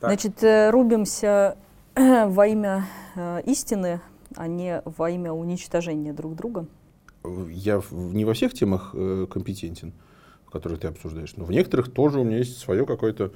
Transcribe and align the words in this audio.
Так. 0.00 0.10
Значит, 0.10 0.42
э, 0.42 0.70
рубимся 0.70 1.56
во 1.94 2.46
имя 2.46 2.86
э, 3.14 3.42
истины, 3.46 4.00
а 4.34 4.46
не 4.46 4.82
во 4.84 5.10
имя 5.10 5.32
уничтожения 5.32 6.12
друг 6.12 6.34
друга. 6.34 6.66
Я 7.50 7.82
не 7.90 8.24
во 8.24 8.34
всех 8.34 8.52
темах 8.52 8.90
э, 8.94 9.26
компетентен, 9.30 9.92
которые 10.52 10.78
ты 10.78 10.88
обсуждаешь, 10.88 11.34
но 11.36 11.44
в 11.44 11.50
некоторых 11.50 11.90
тоже 11.90 12.20
у 12.20 12.24
меня 12.24 12.38
есть 12.38 12.58
свое 12.58 12.86
какое-то, 12.86 13.24
э, 13.24 13.30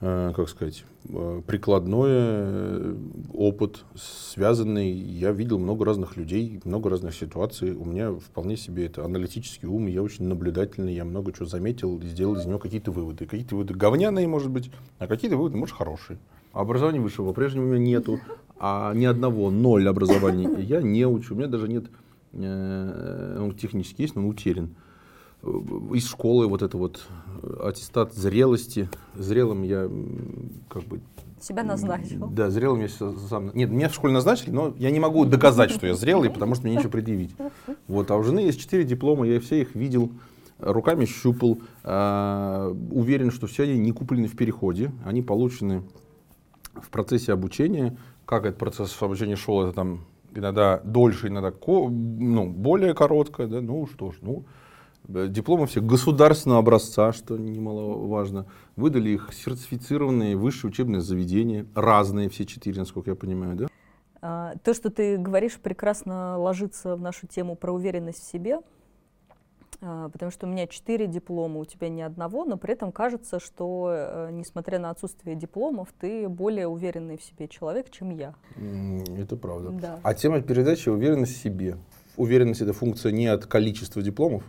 как 0.00 0.48
сказать, 0.48 0.84
э, 1.08 1.42
прикладное 1.44 2.06
э, 2.06 2.96
опыт, 3.34 3.84
связанный. 3.96 4.92
Я 4.92 5.32
видел 5.32 5.58
много 5.58 5.84
разных 5.84 6.16
людей, 6.16 6.60
много 6.64 6.88
разных 6.88 7.14
ситуаций. 7.14 7.72
У 7.72 7.84
меня 7.84 8.12
вполне 8.12 8.56
себе 8.56 8.86
это 8.86 9.04
аналитический 9.04 9.66
ум, 9.66 9.86
я 9.86 10.00
очень 10.02 10.26
наблюдательный, 10.26 10.94
я 10.94 11.04
много 11.04 11.32
чего 11.32 11.46
заметил 11.46 11.98
и 11.98 12.06
сделал 12.06 12.36
из 12.36 12.46
него 12.46 12.60
какие-то 12.60 12.92
выводы. 12.92 13.26
Какие-то 13.26 13.56
выводы 13.56 13.74
говняные, 13.74 14.28
может 14.28 14.50
быть, 14.50 14.70
а 15.00 15.08
какие-то 15.08 15.36
выводы, 15.36 15.56
может, 15.56 15.74
хорошие. 15.74 16.18
Образования 16.52 17.00
высшего 17.00 17.30
по-прежнему 17.30 17.66
у 17.66 17.68
меня 17.70 17.84
нету, 17.84 18.20
а 18.60 18.94
ни 18.94 19.04
одного, 19.04 19.50
ноль 19.50 19.88
образований 19.88 20.62
я 20.62 20.80
не 20.80 21.06
учу. 21.06 21.34
У 21.34 21.38
меня 21.38 21.48
даже 21.48 21.66
нет, 21.66 21.86
э, 22.34 23.38
он 23.40 23.52
технически 23.56 24.02
есть, 24.02 24.14
но 24.14 24.22
он 24.22 24.28
утерян. 24.28 24.76
Э, 25.42 25.48
Из 25.94 26.06
школы 26.08 26.46
вот 26.48 26.62
это 26.62 26.76
вот 26.76 27.06
э, 27.42 27.60
аттестат 27.64 28.14
зрелости. 28.14 28.88
Зрелым 29.14 29.62
я 29.62 29.88
как 30.68 30.84
бы... 30.84 31.00
Себя 31.40 31.62
назначил. 31.62 32.26
Да, 32.28 32.50
зрелым 32.50 32.80
я 32.80 32.88
сам... 32.88 33.52
Нет, 33.54 33.70
меня 33.70 33.88
в 33.88 33.94
школе 33.94 34.12
назначили, 34.12 34.50
но 34.50 34.74
я 34.76 34.90
не 34.90 34.98
могу 34.98 35.24
доказать, 35.24 35.70
что 35.70 35.86
я 35.86 35.94
зрелый, 35.94 36.30
потому 36.30 36.54
что 36.56 36.66
мне 36.66 36.76
нечего 36.76 36.90
предъявить. 36.90 37.30
Вот, 37.86 38.10
а 38.10 38.16
у 38.16 38.22
жены 38.24 38.40
есть 38.40 38.60
четыре 38.60 38.82
диплома, 38.82 39.24
я 39.24 39.38
все 39.38 39.60
их 39.60 39.76
видел, 39.76 40.10
руками 40.58 41.04
щупал. 41.04 41.58
а, 41.84 42.74
уверен, 42.90 43.30
что 43.30 43.46
все 43.46 43.62
они 43.62 43.78
не 43.78 43.92
куплены 43.92 44.26
в 44.26 44.36
переходе, 44.36 44.90
они 45.04 45.22
получены 45.22 45.84
в 46.74 46.90
процессе 46.90 47.32
обучения. 47.32 47.96
Как 48.26 48.44
этот 48.44 48.58
процесс 48.58 49.00
обучения 49.00 49.36
шел, 49.36 49.62
это 49.62 49.72
там 49.72 50.00
иногда 50.34 50.80
дольше, 50.84 51.28
иногда 51.28 51.52
ко- 51.52 51.88
ну, 51.88 52.48
более 52.50 52.94
коротко. 52.94 53.46
Да? 53.46 53.60
Ну 53.60 53.86
что 53.86 54.10
ж, 54.10 54.16
ну, 54.22 54.44
дипломы 55.08 55.66
все 55.66 55.80
государственного 55.80 56.60
образца, 56.60 57.12
что 57.12 57.36
немаловажно. 57.36 58.46
Выдали 58.76 59.10
их 59.10 59.30
сертифицированные 59.32 60.36
высшие 60.36 60.70
учебные 60.70 61.00
заведения, 61.00 61.66
разные 61.74 62.28
все 62.28 62.44
четыре, 62.44 62.80
насколько 62.80 63.10
я 63.10 63.16
понимаю, 63.16 63.56
да? 63.56 63.66
А, 64.20 64.54
То, 64.62 64.74
что 64.74 64.90
ты 64.90 65.16
говоришь, 65.16 65.58
прекрасно 65.58 66.38
ложится 66.38 66.96
в 66.96 67.00
нашу 67.00 67.26
тему 67.26 67.56
про 67.56 67.72
уверенность 67.72 68.22
в 68.22 68.30
себе, 68.30 68.60
а, 69.80 70.08
потому 70.08 70.30
что 70.30 70.46
у 70.46 70.50
меня 70.50 70.66
четыре 70.66 71.06
диплома, 71.06 71.60
у 71.60 71.64
тебя 71.64 71.88
ни 71.88 72.00
одного, 72.00 72.44
но 72.44 72.56
при 72.56 72.72
этом 72.72 72.90
кажется, 72.90 73.38
что, 73.38 73.90
э, 73.92 74.30
несмотря 74.32 74.80
на 74.80 74.90
отсутствие 74.90 75.36
дипломов, 75.36 75.88
ты 75.98 76.28
более 76.28 76.66
уверенный 76.66 77.16
в 77.16 77.22
себе 77.22 77.46
человек, 77.46 77.90
чем 77.90 78.10
я. 78.10 78.34
Это 79.16 79.36
правда. 79.36 79.70
Да. 79.70 80.00
А 80.02 80.14
тема 80.14 80.40
передачи 80.42 80.88
уверенность 80.88 81.36
в 81.36 81.42
себе. 81.42 81.76
Уверенность 82.16 82.60
это 82.60 82.72
функция 82.72 83.12
не 83.12 83.28
от 83.28 83.46
количества 83.46 84.02
дипломов, 84.02 84.42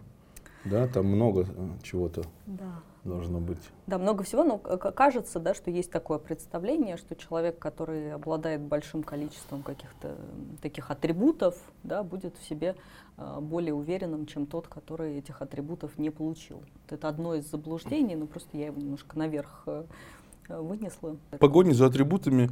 да, 0.66 0.88
там 0.88 1.06
много 1.08 1.42
э, 1.48 1.70
чего-то 1.84 2.24
Да. 2.48 2.82
должно 3.04 3.40
быть. 3.40 3.60
Да, 3.88 3.98
много 3.98 4.24
всего, 4.24 4.44
но 4.44 4.58
кажется, 4.58 5.40
да, 5.40 5.54
что 5.54 5.72
есть 5.72 5.90
такое 5.92 6.18
представление, 6.20 6.98
что 6.98 7.16
человек, 7.16 7.58
который 7.60 8.14
обладает 8.14 8.62
большим 8.62 9.04
количеством 9.04 9.64
каких-то 9.64 10.16
таких 10.62 10.92
атрибутов, 10.92 11.56
да, 11.84 12.04
будет 12.04 12.36
в 12.38 12.48
себе 12.48 12.76
а, 13.18 13.40
более 13.42 13.74
уверенным, 13.74 14.26
чем 14.26 14.46
тот, 14.46 14.68
который 14.68 15.18
этих 15.18 15.42
атрибутов 15.42 15.98
не 15.98 16.10
получил. 16.10 16.58
Вот 16.58 16.92
Это 16.92 17.08
одно 17.10 17.36
из 17.36 17.50
заблуждений, 17.50 18.16
но 18.16 18.28
просто 18.28 18.58
я 18.58 18.68
его 18.68 18.80
немножко 18.80 19.18
наверх 19.18 19.64
э, 19.66 19.86
э, 20.50 20.60
вынесла. 20.60 21.18
Погони 21.40 21.72
за 21.72 21.88
атрибутами, 21.88 22.50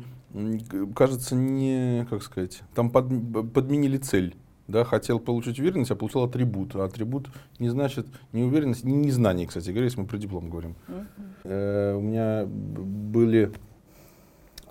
кажется, 0.95 1.35
не, 1.35 2.05
как 2.09 2.23
сказать, 2.23 2.63
там 2.73 2.89
под- 2.89 3.53
подменили 3.53 3.97
цель. 3.97 4.35
Да, 4.67 4.83
хотел 4.83 5.19
получить 5.19 5.59
уверенность, 5.59 5.91
а 5.91 5.95
получил 5.95 6.23
атрибут. 6.23 6.75
А 6.75 6.83
атрибут 6.83 7.29
не 7.59 7.69
значит 7.69 8.05
не 8.33 8.43
уверенность, 8.43 8.83
не 8.83 8.95
незнание, 8.95 9.47
кстати 9.47 9.69
говоря, 9.69 9.85
если 9.85 10.01
мы 10.01 10.07
про 10.07 10.17
диплом 10.17 10.49
говорим. 10.49 10.75
Мгм. 10.87 11.07
Э, 11.45 11.95
У 11.95 12.01
меня 12.01 12.45
были 12.45 13.51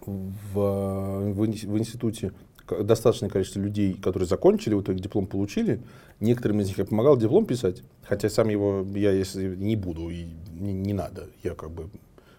в, 0.05 0.55
в 0.55 1.35
в 1.35 1.79
институте 1.79 2.33
достаточное 2.69 3.31
количество 3.31 3.61
людей, 3.61 3.95
которые 3.95 4.27
закончили, 4.27 4.75
в 4.75 4.83
итоге 4.83 5.01
диплом 5.01 5.27
получили. 5.27 5.81
Некоторым 6.21 6.61
из 6.61 6.69
них 6.69 6.79
я 6.79 6.85
помогал 6.85 7.17
диплом 7.17 7.47
писать, 7.47 7.83
хотя 8.03 8.29
сам 8.29 8.49
его 8.49 8.85
я 8.95 9.13
если 9.13 9.55
не 9.55 9.77
буду 9.77 10.11
и 10.11 10.27
не, 10.53 10.73
не 10.73 10.93
надо. 10.93 11.29
Я 11.43 11.55
как 11.55 11.71
бы 11.71 11.89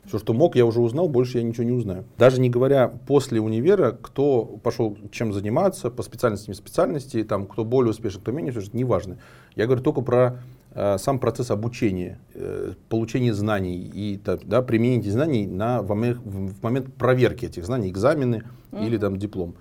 все, 0.08 0.20
что 0.20 0.34
мог, 0.34 0.56
я 0.56 0.66
уже 0.66 0.80
узнал, 0.80 1.10
больше 1.10 1.38
я 1.40 1.44
ничего 1.44 1.64
не 1.64 1.72
узнаю. 1.72 2.06
Даже 2.18 2.40
не 2.40 2.50
говоря 2.50 2.88
после 2.88 3.42
универа, 3.42 3.92
кто 3.92 4.46
пошел 4.64 4.98
чем 5.12 5.34
заниматься, 5.34 5.90
по 5.90 6.04
специальности, 6.04 6.50
не 6.50 6.56
специальности, 6.56 7.24
там, 7.24 7.46
кто 7.46 7.64
более 7.66 7.92
успешен, 7.92 8.22
кто 8.22 8.32
менее 8.32 8.52
успешен, 8.52 8.72
неважно. 8.74 9.18
Я 9.56 9.66
говорю 9.66 9.82
только 9.84 10.02
про 10.02 10.40
э, 10.74 10.98
сам 10.98 11.20
процесс 11.20 11.52
обучения, 11.52 12.20
э, 12.36 12.74
получения 12.90 13.34
знаний 13.34 13.76
и 13.94 14.20
да, 14.44 14.62
применения 14.62 15.02
этих 15.02 15.12
знаний 15.12 15.46
на, 15.48 15.82
в, 15.82 15.92
моме- 15.92 16.14
в- 16.24 16.64
момент 16.64 16.94
проверки 16.94 17.46
этих 17.46 17.66
знаний, 17.66 17.90
экзамены 17.90 18.44
или 18.72 18.98
там 18.98 19.18
диплом. 19.18 19.56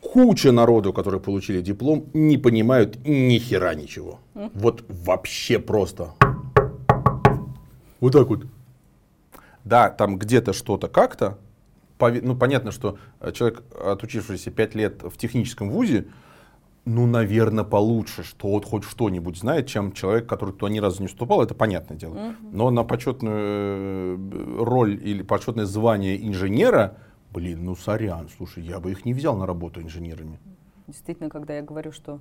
Куча 0.00 0.52
народу, 0.52 0.92
которые 0.92 1.20
получили 1.20 1.60
диплом, 1.60 2.04
не 2.14 2.38
понимают 2.38 2.96
ни 3.06 3.38
хера 3.38 3.74
ничего. 3.74 4.18
Вот 4.54 4.84
вообще 4.88 5.58
просто. 5.58 6.12
Вот 8.00 8.12
так 8.12 8.28
вот. 8.28 8.44
Да, 9.66 9.90
там 9.90 10.16
где-то 10.16 10.52
что-то 10.52 10.86
как-то. 10.86 11.38
Ну, 11.98 12.36
понятно, 12.36 12.70
что 12.70 12.98
э, 13.20 13.32
человек, 13.32 13.64
отучившийся 13.84 14.52
5 14.52 14.74
лет 14.76 15.02
в 15.02 15.16
техническом 15.16 15.70
вузе, 15.70 16.06
ну, 16.84 17.06
наверное, 17.06 17.64
получше, 17.64 18.22
что 18.22 18.48
вот 18.48 18.64
хоть 18.64 18.84
что-нибудь 18.84 19.36
знает, 19.36 19.66
чем 19.66 19.90
человек, 19.90 20.28
который 20.28 20.54
туда 20.54 20.70
ни 20.70 20.78
разу 20.78 21.02
не 21.02 21.08
вступал, 21.08 21.42
это 21.42 21.54
понятное 21.54 21.96
дело. 21.96 22.36
Но 22.52 22.70
на 22.70 22.84
почетную 22.84 24.18
э, 24.18 24.62
роль 24.62 25.00
или 25.02 25.22
почетное 25.22 25.64
звание 25.64 26.24
инженера, 26.24 26.98
блин, 27.32 27.64
ну, 27.64 27.74
сорян, 27.74 28.28
слушай, 28.36 28.62
я 28.62 28.78
бы 28.78 28.92
их 28.92 29.04
не 29.04 29.14
взял 29.14 29.36
на 29.36 29.46
работу 29.46 29.80
инженерами. 29.80 30.38
Действительно, 30.86 31.28
когда 31.28 31.56
я 31.56 31.62
говорю, 31.62 31.90
что 31.90 32.20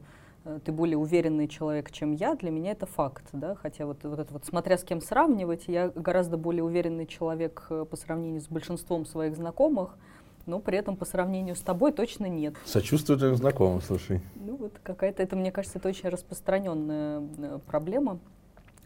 ты 0.63 0.71
более 0.71 0.97
уверенный 0.97 1.47
человек, 1.47 1.91
чем 1.91 2.11
я, 2.11 2.35
для 2.35 2.51
меня 2.51 2.71
это 2.71 2.85
факт, 2.85 3.25
да, 3.33 3.55
хотя 3.55 3.85
вот, 3.85 4.03
вот 4.03 4.19
это 4.19 4.31
вот, 4.31 4.45
смотря 4.45 4.77
с 4.77 4.83
кем 4.83 5.01
сравнивать, 5.01 5.63
я 5.67 5.89
гораздо 5.89 6.37
более 6.37 6.63
уверенный 6.63 7.07
человек 7.07 7.65
э, 7.69 7.85
по 7.89 7.95
сравнению 7.95 8.41
с 8.41 8.47
большинством 8.47 9.05
своих 9.05 9.35
знакомых, 9.35 9.97
но 10.45 10.59
при 10.59 10.77
этом 10.77 10.95
по 10.97 11.05
сравнению 11.05 11.55
с 11.55 11.61
тобой 11.61 11.91
точно 11.91 12.27
нет. 12.27 12.53
Сочувствую 12.65 13.17
твоим 13.17 13.35
знакомым, 13.35 13.81
слушай. 13.81 14.21
Ну 14.35 14.55
вот 14.55 14.73
какая-то, 14.83 15.23
это, 15.23 15.35
мне 15.35 15.51
кажется, 15.51 15.79
это 15.79 15.89
очень 15.89 16.09
распространенная 16.09 17.23
э, 17.37 17.59
проблема 17.65 18.19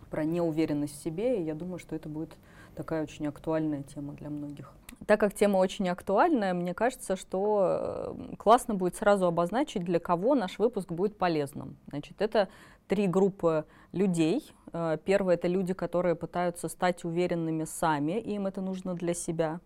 про 0.09 0.23
неуверенность 0.23 0.97
в 0.97 1.03
себе, 1.03 1.41
и 1.41 1.43
я 1.43 1.55
думаю, 1.55 1.79
что 1.79 1.95
это 1.95 2.07
будет 2.07 2.31
такая 2.75 3.03
очень 3.03 3.27
актуальная 3.27 3.83
тема 3.83 4.13
для 4.13 4.29
многих. 4.29 4.73
Так 5.05 5.19
как 5.19 5.33
тема 5.33 5.57
очень 5.57 5.87
актуальная, 5.89 6.53
мне 6.53 6.73
кажется, 6.73 7.15
что 7.15 8.15
э, 8.19 8.35
классно 8.37 8.75
будет 8.75 8.95
сразу 8.95 9.25
обозначить, 9.25 9.83
для 9.83 9.99
кого 9.99 10.35
наш 10.35 10.59
выпуск 10.59 10.91
будет 10.91 11.17
полезным. 11.17 11.77
Значит, 11.87 12.21
это 12.21 12.49
три 12.87 13.07
группы 13.07 13.65
людей. 13.93 14.51
Э, 14.73 14.97
Первое— 15.03 15.35
это 15.35 15.47
люди, 15.47 15.73
которые 15.73 16.15
пытаются 16.15 16.67
стать 16.67 17.05
уверенными 17.05 17.63
сами, 17.63 18.19
им 18.19 18.45
это 18.45 18.61
нужно 18.61 18.93
для 18.93 19.13
себя. 19.13 19.61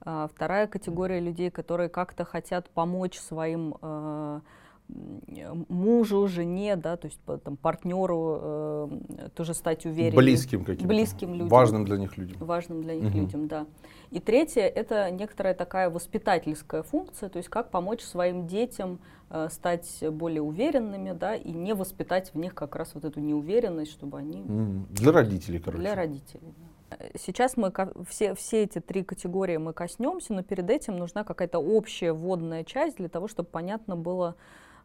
А 0.00 0.28
Вторая 0.28 0.66
категория 0.66 1.20
людей, 1.20 1.50
которые 1.50 1.88
как-то 1.88 2.24
хотят 2.24 2.68
помочь 2.70 3.18
своим 3.18 3.76
э, 3.80 4.40
мужу, 4.88 6.26
жене, 6.28 6.76
да, 6.76 6.96
то 6.96 7.06
есть 7.06 7.18
там, 7.42 7.56
партнеру 7.56 8.38
э, 8.42 8.88
тоже 9.34 9.54
стать 9.54 9.86
увереннее. 9.86 10.16
Близким 10.16 10.60
каким-то. 10.64 10.86
Близким 10.86 11.32
людям. 11.32 11.48
Важным 11.48 11.84
для 11.84 11.96
них 11.96 12.16
людям. 12.18 12.36
Важным 12.38 12.82
для 12.82 12.94
них 12.94 13.04
Мгм. 13.10 13.18
людям, 13.20 13.48
да. 13.48 13.66
И 14.10 14.20
третье— 14.20 14.62
это 14.62 15.10
некоторая 15.10 15.54
такая 15.54 15.88
воспитательская 15.90 16.82
функция, 16.82 17.28
то 17.30 17.38
есть 17.38 17.48
как 17.48 17.70
помочь 17.70 18.02
своим 18.02 18.46
детям 18.46 18.98
э, 19.30 19.48
стать 19.50 20.04
более 20.10 20.42
уверенными, 20.42 21.12
да, 21.12 21.34
и 21.34 21.50
не 21.50 21.74
воспитать 21.74 22.32
в 22.34 22.38
них 22.38 22.54
как 22.54 22.76
раз 22.76 22.94
вот 22.94 23.04
эту 23.04 23.20
неуверенность, 23.20 23.90
чтобы 23.90 24.18
они 24.18 24.44
Для 24.90 25.12
родителей, 25.12 25.58
короче. 25.60 25.80
для 25.80 25.94
родителей. 25.94 26.54
да. 26.90 26.96
Э, 26.98 27.10
Сейчас 27.18 27.56
мы 27.56 27.72
все, 28.08 28.34
все 28.34 28.62
эти 28.64 28.80
три 28.80 29.02
категории 29.02 29.56
мы 29.56 29.72
коснемся, 29.72 30.34
но 30.34 30.42
перед 30.42 30.68
этим 30.70 30.98
нужна 30.98 31.24
какая-то 31.24 31.58
общая 31.58 32.12
вводная 32.12 32.64
часть 32.64 32.98
для 32.98 33.08
того, 33.08 33.26
чтобы 33.28 33.48
понятно 33.50 33.96
было, 33.96 34.36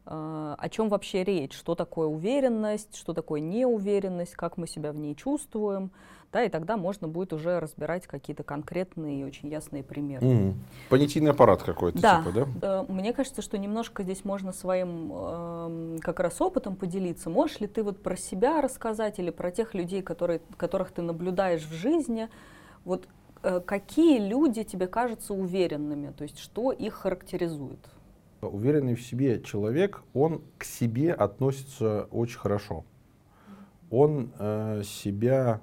о 0.05 0.69
чем 0.69 0.89
вообще 0.89 1.23
речь, 1.23 1.53
что 1.53 1.75
такое 1.75 2.07
уверенность, 2.07 2.95
что 2.95 3.13
такое 3.13 3.41
неуверенность, 3.41 4.33
как 4.33 4.57
мы 4.57 4.67
себя 4.67 4.91
в 4.91 4.97
ней 4.97 5.13
чувствуем, 5.13 5.91
да, 6.31 6.43
и 6.43 6.49
тогда 6.49 6.77
можно 6.77 7.07
будет 7.07 7.33
уже 7.33 7.59
разбирать 7.59 8.05
какие-то 8.05 8.43
конкретные 8.43 9.21
и 9.21 9.23
очень 9.23 9.49
ясные 9.49 9.83
примеры. 9.83 10.25
Мгм. 10.25 10.59
Понятийный 10.89 11.31
аппарат 11.31 11.63
какой-то, 11.63 11.99
Да. 11.99 12.19
типа, 12.23 12.31
да? 12.61 12.81
Э, 12.81 12.85
Мне 12.91 13.13
кажется, 13.13 13.41
что 13.41 13.57
немножко 13.57 14.03
здесь 14.03 14.23
можно 14.23 14.51
своим 14.53 15.11
эм, 15.11 15.97
как 15.99 16.19
раз 16.19 16.39
опытом 16.39 16.75
поделиться. 16.75 17.29
Можешь 17.29 17.59
ли 17.59 17.67
ты 17.67 17.81
вот 17.83 18.03
про 18.03 18.15
себя 18.15 18.61
рассказать 18.61 19.17
или 19.17 19.31
про 19.31 19.49
тех 19.49 19.73
людей, 19.73 20.03
которые, 20.03 20.41
которых 20.57 20.91
ты 20.91 21.01
наблюдаешь 21.01 21.63
в 21.63 21.73
жизни? 21.73 22.29
Вот 22.85 23.07
э, 23.41 23.59
какие 23.61 24.19
люди 24.19 24.63
тебе 24.63 24.85
кажутся 24.87 25.33
уверенными, 25.33 26.11
то 26.11 26.23
есть 26.23 26.37
что 26.37 26.71
их 26.71 26.93
характеризует? 26.93 27.79
Уверенный 28.41 28.95
в 28.95 29.01
себе 29.01 29.41
человек, 29.41 30.01
он 30.13 30.41
к 30.57 30.63
себе 30.63 31.13
относится 31.13 32.07
очень 32.11 32.39
хорошо. 32.39 32.85
Он 33.89 34.31
э, 34.39 34.83
себя 34.85 35.61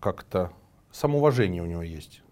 как-то 0.00 0.52
самоуважение 0.90 1.62
у 1.62 1.66
него 1.66 1.82
есть. 1.82 2.22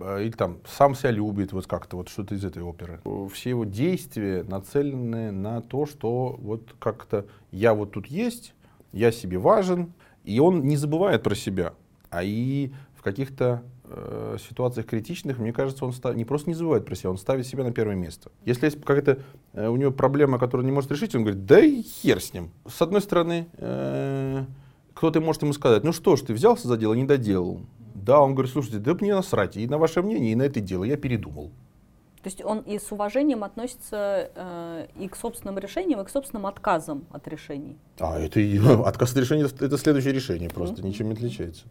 Э, 0.00 0.22
или 0.22 0.30
там 0.30 0.58
сам 0.66 0.94
себя 0.94 1.10
любит, 1.10 1.52
вот 1.52 1.66
как-то 1.66 1.96
вот 1.96 2.08
что-то 2.08 2.34
из 2.34 2.44
этой 2.44 2.62
оперы. 2.62 3.00
Все 3.32 3.50
его 3.50 3.64
действия 3.64 4.44
нацелены 4.44 5.32
на 5.32 5.60
то, 5.60 5.86
что 5.86 6.36
вот 6.38 6.74
как-то 6.78 7.26
я 7.50 7.74
вот 7.74 7.92
тут 7.92 8.06
есть, 8.06 8.54
я 8.92 9.10
себе 9.10 9.38
важен, 9.38 9.92
и 10.24 10.40
он 10.40 10.62
не 10.62 10.76
забывает 10.76 11.22
про 11.22 11.34
себя. 11.34 11.74
А 12.10 12.22
и 12.22 12.72
в 12.94 13.02
каких-то 13.02 13.62
э, 13.88 14.36
ситуациях 14.48 14.86
критичных, 14.86 15.38
мне 15.38 15.52
кажется, 15.52 15.84
он 15.84 15.92
став... 15.92 16.14
не 16.14 16.24
просто 16.24 16.50
не 16.50 16.54
забывает 16.54 16.84
про 16.84 16.94
себя, 16.94 17.10
он 17.10 17.18
ставит 17.18 17.46
себя 17.46 17.64
на 17.64 17.72
первое 17.72 17.96
место. 17.96 18.30
Если 18.44 18.66
есть 18.66 18.80
какая-то 18.80 19.18
э, 19.52 19.68
у 19.68 19.76
него 19.76 19.90
проблема, 19.90 20.38
которую 20.38 20.64
он 20.64 20.70
не 20.70 20.74
может 20.74 20.90
решить, 20.90 21.14
он 21.14 21.22
говорит, 21.22 21.46
да 21.46 21.60
и 21.60 21.82
хер 21.82 22.20
с 22.20 22.32
ним. 22.32 22.50
С 22.66 22.80
одной 22.82 23.00
стороны, 23.00 23.48
э, 23.56 24.44
кто-то 24.94 25.20
может 25.20 25.42
ему 25.42 25.52
сказать, 25.52 25.84
ну 25.84 25.92
что 25.92 26.16
ж, 26.16 26.22
ты 26.22 26.32
взялся 26.32 26.68
за 26.68 26.76
дело, 26.76 26.94
не 26.94 27.04
доделал. 27.04 27.60
Да, 27.94 28.20
он 28.20 28.34
говорит, 28.34 28.52
слушайте, 28.52 28.78
да 28.78 28.94
мне 28.94 29.14
насрать 29.14 29.56
и 29.56 29.66
на 29.66 29.78
ваше 29.78 30.02
мнение, 30.02 30.32
и 30.32 30.34
на 30.34 30.42
это 30.42 30.60
дело, 30.60 30.84
я 30.84 30.96
передумал. 30.96 31.50
То 32.22 32.30
есть 32.30 32.44
он 32.44 32.58
и 32.60 32.78
с 32.78 32.90
уважением 32.90 33.44
относится 33.44 34.30
э, 34.34 34.86
и 34.98 35.08
к 35.08 35.14
собственным 35.14 35.58
решениям, 35.58 36.00
и 36.00 36.04
к 36.04 36.10
собственным 36.10 36.46
отказам 36.46 37.06
от 37.10 37.28
решений. 37.28 37.76
А, 38.00 38.18
это 38.18 38.40
отказ 38.86 39.12
от 39.12 39.18
решения, 39.18 39.44
это 39.44 39.78
следующее 39.78 40.12
решение 40.12 40.50
просто, 40.50 40.82
mm-hmm. 40.82 40.86
ничем 40.86 41.06
не 41.06 41.12
отличается. 41.12 41.64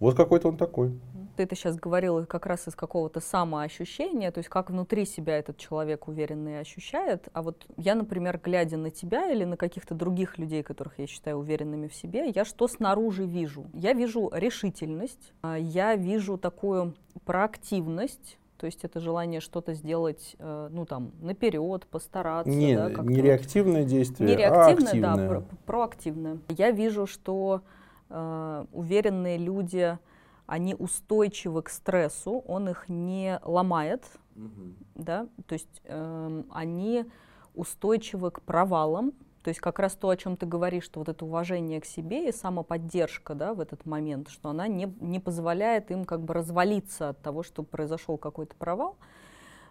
Вот 0.00 0.16
какой-то 0.16 0.48
он 0.48 0.56
такой. 0.56 0.98
Ты 1.36 1.44
это 1.44 1.54
сейчас 1.54 1.76
говорил 1.76 2.26
как 2.26 2.46
раз 2.46 2.66
из 2.68 2.74
какого-то 2.74 3.20
самоощущения, 3.20 4.30
то 4.30 4.38
есть 4.38 4.48
как 4.48 4.70
внутри 4.70 5.04
себя 5.04 5.38
этот 5.38 5.58
человек 5.58 6.08
уверенный 6.08 6.58
ощущает. 6.58 7.28
А 7.32 7.42
вот 7.42 7.66
я, 7.76 7.94
например, 7.94 8.40
глядя 8.42 8.76
на 8.76 8.90
тебя 8.90 9.30
или 9.30 9.44
на 9.44 9.56
каких-то 9.56 9.94
других 9.94 10.38
людей, 10.38 10.62
которых 10.62 10.98
я 10.98 11.06
считаю 11.06 11.38
уверенными 11.38 11.86
в 11.86 11.94
себе, 11.94 12.30
я 12.30 12.44
что 12.44 12.66
снаружи 12.66 13.24
вижу? 13.24 13.66
Я 13.72 13.92
вижу 13.92 14.30
решительность, 14.32 15.32
а, 15.42 15.56
я 15.56 15.94
вижу 15.96 16.36
такую 16.36 16.94
проактивность, 17.24 18.38
то 18.56 18.66
есть 18.66 18.84
это 18.84 19.00
желание 19.00 19.40
что-то 19.40 19.72
сделать, 19.72 20.36
э, 20.38 20.68
ну 20.70 20.84
там, 20.84 21.12
наперед, 21.22 21.86
постараться. 21.86 22.52
Не, 22.52 22.76
да, 22.76 22.90
не 23.02 23.22
реактивное 23.22 23.84
действие, 23.84 24.28
не 24.28 24.36
реактивное, 24.36 24.66
а 24.66 25.12
активное. 25.12 25.16
да, 25.16 25.28
про 25.28 25.44
проактивное. 25.64 26.38
Я 26.48 26.70
вижу, 26.70 27.06
что 27.06 27.62
уверенные 28.10 29.38
люди, 29.38 29.98
они 30.46 30.74
устойчивы 30.74 31.62
к 31.62 31.68
стрессу, 31.68 32.42
он 32.46 32.68
их 32.68 32.88
не 32.88 33.38
ломает, 33.44 34.04
угу. 34.34 34.74
да, 34.96 35.28
то 35.46 35.52
есть 35.52 35.80
э, 35.84 36.42
они 36.50 37.06
устойчивы 37.54 38.32
к 38.32 38.42
провалам, 38.42 39.12
то 39.42 39.48
есть 39.48 39.60
как 39.60 39.78
раз 39.78 39.94
то, 39.94 40.08
о 40.08 40.16
чем 40.16 40.36
ты 40.36 40.46
говоришь, 40.46 40.84
что 40.84 41.00
вот 41.00 41.08
это 41.08 41.24
уважение 41.24 41.80
к 41.80 41.84
себе 41.84 42.28
и 42.28 42.32
самоподдержка 42.32 43.34
да, 43.34 43.54
в 43.54 43.60
этот 43.60 43.86
момент, 43.86 44.28
что 44.28 44.50
она 44.50 44.66
не, 44.66 44.92
не 45.00 45.20
позволяет 45.20 45.90
им 45.90 46.04
как 46.04 46.20
бы 46.22 46.34
развалиться 46.34 47.10
от 47.10 47.22
того, 47.22 47.42
что 47.42 47.62
произошел 47.62 48.18
какой-то 48.18 48.54
провал, 48.56 48.96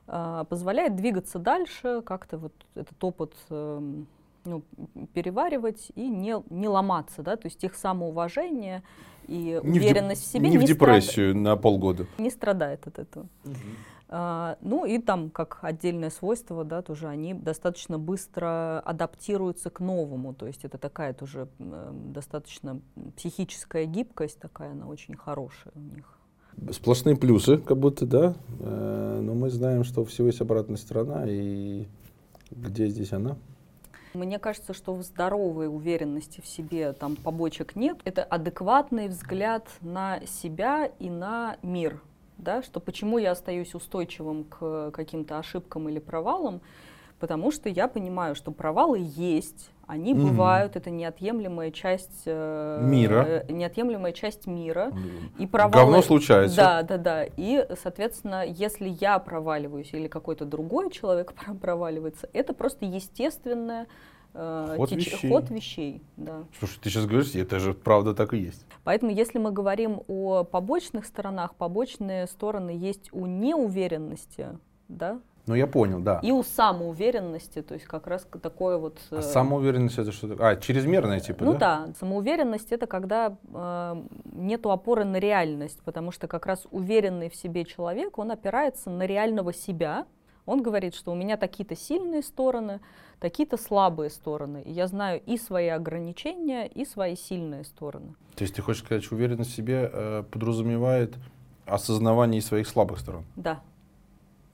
а, 0.07 0.45
позволяет 0.45 0.95
двигаться 0.95 1.37
дальше, 1.37 2.01
как-то 2.03 2.37
вот 2.37 2.53
этот 2.73 3.03
опыт 3.03 3.35
э, 3.49 4.03
ну, 4.45 4.63
переваривать 5.13 5.91
и 5.95 6.07
не, 6.07 6.35
не 6.49 6.67
ломаться, 6.67 7.21
да, 7.21 7.35
то 7.35 7.47
есть 7.47 7.63
их 7.63 7.75
самоуважение 7.75 8.83
и 9.27 9.59
не 9.63 9.79
уверенность 9.79 10.23
в, 10.23 10.27
в 10.27 10.31
себе 10.31 10.49
не, 10.49 10.57
не 10.57 10.57
в 10.57 10.67
депрессию 10.67 11.31
страд... 11.31 11.43
на 11.43 11.55
полгода. 11.55 12.07
Не 12.17 12.29
страдает 12.29 12.87
от 12.87 12.99
этого. 12.99 13.27
Угу. 13.45 13.53
А, 14.11 14.57
ну 14.61 14.85
и 14.85 14.97
там, 14.97 15.29
как 15.29 15.59
отдельное 15.61 16.09
свойство, 16.09 16.63
да, 16.63 16.81
тоже 16.81 17.07
они 17.07 17.35
достаточно 17.35 17.99
быстро 17.99 18.79
адаптируются 18.79 19.69
к 19.69 19.79
новому, 19.79 20.33
то 20.33 20.47
есть 20.47 20.65
это 20.65 20.79
такая 20.79 21.13
тоже 21.13 21.47
э, 21.59 21.91
достаточно 22.05 22.81
психическая 23.15 23.85
гибкость 23.85 24.39
такая, 24.39 24.71
она 24.71 24.87
очень 24.87 25.15
хорошая 25.15 25.73
у 25.75 25.95
них. 25.95 26.17
Сплошные 26.71 27.15
плюсы, 27.15 27.57
как 27.57 27.77
будто, 27.77 28.07
да, 28.07 28.33
э, 28.59 29.19
но 29.21 29.35
мы 29.35 29.51
знаем, 29.51 29.83
что 29.83 30.03
всего 30.05 30.25
есть 30.25 30.41
обратная 30.41 30.77
сторона, 30.77 31.25
и 31.27 31.85
где 32.49 32.87
здесь 32.87 33.13
она? 33.13 33.37
Мне 34.13 34.39
кажется, 34.39 34.73
что 34.73 34.93
в 34.93 35.03
здоровой 35.03 35.67
уверенности 35.67 36.41
в 36.41 36.47
себе 36.47 36.93
там 36.93 37.15
побочек 37.15 37.75
нет. 37.75 37.97
Это 38.05 38.23
адекватный 38.23 39.07
взгляд 39.07 39.67
на 39.81 40.19
себя 40.25 40.91
и 40.99 41.09
на 41.09 41.57
мир 41.61 42.01
да, 42.39 42.63
что 42.63 42.79
почему 42.79 43.17
я 43.17 43.31
остаюсь 43.31 43.75
устойчивым 43.75 44.45
к 44.45 44.91
каким-то 44.91 45.37
ошибкам 45.37 45.89
или 45.89 45.99
провалам, 45.99 46.61
потому 47.19 47.51
что 47.51 47.69
я 47.69 47.87
понимаю, 47.87 48.35
что 48.35 48.51
провалы 48.51 48.99
есть, 49.01 49.71
они 49.87 50.13
mm 50.13 50.21
бывают, 50.21 50.75
это 50.75 50.89
неотъемлемая 50.89 51.71
часть 51.71 52.23
э, 52.25 52.79
мира, 52.81 53.43
э, 53.47 53.51
неотъемлемая 53.51 54.13
часть 54.13 54.45
мира. 54.45 54.91
И 55.37 55.47
провалы, 55.47 55.83
Говно 55.85 56.01
случается. 56.01 56.55
Да, 56.55 56.83
да, 56.83 56.97
да. 56.97 57.25
И, 57.37 57.65
соответственно, 57.81 58.45
если 58.45 58.87
я 58.87 59.17
проваливаюсь 59.19 59.91
или 59.93 60.07
какой-то 60.07 60.45
другой 60.45 60.91
человек 60.91 61.33
проваливается, 61.61 62.29
это 62.33 62.53
просто 62.53 62.85
естественное 62.85 63.87
Э, 64.33 64.75
ход, 64.77 64.89
теч... 64.89 65.11
вещей. 65.11 65.29
ход 65.29 65.49
вещей. 65.49 66.01
Да. 66.17 66.43
Слушай, 66.59 66.79
ты 66.81 66.89
сейчас 66.89 67.05
говоришь, 67.05 67.33
это 67.33 67.59
же 67.59 67.73
правда 67.73 68.13
так 68.13 68.33
и 68.33 68.37
есть. 68.37 68.65
Поэтому, 68.83 69.11
если 69.11 69.39
мы 69.39 69.51
говорим 69.51 70.01
о 70.07 70.43
побочных 70.43 71.05
сторонах, 71.05 71.55
побочные 71.55 72.27
стороны 72.27 72.69
есть 72.69 73.09
у 73.11 73.25
неуверенности, 73.25 74.59
да? 74.87 75.19
Ну, 75.49 75.55
я 75.55 75.65
понял, 75.65 75.99
да. 75.99 76.19
И 76.21 76.31
у 76.31 76.43
самоуверенности, 76.43 77.63
то 77.63 77.73
есть 77.73 77.87
как 77.87 78.05
раз 78.05 78.27
такое 78.39 78.77
вот... 78.77 78.99
А 79.09 79.15
э... 79.15 79.21
самоуверенность 79.23 79.97
это 79.97 80.11
что 80.11 80.27
такое? 80.27 80.49
А, 80.51 80.55
чрезмерная 80.57 81.19
типа, 81.19 81.43
ну, 81.43 81.53
да? 81.53 81.87
Да, 81.87 81.93
самоуверенность 81.99 82.71
это 82.71 82.85
когда 82.85 83.35
э, 83.51 84.03
нету 84.25 84.69
опоры 84.69 85.05
на 85.05 85.17
реальность, 85.17 85.79
потому 85.83 86.11
что 86.11 86.27
как 86.27 86.45
раз 86.45 86.67
уверенный 86.69 87.31
в 87.31 87.35
себе 87.35 87.65
человек, 87.65 88.19
он 88.19 88.29
опирается 88.29 88.91
на 88.91 89.07
реального 89.07 89.51
себя, 89.51 90.05
он 90.45 90.61
говорит, 90.61 90.93
что 90.93 91.11
у 91.13 91.15
меня 91.15 91.35
такие-то 91.35 91.75
сильные 91.75 92.21
стороны, 92.21 92.79
такие-то 93.19 93.57
слабые 93.57 94.11
стороны. 94.11 94.61
И 94.61 94.71
я 94.71 94.85
знаю 94.85 95.19
и 95.25 95.35
свои 95.39 95.69
ограничения, 95.69 96.67
и 96.67 96.85
свои 96.85 97.15
сильные 97.15 97.63
стороны. 97.63 98.13
То 98.35 98.43
есть 98.43 98.53
ты 98.53 98.61
хочешь 98.61 98.83
сказать, 98.83 99.03
что 99.03 99.15
уверенность 99.15 99.49
в 99.49 99.55
себе 99.55 99.89
э, 99.91 100.23
подразумевает 100.29 101.15
осознавание 101.65 102.39
своих 102.39 102.67
слабых 102.67 102.99
сторон? 102.99 103.25
Да, 103.35 103.61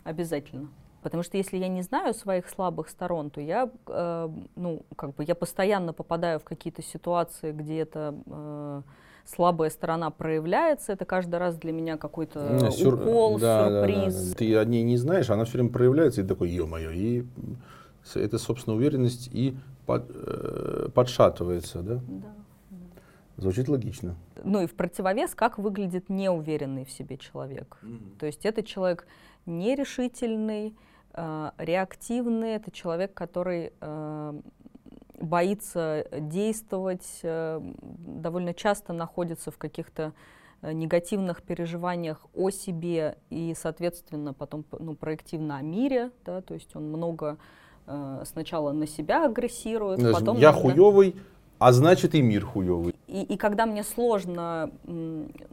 обязательно. 0.05 0.69
Потому 1.05 1.21
что 1.21 1.37
если 1.37 1.57
я 1.57 1.67
не 1.67 1.83
знаю 1.83 2.15
своих 2.15 2.49
слабых 2.49 2.89
сторон, 2.89 3.29
то 3.29 3.39
я, 3.39 3.69
э, 3.85 4.29
ну, 4.55 4.81
как 4.95 5.13
бы 5.13 5.23
я 5.23 5.35
постоянно 5.35 5.93
попадаю 5.93 6.39
в 6.39 6.43
какие-то 6.43 6.81
ситуации, 6.81 7.51
где 7.51 7.81
это 7.81 8.15
э, 8.25 8.81
слабая 9.23 9.69
сторона 9.69 10.09
проявляется. 10.09 10.93
Это 10.93 11.05
каждый 11.05 11.35
раз 11.35 11.57
для 11.57 11.73
меня 11.73 11.97
какой-то 11.97 12.71
Сюр... 12.71 12.95
укол, 12.95 13.37
да, 13.37 13.85
сюрприз. 13.85 14.15
Да, 14.15 14.29
да. 14.29 14.35
Ты 14.35 14.57
о 14.57 14.65
ней 14.65 14.81
не 14.81 14.97
знаешь, 14.97 15.29
она 15.29 15.45
все 15.45 15.59
время 15.59 15.69
проявляется, 15.69 16.21
и 16.21 16.23
такой, 16.25 16.49
ё-моё, 16.49 16.89
и 16.89 17.23
эта, 18.15 18.39
собственно, 18.39 18.75
уверенность 18.75 19.29
и 19.31 19.55
под, 19.85 20.09
э, 20.09 20.89
подшатывается, 20.91 21.83
да? 21.83 21.99
Да. 22.07 22.33
Звучит 23.37 23.67
логично. 23.67 24.15
Ну 24.43 24.63
и 24.63 24.65
в 24.65 24.73
противовес, 24.73 25.35
как 25.35 25.59
выглядит 25.59 26.09
неуверенный 26.09 26.83
в 26.83 26.89
себе 26.89 27.17
человек. 27.19 27.77
Mm-hmm. 27.83 28.17
То 28.17 28.25
есть 28.25 28.43
это 28.43 28.63
человек 28.63 29.05
нерешительный, 29.45 30.69
э, 30.69 30.73
реактивный, 31.57 32.55
это 32.55 32.71
человек, 32.71 33.13
который 33.13 33.71
э, 33.79 34.41
боится 35.19 36.05
действовать, 36.11 37.19
э, 37.23 37.61
довольно 37.61 38.53
часто 38.53 38.93
находится 38.93 39.51
в 39.51 39.57
каких-то 39.57 40.13
негативных 40.61 41.43
переживаниях 41.43 42.25
о 42.33 42.49
себе 42.49 43.17
и, 43.29 43.53
соответственно, 43.57 44.33
потом 44.33 44.65
ну, 44.79 44.95
проективно 44.95 45.57
о 45.57 45.61
мире, 45.61 46.11
да, 46.25 46.41
то 46.41 46.53
есть 46.53 46.75
он 46.75 46.89
много 46.89 47.37
сначала 48.23 48.71
на 48.71 48.87
себя 48.87 49.25
агрессирует, 49.25 50.01
потом... 50.11 50.37
Я 50.37 50.51
хуёвый, 50.51 51.15
а 51.59 51.71
значит 51.71 52.15
и 52.15 52.21
мир 52.21 52.45
хуёвый. 52.45 52.95
И, 53.07 53.21
и 53.21 53.37
когда 53.37 53.65
мне 53.65 53.83
сложно 53.83 54.71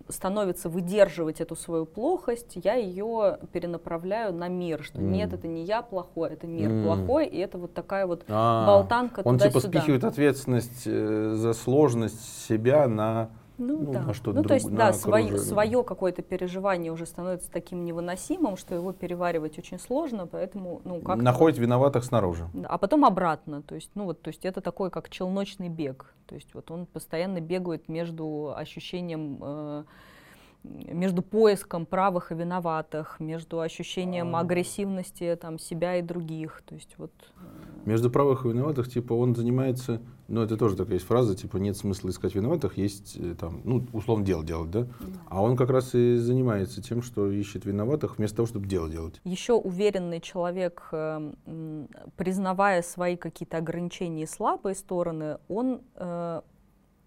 становится 0.08 0.68
выдерживать 0.68 1.40
эту 1.40 1.54
свою 1.54 1.86
плохость, 1.86 2.52
я 2.62 2.74
ее 2.74 3.38
перенаправляю 3.52 4.32
на 4.32 4.48
мир, 4.48 4.82
что 4.82 4.98
mm. 4.98 5.02
нет, 5.02 5.32
это 5.32 5.46
не 5.46 5.64
я 5.64 5.82
плохой, 5.82 6.30
это 6.30 6.46
мир 6.46 6.70
mm. 6.70 6.84
плохой, 6.84 7.26
и 7.26 7.38
это 7.38 7.58
вот 7.58 7.74
такая 7.74 8.06
вот 8.06 8.24
а, 8.28 8.66
болтанка 8.66 9.20
Он 9.24 9.38
типа 9.38 9.60
спихивает 9.60 10.04
ответственность 10.04 10.82
э, 10.86 11.34
за 11.36 11.52
сложность 11.52 12.46
себя 12.48 12.88
на 12.88 13.30
ну, 13.58 13.78
ну, 13.78 13.92
да. 13.92 14.02
на 14.02 14.14
что 14.14 14.32
ну, 14.32 14.42
то 14.42 14.54
есть, 14.54 14.70
да, 14.70 14.92
свое, 14.92 15.38
свое 15.38 15.82
какое-то 15.84 16.22
переживание 16.22 16.92
уже 16.92 17.06
становится 17.06 17.50
таким 17.50 17.84
невыносимым, 17.84 18.56
что 18.56 18.74
его 18.74 18.92
переваривать 18.92 19.58
очень 19.58 19.78
сложно, 19.78 20.26
поэтому, 20.26 20.80
ну, 20.84 21.00
как 21.00 21.16
Находит 21.16 21.58
виноватых 21.58 22.04
снаружи. 22.04 22.48
А 22.64 22.78
потом 22.78 23.04
обратно, 23.04 23.62
то 23.62 23.74
есть, 23.74 23.90
ну, 23.94 24.04
вот, 24.04 24.22
то 24.22 24.28
есть 24.28 24.44
это 24.44 24.60
такой, 24.60 24.90
как 24.90 25.08
челночный 25.10 25.68
бег, 25.68 26.14
то 26.26 26.34
есть 26.34 26.54
вот 26.54 26.70
он 26.70 26.86
постоянно 26.86 27.40
бегает 27.40 27.88
между 27.88 28.54
ощущением 28.56 29.38
э, 29.40 29.84
между 30.64 31.22
поиском 31.22 31.86
правых 31.86 32.30
и 32.30 32.34
виноватых, 32.34 33.18
между 33.18 33.60
ощущением 33.60 34.36
агрессивности 34.36 35.36
там, 35.40 35.58
себя 35.58 35.96
и 35.96 36.02
других. 36.02 36.62
То 36.66 36.74
есть 36.74 36.94
вот... 36.98 37.12
Между 37.84 38.10
правых 38.10 38.46
и 38.46 38.48
виноватых, 38.48 38.88
типа, 38.88 39.12
он 39.12 39.34
занимается, 39.34 40.00
ну, 40.28 40.40
это 40.40 40.56
тоже 40.56 40.76
такая 40.76 40.94
есть 40.94 41.06
фраза, 41.06 41.34
типа, 41.34 41.56
нет 41.56 41.76
смысла 41.76 42.10
искать 42.10 42.34
виноватых, 42.36 42.76
есть, 42.76 43.16
э, 43.16 43.34
там, 43.34 43.60
ну, 43.64 43.84
условно, 43.92 44.24
дело 44.24 44.44
делать, 44.44 44.70
да? 44.70 44.86
А 45.28 45.42
он 45.42 45.56
как 45.56 45.70
раз 45.70 45.92
и 45.94 46.16
занимается 46.16 46.80
тем, 46.80 47.02
что 47.02 47.28
ищет 47.28 47.64
виноватых, 47.64 48.18
вместо 48.18 48.36
того, 48.36 48.46
чтобы 48.46 48.68
дело 48.68 48.88
делать. 48.88 49.20
Еще 49.24 49.54
уверенный 49.54 50.20
человек, 50.20 50.88
э, 50.92 51.32
признавая 52.16 52.82
свои 52.82 53.16
какие-то 53.16 53.56
ограничения 53.56 54.22
и 54.22 54.26
слабые 54.26 54.76
стороны, 54.76 55.38
он 55.48 55.82
э, 55.96 56.42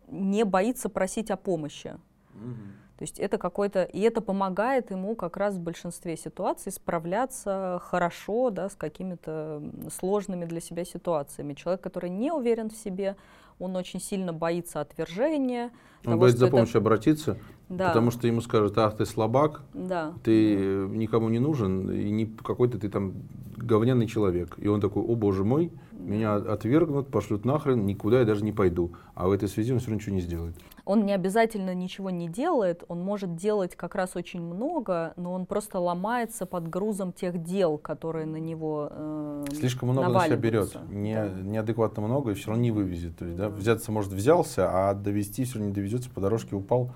не 0.10 0.44
боится 0.44 0.90
просить 0.90 1.32
о 1.32 1.38
помощи. 1.38 1.96
Mm-hmm. 2.34 2.85
То 2.98 3.04
есть 3.04 3.20
это 3.20 3.38
какой-то, 3.38 3.84
и 3.84 4.00
это 4.00 4.22
помогает 4.22 4.90
ему 4.90 5.16
как 5.16 5.36
раз 5.36 5.56
в 5.56 5.60
большинстве 5.60 6.16
ситуаций 6.16 6.72
справляться 6.72 7.82
хорошо, 7.84 8.52
да, 8.52 8.70
с 8.70 8.75
какими-то 8.75 9.62
сложными 9.92 10.46
для 10.46 10.62
себя 10.62 10.86
ситуациями. 10.86 11.56
Человек, 11.56 11.82
который 11.82 12.10
не 12.10 12.32
уверен 12.32 12.70
в 12.70 12.75
себе, 12.78 13.18
он 13.60 13.75
очень 13.75 14.00
сильно 14.00 14.32
боится 14.32 14.80
отвержения. 14.80 15.72
Он 16.06 16.12
того, 16.12 16.18
боится 16.22 16.40
за 16.40 16.48
помощью 16.48 16.72
это... 16.72 16.80
обратиться, 16.80 17.38
да. 17.70 17.90
потому 17.90 18.12
что 18.12 18.28
ему 18.28 18.42
скажут, 18.42 18.78
ах, 18.78 18.98
ты 18.98 19.06
слабак, 19.06 19.62
да. 19.74 20.14
ты 20.24 20.56
никому 20.90 21.30
не 21.30 21.40
нужен, 21.40 21.92
и 21.92 22.10
не 22.12 22.26
какой-то 22.26 22.78
ты 22.80 22.90
там 22.90 23.14
говняный 23.58 24.08
человек. 24.08 24.56
И 24.58 24.68
он 24.68 24.82
такой, 24.82 25.04
о 25.04 25.16
боже 25.16 25.44
мой, 25.44 25.72
меня 26.06 26.36
отвергнут, 26.36 27.10
пошлют 27.10 27.46
нахрен, 27.46 27.86
никуда 27.86 28.20
я 28.20 28.26
даже 28.26 28.44
не 28.44 28.52
пойду. 28.52 28.92
А 29.16 29.28
в 29.28 29.32
этой 29.32 29.48
связи 29.48 29.74
он 29.74 29.80
все 29.80 29.88
равно 29.88 30.00
ничего 30.00 30.16
не 30.16 30.22
сделает. 30.22 30.56
Он 30.86 31.04
не 31.04 31.14
обязательно 31.14 31.74
ничего 31.74 32.12
не 32.12 32.28
делает, 32.28 32.84
он 32.88 33.00
может 33.02 33.36
делать 33.36 33.76
как 33.76 33.96
раз 33.96 34.16
очень 34.16 34.42
много, 34.42 35.14
но 35.16 35.34
он 35.34 35.48
просто 35.48 35.80
ломается 35.80 36.46
под 36.46 36.70
грузом 36.70 37.12
тех 37.12 37.42
дел, 37.42 37.80
которые 37.80 38.28
на 38.28 38.38
него 38.38 38.90
э, 38.92 39.46
Слишком 39.52 39.90
много 39.90 40.10
на 40.10 40.26
себя 40.26 40.36
берет, 40.36 40.78
не, 40.90 41.16
да. 41.16 41.30
неадекватно 41.42 42.04
много, 42.04 42.32
и 42.32 42.34
все 42.36 42.50
равно 42.50 42.62
не 42.62 42.70
вывезет. 42.70 43.18
То 43.18 43.26
есть, 43.26 43.36
да, 43.36 43.50
взяться, 43.50 43.92
может, 43.92 44.12
взялся, 44.14 44.70
а 44.72 44.94
довести 44.94 45.44
все 45.46 45.56
равно 45.56 45.70
не 45.70 45.74
довезется, 45.74 46.12
по 46.12 46.22
дорожке 46.22 46.56
упал 46.56 46.92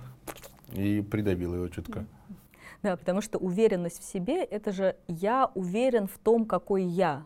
и 0.73 1.01
придавил 1.01 1.55
его 1.55 1.67
чутка. 1.67 2.05
Да, 2.81 2.95
потому 2.95 3.21
что 3.21 3.37
уверенность 3.37 4.01
в 4.01 4.05
себе— 4.05 4.43
это 4.43 4.71
же 4.71 4.95
я 5.07 5.51
уверен 5.53 6.07
в 6.07 6.17
том, 6.17 6.45
какой 6.45 6.83
я. 6.83 7.23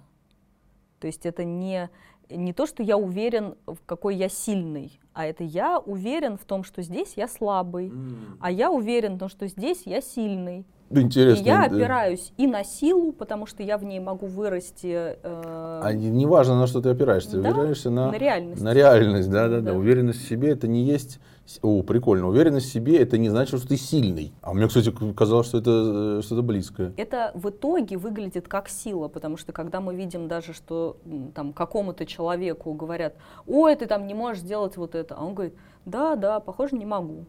То 0.99 1.07
есть 1.07 1.25
это 1.25 1.43
не, 1.43 1.89
не 2.29 2.53
то, 2.53 2.65
что 2.65 2.81
я 2.81 2.97
уверен, 2.97 3.55
в 3.67 3.77
какой 3.85 4.15
я 4.15 4.29
сильный, 4.29 4.99
а 5.13 5.25
это 5.25 5.43
я 5.43 5.79
уверен 5.79 6.37
в 6.37 6.45
том, 6.45 6.63
что 6.63 6.81
здесь 6.81 7.13
я 7.15 7.27
слабый, 7.27 7.89
mm. 7.89 8.37
а 8.39 8.51
я 8.51 8.71
уверен 8.71 9.17
в 9.17 9.19
том, 9.19 9.29
что 9.29 9.47
здесь 9.47 9.83
я 9.85 10.01
сильный. 10.01 10.65
Интересно. 10.89 11.43
И 11.43 11.45
я 11.45 11.67
да. 11.67 11.75
опираюсь 11.75 12.33
и 12.37 12.47
на 12.47 12.63
силу, 12.63 13.11
потому 13.11 13.45
что 13.45 13.63
я 13.63 13.77
в 13.77 13.83
ней 13.83 13.99
могу 13.99 14.27
вырасти. 14.27 15.17
Э... 15.23 15.81
А 15.83 15.91
не 15.93 16.25
важно, 16.25 16.59
на 16.59 16.67
что 16.67 16.81
ты 16.81 16.89
опираешься, 16.89 17.41
да? 17.41 17.49
опираешься 17.49 17.89
на, 17.89 18.11
на 18.11 18.17
реальность. 18.17 18.61
На 18.61 18.73
реальность, 18.73 19.29
да, 19.29 19.47
да, 19.47 19.59
да, 19.59 19.71
да. 19.71 19.73
Уверенность 19.73 20.23
в 20.23 20.27
себе 20.27 20.49
это 20.49 20.67
не 20.67 20.83
есть 20.83 21.19
о, 21.61 21.83
прикольно. 21.83 22.27
Уверенность 22.27 22.67
в 22.69 22.71
себе 22.71 22.97
это 22.97 23.17
не 23.17 23.29
значит, 23.29 23.59
что 23.59 23.67
ты 23.67 23.75
сильный. 23.75 24.33
А 24.41 24.53
мне, 24.53 24.67
кстати, 24.67 24.93
казалось, 25.13 25.47
что 25.47 25.57
это 25.57 26.19
э, 26.19 26.21
что-то 26.23 26.41
близкое. 26.41 26.93
Это 26.95 27.31
в 27.35 27.49
итоге 27.49 27.97
выглядит 27.97 28.47
как 28.47 28.69
сила, 28.69 29.09
потому 29.09 29.35
что 29.35 29.51
когда 29.51 29.81
мы 29.81 29.93
видим 29.93 30.27
даже, 30.27 30.53
что 30.53 30.97
там 31.35 31.51
какому-то 31.51 32.05
человеку 32.05 32.73
говорят, 32.73 33.15
ой, 33.45 33.75
ты 33.75 33.87
там 33.87 34.07
не 34.07 34.13
можешь 34.13 34.41
сделать 34.41 34.77
вот 34.77 34.95
это, 34.95 35.15
а 35.15 35.25
он 35.25 35.33
говорит, 35.33 35.55
да, 35.85 36.15
да, 36.15 36.39
похоже, 36.39 36.77
не 36.77 36.85
могу. 36.85 37.25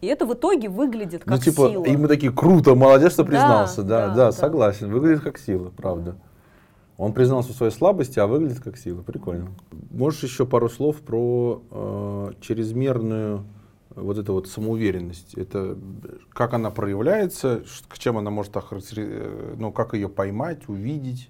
И 0.00 0.06
это 0.06 0.26
в 0.26 0.32
итоге 0.32 0.68
выглядит 0.68 1.26
ну, 1.26 1.32
как 1.32 1.44
ну, 1.44 1.52
типа, 1.52 1.68
сила. 1.68 1.84
И 1.84 1.96
мы 1.96 2.08
такие, 2.08 2.32
круто, 2.32 2.74
молодец, 2.74 3.12
что 3.12 3.24
признался. 3.24 3.82
Да, 3.82 4.08
да, 4.08 4.08
да, 4.08 4.14
да, 4.14 4.32
согласен. 4.32 4.90
Выглядит 4.90 5.22
как 5.22 5.38
сила, 5.38 5.70
правда. 5.76 6.16
Он 6.98 7.12
признался 7.12 7.52
в 7.52 7.56
своей 7.56 7.72
слабости, 7.72 8.18
а 8.18 8.26
выглядит 8.26 8.60
как 8.60 8.76
сила. 8.76 9.02
Прикольно. 9.02 9.52
Можешь 9.90 10.24
еще 10.24 10.44
пару 10.44 10.68
слов 10.68 10.96
про 10.96 11.62
э, 11.70 12.32
чрезмерную 12.40 13.44
вот 13.94 14.18
эту 14.18 14.32
вот 14.32 14.48
самоуверенность? 14.48 15.34
Это 15.34 15.78
как 16.30 16.54
она 16.54 16.72
проявляется, 16.72 17.62
к 17.86 17.98
чем 17.98 18.18
она 18.18 18.30
может 18.30 18.56
охарактеризовать, 18.56 19.58
ну, 19.58 19.70
как 19.70 19.94
ее 19.94 20.08
поймать, 20.08 20.68
увидеть? 20.68 21.28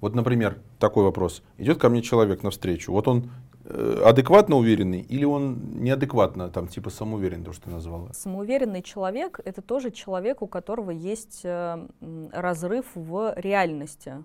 Вот, 0.00 0.14
например, 0.14 0.58
такой 0.78 1.04
вопрос. 1.04 1.42
Идет 1.58 1.78
ко 1.78 1.90
мне 1.90 2.00
человек 2.00 2.42
навстречу, 2.42 2.90
вот 2.90 3.08
он 3.08 3.30
э, 3.64 4.02
адекватно 4.06 4.56
уверенный 4.56 5.02
или 5.02 5.26
он 5.26 5.82
неадекватно, 5.82 6.48
там, 6.48 6.66
типа 6.66 6.88
самоуверенный, 6.88 7.44
то, 7.44 7.52
что 7.52 7.64
ты 7.64 7.70
назвала? 7.70 8.14
Самоуверенный 8.14 8.82
человек— 8.82 9.38
это 9.44 9.60
тоже 9.60 9.90
человек, 9.90 10.40
у 10.40 10.46
которого 10.46 10.92
есть 10.92 11.40
э, 11.44 11.86
разрыв 12.32 12.86
в 12.94 13.34
реальности. 13.36 14.22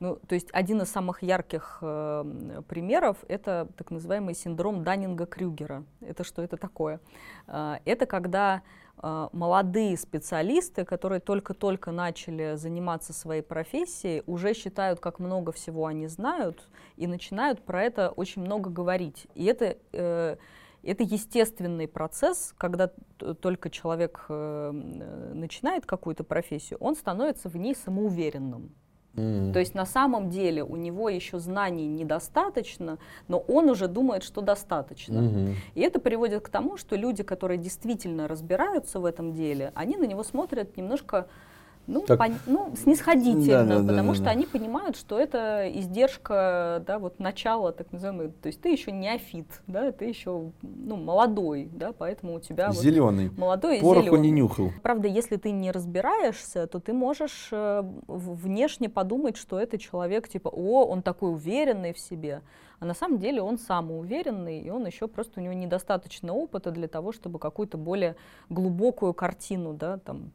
Ну, 0.00 0.16
то 0.16 0.34
есть 0.34 0.48
один 0.52 0.80
из 0.80 0.88
самых 0.88 1.22
ярких 1.22 1.78
э, 1.82 2.62
примеров 2.66 3.18
это 3.28 3.68
так 3.76 3.90
называемый 3.90 4.34
синдром 4.34 4.82
Даннинга-Крюгера. 4.82 5.84
Это 6.00 6.24
что 6.24 6.40
это 6.40 6.56
такое? 6.56 7.00
Э, 7.46 7.76
это 7.84 8.06
когда 8.06 8.62
э, 9.02 9.28
молодые 9.32 9.98
специалисты, 9.98 10.86
которые 10.86 11.20
только-только 11.20 11.92
начали 11.92 12.54
заниматься 12.56 13.12
своей 13.12 13.42
профессией, 13.42 14.22
уже 14.26 14.54
считают, 14.54 15.00
как 15.00 15.18
много 15.18 15.52
всего 15.52 15.84
они 15.84 16.06
знают, 16.06 16.66
и 16.96 17.06
начинают 17.06 17.62
про 17.62 17.84
это 17.84 18.08
очень 18.08 18.40
много 18.40 18.70
говорить. 18.70 19.26
И 19.34 19.44
это 19.44 19.76
э, 19.92 20.36
это 20.82 21.02
естественный 21.02 21.86
процесс, 21.86 22.54
когда 22.56 22.90
только 23.42 23.68
человек 23.68 24.24
э, 24.30 24.70
начинает 25.34 25.84
какую-то 25.84 26.24
профессию, 26.24 26.78
он 26.80 26.96
становится 26.96 27.50
в 27.50 27.56
ней 27.58 27.74
самоуверенным. 27.74 28.74
Mm. 29.14 29.52
То 29.52 29.58
есть 29.58 29.74
на 29.74 29.86
самом 29.86 30.30
деле 30.30 30.62
у 30.62 30.76
него 30.76 31.08
еще 31.08 31.38
знаний 31.38 31.86
недостаточно, 31.86 32.98
но 33.28 33.38
он 33.38 33.68
уже 33.68 33.88
думает, 33.88 34.22
что 34.22 34.40
достаточно. 34.40 35.18
Mm-hmm. 35.18 35.54
И 35.74 35.80
это 35.80 35.98
приводит 35.98 36.42
к 36.42 36.48
тому, 36.48 36.76
что 36.76 36.96
люди, 36.96 37.22
которые 37.22 37.58
действительно 37.58 38.28
разбираются 38.28 39.00
в 39.00 39.04
этом 39.04 39.32
деле, 39.32 39.72
они 39.74 39.96
на 39.96 40.04
него 40.04 40.22
смотрят 40.22 40.76
немножко 40.76 41.26
ну, 41.90 42.00
так, 42.02 42.18
пон, 42.18 42.34
ну 42.46 42.72
снисходительно, 42.76 43.64
да, 43.64 43.78
да, 43.80 43.88
потому 43.88 44.08
да, 44.10 44.14
что 44.14 44.24
да. 44.24 44.30
они 44.30 44.46
понимают, 44.46 44.96
что 44.96 45.18
это 45.18 45.68
издержка, 45.72 46.82
да, 46.86 46.98
вот 46.98 47.18
начала, 47.18 47.72
так 47.72 47.92
называемый, 47.92 48.28
то 48.30 48.46
есть 48.46 48.60
ты 48.60 48.70
еще 48.70 48.92
неофит, 48.92 49.46
да, 49.66 49.90
ты 49.92 50.04
еще, 50.04 50.52
ну, 50.62 50.96
молодой, 50.96 51.68
да, 51.72 51.92
поэтому 51.92 52.34
у 52.34 52.40
тебя 52.40 52.70
зеленый, 52.72 53.28
вот, 53.28 53.38
молодой 53.38 53.80
Пороху 53.80 54.06
зеленый. 54.06 54.20
не 54.22 54.30
нюхал. 54.30 54.70
Правда, 54.82 55.08
если 55.08 55.36
ты 55.36 55.50
не 55.50 55.70
разбираешься, 55.70 56.66
то 56.66 56.78
ты 56.78 56.92
можешь 56.92 57.48
э, 57.50 57.82
внешне 58.06 58.88
подумать, 58.88 59.36
что 59.36 59.58
это 59.58 59.76
человек 59.78 60.28
типа, 60.28 60.48
о, 60.48 60.86
он 60.86 61.02
такой 61.02 61.32
уверенный 61.32 61.92
в 61.92 61.98
себе, 61.98 62.42
а 62.78 62.86
на 62.86 62.94
самом 62.94 63.18
деле 63.18 63.42
он 63.42 63.58
самоуверенный, 63.58 64.60
и 64.60 64.70
он 64.70 64.86
еще 64.86 65.06
просто 65.06 65.40
у 65.40 65.42
него 65.42 65.52
недостаточно 65.52 66.32
опыта 66.32 66.70
для 66.70 66.88
того, 66.88 67.12
чтобы 67.12 67.38
какую-то 67.38 67.76
более 67.76 68.16
глубокую 68.48 69.12
картину, 69.12 69.74
да, 69.74 69.98
там 69.98 70.32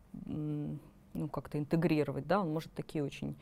ну, 1.15 1.27
как-то 1.27 1.57
интегрировать, 1.57 2.27
да, 2.27 2.41
он 2.41 2.51
может 2.51 2.71
такие 2.73 3.03
очень 3.03 3.35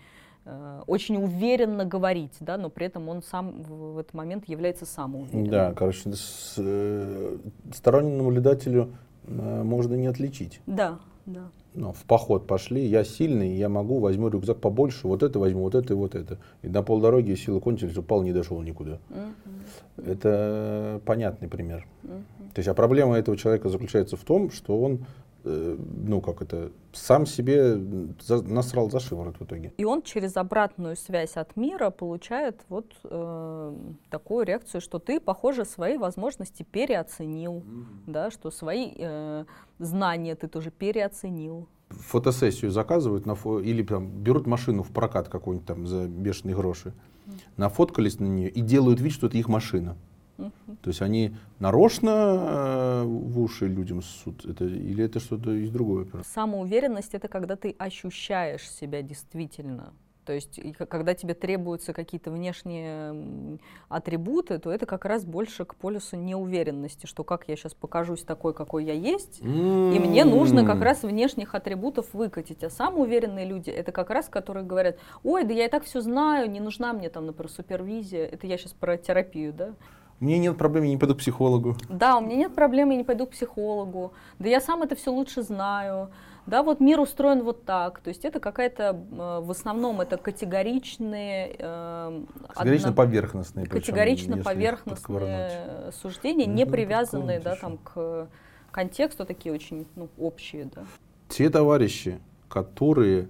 э, 0.45 0.81
очень 0.87 1.17
уверенно 1.17 1.85
говорить, 1.85 2.35
да, 2.39 2.57
но 2.57 2.69
при 2.69 2.85
этом 2.85 3.09
он 3.09 3.21
сам 3.23 3.61
в, 3.63 3.97
этот 3.97 4.13
момент 4.13 4.47
является 4.47 4.85
самоуверенным. 4.85 5.49
Да, 5.49 5.73
короче, 5.73 6.13
с, 6.13 6.55
э, 6.57 7.37
стороннему 7.73 8.23
наблюдателю 8.23 8.93
э, 9.25 9.63
можно 9.63 9.95
не 9.95 10.07
отличить. 10.07 10.61
Да, 10.65 10.99
да. 11.25 11.49
Ну, 11.75 11.91
в 11.91 12.03
поход 12.03 12.45
пошли, 12.45 12.85
я 12.85 13.03
сильный, 13.03 13.55
я 13.55 13.67
могу, 13.67 13.99
возьму 13.99 14.29
рюкзак 14.29 14.59
побольше, 14.59 15.07
вот 15.07 15.23
это 15.23 15.39
возьму, 15.39 15.61
вот 15.61 15.73
это 15.73 15.93
и 15.93 15.95
вот 15.95 16.13
это. 16.13 16.37
И 16.61 16.67
на 16.67 16.83
полдороги 16.83 17.33
силы 17.33 17.59
кончились, 17.61 17.97
упал, 17.97 18.21
не 18.21 18.31
дошел 18.31 18.61
никуда. 18.61 18.99
Угу. 19.09 20.05
Это 20.11 21.01
понятный 21.05 21.47
пример. 21.47 21.87
Угу. 22.03 22.11
То 22.53 22.59
есть, 22.59 22.67
а 22.67 22.73
проблема 22.75 23.17
этого 23.17 23.35
человека 23.37 23.69
заключается 23.69 24.17
в 24.17 24.23
том, 24.23 24.51
что 24.51 24.79
он 24.79 25.05
ну, 25.43 26.21
как 26.21 26.41
это, 26.41 26.71
сам 26.93 27.25
себе 27.25 27.75
за, 28.21 28.41
насрал 28.41 28.89
за 28.89 28.99
шиворот 28.99 29.39
в 29.39 29.43
итоге. 29.43 29.73
И 29.77 29.85
он 29.85 30.01
через 30.01 30.37
обратную 30.37 30.95
связь 30.95 31.35
от 31.35 31.55
мира 31.55 31.89
получает 31.89 32.61
вот 32.69 32.93
э, 33.03 33.75
такую 34.09 34.45
реакцию, 34.45 34.81
что 34.81 34.99
ты, 34.99 35.19
похоже, 35.19 35.65
свои 35.65 35.97
возможности 35.97 36.63
переоценил, 36.63 37.55
mm-hmm. 37.55 37.85
да, 38.07 38.31
что 38.31 38.51
свои 38.51 38.91
э, 38.95 39.45
знания 39.79 40.35
ты 40.35 40.47
тоже 40.47 40.71
переоценил. 40.71 41.67
Фотосессию 41.89 42.71
заказывают 42.71 43.25
на 43.25 43.35
фо... 43.35 43.59
или 43.59 43.83
там 43.83 44.09
берут 44.09 44.47
машину 44.47 44.83
в 44.83 44.91
прокат 44.91 45.29
какую-нибудь 45.29 45.67
там 45.67 45.87
за 45.87 46.07
бешеные 46.07 46.55
гроши, 46.55 46.89
mm-hmm. 46.89 47.33
нафоткались 47.57 48.19
на 48.19 48.25
нее 48.25 48.49
и 48.49 48.61
делают 48.61 49.01
вид, 49.01 49.11
что 49.11 49.27
это 49.27 49.37
их 49.37 49.47
машина. 49.47 49.97
То 50.37 50.87
есть 50.87 51.01
они 51.01 51.35
нарочно 51.59 52.09
э, 52.09 53.03
в 53.05 53.39
уши 53.39 53.67
людям 53.67 54.01
ссут, 54.01 54.45
это, 54.45 54.65
или 54.65 55.03
это 55.03 55.19
что-то 55.19 55.51
из 55.51 55.69
другого? 55.69 56.07
Самоуверенность— 56.25 57.09
это 57.13 57.27
когда 57.27 57.55
ты 57.55 57.75
ощущаешь 57.77 58.67
себя 58.69 59.01
действительно 59.01 59.93
То 60.25 60.33
есть, 60.33 60.59
когда 60.89 61.13
тебе 61.13 61.33
требуются 61.33 61.93
какие-то 61.93 62.31
внешние 62.31 63.59
атрибуты, 63.89 64.57
то 64.57 64.71
это 64.71 64.85
как 64.85 65.05
раз 65.05 65.25
больше 65.25 65.65
к 65.65 65.75
полюсу 65.75 66.15
неуверенности, 66.15 67.05
что 67.05 67.23
как 67.23 67.47
я 67.47 67.55
сейчас 67.55 67.73
покажусь 67.73 68.23
такой, 68.23 68.53
какой 68.53 68.85
я 68.85 68.93
есть, 68.93 69.41
mm-hmm. 69.41 69.95
и 69.95 69.99
мне 69.99 70.25
нужно 70.25 70.65
как 70.65 70.81
раз 70.81 71.03
внешних 71.03 71.55
атрибутов 71.55 72.13
выкатить. 72.13 72.63
А 72.63 72.69
самые 72.69 73.03
уверенные 73.03 73.45
люди, 73.45 73.69
это 73.69 73.91
как 73.91 74.09
раз, 74.09 74.29
которые 74.29 74.65
говорят, 74.65 74.97
ой, 75.23 75.43
да 75.43 75.53
я 75.53 75.65
и 75.65 75.69
так 75.69 75.83
все 75.83 76.01
знаю, 76.01 76.49
не 76.49 76.59
нужна 76.59 76.93
мне 76.93 77.09
там, 77.09 77.25
например, 77.25 77.51
супервизия. 77.51 78.25
Это 78.25 78.47
я 78.47 78.57
сейчас 78.57 78.73
про 78.73 78.97
терапию, 78.97 79.53
да? 79.53 79.73
Меня 80.23 80.39
нет 80.39 80.57
проблем, 80.57 80.83
я 80.83 80.89
не 80.89 80.97
пойду 80.97 81.15
к 81.15 81.19
психологу. 81.19 81.75
Да, 81.89 82.17
у 82.17 82.21
меня 82.21 82.35
нет 82.35 82.55
проблем, 82.55 82.91
я 82.91 82.97
не 82.97 83.03
пойду 83.03 83.25
к 83.25 83.31
психологу. 83.31 84.13
Да 84.39 84.49
я 84.49 84.61
сам 84.61 84.83
это 84.83 84.95
все 84.95 85.11
лучше 85.11 85.41
знаю 85.41 86.09
да, 86.45 86.61
вот 86.61 86.79
мир 86.79 86.99
устроен 86.99 87.41
вот 87.43 87.65
так. 87.65 87.99
То 88.01 88.09
есть 88.09 88.25
это 88.25 88.39
какая-то, 88.39 88.99
э, 89.11 89.39
в 89.41 89.51
основном 89.51 90.01
это 90.01 90.17
категоричные... 90.17 91.55
Э, 91.57 92.21
Категорично-поверхностные. 92.49 93.65
Категорично-поверхностные 93.65 95.91
суждения, 95.93 96.45
не 96.45 96.65
привязанные, 96.65 97.39
да, 97.39 97.55
там, 97.55 97.77
к 97.77 98.27
контексту, 98.71 99.25
такие 99.25 99.53
очень 99.53 99.87
ну, 99.95 100.09
общие, 100.17 100.69
да. 100.75 100.83
Те 101.29 101.49
товарищи, 101.49 102.19
которые 102.49 103.29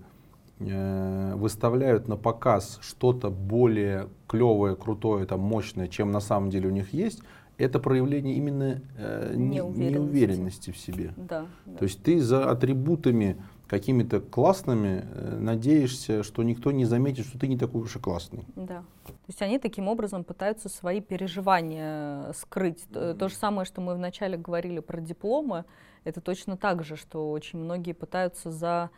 э, 0.59 1.35
выставляют 1.35 2.07
на 2.07 2.17
показ 2.17 2.79
что-то 2.81 3.29
более 3.29 4.09
клевое, 4.27 4.75
крутое, 4.75 5.25
там, 5.25 5.39
мощное, 5.39 5.87
чем 5.87 6.11
на 6.11 6.19
самом 6.19 6.49
деле 6.49 6.67
у 6.69 6.71
них 6.71 6.93
есть, 6.93 7.21
это 7.57 7.79
проявление 7.79 8.35
именно 8.35 8.81
э, 8.97 9.33
неуверенности. 9.35 9.93
неуверенности 9.93 10.71
в 10.71 10.77
себе. 10.77 11.13
Да, 11.17 11.45
да. 11.65 11.77
То 11.77 11.83
есть 11.83 12.01
ты 12.03 12.19
за 12.19 12.49
атрибутами 12.49 13.37
какими-то 13.67 14.21
классными 14.21 15.03
э, 15.03 15.37
надеешься, 15.39 16.23
что 16.23 16.43
никто 16.43 16.71
не 16.71 16.85
заметит, 16.85 17.25
что 17.25 17.39
ты 17.39 17.47
не 17.47 17.57
такой 17.57 17.81
уж 17.81 17.95
и 17.95 17.99
классный. 17.99 18.45
Да. 18.55 18.83
То 19.05 19.27
есть 19.27 19.41
они 19.41 19.59
таким 19.59 19.87
образом 19.87 20.23
пытаются 20.23 20.69
свои 20.69 21.01
переживания 21.01 22.31
скрыть. 22.33 22.85
Mm-hmm. 22.89 23.15
То 23.15 23.29
же 23.29 23.35
самое, 23.35 23.65
что 23.65 23.81
мы 23.81 23.95
вначале 23.95 24.37
говорили 24.37 24.79
про 24.79 24.99
дипломы, 25.01 25.65
это 26.03 26.21
точно 26.21 26.57
так 26.57 26.83
же, 26.83 26.95
что 26.95 27.31
очень 27.31 27.59
многие 27.59 27.93
пытаются 27.93 28.51
за 28.51 28.89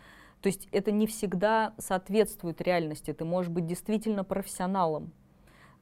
то 0.41 0.47
есть 0.47 0.67
это 0.71 0.91
не 0.91 1.07
всегда 1.07 1.73
соответствует 1.77 2.61
реальности. 2.61 3.13
Ты 3.13 3.25
можешь 3.25 3.51
быть 3.51 3.65
действительно 3.65 4.23
профессионалом, 4.23 5.11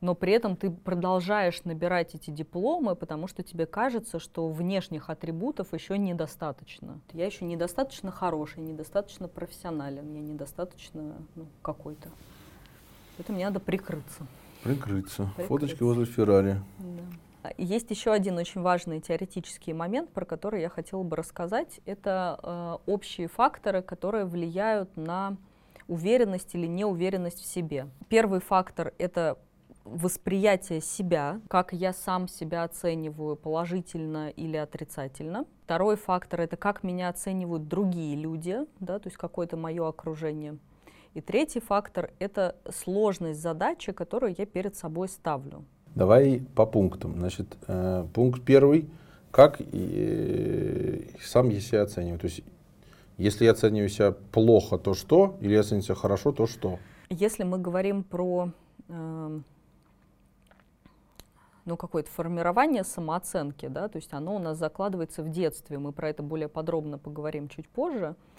но 0.03 0.15
при 0.15 0.33
этом 0.33 0.57
ты 0.57 0.69
продолжаешь 0.69 1.63
набирать 1.63 2.13
эти 2.13 2.29
дипломы, 2.29 2.95
потому 2.95 3.27
что 3.27 3.41
тебе 3.41 3.65
кажется, 3.65 4.19
что 4.19 4.49
внешних 4.49 5.09
атрибутов 5.09 5.73
еще 5.73 5.97
недостаточно. 5.97 6.99
Я 7.13 7.25
еще 7.25 7.45
недостаточно 7.45 8.11
хороший, 8.11 8.63
недостаточно 8.63 9.29
профессионален, 9.29 10.13
я 10.13 10.19
недостаточно 10.19 11.15
ну, 11.35 11.45
какой-то. 11.61 12.09
Это 13.17 13.31
мне 13.31 13.45
надо 13.45 13.61
прикрыться. 13.61 14.27
Прикрыться. 14.63 15.23
прикрыться. 15.23 15.47
Фоточки 15.47 15.83
возле 15.83 16.05
Феррари. 16.05 16.59
Да. 16.79 17.03
Есть 17.57 17.91
еще 17.91 18.11
один 18.11 18.37
очень 18.37 18.61
важный 18.61 18.99
теоретический 18.99 19.73
момент, 19.73 20.11
про 20.11 20.25
который 20.25 20.61
я 20.61 20.69
хотела 20.69 21.03
бы 21.03 21.15
рассказать. 21.15 21.79
Это 21.85 22.39
э, 22.41 22.91
общие 22.91 23.27
факторы, 23.27 23.81
которые 23.81 24.25
влияют 24.25 24.95
на 24.95 25.37
уверенность 25.87 26.55
или 26.55 26.67
неуверенность 26.67 27.41
в 27.41 27.45
себе. 27.45 27.87
Первый 28.07 28.39
фактор— 28.39 28.93
это 28.97 29.37
восприятие 29.83 30.81
себя, 30.81 31.41
как 31.49 31.73
я 31.73 31.91
сам 31.93 32.27
себя 32.27 32.63
оцениваю 32.63 33.35
положительно 33.35 34.29
или 34.29 34.55
отрицательно. 34.55 35.45
Второй 35.65 35.97
фактор— 35.97 36.41
это 36.41 36.55
как 36.55 36.83
меня 36.83 37.09
оценивают 37.09 37.67
другие 37.67 38.15
люди, 38.15 38.59
да, 38.79 38.99
то 38.99 39.07
есть 39.07 39.17
какое-то 39.17 39.57
мое 39.57 39.87
окружение. 39.87 40.57
И 41.13 41.21
третий 41.21 41.59
фактор— 41.59 42.11
это 42.19 42.55
сложность 42.71 43.41
задачи, 43.41 43.91
которую 43.91 44.33
я 44.37 44.45
перед 44.45 44.75
собой 44.75 45.09
ставлю. 45.09 45.65
Давай 45.95 46.41
по 46.55 46.65
пунктам. 46.65 47.19
Значит, 47.19 47.57
э, 47.67 48.05
пункт 48.13 48.43
первый— 48.43 48.89
как 49.33 49.59
э, 49.59 50.99
сам 51.19 51.49
я 51.49 51.59
себя 51.59 51.81
оцениваю. 51.81 52.19
То 52.19 52.27
есть 52.27 52.43
если 53.17 53.45
я 53.45 53.51
оцениваю 53.51 53.89
себя 53.89 54.11
плохо, 54.11 54.77
то 54.77 54.93
что? 54.93 55.37
Или 55.41 55.53
я 55.53 55.61
оцениваю 55.61 55.83
себя 55.83 55.95
хорошо, 55.95 56.31
то 56.31 56.45
что? 56.45 56.77
Если 57.09 57.43
мы 57.43 57.57
говорим 57.57 58.03
про 58.03 58.51
э, 58.89 59.39
ну, 61.65 61.77
какое-то 61.77 62.11
формирование 62.11 62.83
самооценки, 62.83 63.67
да, 63.67 63.87
то 63.87 63.97
есть 63.97 64.13
оно 64.13 64.35
у 64.35 64.39
нас 64.39 64.59
закладывается 64.59 65.23
в 65.23 65.29
детстве, 65.29 65.79
мы 65.79 65.93
про 65.93 66.09
это 66.09 66.21
более 66.21 66.47
подробно 66.47 66.99
поговорим 66.99 67.49
чуть 67.49 67.67
позже. 67.67 68.15
А, 68.15 68.32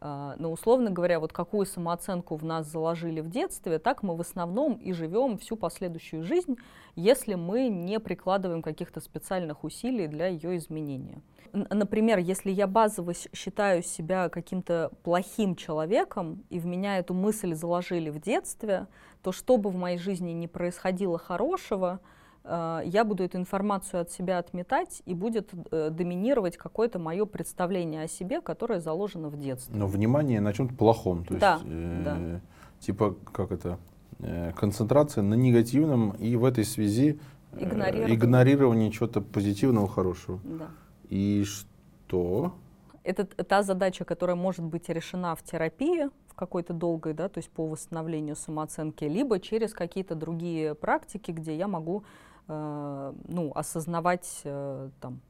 но, 0.00 0.52
условно 0.52 0.90
говоря, 0.90 1.20
вот 1.20 1.32
какую 1.32 1.66
самооценку 1.66 2.36
в 2.36 2.44
нас 2.44 2.66
заложили 2.70 3.20
в 3.20 3.30
детстве, 3.30 3.78
так 3.78 4.02
мы 4.02 4.16
в 4.16 4.20
основном 4.20 4.74
и 4.74 4.92
живем 4.92 5.38
всю 5.38 5.56
последующую 5.56 6.22
жизнь, 6.22 6.56
если 6.94 7.34
мы 7.34 7.68
не 7.68 7.98
прикладываем 7.98 8.62
каких-то 8.62 9.00
специальных 9.00 9.64
усилий 9.64 10.06
для 10.06 10.26
ее 10.26 10.56
изменения. 10.56 11.22
Например, 11.52 12.18
если 12.18 12.50
я 12.50 12.66
базово 12.66 13.14
считаю 13.14 13.82
себя 13.82 14.28
каким-то 14.28 14.90
плохим 15.02 15.56
человеком, 15.56 16.44
и 16.50 16.58
в 16.58 16.66
меня 16.66 16.98
эту 16.98 17.14
мысль 17.14 17.54
заложили 17.54 18.10
в 18.10 18.20
детстве, 18.20 18.88
то 19.22 19.32
что 19.32 19.56
бы 19.56 19.70
в 19.70 19.76
моей 19.76 19.98
жизни 19.98 20.32
ни 20.32 20.46
происходило 20.46 21.18
хорошего, 21.18 22.00
я 22.48 23.04
буду 23.04 23.24
эту 23.24 23.38
информацию 23.38 24.00
от 24.02 24.10
себя 24.10 24.38
отметать, 24.38 25.02
и 25.04 25.14
будет 25.14 25.50
э, 25.70 25.90
доминировать 25.90 26.56
какое-то 26.56 26.98
мое 26.98 27.24
представление 27.24 28.04
о 28.04 28.08
себе, 28.08 28.40
которое 28.40 28.80
заложено 28.80 29.28
в 29.28 29.38
детстве. 29.38 29.76
Но 29.76 29.86
внимание 29.86 30.40
на 30.40 30.52
чем-то 30.52 30.74
плохом. 30.74 31.24
То 31.24 31.34
да, 31.34 31.54
есть, 31.54 31.66
э, 31.68 32.02
да. 32.04 32.40
Типа, 32.78 33.16
как 33.32 33.50
это, 33.50 33.78
э, 34.20 34.52
концентрация 34.52 35.22
на 35.22 35.34
негативном 35.34 36.10
и 36.10 36.36
в 36.36 36.44
этой 36.44 36.64
связи 36.64 37.18
э, 37.52 37.64
игнорирование, 37.64 38.16
игнорирование 38.16 38.90
чего-то 38.92 39.20
позитивного, 39.20 39.88
хорошего. 39.88 40.38
Да. 40.44 40.68
И 41.08 41.44
что? 41.44 42.54
Это 43.02 43.24
та 43.24 43.62
задача, 43.62 44.04
которая 44.04 44.36
может 44.36 44.64
быть 44.64 44.88
решена 44.88 45.34
в 45.34 45.42
терапии, 45.42 46.10
в 46.28 46.34
какой-то 46.34 46.74
долгой, 46.74 47.14
да, 47.14 47.28
то 47.28 47.38
есть 47.38 47.50
по 47.50 47.66
восстановлению 47.66 48.36
самооценки, 48.36 49.04
либо 49.04 49.40
через 49.40 49.72
какие-то 49.72 50.14
другие 50.14 50.74
практики, 50.74 51.30
где 51.30 51.56
я 51.56 51.66
могу 51.66 52.04
Э, 52.04 52.35
ну, 52.48 53.52
осознавать 53.54 54.40
э, 54.44 54.90
там, 55.00 55.20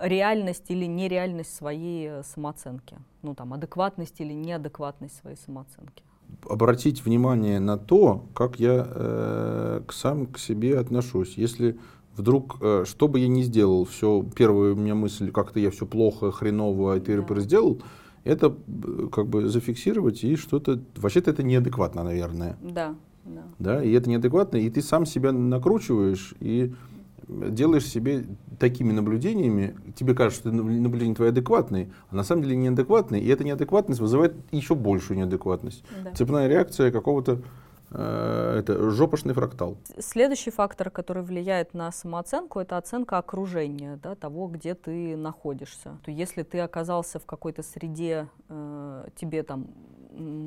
реальность 0.00 0.64
или 0.68 0.86
нереальность 0.86 1.54
своей 1.54 2.08
э, 2.08 2.22
самооценки, 2.22 2.96
ну 3.22 3.34
там 3.34 3.52
адекватность 3.54 4.20
или 4.20 4.32
неадекватность 4.32 5.16
своей 5.16 5.36
самооценки. 5.36 6.02
Обратить 6.48 7.04
внимание 7.04 7.60
на 7.60 7.78
то, 7.78 8.24
как 8.34 8.58
я 8.58 8.86
э, 8.88 9.82
к 9.86 9.92
сам 9.92 10.26
к 10.26 10.38
себе 10.38 10.78
отношусь. 10.78 11.34
Если 11.36 11.78
вдруг, 12.16 12.56
э, 12.60 12.84
что 12.86 13.08
бы 13.08 13.20
я 13.20 13.28
ни 13.28 13.42
сделал, 13.42 13.84
все, 13.84 14.24
первая 14.34 14.72
у 14.72 14.76
меня 14.76 14.94
мысль, 14.94 15.30
как-то 15.30 15.60
я 15.60 15.70
все 15.70 15.86
плохо, 15.86 16.32
хреново, 16.32 16.94
а 16.94 17.00
ты 17.00 17.20
да. 17.22 17.40
сделал, 17.40 17.80
это 18.24 18.54
как 19.12 19.28
бы 19.28 19.48
зафиксировать 19.48 20.24
и 20.24 20.34
что-то, 20.34 20.80
вообще-то 20.96 21.30
это 21.30 21.44
неадекватно, 21.44 22.02
наверное. 22.02 22.56
Да, 22.60 22.96
да. 23.26 23.42
да, 23.58 23.82
и 23.82 23.92
это 23.92 24.08
неадекватно, 24.08 24.56
и 24.56 24.70
ты 24.70 24.82
сам 24.82 25.06
себя 25.06 25.32
накручиваешь 25.32 26.34
и 26.40 26.72
делаешь 27.28 27.86
себе 27.86 28.24
такими 28.58 28.92
наблюдениями, 28.92 29.76
тебе 29.96 30.14
кажется, 30.14 30.40
что 30.40 30.52
наблюдения 30.52 31.14
твои 31.14 31.30
адекватные, 31.30 31.90
а 32.10 32.16
на 32.16 32.22
самом 32.22 32.42
деле 32.42 32.56
неадекватные, 32.56 33.22
и 33.22 33.28
эта 33.28 33.44
неадекватность 33.44 34.00
вызывает 34.00 34.34
еще 34.52 34.74
большую 34.74 35.18
неадекватность. 35.18 35.84
Да. 36.04 36.12
Цепная 36.12 36.48
реакция 36.48 36.90
какого-то 36.92 37.42
э, 37.90 38.56
это 38.60 38.90
жопошный 38.90 39.34
фрактал. 39.34 39.76
Следующий 39.98 40.50
фактор, 40.50 40.90
который 40.90 41.22
влияет 41.22 41.74
на 41.74 41.90
самооценку, 41.90 42.60
это 42.60 42.76
оценка 42.76 43.18
окружения, 43.18 43.98
да, 44.02 44.14
того, 44.14 44.46
где 44.46 44.74
ты 44.74 45.16
находишься. 45.16 45.98
То 46.04 46.10
если 46.10 46.42
ты 46.44 46.60
оказался 46.60 47.18
в 47.18 47.26
какой-то 47.26 47.62
среде, 47.62 48.28
э, 48.48 49.08
тебе 49.16 49.42
там 49.42 49.66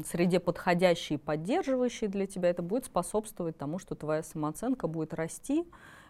среде 0.05 0.39
подходящей 0.39 1.15
и 1.15 1.19
поддерживающей 1.19 2.07
для 2.07 2.27
тебя, 2.27 2.49
это 2.49 2.61
будет 2.61 2.85
способствовать 2.85 3.57
тому, 3.57 3.79
что 3.79 3.95
твоя 3.95 4.23
самооценка 4.23 4.87
будет 4.87 5.13
расти, 5.13 5.65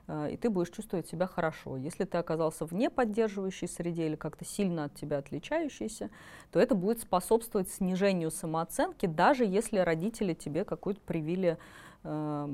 э, 0.08 0.32
и 0.32 0.38
ты 0.38 0.50
будешь 0.50 0.69
чувствовать 0.69 1.08
себя 1.08 1.28
хорошо. 1.28 1.78
Если 1.78 2.06
ты 2.06 2.17
оказался 2.17 2.65
в 2.65 2.74
неподдерживающей 2.74 3.67
среде 3.67 4.08
или 4.08 4.15
как-то 4.15 4.45
сильно 4.45 4.86
от 4.86 4.95
тебя 4.95 5.17
отличающийся, 5.17 6.10
то 6.52 6.60
это 6.60 6.76
будет 6.76 7.00
способствовать 7.02 7.69
снижению 7.69 8.32
самооценки, 8.32 9.06
даже 9.06 9.45
если 9.45 9.80
родители 9.80 10.34
тебе 10.34 10.63
какую-то 10.63 11.02
привили 11.02 11.58
э, 12.04 12.48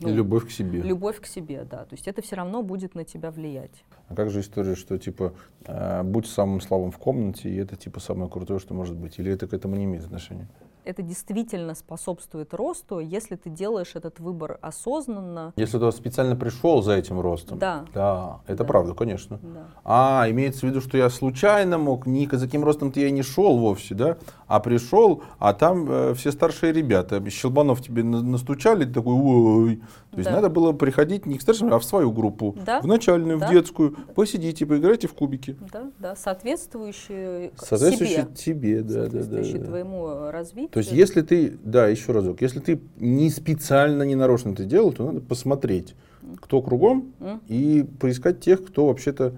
ну, 0.00 0.08
любовь 0.08 0.46
к 0.46 0.50
себе. 0.50 0.82
Любовь 0.82 1.20
к 1.20 1.26
себе, 1.26 1.66
да. 1.68 1.84
То 1.84 1.94
есть 1.94 2.08
это 2.08 2.22
все 2.22 2.36
равно 2.36 2.62
будет 2.62 2.94
на 2.94 3.04
тебя 3.04 3.30
влиять. 3.30 3.84
А 4.08 4.14
как 4.14 4.30
же 4.30 4.40
история, 4.40 4.74
что 4.74 4.98
типа 4.98 5.32
э, 5.64 6.02
будь 6.02 6.26
самым 6.26 6.60
слабым 6.60 6.90
в 6.90 6.98
комнате, 6.98 7.48
и 7.48 7.56
это 7.56 7.76
типа 7.76 8.00
самое 8.00 8.30
крутое, 8.30 8.58
что 8.60 8.74
может 8.74 8.96
быть? 8.96 9.18
Или 9.18 9.32
это 9.32 9.46
к 9.46 9.52
этому 9.54 9.76
не 9.76 9.84
имеет 9.84 10.04
отношения? 10.04 10.48
это 10.86 11.02
действительно 11.02 11.74
способствует 11.74 12.54
росту, 12.54 13.00
если 13.00 13.34
ты 13.34 13.50
делаешь 13.50 13.90
этот 13.94 14.20
выбор 14.20 14.58
осознанно. 14.62 15.52
Если 15.56 15.78
ты 15.78 15.92
специально 15.92 16.36
пришел 16.36 16.80
за 16.80 16.92
этим 16.92 17.20
ростом. 17.20 17.58
Да. 17.58 17.84
Да, 17.92 18.40
это 18.46 18.58
Да. 18.58 18.64
правда, 18.64 18.94
конечно. 18.94 19.40
Да. 19.42 19.66
А, 19.84 20.30
имеется 20.30 20.60
в 20.60 20.62
виду, 20.70 20.80
что 20.80 20.96
я 20.96 21.10
случайно 21.10 21.76
мог, 21.76 22.06
ни 22.06 22.26
за 22.30 22.46
каким 22.46 22.64
ростом-то 22.64 23.00
я 23.00 23.10
не 23.10 23.22
шел 23.22 23.58
вовсе, 23.58 23.94
да? 23.94 24.16
А 24.48 24.60
пришел, 24.60 25.22
а 25.40 25.52
там 25.54 25.86
э, 25.90 26.14
все 26.14 26.30
старшие 26.30 26.72
ребята, 26.72 27.20
щелбанов 27.30 27.82
тебе 27.82 28.04
на- 28.04 28.22
настучали, 28.22 28.84
ты 28.84 28.92
такой, 28.92 29.14
ой. 29.14 29.76
То 30.12 30.18
есть 30.18 30.30
Да. 30.30 30.36
надо 30.36 30.50
было 30.50 30.72
приходить 30.72 31.26
не 31.26 31.36
к 31.36 31.42
старшим, 31.42 31.74
а 31.74 31.78
в 31.80 31.84
свою 31.84 32.12
группу, 32.12 32.54
Да. 32.64 32.80
в 32.80 32.86
начальную, 32.86 33.40
Да. 33.40 33.48
в 33.48 33.50
детскую, 33.50 33.96
посидите, 34.14 34.64
поиграйте 34.64 35.08
в 35.08 35.14
кубики. 35.14 35.56
Да, 35.72 35.90
да, 35.98 36.14
соответствующие 36.14 37.50
к 37.56 37.64
Соответствующий 37.64 38.14
себе, 38.14 38.34
тебе, 38.36 38.82
да, 38.82 38.88
да, 38.88 38.94
да, 38.94 39.02
соответствующие 39.10 39.58
да. 39.58 39.66
твоему 39.66 40.30
развитию. 40.30 40.70
То 40.70 40.78
есть, 40.78 40.92
если 40.92 41.22
ты, 41.22 41.58
да, 41.64 41.88
еще 41.88 42.12
разок, 42.12 42.40
если 42.40 42.60
ты 42.60 42.80
не 43.00 43.30
специально, 43.30 44.04
не 44.04 44.14
нарочно 44.14 44.50
это 44.50 44.64
делал, 44.64 44.92
то 44.92 45.04
надо 45.06 45.20
посмотреть, 45.20 45.96
кто 46.40 46.62
кругом, 46.62 47.12
М? 47.20 47.40
и 47.48 47.84
поискать 47.98 48.40
тех, 48.40 48.64
кто 48.64 48.86
вообще-то, 48.86 49.34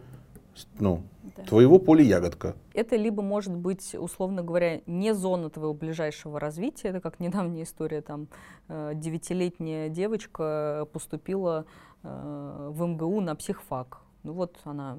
ну, 0.79 1.03
Да. 1.39 1.45
твоего 1.45 1.79
поля 1.79 2.03
ягодка. 2.03 2.57
Это 2.75 2.97
либо 2.97 3.23
может 3.23 3.55
быть, 3.55 3.95
условно 3.95 4.43
говоря, 4.43 4.81
не 4.87 5.15
зона 5.15 5.51
твоего 5.51 5.73
ближайшего 5.73 6.41
развития. 6.41 6.89
Это 6.89 7.01
как 7.01 7.21
недавняя 7.21 7.63
история, 7.63 8.01
там 8.01 8.27
э, 8.69 8.93
девятилетняя 8.95 9.89
девочка 9.89 10.89
поступила 10.93 11.65
э, 12.03 12.71
в 12.73 12.85
МГУ 12.85 13.21
на 13.21 13.37
психфак. 13.37 13.99
Ну 14.25 14.33
вот 14.33 14.57
она 14.65 14.99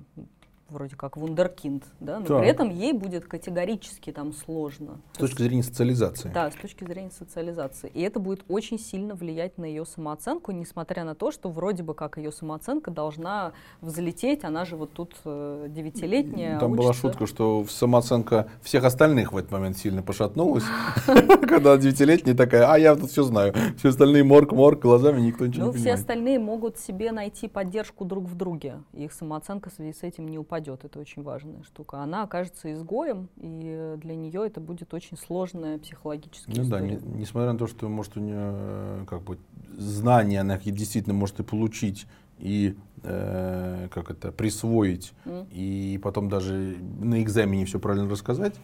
вроде 0.72 0.96
как 0.96 1.18
вундеркинд, 1.18 1.84
да, 2.00 2.20
но 2.20 2.26
Так. 2.26 2.40
при 2.40 2.48
этом 2.50 2.70
ей 2.70 2.94
будет 2.94 3.26
категорически 3.26 4.12
там 4.12 4.34
сложно. 4.34 5.00
С 5.14 5.18
точки 5.18 5.42
зрения 5.42 5.64
социализации. 5.64 6.30
Да, 6.34 6.50
с 6.52 6.56
точки 6.56 6.84
зрения 6.84 7.12
социализации. 7.12 7.90
И 7.94 8.02
это 8.02 8.20
будет 8.20 8.44
очень 8.48 8.80
сильно 8.80 9.16
влиять 9.16 9.58
на 9.58 9.66
ее 9.66 9.86
самооценку, 9.86 10.52
несмотря 10.52 11.04
на 11.04 11.16
то, 11.16 11.32
что 11.32 11.50
вроде 11.50 11.84
бы 11.84 11.94
как 11.94 12.18
ее 12.18 12.32
самооценка 12.32 12.92
должна 12.92 13.54
взлететь, 13.82 14.44
она 14.44 14.66
же 14.66 14.76
вот 14.76 14.94
тут 14.94 15.16
э, 15.26 15.68
девятилетняя. 15.70 16.60
Там 16.60 16.74
была 16.74 16.90
учится. 16.90 17.08
шутка, 17.10 17.26
что 17.28 17.66
самооценка 17.70 18.50
всех 18.62 18.84
остальных 18.84 19.34
в 19.34 19.38
этот 19.38 19.52
момент 19.52 19.78
сильно 19.78 20.02
пошатнулась, 20.04 20.64
когда 21.08 21.78
девятилетняя 21.78 22.36
такая, 22.36 22.72
а 22.72 22.78
я 22.78 22.96
тут 22.96 23.10
все 23.12 23.24
знаю, 23.24 23.54
все 23.78 23.90
остальные 23.90 24.24
морг-морг, 24.24 24.80
глазами 24.82 25.22
никто 25.22 25.46
ничего 25.46 25.66
Ну, 25.66 25.72
не 25.72 25.74
все 25.78 25.84
понимает. 25.84 26.00
остальные 26.00 26.40
могут 26.40 26.78
себе 26.78 27.12
найти 27.12 27.48
поддержку 27.48 28.06
друг 28.06 28.26
в 28.26 28.36
друге. 28.36 28.80
Их 28.94 29.12
самооценка 29.14 29.70
в 29.70 29.74
связи 29.74 29.94
с 29.94 30.04
этим 30.04 30.28
не 30.28 30.38
упадет. 30.38 30.59
Это 30.68 31.00
очень 31.00 31.24
важная 31.24 31.64
штука. 31.64 32.00
Она 32.00 32.24
окажется 32.24 32.72
изгоем, 32.74 33.30
и 33.38 33.96
для 33.98 34.16
нее 34.16 34.46
это 34.46 34.60
будет 34.60 34.94
очень 34.94 35.18
сложная 35.18 35.78
психологическая 35.80 36.54
Ну 36.56 36.70
да, 36.70 36.78
история. 36.80 36.96
не- 37.02 37.20
несмотря 37.22 37.54
на 37.54 37.58
то, 37.60 37.68
что 37.68 37.88
может 37.88 38.18
у 38.18 38.20
нее 38.20 38.36
э, 38.38 39.06
как 39.08 39.22
бы 39.24 39.38
знания 39.78 40.42
она 40.42 40.58
действительно 40.58 41.14
может 41.16 41.40
и 41.40 41.44
получить 41.44 42.06
и 42.40 42.76
э, 43.04 43.88
как 43.92 44.12
это 44.12 44.32
присвоить 44.32 45.14
М. 45.26 45.48
и 45.52 46.00
потом 46.04 46.28
даже 46.30 46.78
на 47.00 47.22
экзамене 47.24 47.66
все 47.66 47.80
правильно 47.80 48.10
рассказать, 48.10 48.56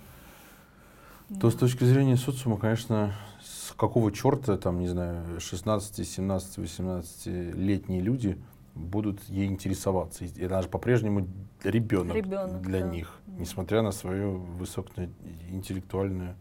то 1.42 1.50
с 1.50 1.56
точки 1.56 1.84
зрения 1.86 2.18
социума, 2.18 2.58
конечно, 2.58 3.14
с 3.42 3.72
какого 3.74 4.12
черта 4.12 4.58
там, 4.58 4.80
не 4.80 4.88
знаю, 4.88 5.40
16, 5.40 6.08
17, 6.08 6.58
18 6.58 7.26
летние 7.56 8.02
люди 8.02 8.38
будут 8.76 9.22
ей 9.30 9.48
интересоваться. 9.48 10.26
И 10.26 10.44
она 10.46 10.62
же 10.62 10.68
по-прежнему 10.68 11.28
ребенок, 11.64 12.16
Ребенок, 12.16 12.62
для 12.62 12.82
да. 12.82 12.88
них, 12.90 13.12
несмотря 13.40 13.82
на 13.82 13.92
свою 13.92 14.38
высокоинтеллектуальную 14.60 16.36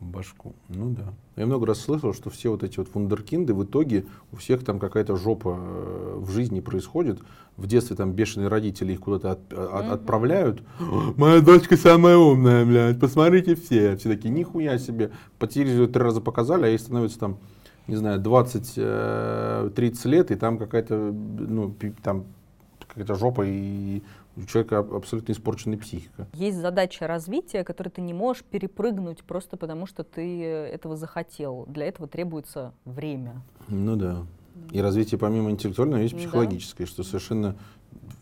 башку. 0.00 0.54
Ну 0.68 0.90
да. 0.90 1.14
Я 1.36 1.46
много 1.46 1.64
раз 1.66 1.80
слышал, 1.80 2.12
что 2.12 2.28
все 2.28 2.50
вот 2.50 2.62
эти 2.64 2.78
вот 2.78 2.88
вундеркинды 2.92 3.54
в 3.54 3.62
итоге 3.64 4.04
у 4.32 4.36
всех 4.36 4.64
там 4.64 4.78
какая-то 4.80 5.16
жопа 5.16 5.56
э, 5.58 6.14
в 6.18 6.30
жизни 6.30 6.60
происходит. 6.60 7.20
В 7.56 7.66
детстве 7.68 7.94
там 7.96 8.12
бешеные 8.12 8.48
родители 8.48 8.92
их 8.94 9.00
куда-то 9.00 9.30
от- 9.32 9.52
от- 9.52 9.84
Мгм. 9.84 9.92
отправляют. 9.92 10.62
Моя 11.16 11.40
дочка 11.40 11.76
самая 11.76 12.16
умная, 12.16 12.64
блядь, 12.66 12.98
посмотрите 12.98 13.54
все. 13.54 13.96
Все 13.96 14.08
такие, 14.10 14.30
нихуя 14.30 14.76
себе. 14.78 15.12
По 15.38 15.46
телевизору 15.46 15.86
три 15.86 16.02
раза 16.02 16.20
показали, 16.20 16.64
а 16.64 16.68
ей 16.68 16.78
становится 16.78 17.18
там, 17.20 17.38
не 17.86 17.96
знаю, 17.96 18.20
20-30 18.20 20.08
лет, 20.08 20.30
и 20.30 20.36
там 20.36 20.58
какая-то, 20.58 20.94
ну, 20.96 21.74
там 22.02 22.24
какая-то 22.88 23.14
жопа, 23.14 23.42
и 23.46 24.02
у 24.36 24.42
человека 24.44 24.78
аб- 24.78 24.92
абсолютно 24.94 25.32
испорченная 25.32 25.78
психика. 25.78 26.26
Есть 26.34 26.58
задача 26.58 27.06
развития, 27.06 27.64
которую 27.64 27.92
ты 27.92 28.00
не 28.00 28.14
можешь 28.14 28.44
перепрыгнуть 28.44 29.22
просто 29.24 29.56
потому, 29.56 29.86
что 29.86 30.04
ты 30.04 30.42
этого 30.44 30.96
захотел. 30.96 31.64
Для 31.68 31.86
этого 31.86 32.08
требуется 32.08 32.72
время. 32.84 33.42
Ну 33.68 33.96
да. 33.96 34.18
И 34.70 34.80
развитие 34.80 35.18
помимо 35.18 35.50
интеллектуального 35.50 36.00
есть 36.00 36.14
Да. 36.14 36.20
психологическое, 36.20 36.86
что 36.86 37.02
совершенно 37.02 37.56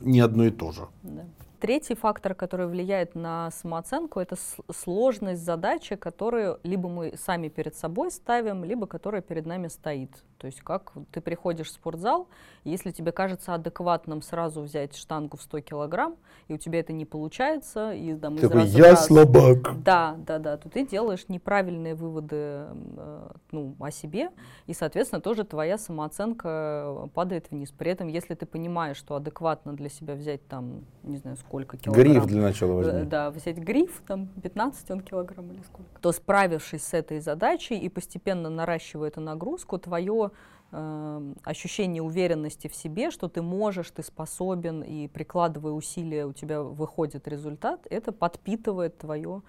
не 0.01 0.21
одно 0.21 0.45
и 0.47 0.51
то 0.51 0.73
же. 0.73 0.83
Да. 1.03 1.25
Третий 1.61 1.95
фактор, 1.95 2.35
который 2.35 2.67
влияет 2.67 3.15
на 3.15 3.51
самооценку, 3.51 4.19
это 4.19 4.37
сложность 4.73 5.45
задачи, 5.45 5.95
которую 5.95 6.59
либо 6.63 6.89
мы 6.89 7.13
сами 7.19 7.49
перед 7.49 7.77
собой 7.77 8.11
ставим, 8.11 8.65
либо 8.65 8.87
которая 8.87 9.21
перед 9.21 9.45
нами 9.45 9.69
стоит. 9.69 10.11
То 10.39 10.47
есть 10.47 10.63
как 10.63 10.95
ты 11.13 11.21
приходишь 11.21 11.67
в 11.67 11.73
спортзал, 11.73 12.29
и 12.65 12.71
если 12.71 12.93
тебе 12.93 13.13
кажется 13.13 13.53
адекватным 13.53 14.23
сразу 14.23 14.63
взять 14.63 14.97
штангу 14.97 15.37
в 15.37 15.43
100 15.43 15.61
килограмм, 15.61 16.17
и 16.49 16.55
у 16.55 16.57
тебя 16.57 16.81
это 16.81 16.95
не 16.95 17.05
получается, 17.05 17.93
и 17.93 18.15
там, 18.15 18.37
из 18.37 18.41
Такой, 18.41 18.61
раза 18.63 18.79
я 18.79 18.91
раз- 18.93 19.07
слабак. 19.07 19.83
Да, 19.83 20.17
да, 20.27 20.39
да, 20.39 20.57
то 20.57 20.71
ты 20.71 20.87
делаешь 20.87 21.27
неправильные 21.29 21.95
выводы 21.95 22.37
э, 22.37 23.29
ну, 23.53 23.77
о 23.79 23.91
себе, 23.91 24.31
и, 24.67 24.73
соответственно, 24.73 25.21
тоже 25.21 25.45
твоя 25.45 25.77
самооценка 25.77 27.11
падает 27.13 27.51
вниз. 27.51 27.71
При 27.71 27.91
этом, 27.91 28.09
если 28.09 28.35
ты 28.35 28.47
понимаешь, 28.47 28.97
что 28.97 29.17
адекватно 29.17 29.75
для 29.75 29.91
себя 29.91 30.15
взять 30.15 30.47
там, 30.49 30.87
не 31.03 31.17
знаю, 31.17 31.37
сколько 31.37 31.77
килограмм. 31.77 32.13
Гриф 32.13 32.27
для 32.27 32.43
начала 32.43 32.73
э, 32.73 32.75
возьми. 32.75 33.03
Да, 33.05 33.31
взять 33.31 33.57
гриф, 33.57 34.03
там 34.07 34.29
15 34.43 34.91
он 34.91 35.01
килограмм 35.01 35.51
или 35.53 35.63
сколько. 35.63 36.01
То 36.01 36.13
справившись 36.13 36.85
с 36.85 36.95
этой 36.95 37.21
задачей 37.21 37.79
и 37.79 37.89
постепенно 37.89 38.51
наращивая 38.51 39.09
эту 39.09 39.21
нагрузку, 39.21 39.79
твое 39.79 40.31
э, 40.73 41.33
ощущение 41.45 42.03
уверенности 42.03 42.69
в 42.69 42.75
себе, 42.75 43.11
что 43.11 43.29
ты 43.29 43.43
можешь, 43.43 43.91
ты 43.91 44.03
способен, 44.03 44.83
и 44.83 45.09
прикладывая 45.09 45.73
усилия, 45.73 46.27
у 46.27 46.33
тебя 46.33 46.63
выходит 46.63 47.29
результат, 47.29 47.87
это 47.91 48.13
подпитывает 48.13 48.99
твою 48.99 49.43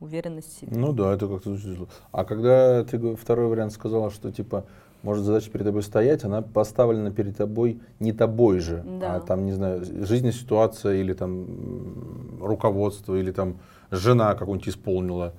уверенность 0.00 0.54
в 0.54 0.60
себе. 0.60 0.76
Ну 0.76 0.92
да, 0.92 1.14
это 1.14 1.26
как-то 1.28 1.54
звучит. 1.54 1.88
А 2.12 2.24
когда 2.24 2.84
ты 2.84 3.16
второй 3.16 3.46
вариант 3.48 3.72
сказала, 3.72 4.10
что 4.10 4.30
типа 4.30 4.66
может 5.02 5.24
задача 5.24 5.50
перед 5.50 5.66
тобой 5.66 5.82
стоять, 5.82 6.24
она 6.24 6.42
поставлена 6.42 7.10
перед 7.10 7.36
тобой 7.36 7.80
не 8.00 8.12
тобой 8.12 8.58
же, 8.60 8.82
Да. 9.00 9.16
а 9.16 9.20
там, 9.20 9.44
не 9.44 9.52
знаю, 9.52 9.84
жизненная 9.84 10.32
ситуация 10.32 10.94
или 10.96 11.12
там 11.12 12.38
руководство, 12.40 13.14
или 13.14 13.30
там 13.30 13.56
жена 13.90 14.34
какую-нибудь 14.34 14.68
исполнила. 14.68 15.32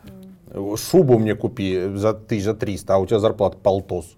Э, 0.50 0.76
Шубу 0.78 1.20
мне 1.20 1.36
купи 1.36 1.90
за 1.96 2.14
тысяч 2.14 2.44
за 2.46 2.54
300, 2.54 2.96
а 2.96 2.98
у 3.00 3.06
тебя 3.06 3.20
зарплата 3.20 3.58
полтос. 3.58 4.16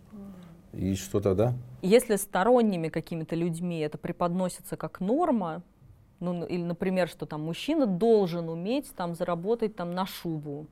И 0.73 0.95
что 0.95 1.19
тогда? 1.19 1.53
Если 1.81 2.15
сторонними 2.17 2.89
какими-то 2.89 3.35
людьми 3.35 3.79
это 3.79 3.97
преподносится 3.97 4.77
как 4.77 4.99
норма, 4.99 5.63
ну, 6.19 6.45
или, 6.45 6.61
например, 6.63 7.07
что 7.07 7.25
там 7.25 7.41
мужчина 7.43 7.85
должен 7.87 8.49
уметь 8.49 8.93
там 8.95 9.15
заработать 9.15 9.75
там 9.75 9.95
на 9.95 10.05
шубу, 10.05 10.67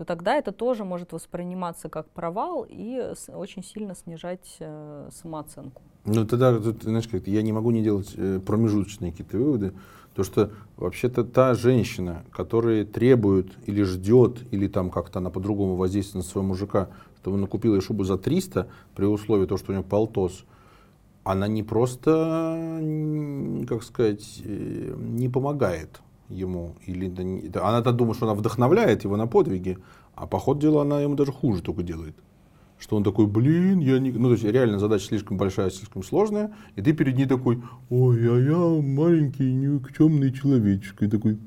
то 0.00 0.06
тогда 0.06 0.36
это 0.36 0.50
тоже 0.50 0.84
может 0.84 1.12
восприниматься 1.12 1.90
как 1.90 2.08
провал 2.08 2.66
и 2.66 3.12
очень 3.28 3.62
сильно 3.62 3.94
снижать 3.94 4.56
э, 4.58 5.10
самооценку. 5.12 5.82
Ну 6.06 6.26
тогда, 6.26 6.58
знаешь, 6.58 7.06
как 7.06 7.26
я 7.26 7.42
не 7.42 7.52
могу 7.52 7.70
не 7.70 7.82
делать 7.82 8.14
э, 8.16 8.40
промежуточные 8.40 9.10
какие-то 9.10 9.36
выводы, 9.36 9.74
то 10.14 10.24
что 10.24 10.52
вообще-то 10.78 11.22
та 11.22 11.52
женщина, 11.52 12.24
которая 12.32 12.86
требует 12.86 13.52
или 13.66 13.82
ждет, 13.82 14.38
или 14.50 14.68
там 14.68 14.88
как-то 14.88 15.18
она 15.18 15.28
по-другому 15.28 15.76
воздействует 15.76 16.24
на 16.24 16.30
своего 16.30 16.48
мужика, 16.48 16.88
чтобы 17.20 17.36
он 17.36 17.46
купил 17.46 17.74
ей 17.74 17.82
шубу 17.82 18.02
за 18.04 18.16
300, 18.16 18.68
при 18.96 19.04
условии 19.04 19.44
того, 19.44 19.58
что 19.58 19.72
у 19.72 19.74
нее 19.74 19.84
полтос, 19.84 20.46
она 21.24 21.46
не 21.46 21.62
просто, 21.62 22.80
как 23.68 23.82
сказать, 23.82 24.40
э, 24.46 24.94
не 24.96 25.28
помогает 25.28 26.00
ему. 26.30 26.74
Или, 26.86 27.12
она-то 27.54 27.92
думает, 27.92 28.16
что 28.16 28.26
она 28.26 28.34
вдохновляет 28.34 29.04
его 29.04 29.16
на 29.16 29.26
подвиги, 29.26 29.78
а 30.14 30.26
по 30.26 30.38
ходу 30.38 30.60
дела 30.60 30.82
она 30.82 31.00
ему 31.00 31.14
даже 31.14 31.32
хуже 31.32 31.62
только 31.62 31.82
делает. 31.82 32.16
Что 32.78 32.96
он 32.96 33.04
такой, 33.04 33.26
блин, 33.26 33.80
я 33.80 33.98
не... 33.98 34.10
Ну, 34.10 34.28
то 34.28 34.32
есть 34.32 34.44
реально 34.44 34.78
задача 34.78 35.04
слишком 35.04 35.36
большая, 35.36 35.70
слишком 35.70 36.02
сложная, 36.02 36.54
и 36.76 36.82
ты 36.82 36.94
перед 36.94 37.16
ней 37.16 37.26
такой, 37.26 37.62
ой, 37.90 38.16
а 38.18 38.38
я 38.38 38.82
маленький 38.82 39.52
никчемный 39.52 40.32
человечек. 40.32 41.02
И 41.02 41.08
такой, 41.08 41.38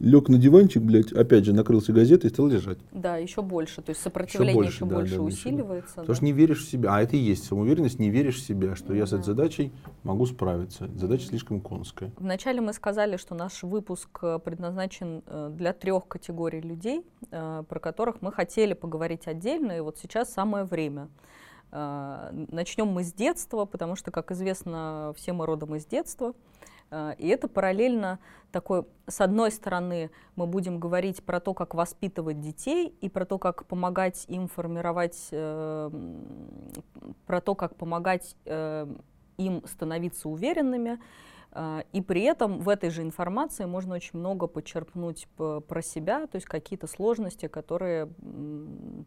лег 0.00 0.28
на 0.28 0.38
диванчик, 0.38 0.82
блядь, 0.82 1.12
опять 1.12 1.44
же 1.44 1.52
накрылся 1.52 1.92
газетой 1.92 2.30
и 2.30 2.32
стал 2.32 2.48
лежать. 2.48 2.78
Да, 2.92 3.16
еще 3.16 3.42
больше. 3.42 3.82
То 3.82 3.90
есть 3.90 4.02
сопротивление 4.02 4.54
больше, 4.54 4.72
еще 4.72 4.84
да, 4.86 4.96
больше 4.96 5.12
да, 5.12 5.18
да, 5.18 5.22
усиливается. 5.24 5.94
Потому 5.94 6.08
да. 6.08 6.14
что 6.14 6.24
не 6.24 6.32
веришь 6.32 6.64
в 6.64 6.70
себя. 6.70 6.94
А 6.94 7.02
это 7.02 7.16
и 7.16 7.20
есть 7.20 7.44
самоуверенность, 7.44 7.98
не 7.98 8.10
веришь 8.10 8.36
в 8.36 8.46
себя, 8.46 8.76
что 8.76 8.94
я 8.94 9.06
с 9.06 9.12
этой 9.12 9.20
Да. 9.20 9.26
задачей 9.26 9.72
могу 10.02 10.26
справиться. 10.26 10.88
Задача 10.94 11.26
слишком 11.26 11.60
конская. 11.60 12.10
Вначале 12.18 12.60
мы 12.60 12.72
сказали, 12.72 13.16
что 13.16 13.34
наш 13.34 13.62
выпуск 13.62 14.18
э, 14.22 14.38
предназначен 14.44 15.22
э, 15.26 15.50
для 15.56 15.72
трех 15.72 16.06
категорий 16.08 16.60
людей, 16.60 17.02
э, 17.30 17.62
про 17.68 17.80
которых 17.80 18.20
мы 18.20 18.32
хотели 18.32 18.74
поговорить 18.74 19.26
отдельно, 19.26 19.72
и 19.72 19.80
вот 19.80 19.98
сейчас 19.98 20.32
самое 20.32 20.64
время. 20.64 21.08
Начнем 21.72 22.86
мы 22.86 23.02
с 23.02 23.12
детства, 23.12 23.64
потому 23.64 23.96
что, 23.96 24.12
как 24.12 24.30
известно, 24.30 25.12
все 25.16 25.32
мы 25.32 25.44
родом 25.44 25.74
из 25.74 25.84
детства. 25.86 26.32
Э, 26.94 27.14
И 27.18 27.26
это 27.28 27.48
параллельно 27.48 28.18
такой, 28.52 28.84
с 29.08 29.20
одной 29.20 29.50
стороны, 29.50 30.10
мы 30.36 30.46
будем 30.46 30.78
говорить 30.78 31.24
про 31.24 31.40
то, 31.40 31.54
как 31.54 31.74
воспитывать 31.74 32.40
детей 32.40 32.94
и 33.00 33.08
про 33.08 33.24
то, 33.24 33.38
как 33.38 33.66
помогать 33.66 34.24
им 34.28 34.46
формировать, 34.46 35.28
э, 35.32 35.90
про 37.26 37.40
то, 37.40 37.54
как 37.56 37.74
помогать 37.74 38.36
э, 38.44 38.86
им 39.38 39.62
становиться 39.66 40.28
уверенными. 40.28 41.00
Э, 41.50 41.82
И 41.92 42.00
при 42.00 42.22
этом 42.22 42.60
в 42.60 42.68
этой 42.68 42.90
же 42.90 43.02
информации 43.02 43.64
можно 43.64 43.96
очень 43.96 44.20
много 44.20 44.46
почерпнуть 44.46 45.26
про 45.36 45.82
себя, 45.82 46.26
то 46.28 46.36
есть 46.36 46.46
какие-то 46.46 46.86
сложности, 46.86 47.48
которые 47.48 48.08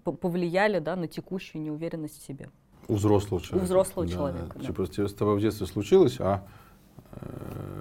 повлияли 0.04 0.80
да, 0.80 0.96
на 0.98 1.08
текущую 1.08 1.62
неуверенность 1.62 2.22
в 2.22 2.26
себе. 2.26 2.50
У 2.90 2.96
взрослого 2.96 3.42
человека. 3.42 3.66
взрослого 3.66 4.08
человека, 4.08 4.60
да. 4.60 4.66
Типа 4.66 4.86
с 4.86 5.14
тобой 5.14 5.38
в 5.38 5.42
детстве 5.42 5.68
случилось, 5.68 6.20
а 6.20 6.44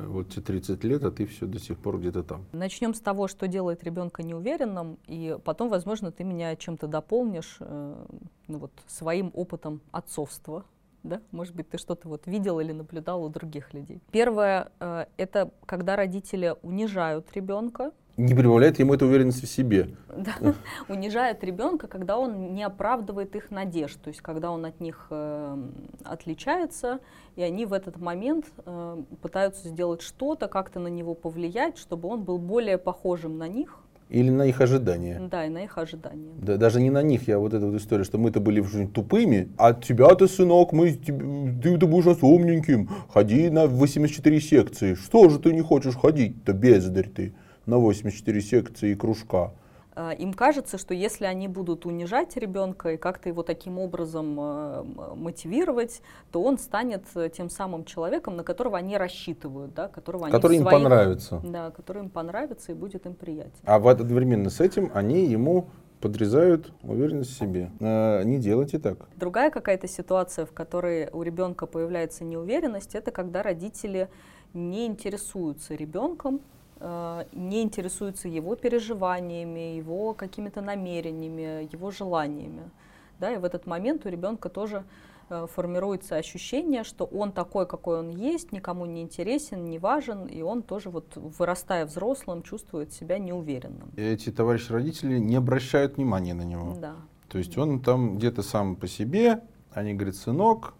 вот 0.06 0.30
тебе 0.30 0.42
30 0.42 0.84
лет, 0.84 1.04
а 1.04 1.10
ты 1.10 1.26
все 1.26 1.46
до 1.46 1.58
сих 1.58 1.78
пор 1.78 1.98
где-то 1.98 2.22
там. 2.22 2.44
Начнем 2.52 2.94
с 2.94 3.00
того, 3.00 3.28
что 3.28 3.46
делает 3.46 3.84
ребенка 3.84 4.22
неуверенным, 4.22 4.98
и 5.06 5.36
потом, 5.44 5.68
возможно, 5.68 6.10
ты 6.10 6.24
меня 6.24 6.56
чем-то 6.56 6.86
дополнишь, 6.86 7.56
э, 7.60 8.06
ну 8.48 8.58
вот 8.58 8.72
своим 8.86 9.30
опытом 9.34 9.80
отцовства. 9.92 10.64
Да? 11.02 11.20
Может 11.30 11.54
быть, 11.54 11.68
ты 11.68 11.78
что-то 11.78 12.08
вот 12.08 12.26
видел 12.26 12.58
или 12.58 12.72
наблюдал 12.72 13.22
у 13.22 13.28
других 13.28 13.72
людей. 13.74 14.00
Первое 14.10 14.72
э, 14.80 15.06
это 15.16 15.52
когда 15.64 15.94
родители 15.94 16.56
унижают 16.62 17.32
ребенка, 17.34 17.92
Не 18.16 18.34
прибавляет 18.34 18.78
ему 18.78 18.94
эта 18.94 19.04
уверенность 19.04 19.42
в 19.42 19.46
себе. 19.48 19.90
да, 20.16 20.34
унижают 20.88 21.44
ребенка, 21.44 21.86
когда 21.86 22.18
он 22.18 22.54
не 22.54 22.62
оправдывает 22.62 23.36
их 23.36 23.50
надежд, 23.50 24.00
то 24.00 24.08
есть 24.08 24.20
когда 24.22 24.50
он 24.50 24.64
от 24.64 24.80
них 24.80 25.06
э, 25.10 25.56
отличается, 26.04 27.00
и 27.36 27.42
они 27.42 27.66
в 27.66 27.72
этот 27.74 27.98
момент 27.98 28.46
э, 28.64 29.02
пытаются 29.20 29.68
сделать 29.68 30.00
что-то, 30.00 30.48
как-то 30.48 30.80
на 30.80 30.88
него 30.88 31.14
повлиять, 31.14 31.76
чтобы 31.76 32.08
он 32.08 32.22
был 32.22 32.38
более 32.38 32.78
похожим 32.78 33.36
на 33.36 33.48
них, 33.48 33.80
Или 34.08 34.30
на 34.30 34.46
их 34.46 34.60
ожидания. 34.62 35.20
да, 35.30 35.44
и 35.44 35.50
на 35.50 35.64
их 35.64 35.76
ожидания. 35.76 36.30
Да, 36.40 36.56
даже 36.56 36.80
не 36.80 36.90
на 36.90 37.02
них, 37.02 37.28
я 37.28 37.38
вот 37.38 37.52
эта 37.52 37.66
вот 37.66 37.74
история, 37.74 38.04
что 38.04 38.16
мы-то 38.16 38.40
были 38.40 38.62
тупыми, 38.86 39.50
а 39.58 39.74
тебя-то, 39.74 40.26
сынок, 40.26 40.72
мы, 40.72 40.92
теб- 40.92 41.60
ты-то 41.62 41.86
будешь 41.86 42.06
нас 42.06 42.22
умненьким, 42.22 42.88
ходи 43.12 43.50
на 43.50 43.66
84 43.66 44.40
секции. 44.40 44.94
Что 44.94 45.28
же 45.28 45.38
ты 45.38 45.52
не 45.52 45.60
хочешь 45.60 45.96
ходить-то, 45.96 46.54
бездарь 46.54 47.08
ты, 47.08 47.34
на 47.66 47.78
84 47.78 48.40
секции 48.40 48.90
и 48.92 48.94
кружка? 48.94 49.52
А, 49.98 50.12
Им 50.12 50.34
кажется, 50.34 50.76
что 50.76 50.92
если 50.92 51.24
они 51.24 51.48
будут 51.48 51.86
унижать 51.86 52.36
ребенка 52.36 52.92
и 52.92 52.96
как-то 52.98 53.30
его 53.30 53.42
таким 53.42 53.78
образом 53.78 54.36
э, 54.38 54.84
мотивировать, 55.14 56.02
то 56.30 56.42
он 56.42 56.58
станет 56.58 57.04
э, 57.14 57.30
тем 57.34 57.48
самым 57.48 57.84
человеком, 57.84 58.36
на 58.36 58.44
которого 58.44 58.76
они 58.76 58.98
рассчитывают, 58.98 59.72
да, 59.72 59.88
которого 59.88 60.26
они 60.26 60.32
в 60.32 60.36
Который 60.36 60.58
им 60.58 60.64
понравится. 60.64 61.40
Да, 61.42 61.70
который 61.70 62.02
им 62.02 62.10
понравится 62.10 62.72
и 62.72 62.74
будет 62.74 63.06
им 63.06 63.14
приятен. 63.14 63.58
А 63.64 63.78
вот 63.78 63.98
одновременно 63.98 64.50
с 64.50 64.60
этим 64.60 64.90
они 64.92 65.24
ему 65.24 65.68
подрезают 66.02 66.72
уверенность 66.82 67.30
в 67.30 67.38
себе. 67.38 67.70
Э, 67.80 68.22
не 68.22 68.38
делайте 68.38 68.78
так. 68.78 69.08
Другая 69.16 69.50
какая-то 69.50 69.88
ситуация, 69.88 70.44
в 70.44 70.52
которой 70.52 71.08
у 71.10 71.22
ребенка 71.22 71.64
появляется 71.64 72.22
неуверенность, 72.22 72.94
это 72.94 73.10
когда 73.10 73.42
родители 73.42 74.10
не 74.52 74.86
интересуются 74.86 75.74
ребенком, 75.74 76.42
не 76.80 77.62
интересуются 77.62 78.28
его 78.28 78.54
переживаниями, 78.54 79.76
его 79.76 80.12
какими-то 80.12 80.60
намерениями, 80.60 81.68
его 81.72 81.90
желаниями. 81.90 82.70
Да, 83.18 83.32
и 83.32 83.38
в 83.38 83.44
этот 83.44 83.66
момент 83.66 84.04
у 84.04 84.10
ребенка 84.10 84.48
тоже 84.48 84.84
э, 85.30 85.46
формируется 85.50 86.16
ощущение, 86.16 86.84
что 86.84 87.04
он 87.06 87.32
такой, 87.32 87.66
какой 87.66 88.00
он 88.00 88.10
есть, 88.10 88.52
никому 88.52 88.84
не 88.84 89.00
интересен, 89.00 89.64
не 89.64 89.78
важен, 89.78 90.26
и 90.26 90.42
он 90.42 90.62
тоже, 90.62 90.90
вот, 90.90 91.16
вырастая 91.16 91.86
взрослым, 91.86 92.42
чувствует 92.42 92.92
себя 92.92 93.18
неуверенным. 93.18 93.90
Эти 93.96 94.30
товарищи 94.30 94.70
родители 94.70 95.18
не 95.18 95.36
обращают 95.36 95.96
внимания 95.96 96.34
на 96.34 96.42
него. 96.42 96.76
Да. 96.78 96.96
То 97.28 97.38
есть 97.38 97.56
он 97.56 97.80
там 97.80 98.18
где-то 98.18 98.42
сам 98.42 98.76
по 98.76 98.86
себе, 98.86 99.40
они 99.72 99.94
говорят, 99.94 100.16
сынок, 100.16 100.74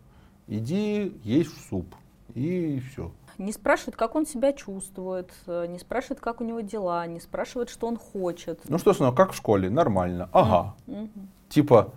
иди 0.47 1.19
есть 1.25 1.69
суп. 1.69 1.95
И 2.35 2.81
все. 2.81 3.13
Не 3.39 3.53
спрашивают, 3.53 3.97
как 3.97 4.15
он 4.15 4.27
себя 4.27 4.53
чувствует, 4.53 5.31
э, 5.47 5.67
не 5.69 5.79
спрашивают, 5.79 6.21
как 6.21 6.41
у 6.41 6.45
него 6.45 6.61
дела, 6.61 7.07
не 7.07 7.21
спрашивают, 7.21 7.69
что 7.69 7.87
он 7.87 7.97
хочет. 7.97 8.61
Ну 8.69 8.79
что, 8.79 8.95
сынок, 8.95 9.15
как 9.17 9.33
в 9.33 9.37
школе? 9.37 9.69
Нормально. 9.69 10.29
Ага. 10.33 10.75
Мгм. 10.87 11.29
Типа, 11.49 11.93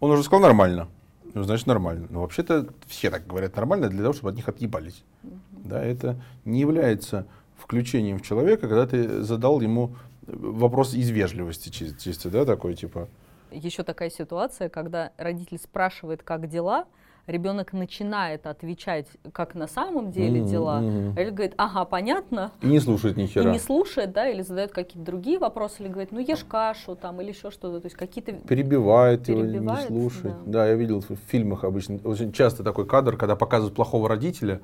он 0.00 0.10
уже 0.10 0.22
сказал 0.22 0.42
нормально. 0.42 0.88
Ну, 1.34 1.42
значит, 1.44 1.66
нормально. 1.66 2.06
Но 2.10 2.20
вообще-то 2.20 2.66
все 2.86 3.10
так 3.10 3.26
говорят 3.26 3.56
нормально 3.56 3.88
для 3.88 4.02
того, 4.02 4.12
чтобы 4.12 4.30
от 4.30 4.36
них 4.36 4.48
отъебались. 4.48 5.02
Да, 5.50 5.82
это 5.82 6.16
не 6.44 6.60
является 6.60 7.26
включением 7.56 8.18
в 8.18 8.22
человека, 8.22 8.68
когда 8.68 8.86
ты 8.86 9.22
задал 9.22 9.60
ему 9.62 9.94
вопрос 10.26 10.92
из 10.94 11.08
вежливости 11.08 11.70
чи- 11.70 11.96
чисто, 11.98 12.28
да, 12.30 12.44
такой, 12.44 12.74
типа, 12.74 13.08
Еще 13.50 13.82
такая 13.82 14.10
ситуация, 14.10 14.68
когда 14.68 15.12
родитель 15.16 15.58
спрашивает, 15.58 16.22
как 16.22 16.48
дела, 16.48 16.84
ребенок 17.26 17.72
начинает 17.72 18.46
отвечать, 18.46 19.06
как 19.32 19.54
на 19.54 19.66
самом 19.66 20.10
деле 20.10 20.40
дела. 20.40 20.80
мгм. 20.80 21.12
А 21.12 21.14
Родитель 21.16 21.34
говорит, 21.34 21.54
ага, 21.56 21.84
понятно. 21.84 22.50
и 22.60 22.66
не 22.66 22.80
слушает 22.80 23.16
ни 23.16 23.24
И 23.24 23.26
хера. 23.26 23.50
не 23.52 23.58
слушает, 23.58 24.12
да, 24.12 24.28
или 24.28 24.42
задает 24.42 24.72
какие-то 24.72 25.04
другие 25.06 25.38
вопросы, 25.38 25.82
или 25.82 25.88
говорит, 25.88 26.10
ну 26.12 26.18
ешь 26.18 26.44
кашу 26.44 26.96
там, 26.96 27.20
или 27.20 27.28
еще 27.30 27.50
что-то. 27.50 27.80
То 27.80 27.86
есть 27.86 27.96
какие-то 27.96 28.32
перебивает 28.32 29.28
его, 29.28 29.40
не 29.42 29.52
Перебивает, 29.52 29.86
слушает. 29.88 30.34
да. 30.46 30.52
Да. 30.62 30.66
я 30.68 30.74
видел 30.74 31.00
в 31.00 31.16
фильмах 31.30 31.64
обычно, 31.64 31.98
очень 32.04 32.32
часто 32.32 32.62
такой 32.64 32.86
кадр, 32.86 33.16
когда 33.16 33.36
показывают 33.36 33.74
плохого 33.74 34.08
родителя, 34.08 34.60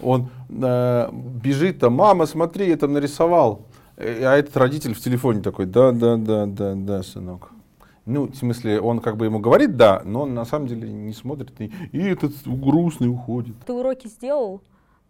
он 0.00 0.28
э, 0.50 1.08
бежит 1.12 1.78
там, 1.78 1.94
мама, 1.94 2.26
смотри, 2.26 2.68
я 2.68 2.76
там 2.76 2.92
нарисовал. 2.92 3.66
Э, 3.96 4.24
А 4.24 4.36
этот 4.36 4.56
родитель 4.56 4.94
в 4.94 5.00
телефоне 5.00 5.40
такой, 5.42 5.66
да, 5.66 5.92
да, 5.92 6.16
да, 6.16 6.46
да, 6.46 6.74
да, 6.74 7.02
сынок. 7.02 7.50
Ну, 8.04 8.26
в 8.26 8.34
смысле, 8.34 8.80
он 8.80 9.00
как 9.00 9.16
бы 9.16 9.26
ему 9.26 9.38
говорит 9.38 9.76
да, 9.76 10.02
но 10.04 10.22
он 10.22 10.34
на 10.34 10.44
самом 10.44 10.66
деле 10.66 10.90
не 10.90 11.12
смотрит, 11.12 11.52
и, 11.60 11.72
и 11.92 11.98
этот 12.02 12.32
грустный 12.46 13.08
уходит. 13.08 13.54
ты 13.64 13.72
уроки 13.72 14.08
сделал, 14.08 14.62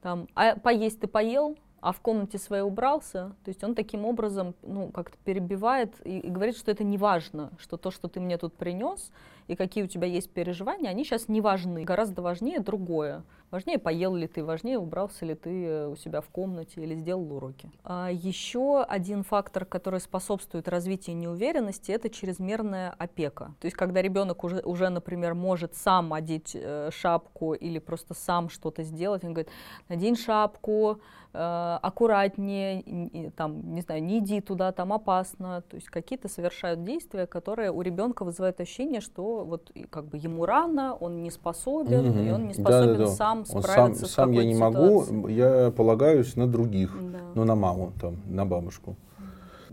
там, 0.02 0.26
а 0.35 0.57
поесть 0.57 1.00
ты 1.00 1.07
поел, 1.07 1.57
а 1.83 1.92
в 1.92 2.00
комнате 2.00 2.38
своей 2.38 2.62
убрался. 2.62 3.33
То 3.44 3.48
есть 3.48 3.62
он 3.64 3.74
таким 3.74 4.05
образом, 4.05 4.55
ну, 4.62 4.88
как-то 4.90 5.16
перебивает 5.24 5.94
и, 6.05 6.20
и 6.20 6.31
говорит, 6.31 6.57
что 6.57 6.70
это 6.70 6.85
не 6.85 6.96
важно, 6.96 7.50
что 7.59 7.76
то, 7.76 7.90
что 7.90 8.09
ты 8.09 8.20
мне 8.20 8.38
тут 8.38 8.55
принес, 8.55 9.11
и 9.48 9.57
какие 9.57 9.83
у 9.83 9.88
тебя 9.88 10.07
есть 10.07 10.31
переживания, 10.31 10.88
они 10.88 11.05
сейчас 11.05 11.28
не 11.28 11.40
важны. 11.40 11.83
Гораздо 11.83 12.22
важнее 12.22 12.61
другое. 12.61 13.24
Важнее, 13.53 13.79
поел 13.79 14.15
ли 14.17 14.27
ты, 14.27 14.43
важнее, 14.43 14.79
убрался 14.79 15.27
ли 15.27 15.35
ты 15.35 15.67
э, 15.67 15.87
у 15.87 15.95
себя 15.95 16.23
в 16.23 16.31
комнате 16.31 16.83
или 16.83 16.95
сделал 16.95 17.31
уроки. 17.35 17.71
А 17.85 18.09
еще 18.11 18.83
один 18.83 19.25
фактор, 19.25 19.67
который 19.67 20.01
способствует 20.01 20.69
развитию 20.69 21.19
неуверенности, 21.19 21.93
это 21.93 22.09
чрезмерная 22.09 22.95
опека. 22.97 23.53
То 23.61 23.67
есть, 23.67 23.77
когда 23.77 24.01
ребенок 24.01 24.43
уже, 24.43 24.61
уже 24.61 24.88
например, 24.88 25.35
может 25.35 25.75
сам 25.75 26.15
одеть 26.15 26.53
э, 26.55 26.88
шапку 26.93 27.53
или 27.53 27.79
просто 27.79 28.15
сам 28.15 28.49
что-то 28.49 28.85
сделать, 28.85 29.23
он 29.23 29.35
говорит, 29.35 29.51
надень 29.91 30.17
шапку, 30.17 31.01
э, 31.35 31.79
аккуратнее, 31.83 32.83
н- 32.87 33.07
и 33.09 33.29
там, 33.29 33.75
не 33.75 33.83
знаю, 33.83 34.03
не 34.03 34.21
иди 34.21 34.41
туда, 34.41 34.73
там 34.73 34.95
опасно. 34.95 35.61
То 35.69 35.77
есть 35.77 35.91
какие-то 35.91 36.29
совершают 36.29 36.85
действия, 36.85 37.27
которые 37.27 37.71
у 37.71 37.83
ребенка 37.83 38.25
вызывают 38.25 38.59
ощущение, 38.61 39.03
что 39.03 39.45
вот 39.45 39.71
как 39.91 40.07
бы 40.07 40.17
ему 40.17 40.47
рано, 40.47 40.95
он 40.95 41.23
не 41.23 41.31
способен, 41.31 42.19
и 42.19 42.31
он 42.31 42.47
не 42.47 42.55
способен 42.55 42.93
Да-да-да. 42.95 43.07
сам 43.09 43.41
Он 43.41 43.41
сам, 43.41 43.41
справиться 43.44 44.07
с 44.07 44.11
сам 44.11 44.33
я 44.33 44.44
не 44.44 44.55
какой-то 44.55 45.12
могу, 45.12 45.28
я 45.28 45.70
полагаюсь 45.70 46.37
на 46.37 46.46
других. 46.46 46.96
Да. 47.12 47.18
Ну, 47.35 47.44
на 47.44 47.55
маму, 47.55 47.92
там, 48.00 48.16
на 48.26 48.44
бабушку. 48.44 48.96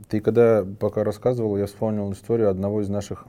Ты 0.08 0.22
когда 0.22 0.66
пока 0.80 1.04
рассказывал, 1.04 1.58
я 1.58 1.66
вспомнил 1.66 2.12
историю 2.14 2.50
одного 2.50 2.82
из 2.82 2.90
наших 2.90 3.28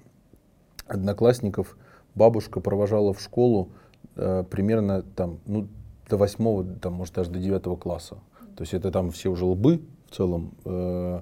одноклассников. 0.87 1.76
Бабушка 2.14 2.61
провожала 2.61 3.12
в 3.12 3.20
школу 3.20 3.70
э, 4.16 4.44
примерно 4.48 5.03
там, 5.03 5.38
ну, 5.46 5.68
до 6.09 6.16
восьмого, 6.16 6.64
там, 6.64 6.94
может, 6.94 7.14
даже 7.14 7.31
до 7.31 7.38
девятого 7.38 7.76
класса. 7.76 8.16
То 8.57 8.62
есть 8.62 8.74
это 8.74 8.90
там 8.90 9.11
все 9.11 9.31
уже 9.31 9.44
лбы 9.44 9.83
в 10.11 10.14
целом. 10.14 10.53
э, 10.64 11.20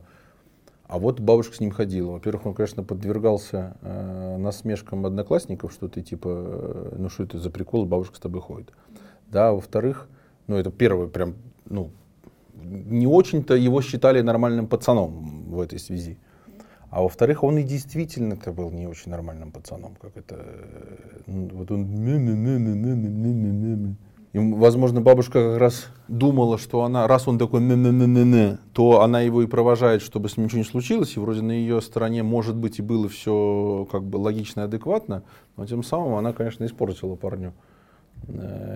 а 0.89 0.99
вот 0.99 1.21
бабушка 1.21 1.55
с 1.55 1.61
ним 1.61 1.71
ходила. 1.71 2.13
Во-первых, 2.13 2.47
он, 2.47 2.55
конечно, 2.55 2.83
подвергался 2.83 3.77
э, 3.83 4.37
насмешкам 4.39 5.05
одноклассников, 5.05 5.71
что 5.71 5.87
ты 5.87 6.01
типа, 6.01 6.29
э, 6.29 6.95
ну 6.97 7.11
что 7.11 7.25
это 7.25 7.39
за 7.39 7.51
прикол, 7.51 7.85
бабушка 7.85 8.17
с 8.17 8.21
тобой 8.21 8.41
ходит. 8.41 8.73
Да, 9.31 9.53
во-вторых, 9.53 10.09
ну 10.47 10.57
это 10.57 10.71
первое 10.71 11.07
прям, 11.07 11.35
ну, 11.69 11.91
не 12.55 13.07
очень-то 13.07 13.55
его 13.55 13.83
считали 13.83 14.21
нормальным 14.21 14.67
пацаном 14.67 15.51
в 15.51 15.61
этой 15.61 15.79
связи. 15.79 16.19
А 16.91 17.03
во-вторых, 17.03 17.45
он 17.45 17.59
и 17.59 17.63
действительно-то 17.63 18.53
был 18.53 18.71
не 18.71 18.87
очень 18.87 19.11
нормальным 19.11 19.53
пацаном, 19.53 19.95
как 20.01 20.17
это, 20.17 20.37
э, 21.27 21.49
вот 21.53 21.71
он, 21.71 21.85
и, 24.33 24.39
возможно, 24.39 25.01
бабушка 25.01 25.53
как 25.53 25.61
раз 25.61 25.87
думала, 26.09 26.59
что 26.59 26.85
она, 26.85 27.07
раз 27.07 27.29
он 27.29 27.39
такой 27.39 27.61
не 27.61 27.75
не 27.75 27.91
не 27.91 28.07
не 28.07 28.25
не 28.25 28.59
то 28.73 29.01
она 29.01 29.21
его 29.21 29.43
и 29.43 29.47
провожает, 29.47 30.03
чтобы 30.03 30.29
с 30.29 30.37
ним 30.37 30.47
ничего 30.47 30.59
не 30.59 30.65
случилось, 30.65 31.17
и 31.17 31.21
вроде 31.21 31.43
на 31.43 31.53
ее 31.53 31.81
стороне, 31.81 32.23
может 32.23 32.57
быть, 32.57 32.79
и 32.79 32.83
было 32.83 33.09
все 33.09 33.87
как 33.91 34.05
бы 34.05 34.17
логично 34.17 34.63
и 34.63 34.65
адекватно, 34.65 35.23
но 35.57 35.67
тем 35.67 35.83
самым 35.83 36.15
она, 36.15 36.33
конечно, 36.33 36.65
испортила 36.65 37.17
парню 37.17 37.53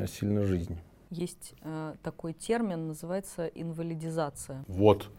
сильно 0.09 0.45
жизнь. 0.45 0.77
Есть 1.11 1.55
э, 1.61 1.95
такой 2.03 2.33
термин, 2.33 2.89
называется 2.89 3.47
инвалидизация. 3.47 4.65
Вот. 4.67 5.11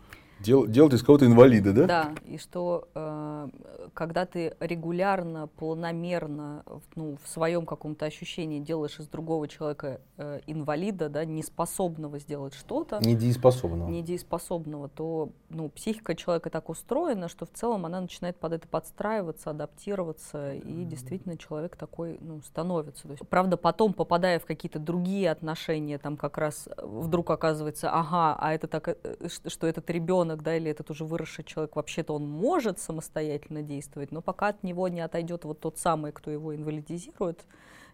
Дел, 0.43 0.67
делать 0.67 0.93
из 0.93 1.03
кого-то 1.03 1.25
инвалида, 1.25 1.71
да? 1.71 1.86
Да, 1.86 2.15
и 2.25 2.38
что 2.38 2.89
э, 2.93 3.47
когда 3.93 4.25
ты 4.25 4.56
регулярно, 4.60 5.47
планомерно, 5.47 6.65
ну, 6.95 7.17
в 7.23 7.29
своем 7.29 7.65
каком-то 7.65 8.06
ощущении 8.06 8.60
делаешь 8.60 8.99
из 8.99 9.08
другого 9.08 9.47
человека 9.47 10.01
э, 10.17 10.41
инвалида, 10.47 11.08
да, 11.10 11.23
неспособного 11.23 12.19
сделать 12.19 12.53
что-то. 12.56 12.99
Недееспособного. 13.01 13.89
Недееспособного, 13.89 14.89
то 14.89 15.29
ну, 15.49 15.69
психика 15.69 16.15
человека 16.15 16.49
так 16.49 16.69
устроена, 16.69 17.29
что 17.29 17.45
в 17.45 17.51
целом 17.51 17.86
она 17.86 18.01
начинает 18.01 18.38
под 18.38 18.53
это 18.53 18.67
подстраиваться, 18.67 19.51
адаптироваться, 19.51 20.53
и 20.53 20.84
действительно 20.86 21.38
человек 21.38 21.75
такой 21.75 22.17
ну, 22.19 22.41
становится. 22.41 23.03
То 23.03 23.12
есть, 23.12 23.27
правда, 23.29 23.58
потом, 23.58 23.93
попадая 23.93 24.39
в 24.39 24.45
какие-то 24.45 24.79
другие 24.79 25.29
отношения, 25.32 25.97
там 25.99 26.17
как 26.17 26.38
раз 26.38 26.67
вдруг 26.77 27.29
оказывается, 27.29 27.91
ага, 27.91 28.36
а 28.39 28.53
это 28.53 28.67
так, 28.67 28.88
э, 28.88 29.27
что 29.47 29.67
этот 29.67 29.89
ребенок, 29.89 30.33
да, 30.41 30.56
или 30.58 30.72
этот 30.72 30.89
уже 30.89 31.06
выросший 31.06 31.43
человек, 31.43 31.76
вообще-то 31.76 32.13
он 32.13 32.28
может 32.28 32.80
самостоятельно 32.80 33.62
действовать, 33.62 34.12
но 34.12 34.22
пока 34.22 34.48
от 34.48 34.63
него 34.63 34.88
не 34.88 35.02
отойдет 35.02 35.46
вот 35.46 35.60
тот 35.60 35.78
самый, 35.78 36.12
кто 36.12 36.32
его 36.32 36.56
инвалидизирует, 36.56 37.46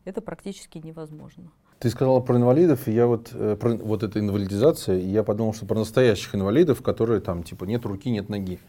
это 0.05 0.21
практически 0.21 0.77
невозможно. 0.77 1.51
Ты 1.79 1.89
сказала 1.89 2.19
про 2.19 2.35
инвалидов, 2.35 2.87
и 2.87 2.91
я 2.91 3.07
вот, 3.07 3.31
э, 3.33 3.55
про, 3.57 3.75
вот 3.75 4.03
эта 4.03 4.19
инвалидизация, 4.19 4.99
и 4.99 5.07
я 5.07 5.23
подумал, 5.23 5.53
что 5.53 5.65
про 5.65 5.79
настоящих 5.79 6.35
инвалидов, 6.35 6.81
которые 6.81 7.21
там, 7.21 7.43
типа, 7.43 7.63
нет 7.63 7.85
руки, 7.85 8.09
нет 8.09 8.27
ноги. 8.27 8.59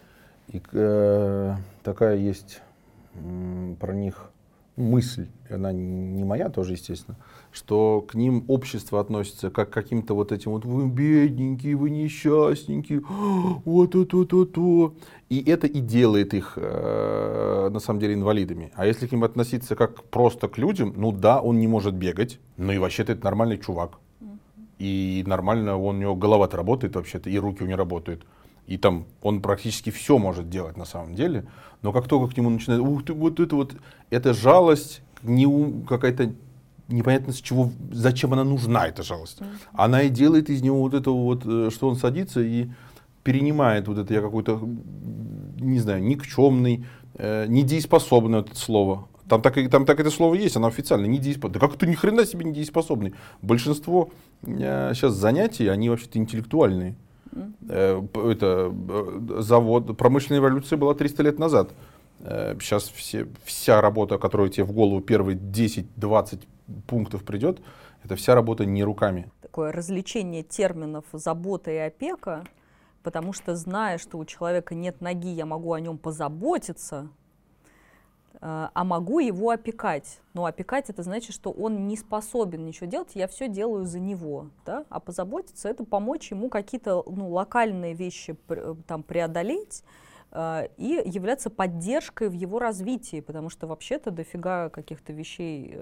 И 0.49 0.63
э, 0.73 1.57
такая 1.83 2.17
есть 2.17 2.61
э, 3.15 3.75
про 3.81 3.95
них 3.95 4.31
мысль, 4.77 5.29
она 5.49 5.73
не 5.73 6.25
моя 6.25 6.49
тоже, 6.49 6.73
естественно, 6.73 7.17
что 7.53 8.01
к 8.01 8.15
ним 8.15 8.45
общество 8.49 9.01
относится 9.01 9.51
как 9.51 9.71
к 9.71 9.73
каким-то 9.73 10.15
вот 10.15 10.33
этим 10.33 10.53
вот 10.53 10.65
вы 10.65 10.87
бедненькие, 10.89 11.77
вы 11.77 11.91
несчастненькие, 11.91 13.01
вот 13.65 13.93
то 13.93 14.05
то 14.05 14.45
то 14.45 14.95
И 15.29 15.43
это 15.51 15.67
и 15.67 15.81
делает 15.81 16.35
их 16.35 16.55
э, 16.57 17.69
на 17.71 17.81
самом 17.81 18.01
деле 18.01 18.15
инвалидами. 18.15 18.73
А 18.75 18.87
если 18.87 19.07
к 19.07 19.13
ним 19.13 19.25
относиться 19.25 19.77
как 19.77 20.05
просто 20.05 20.49
к 20.49 20.59
людям, 20.59 20.95
ну 20.97 21.13
да, 21.13 21.41
он 21.41 21.59
не 21.59 21.67
может 21.67 21.95
бегать, 21.95 22.41
но 22.57 22.73
и 22.73 22.79
вообще-то 22.79 23.13
это 23.13 23.25
нормальный 23.25 23.59
чувак. 23.59 23.99
И 24.79 25.23
нормально 25.27 25.77
он, 25.77 25.97
у 25.97 26.01
него 26.01 26.17
голова-то 26.17 26.57
работает 26.57 26.97
вообще-то, 26.97 27.29
и 27.29 27.39
руки 27.39 27.63
у 27.63 27.67
него 27.67 27.77
работают. 27.77 28.25
И 28.66 28.77
там 28.79 29.07
он 29.23 29.42
практически 29.42 29.90
все 29.90 30.18
может 30.18 30.49
делать 30.49 30.77
на 30.77 30.85
самом 30.85 31.14
деле. 31.14 31.44
Но 31.83 31.92
как 31.92 32.09
только 32.09 32.33
к 32.33 32.37
нему 32.37 32.51
начинает, 32.51 32.83
ух 32.83 33.05
ты, 33.05 33.12
вот 33.12 33.40
это 33.40 33.57
вот, 33.57 33.75
это 34.11 34.35
жалость, 34.35 35.03
не 35.23 35.46
какая-то 35.87 36.33
непонятно 36.88 37.33
с 37.33 37.37
чего, 37.37 37.70
зачем 37.92 38.33
она 38.33 38.44
нужна, 38.44 38.87
эта 38.87 39.03
жалость. 39.03 39.38
Она 39.73 40.03
и 40.03 40.09
делает 40.09 40.51
из 40.51 40.62
него 40.62 40.81
вот 40.81 40.94
это 40.94 41.11
вот, 41.11 41.42
э, 41.46 41.70
что 41.73 41.88
он 41.88 41.96
садится 41.96 42.40
и 42.40 42.68
перенимает 43.23 43.87
вот 43.88 43.99
это, 43.99 44.12
я 44.12 44.20
какой-то, 44.20 44.61
не 45.59 45.79
знаю, 45.79 46.03
никчемный, 46.03 46.85
э, 47.14 47.46
недееспособный 47.46 48.40
это 48.40 48.57
слово. 48.57 49.09
Там 49.29 49.42
так, 49.42 49.55
там 49.70 49.87
так 49.87 50.01
это 50.01 50.11
слово 50.11 50.35
есть, 50.35 50.57
оно 50.57 50.66
официально, 50.66 51.07
недееспособный. 51.07 51.61
Да 51.61 51.66
как 51.66 51.79
ты 51.79 51.87
ни 51.87 51.94
хрена 51.94 52.27
себе 52.27 52.44
недееспособный? 52.44 53.14
Большинство 53.42 54.11
э, 54.42 54.92
сейчас 54.94 55.12
занятий, 55.12 55.68
они 55.68 55.88
вообще-то 55.88 56.18
интеллектуальные. 56.18 56.96
Э, 57.33 58.03
это, 58.14 58.73
э, 58.73 59.40
завод, 59.40 59.97
промышленная 59.97 60.40
революция 60.40 60.77
была 60.77 60.95
300 60.95 61.23
лет 61.23 61.38
назад. 61.38 61.71
Сейчас 62.21 62.88
э, 62.88 62.93
все, 62.95 63.29
вся 63.45 63.81
работа, 63.81 64.19
которая 64.19 64.49
тебе 64.49 64.64
в 64.64 64.73
голову 64.73 65.01
первые 65.01 65.38
10-20 65.38 66.47
пунктов 66.87 67.25
придет, 67.25 67.61
это 68.05 68.16
вся 68.16 68.35
работа 68.35 68.64
не 68.64 68.85
руками. 68.85 69.31
Такое 69.43 69.73
развлечение 69.73 70.43
терминов 70.43 71.05
забота 71.12 71.71
и 71.71 71.77
опека, 71.77 72.45
потому 73.03 73.33
что 73.33 73.55
зная, 73.57 73.99
что 73.99 74.19
у 74.19 74.25
человека 74.25 74.75
нет 74.75 75.01
ноги, 75.01 75.29
я 75.29 75.47
могу 75.47 75.73
о 75.73 75.81
нем 75.81 75.99
позаботиться, 75.99 77.09
а 78.40 78.85
могу 78.85 79.18
его 79.18 79.50
опекать. 79.50 80.20
Но 80.33 80.46
опекать 80.46 80.88
это 80.88 81.03
значит, 81.03 81.35
что 81.35 81.50
он 81.50 81.87
не 81.87 81.96
способен 81.96 82.64
ничего 82.64 82.87
делать, 82.87 83.11
я 83.14 83.29
все 83.29 83.48
делаю 83.48 83.85
за 83.85 84.00
него. 84.00 84.46
Да? 84.64 84.85
А 84.88 85.00
позаботиться 85.00 85.68
это 85.68 85.85
помочь 85.85 86.31
ему 86.31 86.48
какие-то 86.48 87.03
ну, 87.07 87.29
локальные 87.31 87.94
вещи 87.94 88.37
э, 88.48 88.74
там, 88.87 89.03
преодолеть 89.03 89.85
э, 90.31 90.68
и 90.79 91.03
являться 91.05 91.50
поддержкой 91.50 92.31
в 92.31 92.33
его 92.33 92.59
развитии, 92.59 93.20
потому 93.20 93.50
что 93.50 93.66
вообще-то 93.66 94.11
дофига 94.11 94.70
каких-то 94.70 95.12
вещей, 95.12 95.76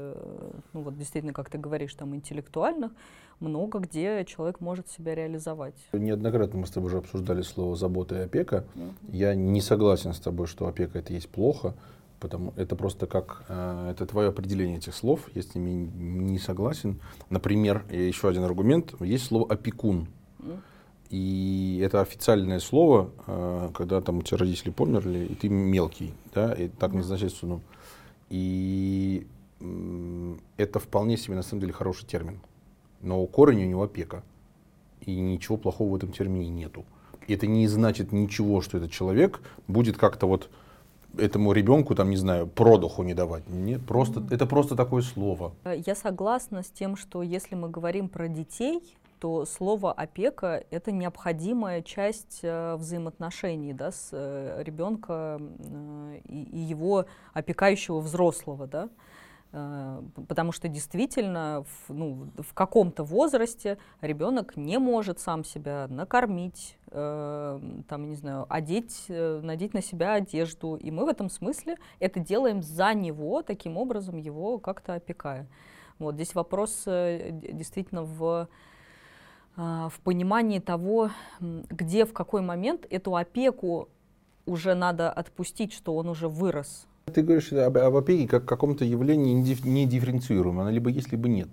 ну 0.72 0.82
вот 0.82 0.96
действительно, 0.98 1.32
как 1.32 1.50
ты 1.50 1.58
говоришь, 1.58 1.94
там 1.94 2.16
интеллектуальных, 2.16 2.92
много 3.40 3.78
где 3.78 4.24
человек 4.24 4.60
может 4.60 4.88
себя 4.88 5.14
реализовать. 5.14 5.76
Неоднократно 5.92 6.60
мы 6.60 6.66
с 6.66 6.70
тобой 6.70 6.88
уже 6.88 6.98
обсуждали 6.98 7.42
слово 7.42 7.76
забота 7.76 8.16
и 8.16 8.24
опека. 8.24 8.64
Uh-huh. 8.74 8.92
Я 9.12 9.34
не 9.34 9.60
согласен 9.60 10.12
с 10.12 10.18
тобой, 10.18 10.46
что 10.46 10.66
опека 10.66 10.98
это 10.98 11.12
есть 11.12 11.28
плохо. 11.28 11.74
Потому 12.20 12.52
это 12.57 12.74
просто 12.74 13.07
как 13.07 13.44
э, 13.48 13.90
это 13.92 14.07
твое 14.07 14.28
определение 14.28 14.78
этих 14.78 14.94
слов, 14.94 15.28
я 15.35 15.42
с 15.42 15.54
ними 15.54 15.88
не 15.94 16.38
согласен. 16.38 17.00
Например, 17.31 17.85
еще 17.90 18.28
один 18.28 18.42
аргумент, 18.44 18.94
есть 19.00 19.26
слово 19.26 19.46
опекун. 19.52 20.09
И 21.11 21.81
это 21.83 22.02
официальное 22.02 22.61
слово, 22.61 23.11
э, 23.26 23.70
когда 23.74 24.00
там 24.02 24.18
у 24.18 24.22
тебя 24.22 24.38
родители 24.38 24.70
померли, 24.70 25.26
и 25.26 25.35
ты 25.35 25.48
мелкий, 25.48 26.12
да, 26.35 26.52
и 26.52 26.68
так 26.68 26.92
назначается 26.92 27.46
ну. 27.46 27.62
И 28.28 29.26
э, 29.61 30.37
это 30.59 30.78
вполне 30.78 31.16
себе 31.16 31.37
на 31.37 31.42
самом 31.42 31.61
деле 31.62 31.72
хороший 31.72 32.07
термин. 32.07 32.40
Но 33.00 33.24
корень 33.26 33.62
у 33.64 33.66
него 33.66 33.83
опека. 33.85 34.22
И 35.00 35.18
ничего 35.18 35.57
плохого 35.57 35.92
в 35.92 35.96
этом 35.96 36.12
термине 36.12 36.50
нету. 36.50 36.85
И 37.26 37.33
это 37.33 37.46
не 37.46 37.66
значит 37.68 38.12
ничего, 38.12 38.61
что 38.61 38.76
этот 38.76 38.90
человек 38.90 39.40
будет 39.66 39.96
как-то 39.96 40.26
вот 40.26 40.50
этому 41.16 41.52
ребенку, 41.52 41.94
там, 41.94 42.10
не 42.10 42.16
знаю, 42.16 42.46
продуху 42.46 43.02
не 43.02 43.14
давать. 43.14 43.48
Нет, 43.48 43.84
просто, 43.86 44.26
это 44.30 44.46
просто 44.46 44.76
такое 44.76 45.02
слово. 45.02 45.52
Э, 45.64 45.80
я 45.86 45.94
согласна 45.94 46.62
с 46.62 46.70
тем, 46.70 46.96
что 46.96 47.22
если 47.22 47.54
мы 47.54 47.68
говорим 47.70 48.08
про 48.08 48.28
детей, 48.28 48.82
то 49.18 49.44
слово 49.44 49.92
опека— 49.92 50.64
это 50.70 50.92
необходимая 50.92 51.82
часть 51.82 52.40
э, 52.42 52.76
взаимоотношений 52.76 53.72
да, 53.72 53.90
с 53.90 54.10
э, 54.12 54.62
ребенка 54.62 55.40
э, 55.40 56.20
и, 56.28 56.42
и 56.42 56.58
его 56.58 57.06
опекающего 57.32 57.98
взрослого. 58.00 58.66
Да? 58.66 58.88
Э, 59.52 60.02
потому 60.28 60.52
что 60.52 60.68
действительно 60.68 61.64
в, 61.64 61.94
ну, 61.94 62.28
в 62.38 62.52
каком-то 62.54 63.02
возрасте 63.02 63.78
ребенок 64.00 64.56
не 64.56 64.78
может 64.78 65.20
сам 65.20 65.44
себя 65.44 65.87
накормить, 65.88 66.76
э, 66.90 67.61
там, 67.88 68.11
не 68.11 68.16
знаю, 68.16 68.46
одеть, 68.48 69.06
э, 69.08 69.40
надеть 69.42 69.74
на 69.74 69.82
себя 69.82 70.14
одежду. 70.14 70.76
И 70.76 70.90
мы 70.90 71.06
в 71.06 71.08
этом 71.08 71.30
смысле 71.30 71.78
это 71.98 72.20
делаем 72.20 72.62
за 72.62 72.92
него, 72.94 73.42
таким 73.42 73.76
образом 73.76 74.16
его 74.18 74.58
как-то 74.58 74.94
опекая. 74.94 75.46
Вот 75.98 76.14
здесь 76.14 76.34
вопрос 76.34 76.82
э, 76.87 77.30
действительно 77.32 78.04
в, 78.04 78.48
э, 79.56 79.88
в 79.90 80.00
понимании 80.04 80.58
того, 80.61 81.11
где, 81.40 82.04
в 82.04 82.12
какой 82.12 82.42
момент 82.42 82.87
эту 82.90 83.16
опеку 83.16 83.88
уже 84.46 84.74
надо 84.74 85.11
отпустить, 85.11 85.72
что 85.72 85.96
он 85.96 86.08
уже 86.08 86.28
вырос, 86.28 86.87
ты 87.08 87.22
говоришь 87.22 87.52
об, 87.52 87.76
об 87.76 87.96
опеке 87.96 88.28
как 88.28 88.44
каком-то 88.44 88.84
явлении 88.84 89.34
не 89.34 89.86
дифференцируемом. 89.86 90.60
Она 90.60 90.70
либо 90.70 90.90
есть, 90.90 91.12
либо 91.12 91.28
нет. 91.28 91.48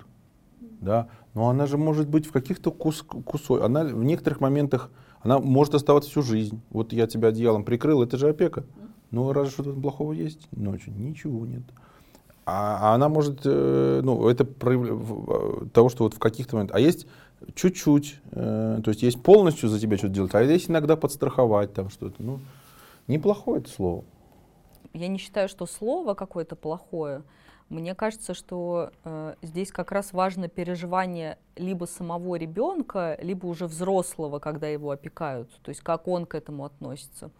Да? 0.81 1.07
Но 1.33 1.49
она 1.49 1.65
же 1.65 1.77
может 1.77 2.07
быть 2.07 2.25
в 2.25 2.31
каких-то 2.31 2.71
кус 2.71 3.01
кусок. 3.01 3.61
Она 3.61 3.83
в 3.83 4.03
некоторых 4.03 4.39
моментах 4.39 4.91
она 5.21 5.39
может 5.39 5.75
оставаться 5.75 6.09
всю 6.09 6.21
жизнь. 6.21 6.61
Вот 6.69 6.93
я 6.93 7.07
тебя 7.07 7.29
одеялом 7.29 7.63
прикрыл, 7.63 8.03
это 8.03 8.17
же 8.17 8.29
опека. 8.29 8.63
Ну, 9.11 9.33
разве 9.33 9.51
что-то 9.51 9.73
плохого 9.73 10.13
есть? 10.13 10.47
Ночью 10.51 10.93
ничего 10.95 11.45
нет. 11.45 11.63
А, 12.45 12.91
а 12.91 12.95
она 12.95 13.09
может, 13.09 13.41
э, 13.43 14.01
ну, 14.03 14.27
это 14.27 14.45
прояв... 14.45 15.71
того, 15.71 15.89
что 15.89 16.03
вот 16.03 16.13
в 16.13 16.19
каких-то 16.19 16.55
моментах. 16.55 16.77
А 16.77 16.79
есть 16.79 17.07
чуть-чуть, 17.55 18.19
э, 18.31 18.81
то 18.83 18.89
есть 18.89 19.01
есть 19.01 19.21
полностью 19.21 19.69
за 19.69 19.79
тебя 19.79 19.97
что-то 19.97 20.13
делать, 20.13 20.35
а 20.35 20.43
есть 20.43 20.69
иногда 20.69 20.95
подстраховать 20.95 21.73
там 21.73 21.89
что-то. 21.89 22.21
Ну, 22.21 22.39
неплохое 23.07 23.61
это 23.61 23.69
слово. 23.69 24.03
Я 24.95 25.08
не 25.08 25.17
считаю, 25.17 25.49
что 25.49 25.65
слово 25.65 26.13
какое-то 26.13 26.55
плохое. 26.55 27.23
Мне 27.69 27.95
кажется, 27.95 28.34
что 28.34 28.91
э, 29.03 29.36
здесь 29.41 29.71
как 29.71 29.91
раз 29.91 30.13
важно 30.13 30.47
переживание 30.47 31.39
либо 31.55 31.86
самого 31.86 32.35
ребенка, 32.35 33.17
либо 33.21 33.48
уже 33.48 33.65
взрослого, 33.65 34.39
когда 34.39 34.67
его 34.67 34.91
опекают, 34.91 35.50
то 35.63 35.69
есть 35.69 35.81
как 35.81 36.08
он 36.08 36.25
к 36.25 36.35
этому 36.35 36.63
относится. 36.63 37.31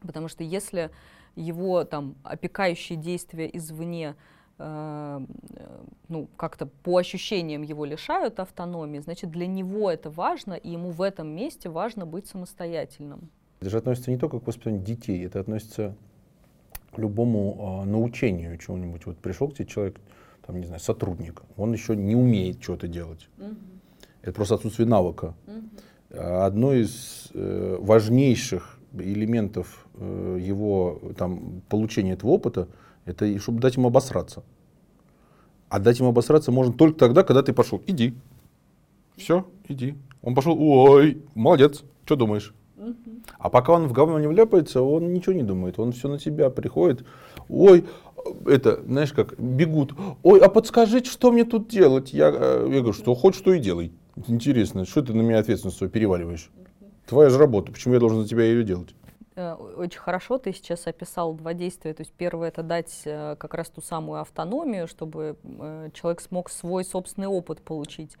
Потому 0.00 0.28
что 0.28 0.42
если 0.42 0.90
его 1.36 1.84
там 1.84 2.16
опекающие 2.24 2.96
действия 2.96 3.48
извне 3.52 4.16
э, 4.58 5.20
ну, 6.08 6.28
как-то 6.36 6.66
по 6.66 6.96
ощущениям 6.96 7.60
его 7.62 7.84
лишают 7.84 8.40
автономии, 8.40 9.00
значит, 9.00 9.30
для 9.30 9.46
него 9.46 9.90
это 9.90 10.08
важно, 10.10 10.54
и 10.54 10.70
ему 10.70 10.90
в 10.90 11.02
этом 11.02 11.28
месте 11.28 11.68
важно 11.68 12.06
быть 12.06 12.26
самостоятельным. 12.26 13.30
Это 13.60 13.70
же 13.70 13.78
относится 13.78 14.10
не 14.10 14.18
только 14.18 14.40
к 14.40 14.46
воспитанию 14.46 14.82
детей, 14.82 15.26
это 15.26 15.40
относится 15.40 15.94
любому 16.96 17.82
э, 17.82 17.88
научению 17.88 18.56
чего-нибудь. 18.58 19.06
Вот 19.06 19.18
пришел 19.18 19.48
к 19.48 19.54
тебе 19.54 19.66
человек, 19.66 20.00
там, 20.46 20.58
не 20.60 20.66
знаю, 20.66 20.80
сотрудник, 20.80 21.42
он 21.56 21.72
еще 21.72 21.94
не 21.94 22.16
умеет 22.16 22.62
что-то 22.62 22.88
делать. 22.88 23.28
Угу. 23.38 23.54
Это 24.22 24.32
просто 24.32 24.54
отсутствие 24.54 24.88
навыка. 24.88 25.34
Угу. 25.46 26.18
Одно 26.20 26.72
из 26.72 27.30
э, 27.34 27.76
важнейших 27.80 28.78
элементов 28.94 29.86
э, 29.94 30.38
его 30.40 31.00
там, 31.16 31.62
получения 31.68 32.12
этого 32.12 32.30
опыта, 32.30 32.68
это 33.04 33.38
чтобы 33.38 33.60
дать 33.60 33.76
ему 33.76 33.88
обосраться. 33.88 34.42
А 35.68 35.78
дать 35.78 35.98
ему 35.98 36.08
обосраться 36.08 36.50
можно 36.50 36.72
только 36.72 36.98
тогда, 36.98 37.22
когда 37.22 37.42
ты 37.42 37.52
пошел. 37.52 37.82
Иди. 37.86 38.14
Все, 39.16 39.46
иди. 39.68 39.96
Он 40.22 40.34
пошел, 40.34 40.56
ой, 40.58 41.22
молодец, 41.34 41.82
что 42.04 42.16
думаешь? 42.16 42.54
А 43.38 43.50
пока 43.50 43.72
он 43.72 43.86
в 43.86 43.92
говно 43.92 44.18
не 44.18 44.26
вляпается, 44.26 44.82
он 44.82 45.12
ничего 45.12 45.32
не 45.32 45.44
думает. 45.44 45.78
Он 45.78 45.92
все 45.92 46.08
на 46.08 46.18
тебя 46.18 46.50
приходит. 46.50 47.04
Ой, 47.48 47.84
это, 48.46 48.82
знаешь, 48.82 49.12
как 49.12 49.38
бегут. 49.38 49.94
Ой, 50.22 50.40
а 50.40 50.48
подскажите, 50.48 51.08
что 51.08 51.30
мне 51.30 51.44
тут 51.44 51.68
делать? 51.68 52.12
Я, 52.12 52.30
э, 52.30 52.66
я 52.68 52.80
говорю, 52.80 52.92
что 52.92 53.14
хочешь, 53.14 53.40
что 53.40 53.52
и 53.52 53.60
делай. 53.60 53.92
Интересно, 54.26 54.84
что 54.84 55.02
ты 55.02 55.14
на 55.14 55.22
меня 55.22 55.38
ответственность 55.38 55.78
свою 55.78 55.90
переваливаешь? 55.90 56.50
Твоя 57.06 57.30
же 57.30 57.38
работа, 57.38 57.72
почему 57.72 57.94
я 57.94 58.00
должен 58.00 58.22
за 58.22 58.28
тебя 58.28 58.42
ее 58.42 58.64
делать? 58.64 58.94
Э, 59.36 59.54
очень 59.54 60.00
хорошо 60.00 60.38
ты 60.38 60.52
сейчас 60.52 60.88
описал 60.88 61.34
два 61.34 61.54
действия. 61.54 61.94
То 61.94 62.02
есть 62.02 62.12
первое 62.12 62.48
это 62.48 62.64
дать 62.64 63.02
э, 63.04 63.36
как 63.38 63.54
раз 63.54 63.70
ту 63.70 63.80
самую 63.80 64.20
автономию, 64.20 64.88
чтобы 64.88 65.36
человек 65.94 66.20
смог 66.20 66.50
свой 66.50 66.84
собственный 66.84 67.28
опыт 67.28 67.62
получить. 67.62 68.16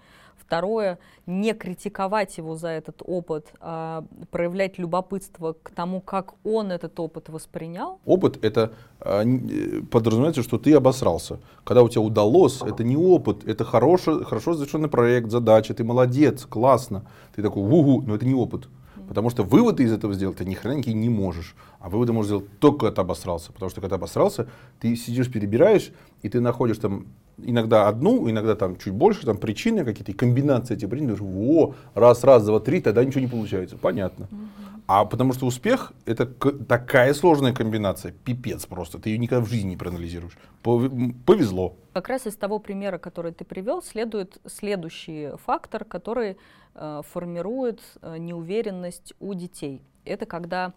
Второе, 0.48 0.98
не 1.26 1.52
критиковать 1.52 2.38
его 2.38 2.56
за 2.56 2.68
этот 2.68 3.02
опыт, 3.04 3.52
а 3.60 4.02
проявлять 4.30 4.78
любопытство 4.78 5.54
к 5.62 5.68
тому, 5.72 6.00
как 6.00 6.32
он 6.42 6.72
этот 6.72 6.98
опыт 6.98 7.28
воспринял. 7.28 7.98
Опыт— 8.06 8.38
это 8.42 8.72
а, 8.98 9.24
э, 9.24 9.82
подразумевается, 9.90 10.42
что 10.42 10.56
ты 10.56 10.72
обосрался. 10.72 11.38
Когда 11.64 11.82
у 11.82 11.88
тебя 11.90 12.00
удалось, 12.00 12.62
это 12.62 12.82
не 12.82 12.96
опыт, 12.96 13.46
это 13.46 13.66
хороший, 13.66 14.24
хорошо 14.24 14.54
завершенный 14.54 14.88
проект, 14.88 15.30
задача, 15.30 15.74
ты 15.74 15.84
молодец, 15.84 16.46
классно. 16.46 17.04
Ты 17.36 17.42
такой, 17.42 17.62
угу, 17.62 18.04
но 18.06 18.14
это 18.14 18.24
не 18.24 18.34
опыт. 18.34 18.68
Потому 19.08 19.30
что 19.30 19.42
выводы 19.42 19.84
из 19.84 19.92
этого 19.92 20.12
сделать 20.14 20.36
ты 20.36 20.44
ни 20.44 20.54
хрена 20.54 20.82
не 20.82 21.08
можешь. 21.08 21.56
А 21.80 21.88
выводы 21.88 22.12
можешь 22.12 22.28
сделать 22.28 22.58
только 22.60 22.80
когда 22.80 22.96
ты 22.96 23.00
обосрался. 23.00 23.52
Потому 23.52 23.70
что 23.70 23.80
когда 23.80 23.96
ты 23.96 24.00
обосрался, 24.00 24.48
ты 24.80 24.94
сидишь, 24.96 25.30
перебираешь, 25.32 25.90
и 26.22 26.28
ты 26.28 26.40
находишь 26.40 26.78
там 26.78 27.06
иногда 27.38 27.88
одну, 27.88 28.28
иногда 28.28 28.54
там 28.54 28.76
чуть 28.76 28.92
больше, 28.92 29.24
там 29.24 29.38
причины 29.38 29.84
какие-то, 29.84 30.12
и 30.12 30.14
комбинации 30.14 30.74
этих 30.74 30.90
причин, 30.90 31.16
о, 31.20 31.74
раз, 31.94 32.22
раз, 32.24 32.44
два, 32.44 32.60
три, 32.60 32.80
тогда 32.80 33.04
ничего 33.04 33.20
не 33.20 33.28
получается. 33.28 33.76
Понятно. 33.76 34.28
Угу. 34.30 34.77
А 34.88 35.04
потому 35.04 35.34
что 35.34 35.44
успех 35.44 35.92
это 36.06 36.24
такая 36.26 37.12
сложная 37.12 37.52
комбинация, 37.52 38.10
пипец 38.10 38.64
просто, 38.64 38.98
ты 38.98 39.10
ее 39.10 39.18
никогда 39.18 39.44
в 39.44 39.48
жизни 39.48 39.70
не 39.70 39.76
проанализируешь. 39.76 40.38
Повезло. 40.62 41.76
Как 41.92 42.08
раз 42.08 42.26
из 42.26 42.36
того 42.36 42.58
примера, 42.58 42.96
который 42.96 43.32
ты 43.32 43.44
привел, 43.44 43.82
следует 43.82 44.40
следующий 44.46 45.36
фактор, 45.44 45.84
который 45.84 46.38
э, 46.74 47.02
формирует 47.12 47.82
э, 48.00 48.16
неуверенность 48.16 49.12
у 49.20 49.34
детей. 49.34 49.82
Это 50.06 50.24
когда 50.24 50.72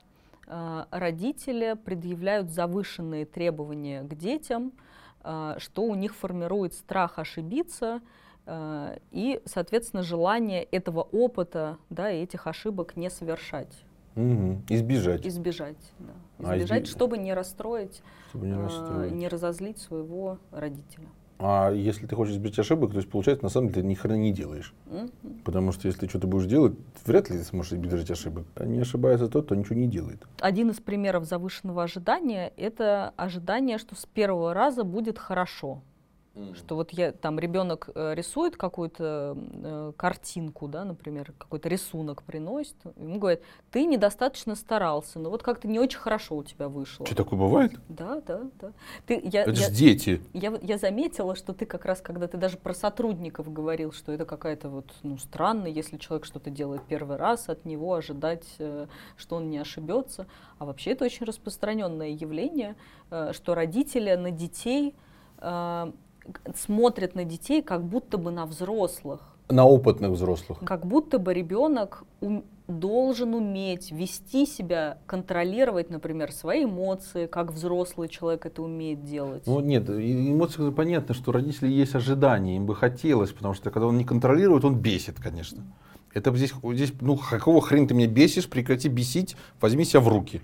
э, 0.46 0.86
родители 0.92 1.78
предъявляют 1.82 2.52
завышенные 2.52 3.26
требования 3.26 4.04
к 4.04 4.14
детям, 4.16 4.74
а, 5.24 5.56
что 5.60 5.84
у 5.84 5.96
них 5.96 6.16
формирует 6.16 6.74
страх 6.74 7.20
ошибиться 7.20 8.02
а, 8.46 8.98
и, 9.12 9.42
соответственно, 9.46 10.04
желание 10.04 10.64
этого 10.64 11.02
опыта, 11.02 11.78
да, 11.90 12.12
и 12.12 12.24
этих 12.24 12.48
ошибок 12.48 12.96
не 12.96 13.10
совершать. 13.10 13.72
Угу. 14.16 14.64
Избежать. 14.70 15.26
Избежать, 15.26 15.78
да. 16.00 16.14
А 16.40 16.58
избежать, 16.58 16.72
а 16.72 16.84
изби... 16.84 16.92
чтобы 16.92 17.18
не 17.18 17.34
расстроить, 17.34 18.02
чтобы 18.30 18.48
не, 18.48 18.56
расстроить. 18.56 19.12
не 19.12 19.28
разозлить 19.28 19.78
своего 19.78 20.38
родителя. 20.52 21.08
А 21.44 21.72
если 21.72 22.06
ты 22.06 22.16
хочешь 22.16 22.36
избежать 22.36 22.60
ошибок, 22.60 22.92
то 22.92 22.98
есть 22.98 23.10
получается, 23.10 23.44
на 23.44 23.50
самом 23.50 23.70
деле, 23.70 23.82
ты 23.82 23.88
ни 23.88 23.96
хрена 23.96 24.18
не 24.18 24.32
делаешь. 24.32 24.76
Mm-hmm. 24.86 25.42
Потому 25.44 25.72
что 25.72 25.88
если 25.88 26.08
что-то 26.08 26.28
будешь 26.28 26.46
делать, 26.46 26.74
вряд 27.06 27.32
ли 27.32 27.40
ты 27.40 27.44
сможешь 27.44 27.74
избежать 27.74 28.12
ошибок. 28.12 28.46
А 28.56 28.66
не 28.66 28.80
ошибается 28.80 29.28
тот, 29.28 29.46
кто 29.46 29.56
ничего 29.56 29.76
не 29.76 29.88
делает. 29.88 30.24
Один 30.40 30.70
из 30.70 30.80
примеров 30.80 31.26
завышенного 31.26 31.84
ожидания– 31.84 32.54
это 32.58 33.14
ожидание, 33.18 33.80
что 33.80 33.96
с 33.96 34.06
первого 34.06 34.54
раза 34.54 34.84
будет 34.84 35.18
хорошо. 35.18 35.82
Mm. 36.34 36.56
Что 36.56 36.76
вот 36.76 36.92
я 36.92 37.12
там 37.12 37.40
ребенок 37.40 37.90
э, 37.94 38.14
рисует 38.16 38.56
какую-то 38.56 39.38
э, 39.38 39.92
картинку, 39.98 40.70
да, 40.70 40.86
например, 40.86 41.34
какой-то 41.38 41.68
рисунок 41.68 42.24
приносит, 42.24 42.78
ему 42.96 43.20
говорят, 43.20 43.42
ты 43.70 43.84
недостаточно 43.86 44.56
старался, 44.56 45.20
но 45.20 45.30
вот 45.30 45.44
как-то 45.44 45.68
не 45.68 45.78
очень 45.78 46.00
хорошо 46.00 46.38
у 46.38 46.44
тебя 46.44 46.70
вышло. 46.70 47.06
Что 47.06 47.16
такое 47.16 47.38
бывает? 47.38 47.74
Да, 47.90 48.22
да, 48.26 48.44
да. 48.62 48.72
Ты, 49.06 49.20
я, 49.26 49.42
это 49.42 49.52
я, 49.52 49.68
же 49.68 49.72
дети. 49.72 50.22
Я, 50.32 50.58
я 50.62 50.78
заметила, 50.78 51.36
что 51.36 51.54
ты 51.54 51.66
как 51.66 51.84
раз, 51.84 52.00
когда 52.00 52.30
ты 52.30 52.38
даже 52.38 52.56
про 52.56 52.74
сотрудников 52.74 53.52
говорил, 53.52 53.92
что 53.92 54.14
это 54.14 54.24
какая-то 54.24 54.70
вот, 54.70 54.90
ну, 55.04 55.18
странно, 55.18 55.68
если 55.68 55.98
человек 55.98 56.26
что-то 56.26 56.50
делает 56.50 56.82
первый 56.88 57.18
раз, 57.18 57.50
от 57.50 57.66
него 57.66 57.94
ожидать, 57.94 58.48
э, 58.60 58.88
что 59.18 59.36
он 59.36 59.50
не 59.50 59.58
ошибется. 59.58 60.28
А 60.60 60.66
вообще 60.66 60.92
это 60.92 61.04
очень 61.04 61.26
распространенное 61.26 62.12
явление, 62.12 62.78
э, 63.10 63.34
что 63.34 63.54
родители 63.54 64.16
на 64.16 64.32
детей 64.32 64.96
э, 65.40 65.92
смотрят 66.56 67.16
на 67.16 67.26
детей 67.26 67.62
как 67.62 67.84
будто 67.84 68.18
бы 68.18 68.32
на 68.32 68.46
взрослых. 68.46 69.22
На 69.50 69.66
опытных 69.66 70.12
взрослых. 70.12 70.60
Как 70.64 70.86
будто 70.86 71.20
бы 71.20 71.34
ребенок 71.34 72.04
ум, 72.22 72.46
должен 72.68 73.34
уметь 73.34 73.92
вести 73.92 74.46
себя, 74.46 74.98
контролировать, 75.06 75.90
например, 75.90 76.32
свои 76.32 76.64
эмоции, 76.64 77.28
как 77.28 77.52
взрослый 77.52 78.08
человек 78.08 78.46
это 78.46 78.62
умеет 78.62 79.04
делать. 79.04 79.44
Ну 79.46 79.60
нет, 79.60 79.90
эмоции 79.90 80.72
понятно, 80.72 81.14
что 81.14 81.32
родители 81.32 81.70
есть 81.70 81.96
ожидания, 81.96 82.56
им 82.56 82.66
бы 82.66 82.76
хотелось, 82.76 83.32
потому 83.32 83.54
что 83.54 83.72
когда 83.72 83.88
он 83.88 83.98
не 83.98 84.06
контролирует, 84.06 84.66
он 84.66 84.76
бесит, 84.76 85.20
конечно. 85.20 85.64
Это 86.14 86.36
здесь, 86.36 86.54
здесь 86.64 86.94
ну 87.00 87.18
какого 87.18 87.62
хрена 87.62 87.88
ты 87.88 87.94
меня 87.94 88.08
бесишь, 88.08 88.50
прекрати 88.50 88.90
бесить, 88.90 89.36
возьми 89.60 89.86
себя 89.86 90.02
в 90.02 90.08
руки. 90.08 90.42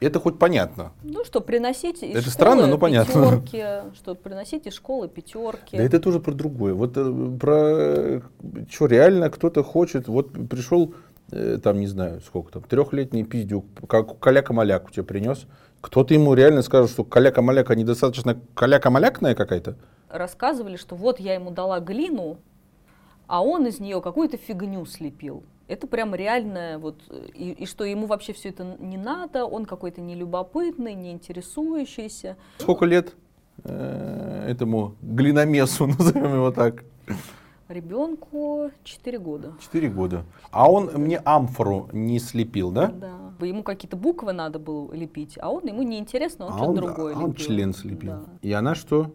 Это 0.00 0.20
хоть 0.20 0.38
понятно. 0.38 0.92
Ну 1.02 1.24
что, 1.24 1.40
приносить 1.40 2.02
из 2.02 2.10
это 2.10 2.20
школы 2.20 2.32
странно, 2.32 2.66
но 2.66 2.78
понятно. 2.78 3.40
пятерки, 3.40 3.64
что 3.96 4.14
приносить 4.14 4.66
из 4.66 4.74
школы 4.74 5.08
пятерки. 5.08 5.76
Да 5.76 5.82
это 5.82 5.98
тоже 5.98 6.20
про 6.20 6.32
другое. 6.32 6.72
Вот 6.72 6.92
э, 6.96 7.30
про 7.38 8.22
что 8.70 8.86
реально 8.86 9.28
кто-то 9.30 9.64
хочет, 9.64 10.06
вот 10.06 10.32
пришел, 10.48 10.94
э, 11.32 11.58
там 11.62 11.80
не 11.80 11.88
знаю, 11.88 12.20
сколько 12.20 12.52
там, 12.52 12.62
трехлетний 12.62 13.24
пиздюк, 13.24 13.64
как 13.88 14.20
каляка-маляк 14.20 14.86
у 14.86 14.90
тебя 14.90 15.02
принес, 15.02 15.46
кто-то 15.80 16.14
ему 16.14 16.34
реально 16.34 16.62
скажет, 16.62 16.90
что 16.90 17.02
каляка-маляка 17.04 17.74
недостаточно 17.74 18.40
каляка-малякная 18.54 19.34
какая-то? 19.34 19.76
Рассказывали, 20.08 20.76
что 20.76 20.94
вот 20.94 21.18
я 21.18 21.34
ему 21.34 21.50
дала 21.50 21.80
глину, 21.80 22.38
а 23.26 23.42
он 23.42 23.66
из 23.66 23.80
нее 23.80 24.00
какую-то 24.00 24.36
фигню 24.36 24.86
слепил. 24.86 25.42
Это 25.68 25.86
прям 25.86 26.14
реальное, 26.14 26.78
вот, 26.78 26.96
и, 27.34 27.50
и 27.52 27.66
что 27.66 27.84
ему 27.84 28.06
вообще 28.06 28.32
все 28.32 28.48
это 28.48 28.76
не 28.78 28.96
надо, 28.96 29.44
он 29.44 29.66
какой-то 29.66 30.00
нелюбопытный, 30.00 30.94
не 30.94 31.12
интересующийся. 31.12 32.38
Сколько 32.56 32.86
лет 32.86 33.14
э, 33.64 34.46
этому 34.48 34.94
глиномесу, 35.02 35.86
назовем 35.98 36.34
его 36.34 36.50
так? 36.50 36.84
Ребенку 37.68 38.70
4 38.82 39.18
года. 39.18 39.52
4 39.60 39.88
года. 39.90 40.24
А 40.50 40.70
он 40.70 40.90
мне 40.94 41.20
амфору 41.22 41.90
не 41.92 42.18
слепил, 42.18 42.70
да? 42.70 42.86
Да. 42.86 43.46
Ему 43.46 43.62
какие-то 43.62 43.98
буквы 43.98 44.32
надо 44.32 44.58
было 44.58 44.90
лепить, 44.94 45.38
а 45.38 45.50
он 45.50 45.66
ему 45.66 45.82
не 45.82 45.98
интересно, 45.98 46.46
он 46.46 46.52
а 46.54 46.56
что-то 46.56 46.72
другое 46.72 47.14
а 47.14 47.18
он 47.18 47.34
член 47.34 47.74
слепил. 47.74 48.12
Да. 48.12 48.24
И 48.40 48.52
она 48.52 48.74
что? 48.74 49.12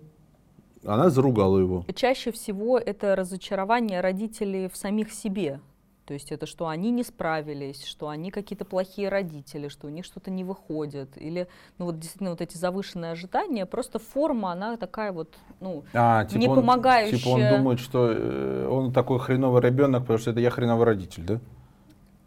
Она 0.85 1.09
заругала 1.09 1.57
его. 1.57 1.83
Чаще 1.95 2.31
всего 2.31 2.77
это 2.77 3.15
разочарование 3.15 4.01
родителей 4.01 4.69
в 4.69 4.77
самих 4.77 5.11
себе. 5.11 5.59
То 6.05 6.13
есть 6.13 6.31
это 6.33 6.45
что 6.45 6.67
они 6.67 6.91
не 6.91 7.03
справились, 7.03 7.83
что 7.85 8.09
они 8.09 8.29
какие-то 8.29 8.65
плохие 8.65 9.07
родители, 9.07 9.69
что 9.69 9.87
у 9.87 9.89
них 9.89 10.03
что-то 10.03 10.31
не 10.31 10.43
выходит. 10.43 11.09
Или, 11.15 11.47
ну 11.77 11.85
вот 11.85 11.99
действительно, 11.99 12.31
вот 12.31 12.41
эти 12.41 12.57
завышенные 12.57 13.13
ожидания, 13.13 13.65
просто 13.65 13.99
форма, 13.99 14.51
она 14.51 14.75
такая 14.75 15.13
вот, 15.13 15.33
ну, 15.61 15.83
а, 15.93 16.25
типа 16.25 16.39
не 16.39 16.47
он, 16.49 16.55
помогающая. 16.55 17.17
Типа 17.17 17.29
он 17.29 17.49
думает, 17.57 17.79
что 17.79 18.11
э, 18.11 18.67
он 18.69 18.91
такой 18.91 19.19
хреновый 19.19 19.61
ребенок, 19.61 20.01
потому 20.01 20.19
что 20.19 20.31
это 20.31 20.41
я 20.41 20.49
хреновый 20.49 20.85
родитель, 20.85 21.23
да? 21.23 21.39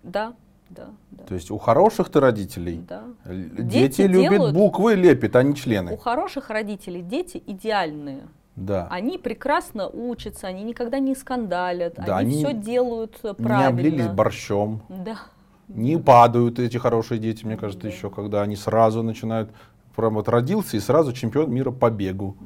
Да, 0.03 0.33
да, 0.71 0.89
да. 1.11 1.25
То 1.25 1.35
есть 1.35 1.51
у 1.51 1.59
хороших-то 1.59 2.21
родителей 2.21 2.83
Да. 2.89 3.05
Дети 3.27 3.99
дети, 3.99 4.03
любят 4.03 4.31
делают- 4.31 4.55
буквы 4.55 4.95
лепят, 4.95 5.37
а 5.37 5.43
не 5.43 5.51
У 5.51 5.55
члены. 5.55 5.99
хороших 5.99 6.49
родителей 6.49 7.03
дети 7.03 7.43
идеальные. 7.47 8.23
Да. 8.57 8.89
Они 8.91 9.19
прекрасно 9.19 9.87
учатся, 9.87 10.47
они 10.47 10.65
никогда 10.65 10.99
не 10.99 11.15
скандалят, 11.15 11.95
Да, 11.97 12.17
они, 12.17 12.35
они 12.37 12.45
все 12.45 12.55
делают 12.55 13.19
э, 13.23 13.35
Не 13.39 13.45
правильно. 13.45 13.69
облились 13.69 14.07
борщом, 14.09 14.81
Да. 14.89 15.17
не 15.69 15.99
падают 15.99 16.59
эти 16.59 16.79
хорошие 16.79 17.19
дети, 17.19 17.45
мне 17.45 17.57
кажется, 17.59 17.83
Да. 17.83 17.89
еще, 17.89 18.09
когда 18.11 18.41
они 18.43 18.57
сразу 18.57 19.03
начинают, 19.03 19.51
прям 19.95 20.15
вот 20.15 20.29
родился 20.29 20.77
и 20.79 20.81
сразу 20.81 21.13
чемпион 21.13 21.53
мира 21.53 21.71
по 21.71 21.91
бегу. 21.91 22.37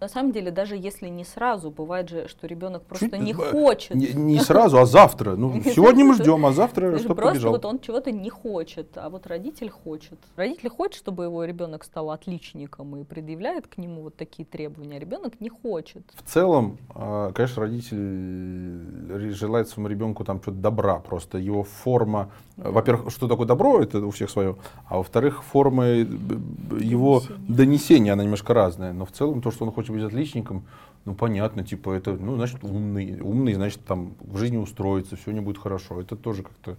На 0.00 0.08
самом 0.08 0.30
деле, 0.30 0.50
даже 0.50 0.76
если 0.76 1.08
не 1.08 1.24
сразу, 1.24 1.70
бывает 1.70 2.08
же, 2.08 2.28
что 2.28 2.46
ребенок 2.46 2.84
просто 2.84 3.10
Чуть- 3.10 3.20
не 3.20 3.32
э, 3.32 3.34
хочет. 3.34 3.94
Не, 3.96 4.12
не 4.12 4.38
сразу, 4.38 4.78
а 4.78 4.86
завтра. 4.86 5.34
Ну, 5.34 5.60
сегодня 5.64 6.04
мы 6.04 6.14
ждем, 6.14 6.46
а 6.46 6.52
завтра 6.52 6.98
что 6.98 7.14
просто 7.14 7.32
побежал. 7.32 7.52
вот 7.52 7.64
он 7.64 7.80
чего-то 7.80 8.12
не 8.12 8.30
хочет, 8.30 8.96
а 8.96 9.10
вот 9.10 9.26
родитель 9.26 9.70
хочет. 9.70 10.18
Родитель 10.36 10.68
хочет, 10.68 10.94
чтобы 10.94 11.24
его 11.24 11.44
ребенок 11.44 11.82
стал 11.82 12.10
отличником 12.10 12.96
и 12.96 13.04
предъявляет 13.04 13.66
к 13.66 13.76
нему 13.78 14.02
вот 14.02 14.16
такие 14.16 14.44
требования, 14.46 14.96
а 14.96 15.00
ребенок 15.00 15.40
не 15.40 15.48
хочет. 15.48 16.02
В 16.14 16.30
целом, 16.30 16.78
э, 16.94 17.32
конечно, 17.34 17.62
родитель 17.62 19.32
желает 19.34 19.68
своему 19.68 19.88
ребенку 19.88 20.24
там 20.24 20.40
что-то 20.40 20.58
добра, 20.58 21.00
просто 21.00 21.38
его 21.38 21.64
форма, 21.64 22.30
э. 22.30 22.47
Во-первых, 22.58 23.12
что 23.12 23.28
такое 23.28 23.46
добро, 23.46 23.80
это 23.80 24.04
у 24.04 24.10
всех 24.10 24.30
свое, 24.30 24.56
а 24.86 24.96
во-вторых, 24.96 25.44
форма 25.44 25.86
э, 25.86 26.00
его 26.00 27.20
Донесения. 27.20 27.56
донесения, 27.56 28.12
она 28.14 28.24
немножко 28.24 28.52
разная, 28.52 28.92
но 28.92 29.06
в 29.06 29.12
целом 29.12 29.40
то, 29.40 29.50
что 29.50 29.64
он 29.64 29.72
хочет 29.72 29.92
быть 29.92 30.02
отличником, 30.02 30.64
ну 31.04 31.14
понятно, 31.14 31.64
типа 31.64 31.92
это, 31.92 32.12
ну 32.12 32.34
значит 32.34 32.64
умный, 32.64 33.20
умный, 33.20 33.54
значит 33.54 33.84
там 33.84 34.14
в 34.20 34.36
жизни 34.38 34.56
устроится, 34.56 35.16
все 35.16 35.30
не 35.30 35.40
будет 35.40 35.58
хорошо, 35.58 36.00
это 36.00 36.16
тоже 36.16 36.42
как-то 36.42 36.76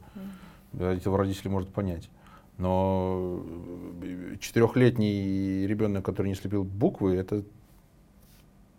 да, 0.74 0.94
этого 0.94 1.18
родители 1.18 1.48
может 1.48 1.70
понять. 1.70 2.10
Но 2.58 3.42
э, 4.02 4.36
четырехлетний 4.42 5.66
ребенок, 5.66 6.04
который 6.04 6.28
не 6.28 6.36
слепил 6.36 6.66
буквы, 6.66 7.16
это 7.16 7.44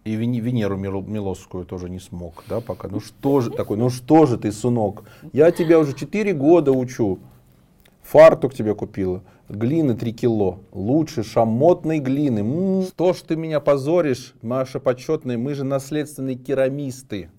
и 0.04 0.14
Венеру 0.14 0.76
Мил- 0.76 1.02
Милосскую 1.02 1.64
тоже 1.64 1.88
не 1.90 1.98
смог, 2.00 2.44
да, 2.48 2.60
пока. 2.60 2.88
Ну 2.88 3.00
что 3.00 3.40
же 3.40 3.50
такое, 3.50 3.76
ну 3.78 3.90
что 3.90 4.26
же 4.26 4.38
ты, 4.38 4.50
сынок, 4.52 5.04
я 5.32 5.50
тебя 5.50 5.78
уже 5.78 5.94
четыре 5.94 6.32
года 6.32 6.72
учу, 6.72 7.18
фартук 8.02 8.54
тебе 8.54 8.74
купила, 8.74 9.22
глины 9.48 9.94
3 9.94 10.12
кило, 10.12 10.60
лучше 10.72 11.22
шамотной 11.22 11.98
глины. 11.98 12.40
М, 12.40 12.82
Что 12.86 13.12
ж 13.12 13.18
ты 13.18 13.36
меня 13.36 13.60
позоришь, 13.60 14.34
Маша 14.42 14.80
почетная, 14.80 15.36
мы 15.38 15.54
же 15.54 15.64
наследственные 15.64 16.36
керамисты, 16.36 17.30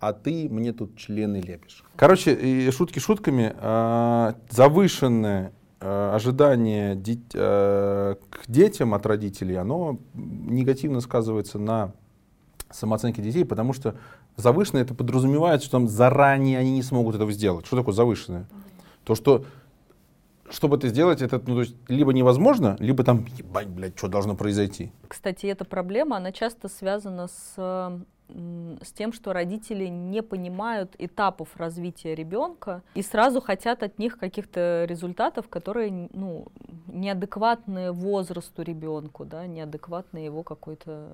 а 0.00 0.12
ты 0.12 0.48
мне 0.48 0.72
тут 0.72 0.96
члены 0.96 1.36
лепишь. 1.36 1.84
Короче, 1.96 2.32
и 2.34 2.70
шутки 2.70 2.98
шутками, 2.98 3.54
а, 3.58 4.34
завышенное 4.50 5.52
а, 5.82 6.14
ожидание 6.14 6.94
дит- 6.94 7.32
а, 7.34 8.16
к 8.30 8.50
детям 8.50 8.92
от 8.94 9.06
родителей, 9.06 9.54
оно 9.56 9.98
негативно 10.14 11.00
сказывается 11.00 11.58
на 11.58 11.94
самооценке 12.70 13.22
детей, 13.22 13.44
потому 13.44 13.72
что 13.72 13.96
завышенное 14.36 14.82
это 14.82 14.94
подразумевает, 14.94 15.62
что 15.62 15.72
там 15.72 15.88
заранее 15.88 16.58
они 16.58 16.72
не 16.72 16.82
смогут 16.82 17.14
этого 17.14 17.32
сделать. 17.32 17.66
Что 17.66 17.76
такое 17.76 17.94
завышенное? 17.94 18.46
То, 19.04 19.14
что 19.14 19.44
чтобы 20.50 20.76
это 20.76 20.88
сделать, 20.88 21.22
это 21.22 21.40
ну, 21.46 21.54
то 21.54 21.60
есть, 21.60 21.76
либо 21.88 22.12
невозможно, 22.12 22.76
либо 22.80 23.04
там, 23.04 23.24
ебать, 23.36 23.68
блядь, 23.68 23.96
что 23.96 24.08
должно 24.08 24.34
произойти. 24.34 24.92
Кстати, 25.08 25.46
эта 25.46 25.64
проблема, 25.64 26.16
она 26.16 26.32
часто 26.32 26.68
связана 26.68 27.28
с, 27.28 27.54
м, 27.56 28.06
с 28.82 28.92
тем, 28.92 29.12
что 29.12 29.32
родители 29.32 29.86
не 29.86 30.22
понимают 30.22 30.94
этапов 30.98 31.48
развития 31.56 32.14
ребенка 32.14 32.82
и 32.94 33.02
сразу 33.02 33.40
хотят 33.40 33.82
от 33.82 33.98
них 33.98 34.18
каких-то 34.18 34.84
результатов, 34.88 35.48
которые 35.48 36.08
ну, 36.12 36.46
неадекватны 36.86 37.92
возрасту 37.92 38.62
ребенку, 38.62 39.24
да, 39.24 39.46
неадекватны 39.46 40.18
его 40.18 40.42
какой-то... 40.42 41.08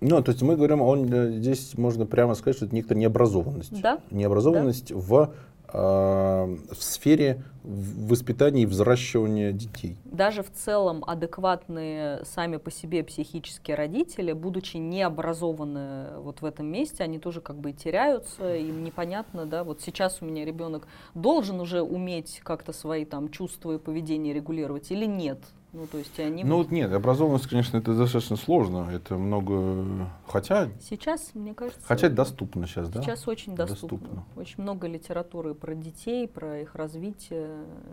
Ну, 0.00 0.22
то 0.22 0.30
есть 0.30 0.42
мы 0.42 0.56
говорим, 0.56 0.82
он, 0.82 1.12
э, 1.12 1.32
здесь 1.32 1.76
можно 1.76 2.06
прямо 2.06 2.34
сказать, 2.34 2.56
что 2.56 2.66
это 2.66 2.74
некоторая 2.74 3.02
необразованность. 3.02 3.80
Да, 3.80 4.00
Необразованность 4.10 4.92
в, 4.92 5.14
э, 5.14 5.28
в 5.72 6.58
сфере 6.78 7.42
воспитания 7.62 8.62
и 8.62 8.66
взращивания 8.66 9.52
детей. 9.52 9.96
даже 10.04 10.42
в 10.42 10.50
целом 10.50 11.04
адекватные 11.06 12.24
сами 12.24 12.56
по 12.56 12.70
себе 12.70 13.04
психические 13.04 13.76
родители, 13.76 14.32
будучи 14.32 14.78
не 14.78 15.02
образованы 15.02 16.18
вот 16.18 16.40
в 16.40 16.44
этом 16.46 16.66
месте, 16.66 17.04
они 17.04 17.18
тоже 17.18 17.40
как 17.40 17.56
бы 17.56 17.72
теряются, 17.72 18.56
им 18.56 18.82
непонятно, 18.84 19.44
да, 19.44 19.64
вот 19.64 19.82
сейчас 19.82 20.22
у 20.22 20.24
меня 20.24 20.44
ребенок 20.44 20.88
должен 21.14 21.60
уже 21.60 21.82
уметь 21.82 22.40
как-то 22.42 22.72
свои 22.72 23.04
там 23.04 23.28
чувства 23.28 23.74
и 23.74 23.78
поведение 23.78 24.32
регулировать 24.32 24.90
или 24.90 25.04
нет. 25.04 25.38
Ну, 25.72 25.86
то 25.86 25.98
есть 25.98 26.18
они 26.18 26.44
Ну 26.44 26.56
вот 26.56 26.70
нет, 26.70 26.90
образованность, 26.92 27.46
конечно, 27.46 27.76
это 27.76 27.94
достаточно 27.94 28.36
сложно. 28.36 28.88
Это 28.90 29.16
много. 29.16 30.08
Хотя, 30.26 30.70
сейчас, 30.80 31.30
мне 31.34 31.52
кажется, 31.52 31.80
хотя 31.84 32.08
доступно 32.08 32.66
сейчас, 32.66 32.88
да? 32.88 33.02
сейчас 33.02 33.28
очень 33.28 33.54
доступно. 33.54 33.98
Доступно. 33.98 34.24
Очень 34.36 34.62
много 34.62 34.86
литературы 34.86 35.54
про 35.54 35.74
детей, 35.74 36.26
про 36.26 36.60
их 36.62 36.74
развитие. 36.74 37.50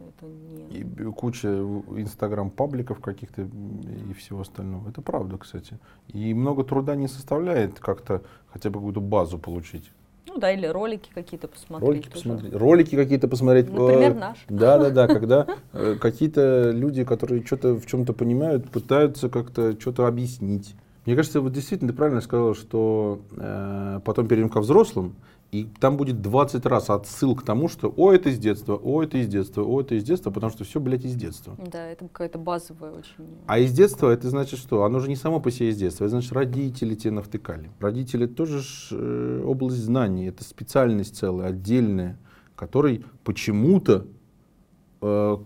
Это 0.07 0.26
не... 0.26 0.80
И 0.80 1.11
куча 1.11 1.49
инстаграм-пабликов 1.49 3.01
каких-то 3.01 3.41
и 3.41 4.13
всего 4.13 4.41
остального. 4.41 4.89
Это 4.89 5.01
правда, 5.01 5.38
кстати. 5.38 5.78
И 6.07 6.34
много 6.34 6.63
труда 6.63 6.95
не 6.95 7.09
составляет 7.09 7.80
как-то 7.80 8.23
хотя 8.47 8.69
бы 8.69 8.76
какую-то 8.76 9.01
базу 9.01 9.38
получить. 9.38 9.91
Ну 10.28 10.38
да, 10.38 10.51
или 10.51 10.65
ролики 10.65 11.09
какие-то 11.13 11.47
посмотреть. 11.47 11.88
Ролики 11.88 12.07
тоже. 12.09 12.23
посмотреть. 12.23 12.53
Ролики 12.53 12.95
какие-то 12.95 13.28
посмотреть. 13.28 13.69
Например, 13.71 14.11
Э, 14.11 14.13
наш. 14.15 14.38
Да, 14.49 14.78
да, 14.78 14.89
да, 14.89 15.07
когда 15.13 15.47
э, 15.73 15.95
какие-то 15.99 16.71
люди, 16.71 17.03
которые 17.03 17.45
что-то 17.45 17.76
в 17.76 17.86
чем-то 17.86 18.13
понимают, 18.13 18.69
пытаются 18.69 19.30
как-то 19.30 19.80
что-то 19.80 20.07
объяснить. 20.07 20.76
Мне 21.05 21.15
кажется, 21.15 21.39
вот 21.39 21.53
действительно 21.53 21.91
ты 21.91 21.95
правильно 21.95 22.21
сказал, 22.21 22.55
что 22.55 23.21
э, 23.38 23.99
потом 24.03 24.28
перейдем 24.28 24.49
ко 24.49 24.59
взрослым, 24.59 25.15
и 25.52 25.70
там 25.80 25.96
будет 25.96 26.22
20 26.22 26.66
раз 26.66 26.89
отсыл 26.89 27.36
к 27.36 27.43
тому, 27.43 27.70
что 27.70 27.93
о, 27.96 28.12
это 28.12 28.30
из 28.30 28.39
детства, 28.39 28.76
о, 28.76 29.04
это 29.04 29.18
из 29.18 29.28
детства, 29.28 29.64
о, 29.64 29.82
это 29.82 29.96
из 29.96 30.04
детства, 30.04 30.32
потому 30.32 30.52
что 30.52 30.64
все, 30.64 30.80
блядь, 30.80 31.06
из 31.06 31.16
детства. 31.16 31.56
Да, 31.58 31.88
это 31.88 32.06
какая-то 32.08 32.38
базовая 32.38 32.91
очень. 32.91 33.26
А 33.48 33.60
из 33.60 33.72
детства 33.72 34.10
это 34.10 34.30
значит 34.30 34.60
что? 34.60 34.84
Оно 34.84 35.00
же 35.00 35.08
не 35.08 35.16
само 35.16 35.39
по 35.39 35.52
себе 35.52 35.70
из 35.70 35.78
детства, 35.78 36.06
это 36.06 36.12
значит 36.12 36.34
родители 36.34 36.96
тебе 36.96 37.12
навтыкали. 37.12 37.70
Родители 37.80 38.26
тоже 38.26 38.62
ж, 38.62 38.89
э, 38.91 39.43
область 39.46 39.78
знаний, 39.78 40.26
это 40.26 40.43
специальность 40.43 41.16
целая, 41.16 41.50
отдельная, 41.50 42.18
которой 42.56 43.06
почему-то 43.24 44.08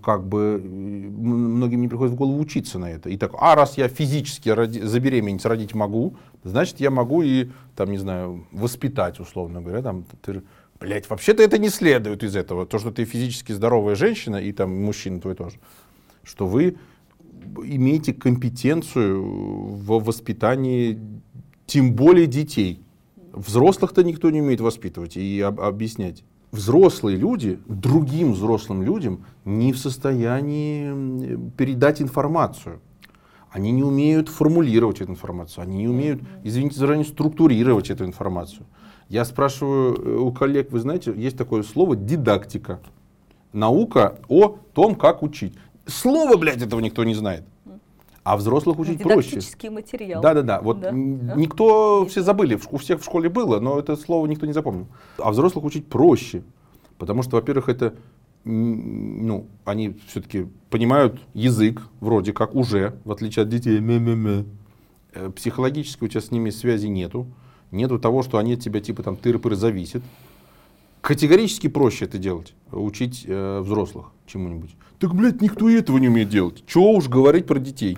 как 0.04 0.28
бы 0.28 0.62
э, 0.64 0.68
многим 0.68 1.82
не 1.82 1.88
приходит 1.88 2.14
в 2.14 2.18
голову 2.18 2.40
учиться 2.40 2.80
на 2.80 2.90
это. 2.90 3.10
И 3.10 3.18
так, 3.18 3.32
а 3.40 3.56
раз 3.56 3.78
я 3.78 3.88
физически 3.88 4.50
роди- 4.50 4.84
забеременеть 4.84 5.46
родить 5.46 5.74
могу, 5.74 6.16
значит 6.44 6.80
я 6.80 6.92
могу 6.92 7.22
и, 7.22 7.50
там, 7.76 7.92
не 7.92 7.98
знаю, 7.98 8.46
воспитать, 8.52 9.20
условно 9.20 9.62
говоря, 9.62 9.82
там, 9.82 10.06
ты, 10.22 10.44
блядь, 10.80 11.10
вообще-то 11.10 11.44
это 11.44 11.58
не 11.58 11.70
следует 11.70 12.24
из 12.24 12.36
этого. 12.36 12.66
То, 12.66 12.80
что 12.80 12.92
ты 12.92 13.06
физически 13.06 13.52
здоровая 13.52 13.96
женщина, 13.96 14.38
и 14.38 14.52
там 14.52 14.84
мужчина 14.84 15.20
твой 15.20 15.36
тоже, 15.36 15.58
что 16.24 16.46
вы 16.46 16.78
имеете 17.64 18.14
компетенцию 18.14 19.24
в 19.24 20.04
воспитании, 20.04 21.00
тем 21.66 21.94
более 21.94 22.28
детей. 22.28 22.82
Взрослых-то 23.34 24.04
никто 24.04 24.30
не 24.30 24.42
умеет 24.42 24.62
воспитывать 24.62 25.18
и 25.18 25.42
об- 25.42 25.62
объяснять. 25.62 26.24
Взрослые 26.52 27.16
люди 27.16 27.60
другим 27.68 28.34
взрослым 28.34 28.82
людям 28.82 29.26
не 29.46 29.72
в 29.72 29.78
состоянии 29.78 31.38
передать 31.58 32.02
информацию. 32.02 32.82
Они 33.52 33.72
не 33.72 33.84
умеют 33.84 34.30
формулировать 34.30 35.02
эту 35.02 35.12
информацию, 35.12 35.64
они 35.64 35.78
не 35.78 35.88
умеют, 35.88 36.22
извините 36.44 36.78
заранее, 36.78 37.06
структурировать 37.06 37.90
эту 37.90 38.06
информацию. 38.06 38.66
Я 39.10 39.26
спрашиваю 39.26 39.96
э, 39.96 40.18
у 40.20 40.32
коллег, 40.32 40.72
вы 40.72 40.80
знаете, 40.80 41.14
есть 41.16 41.38
такое 41.38 41.64
слово 41.64 41.96
дидактика. 41.96 42.80
Наука 43.54 44.20
о 44.28 44.58
том, 44.74 44.94
как 44.94 45.24
учить. 45.24 45.56
Слово, 45.88 46.38
блядь, 46.38 46.62
этого 46.62 46.80
никто 46.80 47.04
не 47.04 47.16
знает. 47.16 47.44
А 48.24 48.36
взрослых 48.38 48.78
учить 48.80 49.02
проще. 49.02 49.30
Дидактический 49.30 49.70
материал. 49.70 50.22
Да, 50.22 50.34
да, 50.34 50.42
да. 50.42 50.62
Вот 50.62 50.82
Да. 50.82 50.92
никто, 50.92 52.06
все 52.06 52.22
забыли, 52.22 52.60
у 52.72 52.78
всех 52.78 53.02
в 53.02 53.06
школе 53.06 53.30
было, 53.30 53.60
но 53.60 53.80
это 53.80 53.96
слово 53.96 54.26
никто 54.28 54.46
не 54.46 54.54
запомнил. 54.54 54.88
А 55.18 55.32
взрослых 55.32 55.64
учить 55.66 55.88
проще, 55.88 56.44
потому 56.98 57.24
что, 57.24 57.38
во-первых, 57.38 57.70
это, 57.70 57.96
ну, 58.44 59.48
они 59.66 59.96
все-таки 60.08 60.48
понимают 60.70 61.20
язык 61.34 61.82
вроде 62.02 62.34
как 62.34 62.56
уже, 62.56 63.00
в 63.06 63.12
отличие 63.12 63.44
от 63.44 63.50
детей. 63.50 63.80
Мэ-мэ-мэ. 63.80 64.46
Э, 65.14 65.30
Психологически 65.36 66.04
у 66.04 66.08
тебя 66.08 66.22
с 66.22 66.30
ними 66.32 66.50
связи 66.50 66.88
нету, 66.88 67.26
нету 67.72 68.00
того, 68.00 68.22
что 68.22 68.38
они 68.38 68.54
от 68.54 68.60
тебя 68.60 68.80
типа 68.80 69.02
там 69.02 69.16
тыры-пыры 69.16 69.56
зависят. 69.56 70.04
Категорически 71.02 71.68
проще 71.68 72.06
это 72.06 72.18
делать, 72.18 72.54
учить 72.72 73.24
э, 73.26 73.62
взрослых 73.62 74.08
чему-нибудь. 74.28 74.76
Так, 75.00 75.16
блядь, 75.16 75.42
никто 75.42 75.70
этого 75.70 75.98
не 75.98 76.10
умеет 76.10 76.28
делать. 76.30 76.64
Чего 76.68 76.92
уж 76.92 77.08
говорить 77.08 77.48
про 77.48 77.58
детей. 77.58 77.98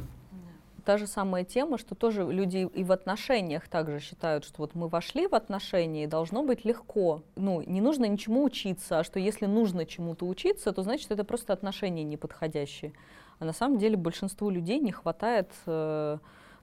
Та 0.83 0.97
же 0.97 1.07
самая 1.07 1.43
тема, 1.43 1.77
что 1.77 1.95
тоже 1.95 2.23
люди 2.23 2.69
и 2.73 2.83
в 2.83 2.91
отношениях 2.91 3.67
также 3.67 3.99
считают, 3.99 4.43
что 4.43 4.59
вот 4.59 4.75
мы 4.75 4.87
вошли 4.87 5.27
в 5.27 5.35
отношения, 5.35 6.03
и 6.03 6.07
должно 6.07 6.43
быть 6.43 6.65
легко. 6.65 7.23
Ну, 7.35 7.61
не 7.61 7.81
нужно 7.81 8.05
ничему 8.05 8.43
учиться, 8.43 8.99
а 8.99 9.03
что 9.03 9.19
если 9.19 9.45
нужно 9.45 9.85
чему-то 9.85 10.27
учиться, 10.27 10.71
то 10.71 10.83
значит 10.83 11.11
это 11.11 11.23
просто 11.23 11.53
отношения 11.53 12.03
неподходящие. 12.03 12.93
А 13.39 13.45
на 13.45 13.53
самом 13.53 13.77
деле 13.77 13.97
большинству 13.97 14.49
людей 14.49 14.79
не 14.79 14.91
хватает 14.91 15.49
э, 15.65 16.17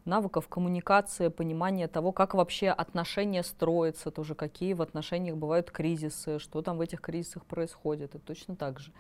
навыков 0.05 0.49
коммуникации, 0.49 1.29
понимания 1.29 1.89
того, 1.89 2.13
как 2.13 2.35
вообще 2.35 2.71
отношения 2.71 3.43
строятся, 3.43 4.11
тоже 4.11 4.35
какие 4.35 4.73
в 4.73 4.83
отношениях 4.83 5.37
бывают 5.37 5.71
кризисы, 5.71 6.39
что 6.39 6.63
там 6.63 6.79
в 6.79 6.81
этих 6.81 7.01
кризисах 7.01 7.45
происходит. 7.47 8.15
И 8.15 8.19
точно 8.19 8.57
так 8.57 8.81
же. 8.81 8.93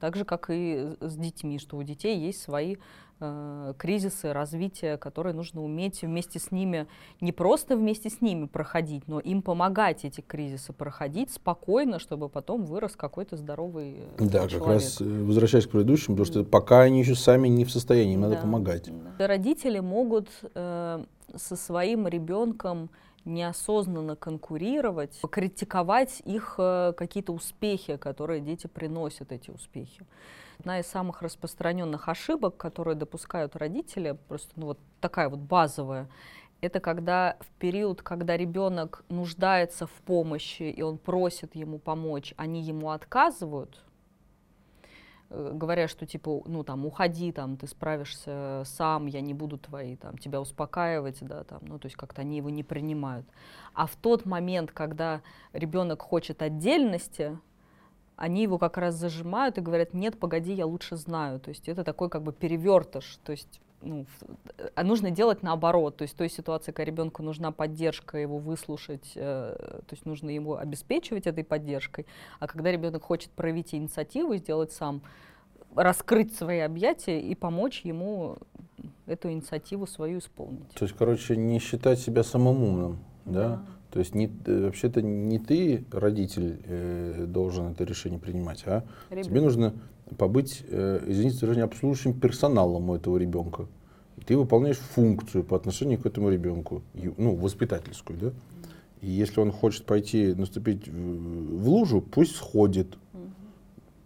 Так 0.00 0.16
же, 0.16 0.24
как 0.24 0.46
и 0.48 0.96
с 1.00 1.14
детьми, 1.16 1.58
что 1.58 1.76
у 1.76 1.82
детей 1.82 2.18
есть 2.18 2.40
свои 2.42 2.76
э, 3.20 3.74
кризисы 3.76 4.32
развития, 4.32 4.96
которые 4.96 5.34
нужно 5.34 5.62
уметь 5.62 6.00
вместе 6.00 6.38
с 6.38 6.50
ними, 6.50 6.86
не 7.20 7.32
просто 7.32 7.76
вместе 7.76 8.08
с 8.08 8.22
ними 8.22 8.46
проходить, 8.46 9.06
но 9.08 9.20
им 9.20 9.42
помогать 9.42 10.06
эти 10.06 10.22
кризисы 10.22 10.72
проходить 10.72 11.30
спокойно, 11.30 11.98
чтобы 11.98 12.30
потом 12.30 12.64
вырос 12.64 12.96
какой-то 12.96 13.36
здоровый 13.36 13.96
э, 13.98 14.24
Да, 14.24 14.48
человек. 14.48 14.58
как 14.58 14.66
раз 14.68 15.00
э, 15.02 15.04
возвращаясь 15.04 15.66
к 15.66 15.70
предыдущему, 15.70 16.16
потому 16.16 16.24
что 16.32 16.44
пока 16.44 16.80
они 16.80 17.00
еще 17.00 17.14
сами 17.14 17.48
не 17.48 17.66
в 17.66 17.70
состоянии, 17.70 18.14
им 18.14 18.22
надо 18.22 18.36
Да, 18.36 18.40
помогать. 18.40 18.90
да. 19.18 19.26
Родители 19.26 19.80
могут 19.80 20.28
э, 20.54 21.04
со 21.36 21.56
своим 21.56 22.08
ребенком 22.08 22.88
неосознанно 23.24 24.16
конкурировать, 24.16 25.20
критиковать 25.30 26.22
их 26.24 26.54
э, 26.58 26.92
какие-то 26.96 27.32
успехи, 27.32 27.96
которые 27.96 28.40
дети 28.40 28.66
приносят, 28.66 29.32
эти 29.32 29.50
успехи. 29.50 30.06
Одна 30.58 30.80
из 30.80 30.86
самых 30.86 31.22
распространенных 31.22 32.08
ошибок, 32.08 32.56
которые 32.56 32.94
допускают 32.94 33.56
родители, 33.56 34.18
просто 34.28 34.52
ну, 34.56 34.66
вот 34.66 34.78
такая 35.00 35.28
вот 35.28 35.40
базовая, 35.40 36.08
это 36.60 36.80
когда 36.80 37.36
в 37.40 37.46
период, 37.58 38.02
когда 38.02 38.36
ребенок 38.36 39.04
нуждается 39.08 39.86
в 39.86 39.92
помощи, 40.04 40.64
и 40.64 40.82
он 40.82 40.98
просит 40.98 41.54
ему 41.54 41.78
помочь, 41.78 42.34
они 42.36 42.60
ему 42.62 42.90
отказывают, 42.90 43.82
говоря, 45.30 45.88
что 45.88 46.06
типа, 46.06 46.42
ну 46.46 46.64
там, 46.64 46.84
уходи, 46.84 47.32
там, 47.32 47.56
ты 47.56 47.66
справишься 47.66 48.62
сам, 48.66 49.06
я 49.06 49.20
не 49.20 49.32
буду 49.32 49.58
твои, 49.58 49.96
там, 49.96 50.18
тебя 50.18 50.40
успокаивать, 50.40 51.18
да, 51.20 51.44
там, 51.44 51.60
ну, 51.62 51.78
то 51.78 51.86
есть 51.86 51.96
как-то 51.96 52.22
они 52.22 52.36
его 52.38 52.50
не 52.50 52.64
принимают. 52.64 53.26
А 53.72 53.86
в 53.86 53.96
тот 53.96 54.26
момент, 54.26 54.72
когда 54.72 55.22
ребенок 55.52 56.02
хочет 56.02 56.42
отдельности, 56.42 57.38
они 58.16 58.42
его 58.42 58.58
как 58.58 58.76
раз 58.76 58.96
зажимают 58.96 59.56
и 59.56 59.62
говорят, 59.62 59.94
нет, 59.94 60.18
погоди, 60.18 60.52
я 60.52 60.66
лучше 60.66 60.96
знаю. 60.96 61.40
То 61.40 61.48
есть 61.48 61.68
это 61.68 61.84
такой 61.84 62.10
как 62.10 62.22
бы 62.22 62.32
перевертыш, 62.32 63.18
то 63.24 63.32
есть 63.32 63.60
ну, 63.82 64.06
а 64.74 64.84
нужно 64.84 65.10
делать 65.10 65.42
наоборот. 65.42 65.96
То 65.96 66.02
есть 66.02 66.14
в 66.14 66.16
той 66.16 66.28
ситуации, 66.28 66.72
когда 66.72 66.84
ребенку 66.84 67.22
нужна 67.22 67.52
поддержка, 67.52 68.18
его 68.18 68.38
выслушать, 68.38 69.12
э, 69.14 69.54
то 69.56 69.92
есть 69.92 70.06
нужно 70.06 70.30
ему 70.30 70.54
обеспечивать 70.54 71.26
этой 71.26 71.44
поддержкой. 71.44 72.06
А 72.38 72.46
когда 72.46 72.70
ребенок 72.70 73.02
хочет 73.02 73.30
проявить 73.30 73.74
инициативу, 73.74 74.36
сделать 74.36 74.72
сам, 74.72 75.02
раскрыть 75.74 76.34
свои 76.34 76.58
объятия 76.58 77.20
и 77.20 77.34
помочь 77.34 77.82
ему 77.84 78.38
эту 79.06 79.30
инициативу 79.30 79.86
свою 79.86 80.18
исполнить. 80.18 80.68
То 80.74 80.84
есть, 80.84 80.96
короче, 80.96 81.36
не 81.36 81.58
считать 81.58 81.98
себя 81.98 82.22
самым 82.22 82.62
умным, 82.62 82.98
да? 83.24 83.48
Да. 83.48 83.64
То 83.90 83.98
есть 83.98 84.14
не, 84.14 84.30
э, 84.46 84.64
вообще-то 84.66 85.02
не 85.02 85.38
ты, 85.38 85.84
родитель, 85.90 86.60
э, 86.64 87.24
должен 87.26 87.72
это 87.72 87.84
решение 87.84 88.20
принимать, 88.20 88.62
а 88.66 88.84
Ребенок. 89.10 89.26
тебе 89.26 89.40
нужно 89.40 89.74
побыть, 90.16 90.62
э, 90.68 91.02
извините 91.06 91.36
за 91.36 91.40
выражение, 91.46 91.64
обслуживающим 91.64 92.18
персоналом 92.20 92.90
у 92.90 92.94
этого 92.96 93.16
ребенка. 93.18 93.66
Ты 94.26 94.36
выполняешь 94.36 94.78
функцию 94.78 95.44
по 95.44 95.56
отношению 95.56 95.98
к 95.98 96.06
этому 96.06 96.30
ребенку, 96.30 96.82
ну, 97.16 97.34
воспитательскую, 97.34 98.18
да? 98.18 98.32
И 99.00 99.08
если 99.08 99.40
он 99.40 99.50
хочет 99.50 99.86
пойти 99.86 100.34
наступить 100.34 100.86
в, 100.88 101.62
в 101.62 101.68
лужу, 101.68 102.02
пусть 102.02 102.36
сходит. 102.36 102.98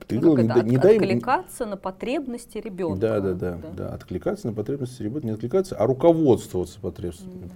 Ты, 0.07 0.17
Ну, 0.21 0.35
главное, 0.35 0.45
не 0.45 0.49
это, 0.51 0.55
дай- 0.61 0.71
не 0.71 0.77
от- 0.77 0.83
дай 0.83 0.97
им- 0.97 1.03
откликаться 1.03 1.67
на 1.67 1.77
потребности 1.77 2.59
ребенка. 2.59 3.01
да, 3.01 3.21
да, 3.21 3.35
да, 3.35 3.59
да, 3.77 3.89
Откликаться 3.95 4.47
на 4.49 4.53
потребности 4.53 5.03
ребенка, 5.03 5.27
не 5.27 5.33
откликаться, 5.33 5.77
а 5.77 5.87
руководствоваться 5.87 6.79
потребностями. 6.79 7.51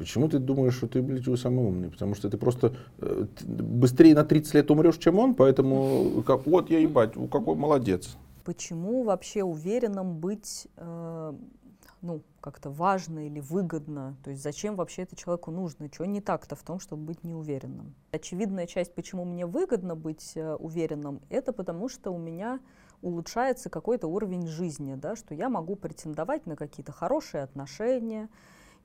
Почему 0.00 0.30
ты 0.30 0.38
думаешь, 0.38 0.76
что 0.76 0.86
ты, 0.86 1.02
блядь, 1.02 1.38
самый 1.38 1.66
умный? 1.66 1.90
Потому 1.90 2.14
что 2.14 2.30
ты 2.30 2.38
просто 2.38 2.72
э, 3.00 3.26
быстрее 3.44 4.14
на 4.14 4.24
30 4.24 4.54
лет 4.54 4.70
умрешь, 4.70 4.96
чем 4.96 5.18
он, 5.18 5.34
поэтому 5.34 6.22
как, 6.26 6.46
вот 6.46 6.70
я 6.70 6.78
ебать, 6.78 7.12
какой 7.30 7.54
молодец. 7.54 8.16
Почему 8.42 9.02
вообще 9.02 9.42
уверенным 9.42 10.16
быть 10.16 10.68
э, 10.78 11.34
ну, 12.00 12.22
как-то 12.40 12.70
важно 12.70 13.26
или 13.26 13.40
выгодно? 13.40 14.16
То 14.24 14.30
есть 14.30 14.42
зачем 14.42 14.74
вообще 14.74 15.02
это 15.02 15.16
человеку 15.16 15.50
нужно? 15.50 15.90
Чего 15.90 16.06
не 16.06 16.22
так-то 16.22 16.56
в 16.56 16.62
том, 16.62 16.80
чтобы 16.80 17.02
быть 17.02 17.22
неуверенным? 17.22 17.94
Очевидная 18.10 18.66
часть, 18.66 18.94
почему 18.94 19.26
мне 19.26 19.44
выгодно 19.44 19.96
быть 19.96 20.32
э, 20.34 20.54
уверенным, 20.54 21.20
это 21.28 21.52
потому 21.52 21.90
что 21.90 22.10
у 22.10 22.16
меня 22.16 22.58
улучшается 23.02 23.68
какой-то 23.68 24.06
уровень 24.08 24.46
жизни, 24.46 24.94
да, 24.94 25.14
что 25.14 25.34
я 25.34 25.50
могу 25.50 25.76
претендовать 25.76 26.46
на 26.46 26.56
какие-то 26.56 26.92
хорошие 26.92 27.42
отношения, 27.42 28.30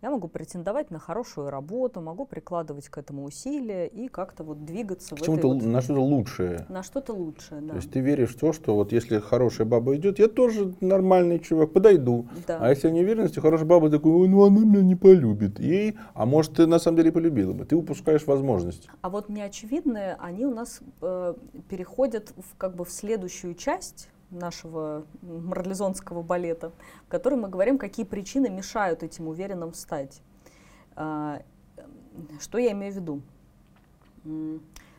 я 0.02 0.10
могу 0.12 0.28
претендовать 0.28 0.92
на 0.92 1.00
хорошую 1.00 1.50
работу, 1.50 2.02
могу 2.02 2.26
прикладывать 2.26 2.90
к 2.90 2.98
этому 2.98 3.24
усилия 3.24 3.88
и 3.88 4.08
как-то 4.08 4.44
вот 4.44 4.66
двигаться 4.66 5.16
К 5.16 5.20
в 5.20 5.26
чему-то, 5.26 5.48
вот- 5.50 5.64
на 5.64 5.82
что-то 5.82 6.02
лучшее. 6.02 6.66
на 6.70 6.84
что-то 6.84 7.14
лучшее, 7.14 7.62
да. 7.62 7.70
То 7.70 7.76
есть 7.78 7.92
ты 7.92 8.00
веришь 8.02 8.36
в 8.36 8.40
то, 8.40 8.54
что 8.54 8.76
вот 8.76 8.92
если 8.92 9.20
хорошая 9.20 9.66
баба 9.66 9.96
идет, 9.96 10.20
я 10.20 10.28
тоже 10.28 10.76
нормальный 10.82 11.40
чувак, 11.40 11.74
подойду. 11.74 12.28
Да. 12.48 12.60
А 12.62 12.70
если 12.70 12.90
неуверенности, 12.92 13.40
хорошая 13.40 13.68
баба 13.68 13.90
такой, 13.90 14.12
«Ой, 14.12 14.28
ну 14.28 14.44
она 14.46 14.60
меня 14.60 14.82
не 14.84 14.96
полюбит. 14.96 15.60
Ей, 15.60 15.96
а 16.14 16.26
может 16.26 16.54
ты 16.54 16.68
на 16.68 16.80
самом 16.80 16.98
деле 16.98 17.12
полюбила 17.12 17.54
бы. 17.54 17.66
Ты 17.66 17.76
упускаешь 17.76 18.26
возможность. 18.28 18.88
А 19.02 19.10
вот 19.10 19.30
неочевидные, 19.30 20.16
они 20.20 20.46
у 20.46 20.54
нас 20.54 20.82
э, 21.02 21.34
переходят 21.70 22.34
в, 22.38 22.58
как 22.58 22.76
бы 22.76 22.86
в 22.86 22.92
следующую 22.92 23.56
часть 23.56 24.10
нашего 24.30 25.06
марлезонского 25.22 26.22
балета, 26.22 26.72
в 27.06 27.10
которой 27.10 27.36
мы 27.36 27.48
говорим, 27.50 27.78
какие 27.78 28.06
причины 28.06 28.50
мешают 28.50 29.04
этим 29.04 29.28
уверенным 29.28 29.72
встать. 29.72 30.22
А, 30.96 31.42
что 32.40 32.58
я 32.58 32.72
имею 32.72 32.94
в 32.94 32.96
виду? 32.96 33.22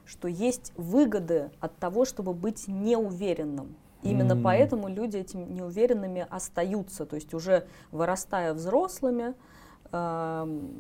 Что 0.05 0.29
есть 0.29 0.73
выгоды 0.77 1.51
от 1.61 1.77
того, 1.77 2.05
чтобы 2.05 2.33
быть 2.33 2.69
неуверенным. 2.69 3.75
Именно 4.03 4.33
М. 4.33 4.43
поэтому 4.43 4.89
люди 4.89 5.17
этими 5.17 5.45
неуверенными 5.45 6.27
остаются, 6.31 7.07
то 7.07 7.17
есть 7.17 7.35
уже 7.35 7.67
вырастая 7.91 8.55
взрослыми, 8.55 9.35
ам, 9.91 10.71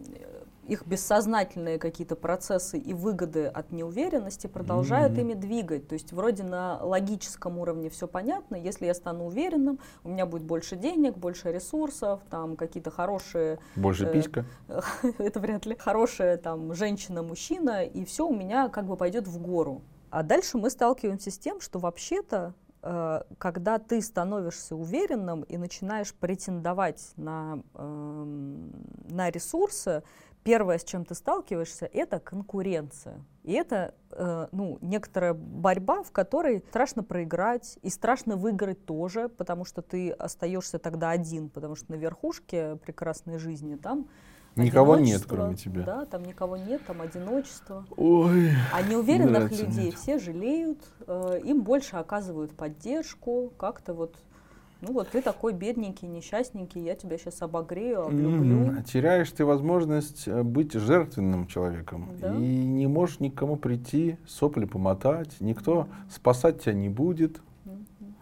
их 0.66 0.86
бессознательные 0.86 1.78
какие-то 1.78 2.16
процессы 2.16 2.78
и 2.78 2.92
выгоды 2.92 3.46
от 3.46 3.70
неуверенности 3.72 4.46
продолжают 4.46 5.12
Мгм. 5.12 5.20
ими 5.20 5.34
двигать. 5.34 5.88
То 5.88 5.94
есть 5.94 6.12
вроде 6.12 6.42
на 6.42 6.78
логическом 6.82 7.58
уровне 7.58 7.88
все 7.88 8.06
понятно. 8.08 8.56
Если 8.56 8.86
я 8.86 8.94
стану 8.94 9.26
уверенным, 9.26 9.78
у 10.04 10.08
меня 10.08 10.26
будет 10.26 10.42
больше 10.42 10.76
денег, 10.76 11.16
больше 11.16 11.52
ресурсов, 11.52 12.20
там 12.30 12.56
какие-то 12.56 12.90
хорошие, 12.90 13.58
Больше 13.76 14.06
Э, 14.06 14.12
писька. 14.12 14.44
это 15.18 15.40
вряд 15.40 15.66
ли, 15.66 15.76
хорошая 15.76 16.36
там 16.36 16.74
женщина, 16.74 17.22
мужчина, 17.22 17.84
и 17.84 18.04
все 18.04 18.26
у 18.26 18.34
меня 18.34 18.68
как 18.68 18.86
бы 18.86 18.96
пойдет 18.96 19.26
в 19.28 19.38
гору. 19.40 19.82
А 20.10 20.22
дальше 20.22 20.58
мы 20.58 20.70
сталкиваемся 20.70 21.30
с 21.30 21.38
тем, 21.38 21.60
что 21.60 21.78
вообще-то 21.78 22.54
э, 22.82 23.22
когда 23.38 23.78
ты 23.78 24.00
становишься 24.00 24.76
уверенным 24.76 25.42
и 25.42 25.56
начинаешь 25.56 26.14
претендовать 26.14 27.12
на, 27.16 27.60
эм, 27.74 28.70
на 29.10 29.30
ресурсы, 29.30 30.02
первое, 30.46 30.78
с 30.78 30.84
чем 30.84 31.04
ты 31.04 31.16
сталкиваешься, 31.16 31.90
это 31.92 32.20
конкуренция. 32.20 33.24
И 33.42 33.52
это 33.52 33.94
э, 34.12 34.46
ну, 34.52 34.78
некоторая 34.80 35.34
борьба, 35.34 36.04
в 36.04 36.12
которой 36.12 36.64
страшно 36.68 37.02
проиграть 37.02 37.78
и 37.82 37.90
страшно 37.90 38.36
выиграть 38.36 38.86
тоже, 38.86 39.28
потому 39.28 39.64
что 39.64 39.82
ты 39.82 40.12
остаешься 40.12 40.78
тогда 40.78 41.10
один, 41.10 41.48
потому 41.48 41.74
что 41.74 41.90
на 41.90 41.96
верхушке 41.96 42.76
прекрасной 42.76 43.38
жизни 43.38 43.74
там 43.74 44.06
Никого 44.54 44.96
нет, 44.96 45.22
кроме 45.28 45.54
тебя. 45.54 45.82
Да, 45.82 46.06
там 46.06 46.24
никого 46.24 46.56
нет, 46.56 46.80
там 46.86 47.02
одиночество. 47.02 47.84
Ой. 47.96 48.52
А 48.72 48.82
неуверенных 48.82 49.50
людей 49.50 49.66
мне 49.66 49.88
это. 49.88 49.98
все 49.98 50.18
жалеют, 50.18 50.78
э, 51.06 51.40
им 51.44 51.62
больше 51.62 51.96
оказывают 51.96 52.56
поддержку, 52.56 53.52
как-то 53.58 53.92
вот, 53.92 54.16
ну 54.86 54.92
вот 54.92 55.08
ты 55.08 55.20
такой 55.22 55.52
бедненький, 55.52 56.06
несчастненький, 56.08 56.82
я 56.82 56.94
тебя 56.94 57.18
сейчас 57.18 57.42
обогрею, 57.42 58.06
облюблю. 58.06 58.56
Мгм. 58.72 58.82
Теряешь 58.84 59.30
ты 59.32 59.44
возможность 59.44 60.28
э, 60.28 60.42
быть 60.42 60.72
жертвенным 60.74 61.46
человеком. 61.46 62.10
Да. 62.20 62.34
И 62.34 62.40
не 62.64 62.86
можешь 62.86 63.20
никому 63.20 63.56
прийти, 63.56 64.16
сопли 64.26 64.64
помотать, 64.64 65.40
никто 65.40 65.88
спасать 66.10 66.62
тебя 66.62 66.74
не 66.74 66.88
будет. 66.88 67.40
Мгм. 67.64 68.14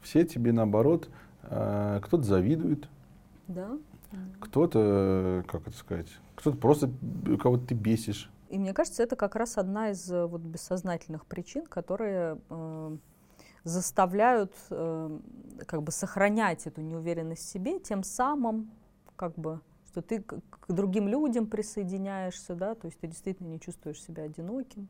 Все 0.00 0.24
тебе 0.24 0.52
наоборот, 0.52 1.08
э, 1.44 2.00
кто-то 2.02 2.22
завидует, 2.22 2.88
Да. 3.48 3.70
кто-то, 4.40 4.78
э, 4.80 5.42
как 5.48 5.66
это 5.66 5.76
сказать, 5.76 6.08
кто-то 6.36 6.56
просто 6.56 6.86
б- 7.00 7.36
кого-то 7.36 7.66
ты 7.66 7.74
бесишь. 7.74 8.30
И 8.48 8.58
мне 8.58 8.74
кажется, 8.74 9.02
это 9.02 9.16
как 9.16 9.34
раз 9.34 9.56
одна 9.58 9.90
из 9.90 10.10
э, 10.12 10.26
вот 10.26 10.42
бессознательных 10.42 11.24
причин, 11.26 11.64
которые 11.66 12.38
э, 12.50 12.96
заставляют 13.64 14.52
э, 14.70 15.18
как 15.66 15.82
бы 15.82 15.92
сохранять 15.92 16.66
эту 16.66 16.80
неуверенность 16.80 17.42
в 17.42 17.48
себе, 17.48 17.78
тем 17.78 18.02
самым 18.02 18.70
как 19.16 19.34
бы 19.34 19.60
что 19.92 20.00
ты 20.00 20.22
к, 20.22 20.40
другим 20.68 21.06
людям 21.06 21.46
присоединяешься, 21.46 22.54
да, 22.54 22.74
то 22.74 22.86
есть 22.86 22.98
ты 22.98 23.06
действительно 23.06 23.48
не 23.48 23.60
чувствуешь 23.60 24.02
себя 24.02 24.22
одиноким. 24.22 24.88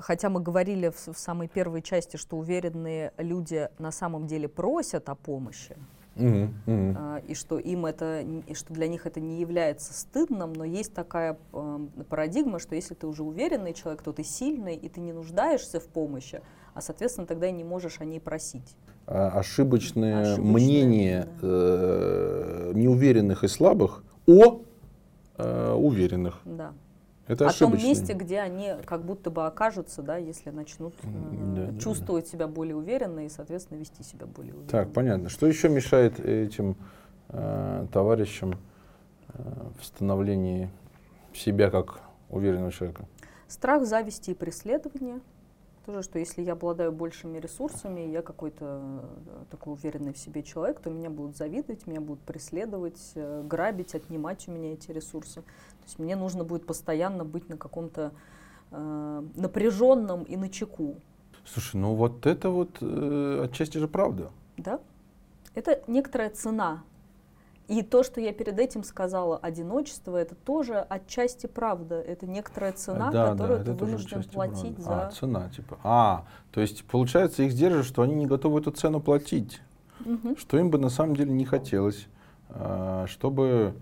Хотя 0.00 0.28
мы 0.28 0.40
говорили 0.40 0.90
в, 0.90 1.08
в 1.08 1.18
самой 1.18 1.48
первой 1.48 1.80
части, 1.80 2.16
что 2.16 2.36
уверенные 2.36 3.12
люди 3.16 3.70
на 3.78 3.90
самом 3.92 4.26
деле 4.26 4.48
просят 4.48 5.08
о 5.08 5.14
помощи, 5.14 5.76
мгм. 6.16 6.54
а, 6.66 7.22
и 7.26 7.34
что 7.34 7.58
им 7.58 7.86
это, 7.86 8.20
и 8.20 8.54
что 8.54 8.74
для 8.74 8.88
них 8.88 9.06
это 9.06 9.20
не 9.20 9.40
является 9.40 9.94
стыдным, 9.94 10.52
но 10.52 10.64
есть 10.64 10.92
такая 10.92 11.38
эм, 11.52 11.88
парадигма, 12.08 12.58
что 12.58 12.74
если 12.74 12.94
ты 12.94 13.06
уже 13.06 13.22
уверенный 13.22 13.72
человек, 13.72 14.02
то 14.02 14.12
ты 14.12 14.24
сильный, 14.24 14.76
и 14.76 14.88
ты 14.88 15.00
не 15.00 15.12
нуждаешься 15.12 15.78
в 15.78 15.86
помощи, 15.86 16.42
а, 16.76 16.82
соответственно, 16.82 17.26
тогда 17.26 17.46
и 17.46 17.52
не 17.52 17.64
можешь 17.64 18.02
о 18.02 18.04
ней 18.04 18.20
просить. 18.20 18.76
А, 19.06 19.30
ошибочное, 19.30 20.34
Ошибочное, 20.34 20.52
мнение 20.52 21.28
да. 21.40 21.48
э, 21.48 22.72
неуверенных 22.74 23.44
и 23.44 23.48
слабых 23.48 24.04
о 24.26 24.60
э, 25.38 25.72
уверенных. 25.72 26.40
Да. 26.44 26.74
Это 27.28 27.46
о 27.46 27.48
том 27.48 27.72
ошибочное. 27.72 27.88
месте, 27.88 28.12
где 28.12 28.40
они 28.40 28.74
как 28.84 29.06
будто 29.06 29.30
бы 29.30 29.46
окажутся, 29.46 30.02
да, 30.02 30.18
если 30.18 30.50
начнут 30.50 30.92
э, 31.02 31.06
да, 31.06 31.66
да, 31.72 31.78
чувствовать 31.78 32.28
себя 32.28 32.46
более 32.46 32.76
уверенно 32.76 33.24
и, 33.24 33.30
соответственно, 33.30 33.78
вести 33.78 34.02
себя 34.02 34.26
более 34.26 34.52
уверенно. 34.52 34.70
Так, 34.70 34.92
понятно. 34.92 35.30
Что 35.30 35.46
еще 35.46 35.70
мешает 35.70 36.20
этим 36.20 36.76
э, 37.30 37.86
товарищам 37.90 38.58
э, 39.28 39.42
в 39.80 39.84
становлении 39.86 40.68
себя 41.32 41.70
как 41.70 42.00
уверенного 42.28 42.70
человека? 42.70 43.06
Страх, 43.48 43.86
зависти 43.86 44.32
и 44.32 44.34
преследование. 44.34 45.20
Тоже, 45.86 46.02
что 46.02 46.18
если 46.18 46.42
я 46.42 46.54
обладаю 46.54 46.90
большими 46.90 47.38
ресурсами, 47.38 48.00
я 48.00 48.20
какой-то 48.20 48.64
э, 48.64 49.44
такой 49.50 49.74
уверенный 49.74 50.12
в 50.12 50.18
себе 50.18 50.42
человек, 50.42 50.80
то 50.80 50.90
меня 50.90 51.10
будут 51.10 51.36
завидовать, 51.36 51.86
меня 51.86 52.00
будут 52.00 52.24
преследовать, 52.24 53.12
э, 53.14 53.44
грабить, 53.44 53.94
отнимать 53.94 54.48
у 54.48 54.50
меня 54.50 54.72
эти 54.72 54.90
ресурсы. 54.90 55.42
То 55.42 55.84
есть 55.84 56.00
мне 56.00 56.16
нужно 56.16 56.42
будет 56.42 56.66
постоянно 56.66 57.24
быть 57.24 57.48
на 57.48 57.56
каком-то 57.56 58.10
э, 58.72 59.22
напряженном 59.36 60.24
и 60.24 60.36
на 60.36 60.48
чеку. 60.48 60.96
Слушай, 61.44 61.76
ну 61.76 61.94
вот 61.94 62.26
это 62.26 62.50
вот 62.50 62.78
э, 62.80 63.42
отчасти 63.44 63.78
же 63.78 63.86
правда. 63.86 64.32
Да? 64.56 64.80
Это 65.54 65.84
некоторая 65.86 66.30
цена. 66.30 66.82
И 67.68 67.82
то, 67.82 68.04
что 68.04 68.20
я 68.20 68.32
перед 68.32 68.58
этим 68.60 68.84
сказала, 68.84 69.36
одиночество, 69.38 70.16
это 70.16 70.36
тоже 70.36 70.78
отчасти 70.78 71.46
правда. 71.48 71.96
Это 72.00 72.26
некоторая 72.26 72.72
цена, 72.72 73.10
Да, 73.10 73.26
да, 73.26 73.32
которую 73.32 73.60
это 73.60 73.74
ты 73.74 73.84
вынужден 73.84 74.22
платить 74.22 74.76
правда. 74.76 75.06
А, 75.06 75.10
за... 75.10 75.16
цена, 75.16 75.48
типа. 75.48 75.78
А, 75.82 76.24
то 76.52 76.60
есть 76.60 76.84
получается 76.84 77.42
их 77.42 77.52
сдерживает, 77.52 77.86
что 77.86 78.02
они 78.02 78.14
не 78.14 78.26
готовы 78.26 78.60
эту 78.60 78.70
цену 78.70 79.00
платить. 79.00 79.60
Мгм. 80.04 80.36
Что 80.36 80.58
им 80.58 80.70
бы 80.70 80.78
на 80.78 80.90
самом 80.90 81.16
деле 81.16 81.32
не 81.32 81.44
хотелось, 81.44 82.06
а, 82.50 83.06
чтобы, 83.08 83.74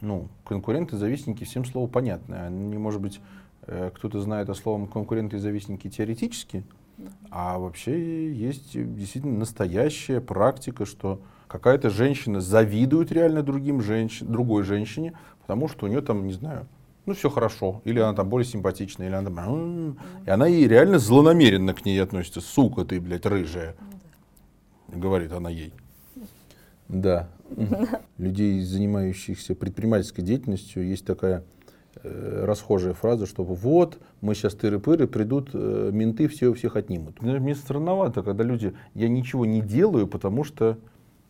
ну, 0.00 0.28
конкуренты, 0.44 0.96
завистники, 0.96 1.42
всем 1.42 1.64
слово 1.64 1.88
понятное. 1.88 2.46
Они, 2.46 2.78
может 2.78 3.00
быть, 3.00 3.20
э, 3.62 3.90
кто-то 3.92 4.20
знает 4.20 4.48
о 4.50 4.54
словом 4.54 4.86
конкуренты 4.86 5.36
и 5.36 5.40
завистники 5.40 5.90
теоретически, 5.90 6.62
а 7.30 7.58
вообще 7.58 8.32
есть 8.32 8.72
действительно 8.72 9.38
настоящая 9.38 10.20
практика, 10.20 10.86
что 10.86 11.20
какая-то 11.48 11.90
женщина 11.90 12.40
завидует 12.40 13.12
реально 13.12 13.42
другим 13.42 13.80
женщин, 13.80 14.30
другой 14.30 14.62
женщине, 14.62 15.14
потому 15.40 15.68
что 15.68 15.86
у 15.86 15.88
нее 15.88 16.00
там, 16.00 16.26
не 16.26 16.32
знаю, 16.32 16.66
ну 17.06 17.14
все 17.14 17.30
хорошо, 17.30 17.80
или 17.84 18.00
она 18.00 18.14
там 18.14 18.28
более 18.28 18.46
симпатичная, 18.46 19.06
или 19.06 19.14
она 19.14 19.30
там, 19.30 19.98
и 20.26 20.30
она 20.30 20.46
ей 20.46 20.66
реально 20.68 20.98
злонамеренно 20.98 21.72
к 21.72 21.84
ней 21.84 22.02
относится, 22.02 22.40
сука 22.40 22.84
ты, 22.84 23.00
блядь, 23.00 23.24
рыжая, 23.26 23.76
говорит 24.88 25.32
она 25.32 25.50
ей. 25.50 25.72
Да. 26.88 27.28
Людей, 28.16 28.60
занимающихся 28.62 29.56
предпринимательской 29.56 30.22
деятельностью, 30.22 30.86
есть 30.86 31.04
такая 31.04 31.44
э, 32.02 32.44
расхожая 32.44 32.94
фраза, 32.94 33.26
что 33.26 33.42
вот, 33.42 33.98
мы 34.20 34.36
сейчас 34.36 34.54
тыры-пыры, 34.54 35.08
придут 35.08 35.50
э, 35.52 35.90
менты, 35.92 36.28
все 36.28 36.48
у 36.48 36.54
всех 36.54 36.76
отнимут. 36.76 37.20
Мне 37.22 37.54
странновато, 37.56 38.22
когда 38.22 38.44
люди, 38.44 38.72
я 38.94 39.08
ничего 39.08 39.46
не 39.46 39.60
делаю, 39.60 40.06
потому 40.06 40.44
что, 40.44 40.78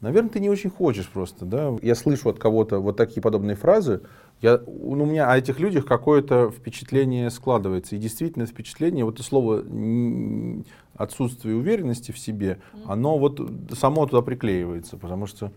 наверное, 0.01 0.31
ты 0.31 0.41
не 0.41 0.51
очень 0.51 0.71
хочешь 0.71 1.09
просто, 1.09 1.45
да. 1.45 1.77
Я 1.83 1.95
слышу 1.95 2.29
от 2.29 2.39
кого-то 2.39 2.79
вот 2.81 2.97
такие 2.97 3.21
подобные 3.23 3.57
фразы, 3.57 4.03
я, 4.43 4.61
ну, 4.67 5.05
у 5.05 5.07
меня 5.07 5.31
о 5.31 5.39
этих 5.39 5.59
людях 5.59 5.87
какое-то 5.87 6.51
впечатление 6.51 7.31
складывается. 7.31 7.97
И 7.97 7.99
действительно 7.99 8.45
впечатление, 8.47 9.05
вот 9.05 9.15
это 9.15 9.23
слово 9.23 9.65
отсутствие 10.95 11.57
уверенности 11.57 12.13
в 12.13 12.19
себе, 12.19 12.59
оно 12.85 13.19
вот 13.19 13.41
само 13.73 14.07
туда 14.07 14.23
приклеивается, 14.23 14.99
потому 14.99 15.27
что 15.27 15.53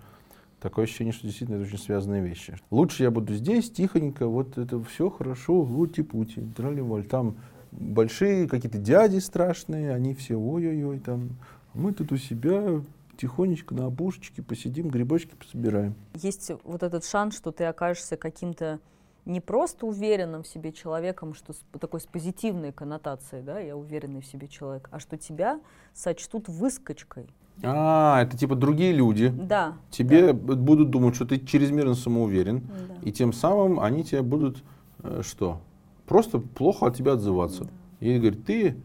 такое 0.61 0.85
ощущение, 0.85 1.13
что 1.13 1.27
действительно 1.27 1.57
это 1.57 1.65
очень 1.65 1.77
связанные 1.77 2.21
вещи. 2.21 2.57
Лучше 2.71 3.03
я 3.03 3.11
буду 3.11 3.33
здесь, 3.33 3.69
тихонько, 3.69 4.27
вот 4.27 4.57
это 4.57 4.81
все 4.83 5.09
хорошо, 5.09 5.61
лути-пути, 5.61 6.41
трали 6.55 7.01
Там 7.03 7.35
большие 7.71 8.47
какие-то 8.47 8.77
дяди 8.77 9.19
страшные, 9.19 9.93
они 9.93 10.13
все 10.13 10.35
ой-ой-ой, 10.35 10.99
там, 10.99 11.29
мы 11.73 11.93
тут 11.93 12.11
у 12.11 12.17
себя 12.17 12.81
тихонечко 13.19 13.75
на 13.75 13.87
опушечке 13.87 14.41
посидим, 14.41 14.89
грибочки 14.89 15.35
пособираем. 15.35 15.95
Есть 16.15 16.51
вот 16.63 16.83
этот 16.83 17.05
шанс, 17.05 17.35
что 17.35 17.51
ты 17.51 17.65
окажешься 17.65 18.15
каким-то 18.15 18.79
не 19.25 19.41
просто 19.41 19.85
уверенным 19.85 20.43
в 20.43 20.47
себе 20.47 20.71
человеком, 20.71 21.33
что 21.33 21.53
с 21.53 21.61
такой 21.79 21.99
с 21.99 22.05
позитивной 22.05 22.71
коннотацией, 22.71 23.43
да, 23.43 23.59
я 23.59 23.75
уверенный 23.75 24.21
в 24.21 24.25
себе 24.25 24.47
человек, 24.47 24.87
а 24.91 24.99
что 24.99 25.17
тебя 25.17 25.59
сочтут 25.93 26.47
выскочкой. 26.47 27.27
А, 27.61 28.21
это 28.21 28.37
типа 28.37 28.55
другие 28.55 28.93
люди. 28.93 29.27
Да. 29.27 29.73
Тебе 29.91 30.31
б- 30.31 30.55
будут 30.55 30.89
думать, 30.89 31.15
что 31.15 31.25
ты 31.25 31.39
чрезмерно 31.39 31.95
самоуверен, 31.95 32.61
да. 32.61 32.95
и 33.03 33.11
тем 33.11 33.33
самым 33.33 33.81
они 33.81 34.05
тебя 34.05 34.23
будут 34.23 34.63
э, 35.03 35.21
что? 35.23 35.61
Просто 36.07 36.39
плохо 36.39 36.87
от 36.87 36.95
тебя 36.95 37.13
отзываться. 37.13 37.67
И 37.99 38.17
говорит, 38.17 38.45
ты 38.45 38.77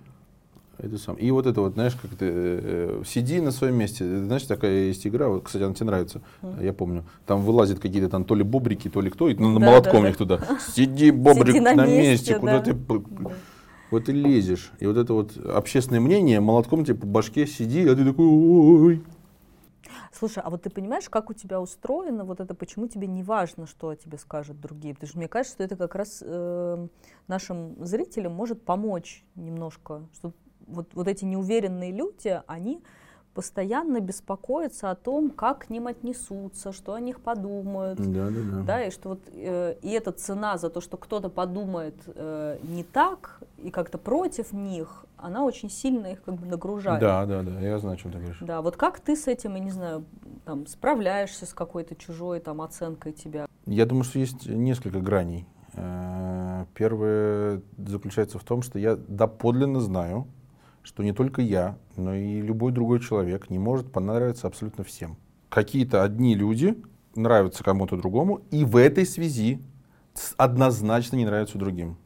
это 0.79 0.99
сам. 0.99 1.17
И 1.17 1.31
вот 1.31 1.47
это 1.47 1.61
вот, 1.61 1.75
знаешь, 1.75 1.95
как 1.95 2.11
ты 2.13 2.27
э, 2.31 3.03
сиди 3.07 3.41
на 3.41 3.51
своем 3.51 3.77
месте. 3.77 4.05
Знаешь, 4.05 4.43
такая 4.45 4.87
есть 4.87 5.07
игра, 5.07 5.29
вот, 5.29 5.45
кстати, 5.45 5.63
она 5.63 5.75
тебе 5.75 5.87
нравится, 5.87 6.21
я 6.61 6.73
помню. 6.73 7.05
Там 7.27 7.43
вылазят 7.43 7.79
какие-то 7.79 8.09
там 8.09 8.25
то 8.25 8.35
ли 8.35 8.43
бобрики, 8.43 8.89
то 8.89 9.01
ли 9.01 9.11
кто, 9.11 9.29
и 9.29 9.35
на 9.35 9.59
Да, 9.59 9.67
молотком 9.67 10.03
да, 10.03 10.09
их 10.11 10.17
туда. 10.17 10.41
Сиди, 10.75 11.11
бобрик, 11.11 11.49
Сиди 11.49 11.61
на 11.61 11.75
на, 11.75 11.87
месте, 11.87 12.11
месте, 12.11 12.39
куда 12.39 12.59
да. 12.59 12.65
ты 12.65 12.75
п- 12.75 13.03
вот 13.91 14.09
и 14.09 14.13
лезешь. 14.13 14.73
И 14.81 14.87
вот 14.87 14.97
это 14.97 15.13
вот 15.13 15.37
общественное 15.37 16.01
мнение, 16.01 16.41
молотком 16.41 16.85
тебе 16.85 16.97
по 16.97 17.07
башке 17.07 17.47
сиди, 17.47 17.87
а 17.87 17.95
ты 17.95 18.05
такой, 18.05 18.27
ой. 18.27 19.05
Слушай, 20.13 20.43
а 20.45 20.51
вот 20.51 20.63
ты 20.63 20.71
понимаешь, 20.71 21.09
как 21.11 21.31
у 21.31 21.33
тебя 21.35 21.61
устроено 21.61 22.25
вот 22.25 22.41
это, 22.41 22.55
почему 22.55 22.87
тебе 22.87 23.07
не 23.07 23.23
важно, 23.23 23.67
что 23.67 23.89
о 23.91 23.97
тебе 23.97 24.17
скажут 24.19 24.61
другие? 24.61 24.95
Потому 24.95 25.09
что 25.09 25.19
мне 25.19 25.29
кажется, 25.29 25.55
что 25.57 25.65
это 25.65 25.77
как 25.77 25.95
раз 25.95 26.23
э, 26.25 26.89
нашим 27.29 27.85
зрителям 27.85 28.33
может 28.33 28.63
помочь 28.65 29.25
немножко, 29.35 30.03
что 30.15 30.33
вот, 30.67 30.89
вот 30.95 31.09
эти 31.09 31.25
неуверенные 31.25 31.93
люди, 31.93 32.41
они 32.47 32.83
постоянно 33.35 34.01
беспокоятся 34.01 34.91
о 34.91 34.95
том, 34.95 35.31
как 35.31 35.67
к 35.67 35.71
ним 35.71 35.89
отнесутся, 35.89 36.73
что 36.73 36.95
о 36.95 37.01
них 37.01 37.21
подумают. 37.21 37.99
Да, 37.99 38.31
да, 38.31 38.41
да. 38.53 38.63
Да, 38.63 38.85
и 38.85 38.91
что 38.91 39.11
вот 39.11 39.21
э, 39.33 39.77
и 39.83 39.91
эта 39.91 40.13
цена 40.13 40.57
за 40.57 40.71
то, 40.71 40.81
что 40.81 40.97
кто-то 40.97 41.29
подумает 41.29 41.97
э, 42.07 42.59
не 42.63 42.85
так 42.85 43.41
и 43.59 43.71
как-то 43.71 43.99
против 43.99 44.53
них, 44.53 45.05
она 45.17 45.45
очень 45.45 45.69
сильно 45.69 46.09
их 46.09 46.23
как 46.23 46.37
бы 46.37 46.47
нагружает. 46.47 47.01
Да, 47.01 47.27
да, 47.27 47.43
да, 47.43 47.61
я 47.61 47.79
знаю, 47.79 47.95
о 47.95 47.99
чем 47.99 48.13
ты 48.13 48.19
говоришь. 48.19 48.39
Да, 48.41 48.63
вот 48.63 48.77
как 48.77 49.01
ты 49.01 49.17
с 49.17 49.27
этим, 49.27 49.55
я 49.55 49.61
не 49.61 49.71
знаю, 49.71 50.05
там, 50.45 50.67
справляешься 50.67 51.47
с 51.47 51.53
какой-то 51.53 51.97
чужой 51.97 52.41
там 52.41 52.63
оценкой 52.63 53.13
тебя? 53.13 53.47
Я 53.67 53.87
думаю, 53.87 54.05
что 54.05 54.19
есть 54.19 54.47
несколько 54.47 55.01
граней. 55.01 55.47
Э, 55.75 56.67
Первое 56.75 57.63
заключается 57.79 58.39
в 58.39 58.45
том, 58.45 58.63
что 58.63 58.79
я 58.79 58.97
доподлинно 58.97 59.81
знаю, 59.81 60.27
что 60.85 61.03
не 61.03 61.13
только 61.13 61.43
я, 61.43 61.77
но 61.97 62.15
и 62.15 62.41
любой 62.41 62.71
другой 62.71 63.01
человек 63.01 63.51
не 63.51 63.59
может 63.59 63.91
понравиться 63.91 64.47
абсолютно 64.47 64.85
всем. 64.85 65.17
Какие-то 65.49 66.05
одни 66.05 66.35
люди 66.35 66.77
нравятся 67.17 67.65
кому-то 67.65 67.97
другому, 67.97 68.43
и 68.51 68.65
в 68.65 68.77
этой 68.77 69.07
связи 69.07 69.61
однозначно 70.37 71.17
не 71.17 71.25
нравятся 71.25 71.59
другим. 71.59 71.97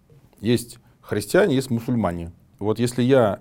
Есть 0.41 0.79
христиане, 1.01 1.57
есть 1.57 1.70
мусульмане. 1.70 2.33
Вот 2.59 2.79
если 2.79 3.03
я 3.03 3.41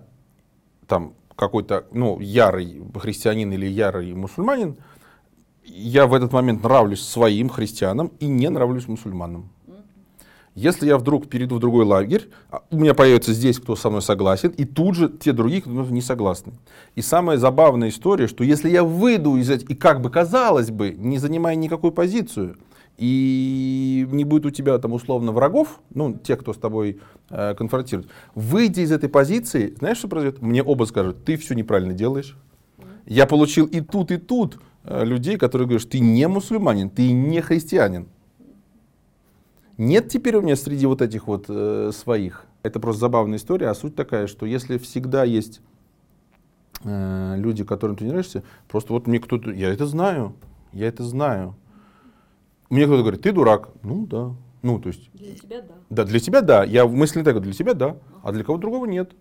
там 0.88 1.14
какой-то, 1.36 1.86
ну, 1.92 2.20
ярый 2.20 2.82
христианин 2.96 3.52
или 3.54 3.68
ярый 3.68 4.14
мусульманин, 4.14 4.78
я 5.64 6.08
в 6.08 6.14
этот 6.14 6.32
момент 6.34 6.64
нравлюсь 6.64 7.02
своим 7.02 7.50
христианам 7.50 8.12
и 8.20 8.28
не 8.28 8.50
нравлюсь 8.50 8.88
мусульманам. 8.88 9.50
Если 10.58 10.88
я 10.88 10.98
вдруг 10.98 11.28
перейду 11.30 11.58
в 11.58 11.60
другой 11.60 11.86
лагерь, 11.86 12.30
а 12.50 12.64
у 12.72 12.78
меня 12.78 12.96
появится 12.96 13.32
здесь, 13.32 13.60
кто 13.60 13.76
со 13.76 13.92
мной 13.92 14.02
согласен, 14.02 14.50
и 14.50 14.66
тут 14.66 14.96
же 14.96 15.08
те 15.08 15.32
другие, 15.32 15.62
кто 15.62 15.70
не 15.70 16.02
согласны. 16.02 16.54
И 16.96 17.04
самая 17.04 17.38
забавная 17.38 17.90
история, 17.90 18.26
что 18.26 18.44
если 18.44 18.68
я 18.68 18.84
выйду 18.84 19.38
из 19.38 19.52
этих, 19.52 19.70
и 19.70 19.76
как 19.76 20.02
бы 20.02 20.10
казалось 20.10 20.72
бы, 20.72 20.96
не 20.98 21.20
занимая 21.20 21.54
никакую 21.54 21.92
позицию, 21.92 22.58
и 22.98 24.08
не 24.10 24.24
будет 24.24 24.48
у 24.48 24.50
тебя 24.50 24.76
там 24.80 24.94
условно 24.94 25.32
врагов, 25.32 25.80
ну, 25.94 26.18
тех, 26.18 26.40
кто 26.40 26.54
с 26.54 26.58
тобой 26.58 27.02
э, 27.30 27.54
конфронтирует, 27.54 28.10
выйди 28.34 28.80
из 28.80 28.92
этой 28.92 29.10
позиции, 29.10 29.76
знаешь, 29.78 30.00
что 30.00 30.08
произойдет? 30.08 30.42
Мне 30.42 30.64
оба 30.64 30.86
скажут, 30.86 31.24
ты 31.24 31.38
все 31.38 31.54
неправильно 31.54 31.94
делаешь. 31.94 32.36
Я 33.06 33.28
получил 33.28 33.68
и 33.68 33.82
тут, 33.82 34.10
и 34.10 34.18
тут 34.18 34.58
э, 34.86 35.06
людей, 35.06 35.38
которые 35.38 35.68
говорят, 35.68 35.88
ты 35.88 36.00
не 36.00 36.28
мусульманин, 36.28 36.90
ты 36.90 37.12
не 37.12 37.42
христианин. 37.42 38.08
Нет 39.78 40.10
теперь 40.10 40.36
у 40.38 40.42
меня 40.42 40.56
среди 40.56 40.86
вот 40.86 41.02
этих 41.02 41.28
вот 41.28 41.46
э, 41.50 41.92
своих. 41.94 42.46
Это 42.64 42.80
просто 42.80 43.02
забавная 43.02 43.38
история, 43.38 43.70
а 43.70 43.76
суть 43.76 43.96
такая, 43.96 44.28
что 44.28 44.46
если 44.46 44.78
всегда 44.78 45.24
есть 45.24 45.62
э, 46.84 47.36
люди, 47.38 47.64
которым 47.64 47.96
ты 47.96 48.04
не 48.04 48.10
нравишься, 48.10 48.44
просто 48.68 48.94
вот 48.94 49.06
мне 49.08 49.20
кто-то, 49.20 49.52
я 49.52 49.72
это 49.72 49.86
знаю, 49.86 50.34
я 50.74 50.88
это 50.88 51.04
знаю. 51.04 51.56
Мне 52.70 52.86
кто-то 52.86 53.04
говорит, 53.04 53.22
ты 53.22 53.32
дурак. 53.32 53.70
Ну 53.84 54.08
да. 54.08 54.34
Ну, 54.64 54.80
то 54.80 54.88
есть... 54.88 55.10
Для 55.14 55.36
тебя 55.36 55.62
да. 55.62 55.74
Да, 55.90 56.04
для 56.04 56.20
тебя 56.20 56.42
да. 56.42 56.64
Я 56.64 56.86
в 56.86 56.94
мысли 56.94 57.22
так, 57.24 57.40
для 57.42 57.54
тебя 57.54 57.74
да, 57.74 57.98
а 58.24 58.32
для 58.32 58.44
кого 58.44 58.58
другого 58.58 58.86
нет. 58.86 59.12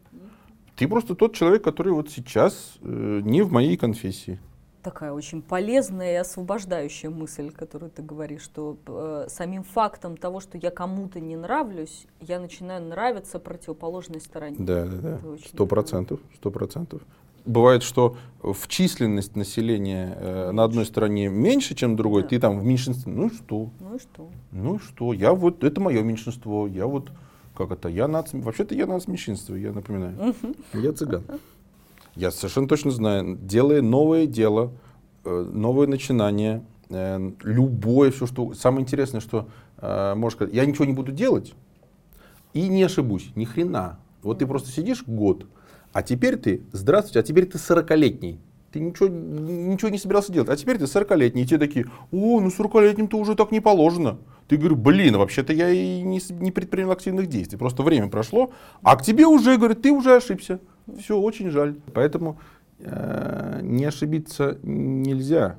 Ты 0.74 0.88
просто 0.88 1.14
тот 1.14 1.34
человек, 1.34 1.62
который 1.62 1.92
вот 1.92 2.11
сейчас 2.11 2.76
э, 2.80 3.20
не 3.22 3.42
в 3.42 3.52
моей 3.52 3.76
конфессии. 3.76 4.40
Такая 4.87 5.12
очень 5.12 5.43
полезная 5.43 6.12
и 6.12 6.14
освобождающая 6.14 7.11
мысль, 7.11 7.51
которую 7.51 7.91
ты 7.91 8.03
говоришь, 8.03 8.43
что 8.43 8.76
э, 8.87 9.26
самим 9.28 9.64
фактом 9.64 10.16
того, 10.16 10.39
что 10.39 10.59
я 10.59 10.70
кому-то 10.70 11.18
не 11.18 11.34
нравлюсь, 11.34 12.07
я 12.20 12.39
начинаю 12.39 12.84
нравиться 12.84 13.41
противоположной 13.41 14.20
стороне. 14.20 14.55
Да, 14.61 14.84
да, 14.84 14.97
да. 14.97 15.18
Сто 15.45 15.66
процентов, 15.66 16.20
сто 16.37 16.53
процентов. 16.53 17.03
Бывает, 17.45 17.82
что 17.82 18.16
в 18.41 18.68
численность 18.68 19.34
населения 19.34 20.16
э, 20.20 20.51
на 20.53 20.62
одной 20.62 20.87
стороне 20.87 21.30
меньше, 21.30 21.74
чем 21.74 21.91
на 21.91 21.97
другой, 21.97 22.22
Да. 22.22 22.28
ты 22.28 22.39
там 22.39 22.61
в 22.61 22.64
меньшинстве. 22.64 23.12
Ну 23.12 23.26
и 23.26 23.34
что? 23.34 23.70
Ну 23.80 23.97
и 23.97 23.99
что? 23.99 24.28
Ну 24.53 24.76
и 24.76 24.78
что? 24.78 25.12
Я 25.12 25.32
вот, 25.32 25.64
это 25.64 25.80
мое 25.80 26.05
меньшинство. 26.05 26.68
Я 26.68 26.87
вот, 26.87 27.11
как 27.57 27.72
это, 27.72 27.89
я 27.89 28.07
нац... 28.07 28.28
Вообще-то 28.32 28.76
я 28.76 28.87
нацменьшинство, 28.87 29.57
я 29.57 29.72
напоминаю. 29.72 30.32
Я 30.72 30.93
цыган. 30.93 31.24
Я 32.17 32.31
совершенно 32.31 32.67
точно 32.67 32.91
знаю, 32.91 33.39
делая 33.41 33.83
новое 33.83 34.27
дело, 34.27 34.73
э, 35.25 35.51
новое 35.53 35.87
начинание, 35.87 36.64
э, 36.89 37.31
любое, 37.43 38.11
все, 38.11 38.27
что... 38.27 38.55
Самое 38.55 38.83
интересное, 38.83 39.21
что, 39.21 39.49
э, 39.79 40.14
можешь 40.14 40.37
сказать, 40.37 40.55
я 40.55 40.64
ничего 40.64 40.87
не 40.87 40.95
буду 40.95 41.12
делать 41.12 41.55
и 42.55 42.69
не 42.69 42.83
ошибусь, 42.83 43.31
ни 43.35 43.45
хрена. 43.45 43.99
Вот 44.23 44.39
ты 44.39 44.47
просто 44.47 44.71
сидишь 44.71 45.05
год, 45.07 45.47
а 45.93 46.03
теперь 46.03 46.37
ты, 46.37 46.62
здравствуйте, 46.73 47.21
а 47.21 47.23
теперь 47.23 47.45
ты 47.45 47.59
40-летний. 47.59 48.41
Ты 48.73 48.81
ничего, 48.81 49.09
ничего 49.09 49.91
не 49.91 49.99
собирался 49.99 50.33
делать, 50.33 50.49
а 50.49 50.57
теперь 50.57 50.79
ты 50.79 50.85
40-летний. 50.85 51.43
И 51.43 51.47
те 51.47 51.59
такие, 51.59 51.87
о, 52.12 52.41
ну 52.41 52.49
40-летним-то 52.49 53.19
уже 53.19 53.35
так 53.35 53.53
не 53.53 53.61
положено. 53.61 54.19
Ты 54.49 54.57
говоришь, 54.57 54.79
блин, 54.79 55.19
вообще-то 55.19 55.53
я 55.53 55.69
и 55.69 56.01
не, 56.01 56.21
не 56.31 56.51
предпринял 56.51 56.93
активных 56.93 57.27
действий, 57.27 57.59
просто 57.59 57.83
время 57.83 58.09
прошло, 58.09 58.53
а 58.83 58.97
к 58.97 59.03
тебе 59.03 59.27
уже, 59.27 59.59
говорят, 59.59 59.83
ты 59.83 59.91
уже 59.91 60.17
ошибся. 60.17 60.61
Все, 60.99 61.18
очень 61.18 61.51
жаль. 61.51 61.76
Поэтому 61.95 62.39
э, 62.78 63.61
не 63.62 63.84
ошибиться 63.84 64.59
нельзя. 64.62 65.59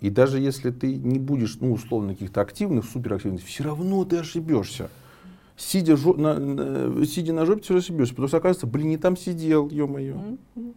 И 0.00 0.10
даже 0.10 0.38
если 0.38 0.70
ты 0.70 0.96
не 0.96 1.18
будешь, 1.18 1.58
ну, 1.60 1.72
условно, 1.72 2.12
каких-то 2.14 2.40
активных, 2.40 2.84
суперактивных, 2.84 3.42
все 3.42 3.64
равно 3.64 4.04
ты 4.04 4.18
ошибешься. 4.18 4.90
Сидя, 5.56 5.96
жо- 5.96 6.14
на, 6.16 6.38
на- 6.38 7.06
сидя 7.06 7.32
на 7.32 7.46
жопе, 7.46 7.62
равно 7.62 7.78
ошибешься. 7.78 8.12
Потому 8.14 8.28
что 8.28 8.36
оказывается, 8.38 8.66
блин, 8.66 8.88
не 8.88 8.98
там 8.98 9.16
сидел, 9.16 9.68
ё-моё. 9.70 10.16
Мгм. 10.56 10.74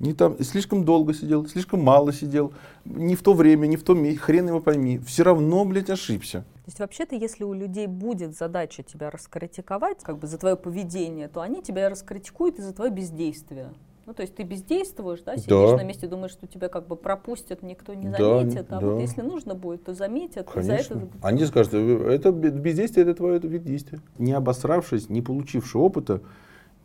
Не 0.00 0.14
там, 0.14 0.42
слишком 0.42 0.84
долго 0.84 1.12
сидел, 1.12 1.46
слишком 1.46 1.82
мало 1.82 2.10
сидел, 2.12 2.54
не 2.86 3.14
в 3.14 3.22
то 3.22 3.34
время, 3.34 3.66
не 3.66 3.76
в 3.76 3.82
том 3.84 4.02
месте, 4.02 4.18
хрен 4.18 4.48
его 4.48 4.60
пойми. 4.60 4.98
Все 4.98 5.22
равно, 5.24 5.62
блядь, 5.66 5.90
ошибся. 5.90 6.38
То 6.40 6.68
есть 6.68 6.78
вообще-то, 6.80 7.14
если 7.16 7.44
у 7.44 7.52
людей 7.52 7.86
будет 7.86 8.34
задача 8.34 8.82
тебя 8.82 9.10
раскритиковать, 9.10 9.98
как 10.02 10.18
бы 10.18 10.26
за 10.26 10.38
твое 10.38 10.56
поведение, 10.56 11.28
то 11.28 11.42
они 11.42 11.60
тебя 11.62 11.90
раскритикуют 11.90 12.58
из-за 12.58 12.72
твое 12.72 12.90
бездействие. 12.90 13.72
Ну, 14.06 14.14
то 14.14 14.22
есть 14.22 14.34
ты 14.34 14.42
бездействуешь, 14.42 15.20
да, 15.20 15.36
сидишь 15.36 15.46
Да. 15.70 15.76
на 15.76 15.84
месте, 15.84 16.06
думаешь, 16.08 16.32
что 16.32 16.46
тебя 16.46 16.68
как 16.68 16.88
бы 16.88 16.96
пропустят, 16.96 17.62
никто 17.62 17.92
не 17.92 18.08
Да, 18.08 18.16
заметит, 18.40 18.72
а 18.72 18.80
да. 18.80 18.86
вот 18.86 19.00
если 19.00 19.20
нужно 19.20 19.54
будет, 19.54 19.84
то 19.84 19.92
заметят. 19.92 20.48
и 20.56 20.62
за 20.62 20.68
Конечно. 20.72 20.94
это... 20.94 21.08
Они 21.20 21.44
скажут, 21.44 21.74
«Э, 21.74 22.08
это 22.10 22.32
бе- 22.32 22.50
бездействие, 22.50 23.04
это 23.04 23.14
твое 23.14 23.36
это 23.36 23.46
вид 23.48 23.64
действия. 23.64 24.00
Не 24.18 24.32
обосравшись, 24.32 25.10
не 25.10 25.20
получивши 25.20 25.76
опыта, 25.78 26.22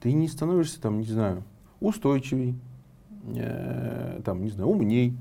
ты 0.01 0.11
не 0.11 0.28
становишься, 0.28 0.82
там, 0.82 0.99
не 0.99 1.05
знаю, 1.07 1.43
устойчивей, 1.80 2.55
э, 3.36 4.21
там, 4.23 4.43
не 4.43 4.49
знаю, 4.49 4.69
умней, 4.69 5.15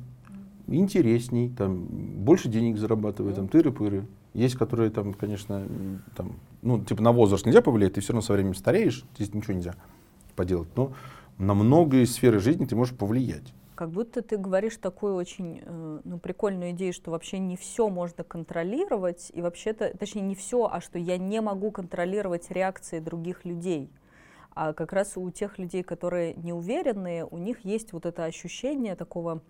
интересней, 0.67 1.51
там, 1.51 1.85
больше 1.85 2.49
денег 2.49 2.79
зарабатывает, 2.79 3.37
там, 3.37 3.47
тыры-пыры. 3.47 4.07
Есть, 4.33 4.57
которые 4.57 4.91
там, 4.91 5.15
конечно, 5.15 5.67
там, 6.17 6.33
ну, 6.63 6.83
типа 6.83 7.03
на 7.03 7.13
возраст 7.13 7.47
нельзя 7.47 7.63
повлиять, 7.63 7.95
ты 7.95 8.01
все 8.01 8.13
равно 8.13 8.23
со 8.23 8.33
временем 8.33 8.55
стареешь, 8.55 9.05
здесь 9.15 9.33
ничего 9.33 9.55
нельзя 9.55 9.75
поделать. 10.35 10.69
Но 10.77 10.93
на 11.39 11.55
многие 11.55 12.05
сферы 12.05 12.41
жизни 12.41 12.65
ты 12.65 12.75
можешь 12.75 12.97
повлиять. 12.97 13.53
Как 13.75 13.91
будто 13.91 14.23
ты 14.23 14.37
говоришь 14.37 14.77
такую 14.77 15.17
очень 15.17 15.61
э, 15.65 16.01
ну, 16.05 16.19
прикольную 16.19 16.71
идею, 16.71 16.93
что 16.93 17.11
вообще 17.11 17.39
не 17.39 17.57
все 17.57 17.89
можно 17.89 18.23
контролировать, 18.23 19.31
и 19.35 19.43
вообще-то, 19.43 19.93
точнее, 19.99 20.23
не 20.23 20.37
все, 20.37 20.69
а 20.71 20.81
что 20.81 20.99
я 20.99 21.19
не 21.19 21.41
могу 21.41 21.73
контролировать 21.73 22.51
реакции 22.51 23.01
других 23.01 23.45
людей. 23.45 23.91
А 24.55 24.73
как 24.73 24.93
раз 24.93 25.17
у 25.17 25.31
тех 25.31 25.59
людей, 25.59 25.83
которые 25.83 26.35
неуверенные, 26.35 27.25
у 27.27 27.39
них 27.39 27.65
есть 27.65 27.93
вот 27.93 28.07
это 28.07 28.25
ощущение 28.25 28.95
такого, 28.95 29.43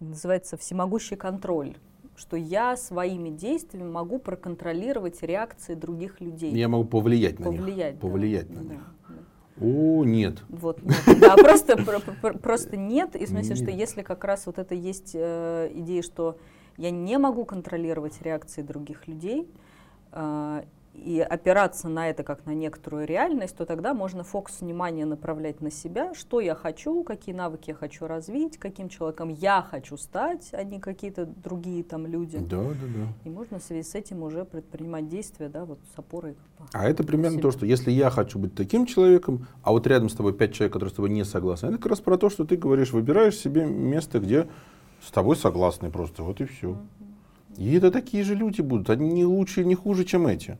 называется, 0.00 0.56
всемогущий 0.56 1.16
контроль, 1.16 1.76
что 2.16 2.36
я 2.36 2.76
своими 2.76 3.28
действиями 3.28 3.90
могу 3.90 4.18
проконтролировать 4.18 5.22
реакции 5.22 5.74
других 5.74 6.20
людей. 6.20 6.52
Я 6.52 6.68
могу 6.68 6.84
повлиять 6.84 7.38
на 7.38 7.46
повлиять. 7.46 7.92
них. 7.94 8.00
да, 8.02 8.08
Повлиять 8.08 8.48
да, 8.48 8.54
на 8.54 8.62
них. 8.62 8.80
да. 9.08 9.14
О, 9.62 10.04
нет. 10.04 10.42
Вот, 10.48 10.82
нет. 10.82 11.20
да, 11.20 11.36
просто, 11.36 11.76
про- 11.76 12.00
про- 12.00 12.38
просто 12.38 12.78
нет, 12.78 13.14
и 13.16 13.26
в 13.26 13.28
смысле, 13.28 13.56
что 13.56 13.66
Нет. 13.66 13.74
если 13.74 14.00
как 14.00 14.24
раз 14.24 14.46
вот 14.46 14.58
это 14.58 14.74
есть 14.74 15.10
э, 15.12 15.70
идея, 15.74 16.00
что 16.00 16.38
я 16.78 16.90
не 16.90 17.18
могу 17.18 17.44
контролировать 17.44 18.22
реакции 18.22 18.62
других 18.62 19.06
людей, 19.06 19.50
э, 20.12 20.64
и 21.00 21.20
опираться 21.20 21.88
на 21.88 22.10
это 22.10 22.22
как 22.22 22.46
на 22.46 22.52
некоторую 22.52 23.06
реальность, 23.06 23.56
то 23.56 23.64
тогда 23.64 23.94
можно 23.94 24.22
фокус 24.22 24.60
внимания 24.60 25.06
направлять 25.06 25.60
на 25.60 25.70
себя, 25.70 26.14
что 26.14 26.40
я 26.40 26.54
хочу, 26.54 27.02
какие 27.02 27.34
навыки 27.34 27.70
я 27.70 27.74
хочу 27.74 28.06
развить, 28.06 28.58
каким 28.58 28.88
человеком 28.88 29.28
я 29.28 29.62
хочу 29.62 29.96
стать, 29.96 30.50
а 30.52 30.62
не 30.62 30.78
какие-то 30.78 31.26
другие 31.26 31.82
там 31.82 32.06
люди. 32.06 32.38
Да, 32.38 32.62
да, 32.62 32.64
да. 32.64 33.06
И 33.24 33.30
можно 33.30 33.58
в 33.58 33.62
связи 33.62 33.82
с 33.82 33.94
этим 33.94 34.22
уже 34.22 34.44
предпринимать 34.44 35.08
действия, 35.08 35.48
да, 35.48 35.64
вот 35.64 35.78
с 35.94 35.98
опорой. 35.98 36.36
А 36.72 36.88
это 36.88 37.02
примерно 37.02 37.38
Себя. 37.38 37.42
то, 37.42 37.50
что 37.52 37.66
если 37.66 37.90
я 37.90 38.10
хочу 38.10 38.38
быть 38.38 38.54
таким 38.54 38.86
человеком, 38.86 39.46
а 39.62 39.72
вот 39.72 39.86
рядом 39.86 40.08
с 40.08 40.14
тобой 40.14 40.34
пять 40.34 40.52
человек, 40.52 40.72
которые 40.72 40.92
с 40.92 40.96
тобой 40.96 41.10
не 41.10 41.24
согласны, 41.24 41.68
это 41.68 41.76
как 41.76 41.86
раз 41.86 42.00
про 42.00 42.18
то, 42.18 42.28
что 42.28 42.44
ты 42.44 42.56
говоришь, 42.56 42.92
выбираешь 42.92 43.36
себе 43.36 43.64
место, 43.64 44.20
где 44.20 44.48
с 45.02 45.10
тобой 45.10 45.36
согласны 45.36 45.90
просто, 45.90 46.22
вот 46.22 46.40
и 46.40 46.44
все. 46.44 46.76
И 47.56 47.74
это 47.74 47.90
такие 47.90 48.24
же 48.24 48.34
люди 48.34 48.60
будут, 48.60 48.90
они 48.90 49.08
не 49.08 49.24
лучше, 49.24 49.64
не 49.64 49.74
хуже, 49.74 50.04
чем 50.04 50.26
эти. 50.26 50.56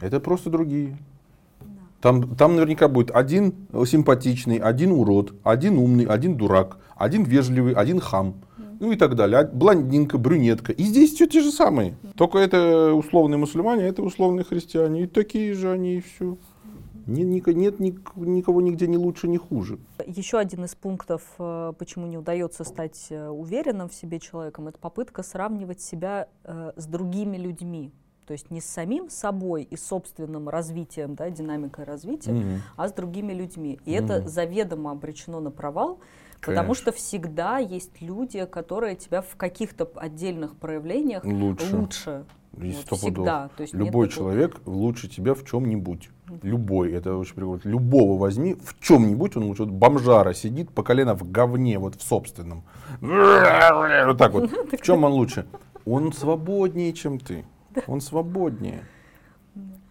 Это 0.00 0.20
просто 0.20 0.50
другие. 0.50 0.96
Там, 2.00 2.36
там 2.36 2.56
наверняка 2.56 2.88
будет 2.88 3.10
один 3.12 3.54
симпатичный, 3.86 4.58
один 4.58 4.92
урод, 4.92 5.32
один 5.42 5.78
умный, 5.78 6.04
один 6.04 6.36
дурак, 6.36 6.78
один 6.96 7.24
вежливый, 7.24 7.72
один 7.72 7.98
хам. 7.98 8.34
Ну 8.80 8.92
и 8.92 8.96
так 8.96 9.14
далее. 9.14 9.38
А 9.38 9.44
Блондинка, 9.44 10.18
брюнетка. 10.18 10.72
И 10.72 10.82
здесь 10.82 11.14
все 11.14 11.26
те 11.26 11.40
же 11.40 11.50
самые. 11.50 11.94
Только 12.16 12.38
это 12.38 12.92
условные 12.92 13.38
мусульмане, 13.38 13.84
а 13.84 13.86
это 13.86 14.02
условные 14.02 14.44
христиане. 14.44 15.04
И 15.04 15.06
такие 15.06 15.54
же 15.54 15.70
они, 15.70 15.96
и 15.96 16.00
все. 16.02 16.36
Нет, 17.06 17.46
нет 17.46 17.80
ник- 17.80 18.12
никого 18.16 18.60
нигде 18.60 18.86
не 18.86 18.96
лучше, 18.96 19.28
не 19.28 19.36
хуже. 19.38 19.78
Еще 20.06 20.38
один 20.38 20.64
из 20.64 20.74
пунктов, 20.74 21.22
э, 21.38 21.72
почему 21.78 22.06
не 22.06 22.16
удается 22.18 22.64
стать 22.64 23.06
э, 23.10 23.28
уверенным 23.28 23.88
в 23.88 23.94
себе 23.94 24.18
человеком, 24.20 24.68
это 24.68 24.78
попытка 24.78 25.22
сравнивать 25.22 25.80
себя 25.80 26.28
э, 26.44 26.72
с 26.76 26.86
другими 26.86 27.36
людьми. 27.36 27.92
То 28.26 28.32
есть 28.32 28.50
не 28.50 28.62
с 28.62 28.64
самим 28.64 29.10
собой 29.10 29.64
и 29.64 29.76
собственным 29.76 30.48
развитием, 30.48 31.14
да, 31.14 31.28
динамикой 31.28 31.84
развития, 31.84 32.32
Мгм. 32.32 32.62
а 32.76 32.88
с 32.88 32.92
другими 32.94 33.34
людьми. 33.34 33.78
И 33.84 33.92
это 33.92 34.20
Мгм. 34.20 34.28
заведомо 34.28 34.90
обречено 34.92 35.40
на 35.40 35.50
провал, 35.50 35.98
потому 36.40 36.56
Конечно. 36.68 36.74
что 36.74 36.92
всегда 36.92 37.58
есть 37.58 38.00
люди, 38.00 38.46
которые 38.46 38.96
тебя 38.96 39.20
в 39.20 39.36
каких-то 39.36 39.90
отдельных 39.96 40.56
проявлениях 40.56 41.22
Лучше. 41.22 41.76
лучше. 41.76 42.24
Вот 42.52 42.98
всегда. 42.98 43.50
То 43.56 43.62
есть 43.62 43.74
Любой 43.74 44.08
такого- 44.08 44.08
человек 44.08 44.60
лучше 44.64 45.08
тебя 45.08 45.34
в 45.34 45.44
чем-нибудь. 45.44 46.08
Любой, 46.42 46.92
это 46.92 47.16
очень 47.16 47.34
прикольно. 47.34 47.60
Любого 47.64 48.18
возьми, 48.18 48.54
в 48.54 48.80
чем-нибудь 48.80 49.36
он 49.36 49.44
лучше. 49.44 49.64
Вот 49.64 49.72
бомжара 49.72 50.32
сидит 50.32 50.70
по 50.70 50.82
колено 50.82 51.14
в 51.14 51.30
говне, 51.30 51.78
вот 51.78 51.96
в 51.96 52.02
собственном. 52.02 52.64
Вот 53.00 54.18
так 54.18 54.32
вот. 54.32 54.50
В 54.72 54.82
чем 54.82 55.04
он 55.04 55.12
лучше? 55.12 55.46
Он 55.84 56.12
свободнее, 56.12 56.92
чем 56.92 57.18
ты. 57.18 57.44
Он 57.86 58.00
свободнее. 58.00 58.84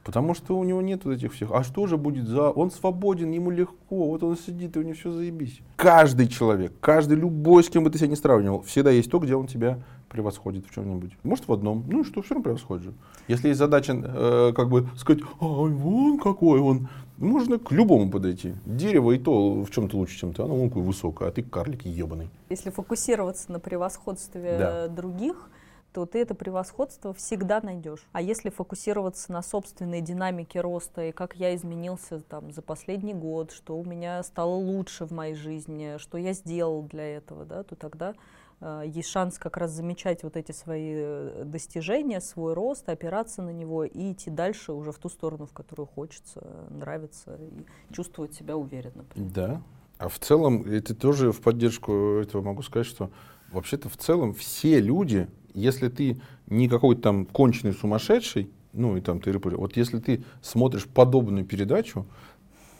Потому 0.03 0.33
что 0.33 0.57
у 0.57 0.63
него 0.63 0.81
нет 0.81 1.05
вот 1.05 1.13
этих 1.13 1.33
всех. 1.33 1.51
А 1.51 1.63
что 1.63 1.87
же 1.87 1.97
будет 1.97 2.27
за... 2.27 2.49
Он 2.49 2.71
свободен, 2.71 3.31
ему 3.31 3.51
легко. 3.51 4.07
Вот 4.07 4.21
он 4.23 4.37
сидит, 4.37 4.75
и 4.75 4.79
у 4.79 4.83
него 4.83 4.95
все 4.95 5.11
заебись. 5.11 5.61
Каждый 5.77 6.27
человек, 6.27 6.73
каждый, 6.81 7.17
любой, 7.17 7.63
с 7.63 7.69
кем 7.69 7.83
бы 7.83 7.89
ты 7.89 7.97
себя 7.97 8.09
не 8.09 8.17
сравнивал, 8.17 8.63
всегда 8.63 8.91
есть 8.91 9.09
то, 9.09 9.19
где 9.19 9.35
он 9.35 9.47
тебя 9.47 9.79
превосходит 10.09 10.65
в 10.67 10.73
чем-нибудь. 10.73 11.17
Может, 11.23 11.47
в 11.47 11.53
одном. 11.53 11.85
Ну 11.87 12.01
и 12.01 12.03
что, 12.03 12.21
все 12.21 12.35
равно 12.35 12.43
превосходит 12.43 12.83
же. 12.83 12.93
Если 13.27 13.47
есть 13.47 13.59
задача, 13.59 13.93
э, 13.93 14.51
как 14.53 14.69
бы 14.69 14.87
сказать, 14.97 15.23
ай, 15.41 15.71
вон 15.71 16.19
какой 16.19 16.59
он, 16.59 16.89
можно 17.17 17.57
к 17.57 17.71
любому 17.71 18.11
подойти. 18.11 18.53
Дерево 18.65 19.11
и 19.11 19.17
то 19.17 19.63
в 19.63 19.71
чем-то 19.71 19.97
лучше, 19.97 20.19
чем 20.19 20.33
ты. 20.33 20.43
Оно 20.43 20.55
вон 20.55 20.69
какое 20.69 20.83
высокое, 20.83 21.29
а 21.29 21.31
ты 21.31 21.43
карлик 21.43 21.85
ебаный. 21.85 22.29
Если 22.49 22.69
фокусироваться 22.69 23.51
на 23.51 23.59
превосходстве 23.59 24.57
да. 24.59 24.87
других, 24.87 25.49
то 25.93 26.05
ты 26.05 26.19
это 26.19 26.33
превосходство 26.33 27.13
всегда 27.13 27.61
найдешь. 27.61 28.05
А 28.11 28.21
если 28.21 28.49
фокусироваться 28.49 29.31
на 29.31 29.43
собственной 29.43 30.01
динамике 30.01 30.59
роста 30.59 31.03
и 31.05 31.11
как 31.11 31.35
я 31.35 31.55
изменился 31.55 32.19
там 32.21 32.51
за 32.51 32.61
последний 32.61 33.13
год, 33.13 33.51
что 33.51 33.77
у 33.77 33.85
меня 33.85 34.21
стало 34.23 34.55
лучше 34.55 35.05
в 35.05 35.11
моей 35.11 35.35
жизни, 35.35 35.97
что 35.99 36.17
я 36.17 36.33
сделал 36.33 36.81
для 36.83 37.17
этого, 37.17 37.45
да, 37.45 37.63
то 37.63 37.75
тогда 37.75 38.15
э, 38.59 38.83
есть 38.87 39.09
шанс 39.09 39.37
как 39.37 39.55
раз 39.57 39.71
замечать 39.71 40.23
вот 40.23 40.35
эти 40.35 40.51
свои 40.51 40.93
э, 40.95 41.43
достижения, 41.45 42.19
свой 42.21 42.53
рост, 42.53 42.89
опираться 42.89 43.43
на 43.43 43.51
него 43.51 43.83
и 43.83 44.13
идти 44.13 44.31
дальше 44.31 44.73
уже 44.73 44.91
в 44.91 44.97
ту 44.97 45.09
сторону, 45.09 45.45
в 45.45 45.53
которую 45.53 45.85
хочется, 45.85 46.41
нравится 46.71 47.35
и 47.35 47.93
чувствовать 47.93 48.33
себя 48.33 48.57
уверенно. 48.57 49.05
Да. 49.15 49.61
А 49.99 50.09
в 50.09 50.17
целом, 50.17 50.63
это 50.63 50.95
тоже 50.95 51.31
в 51.31 51.39
поддержку 51.39 52.17
этого 52.17 52.41
могу 52.41 52.63
сказать, 52.63 52.87
что 52.87 53.11
вообще-то 53.53 53.89
в 53.89 53.97
целом 53.97 54.33
все 54.33 54.79
люди 54.79 55.27
если 55.53 55.89
ты 55.89 56.19
не 56.47 56.67
какой-то 56.67 57.01
там 57.01 57.25
конченый 57.25 57.73
сумасшедший, 57.73 58.49
ну 58.73 58.97
и 58.97 59.01
там 59.01 59.19
ты 59.19 59.31
вот 59.37 59.77
если 59.77 59.99
ты 59.99 60.23
смотришь 60.41 60.85
подобную 60.85 61.45
передачу, 61.45 62.05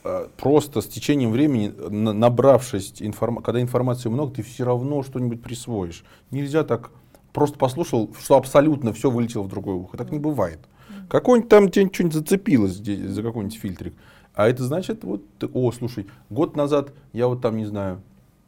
э, 0.04 0.28
просто 0.38 0.82
с 0.82 0.88
течением 0.88 1.32
времени, 1.32 1.72
набравшись, 1.90 2.96
информ... 3.00 3.38
когда 3.38 3.62
информации 3.62 4.10
много, 4.10 4.36
ты 4.36 4.44
все 4.44 4.66
равно 4.66 5.04
что-нибудь 5.04 5.42
присвоишь. 5.42 6.04
Нельзя 6.32 6.64
так, 6.64 6.92
просто 7.32 7.58
послушал, 7.58 8.14
что 8.20 8.38
абсолютно 8.38 8.92
все 8.94 9.10
вылетело 9.10 9.44
в 9.44 9.50
другое 9.50 9.76
ухо. 9.76 9.98
Так 9.98 10.12
не 10.12 10.20
бывает. 10.20 10.60
Какой-нибудь 11.10 11.50
там 11.50 11.70
тебе 11.70 11.90
что-нибудь 11.92 12.16
зацепилось 12.16 12.74
здесь, 12.74 13.00
за 13.00 13.22
какой-нибудь 13.22 13.58
фильтрик. 13.58 13.94
А 14.34 14.48
это 14.48 14.64
значит, 14.64 15.04
вот, 15.04 15.22
о, 15.54 15.72
слушай, 15.72 16.08
год 16.32 16.56
назад 16.56 16.92
я 17.12 17.28
вот 17.28 17.42
там, 17.42 17.56
не 17.58 17.66
знаю, 17.66 18.02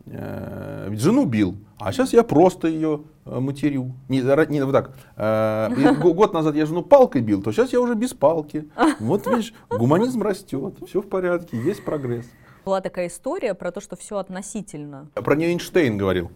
э, 0.06 0.90
жену 0.94 1.26
бил, 1.26 1.56
а 1.80 1.92
сейчас 1.92 2.14
я 2.14 2.24
просто 2.24 2.68
ее 2.68 3.02
э, 3.26 3.40
матерю. 3.40 3.94
Не, 4.10 4.22
не 4.22 4.66
вот 4.66 4.72
так. 4.72 4.92
Э, 5.16 5.94
год 6.02 6.34
назад 6.34 6.56
я 6.56 6.66
жену 6.66 6.82
палкой 6.82 7.22
бил, 7.22 7.42
то 7.42 7.52
сейчас 7.52 7.74
я 7.74 7.80
уже 7.82 7.96
без 7.96 8.14
палки. 8.14 8.70
Вот 9.00 9.28
видишь, 9.28 9.54
гуманизм 9.70 10.22
растет, 10.22 10.76
все 10.88 11.02
в 11.02 11.08
порядке, 11.08 11.58
есть 11.58 11.84
прогресс. 11.84 12.26
Была 12.66 12.82
такая 12.82 13.08
история 13.08 13.54
про 13.54 13.72
то, 13.72 13.80
что 13.82 13.96
все 13.96 14.18
относительно. 14.18 15.08
Про 15.14 15.36
нее 15.36 15.50
Эйнштейн 15.52 15.98
говорил. 15.98 16.32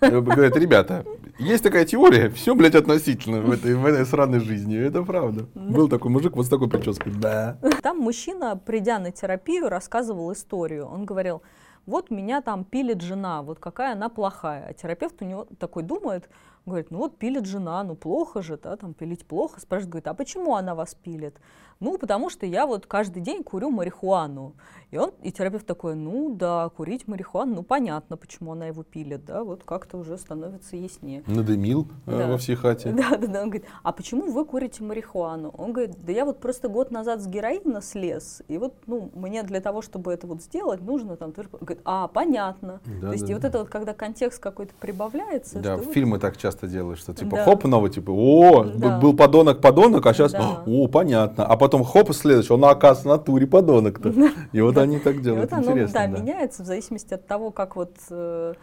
Говорят, 0.00 0.56
ребята, 0.56 1.04
есть 1.38 1.62
такая 1.62 1.84
теория, 1.84 2.28
все, 2.30 2.54
блядь, 2.54 2.74
относительно 2.74 3.40
в 3.40 3.50
этой, 3.50 3.74
в 3.74 3.86
этой 3.86 4.04
сраной 4.04 4.40
жизни. 4.40 4.78
Это 4.78 5.02
правда. 5.02 5.46
Был 5.54 5.88
такой 5.88 6.10
мужик 6.10 6.36
вот 6.36 6.46
с 6.46 6.48
такой 6.48 6.68
прической. 6.68 7.12
Да. 7.12 7.58
Там 7.82 7.98
мужчина, 7.98 8.56
придя 8.56 8.98
на 8.98 9.10
терапию, 9.10 9.68
рассказывал 9.68 10.32
историю. 10.32 10.86
Он 10.86 11.04
говорил, 11.06 11.42
вот 11.86 12.10
меня 12.10 12.42
там 12.42 12.64
пилит 12.64 13.00
жена, 13.00 13.42
вот 13.42 13.58
какая 13.58 13.92
она 13.92 14.08
плохая. 14.08 14.66
А 14.68 14.74
терапевт 14.74 15.22
у 15.22 15.24
него 15.24 15.46
такой 15.58 15.82
думает, 15.82 16.28
говорит, 16.66 16.90
ну 16.90 16.98
вот 16.98 17.18
пилит 17.18 17.46
жена, 17.46 17.82
ну 17.84 17.94
плохо 17.94 18.42
же, 18.42 18.56
да, 18.56 18.76
там 18.76 18.92
пилить 18.92 19.26
плохо. 19.26 19.60
Спрашивает, 19.60 19.90
говорит, 19.90 20.08
а 20.08 20.14
почему 20.14 20.56
она 20.56 20.74
вас 20.74 20.94
пилит? 20.94 21.40
Ну, 21.80 21.98
потому 21.98 22.30
что 22.30 22.46
я 22.46 22.66
вот 22.66 22.86
каждый 22.86 23.22
день 23.22 23.42
курю 23.42 23.70
марихуану. 23.70 24.54
И 24.92 24.98
он, 24.98 25.10
и 25.22 25.32
терапевт 25.32 25.66
такой, 25.66 25.96
ну 25.96 26.32
да, 26.34 26.68
курить 26.68 27.08
марихуану, 27.08 27.56
ну 27.56 27.62
понятно, 27.64 28.16
почему 28.16 28.52
она 28.52 28.68
его 28.68 28.84
пилит, 28.84 29.24
да, 29.24 29.42
вот 29.42 29.64
как-то 29.64 29.98
уже 29.98 30.16
становится 30.16 30.76
яснее. 30.76 31.24
Надымил 31.26 31.88
э, 32.06 32.16
да. 32.16 32.28
во 32.28 32.38
всей 32.38 32.54
хате. 32.54 32.90
Да, 32.96 33.16
да, 33.16 33.26
да. 33.26 33.42
Он 33.42 33.50
говорит, 33.50 33.66
а 33.82 33.92
почему 33.92 34.30
вы 34.30 34.44
курите 34.44 34.84
марихуану? 34.84 35.52
Он 35.58 35.72
говорит, 35.72 35.96
да 36.04 36.12
я 36.12 36.24
вот 36.24 36.38
просто 36.38 36.68
год 36.68 36.92
назад 36.92 37.20
с 37.20 37.26
героина 37.26 37.82
слез, 37.82 38.42
и 38.46 38.58
вот, 38.58 38.74
ну, 38.86 39.10
мне 39.14 39.42
для 39.42 39.60
того, 39.60 39.82
чтобы 39.82 40.12
это 40.12 40.26
вот 40.28 40.42
сделать, 40.42 40.80
нужно 40.80 41.16
там... 41.16 41.32
Говорит, 41.32 41.80
а, 41.84 42.06
понятно. 42.06 42.80
Да, 42.86 43.08
То 43.08 43.12
есть, 43.12 43.26
да, 43.26 43.32
и 43.32 43.34
вот 43.34 43.44
это 43.44 43.58
вот, 43.58 43.68
когда 43.68 43.92
контекст 43.92 44.38
какой-то 44.38 44.72
прибавляется. 44.80 45.58
Да, 45.58 45.78
фильмы 45.78 46.12
вот... 46.12 46.20
так 46.20 46.36
часто 46.36 46.68
делают, 46.68 47.00
что 47.00 47.12
типа, 47.12 47.36
да. 47.36 47.44
хоп, 47.44 47.64
новый, 47.64 47.90
типа, 47.90 48.10
о, 48.12 48.64
да. 48.64 49.00
был 49.00 49.16
подонок-подонок, 49.16 50.06
а 50.06 50.14
сейчас, 50.14 50.30
да. 50.32 50.62
о, 50.64 50.86
понятно. 50.86 51.44
А 51.44 51.56
потом 51.66 51.84
хоп, 51.84 52.12
следующий, 52.14 52.52
он 52.52 52.64
оказывается 52.64 53.08
в 53.08 53.18
натуре 53.18 53.46
подонок-то. 53.46 54.14
И 54.52 54.60
вот 54.60 54.78
они 54.78 54.98
так 55.00 55.20
делают. 55.20 55.50
И 55.50 55.54
вот 55.54 55.68
оно, 55.68 55.88
да, 55.88 56.06
меняется 56.06 56.62
в 56.62 56.66
зависимости 56.66 57.14
от 57.14 57.26
того, 57.26 57.50
как 57.50 57.74
вот 57.74 57.96
э, 58.10 58.54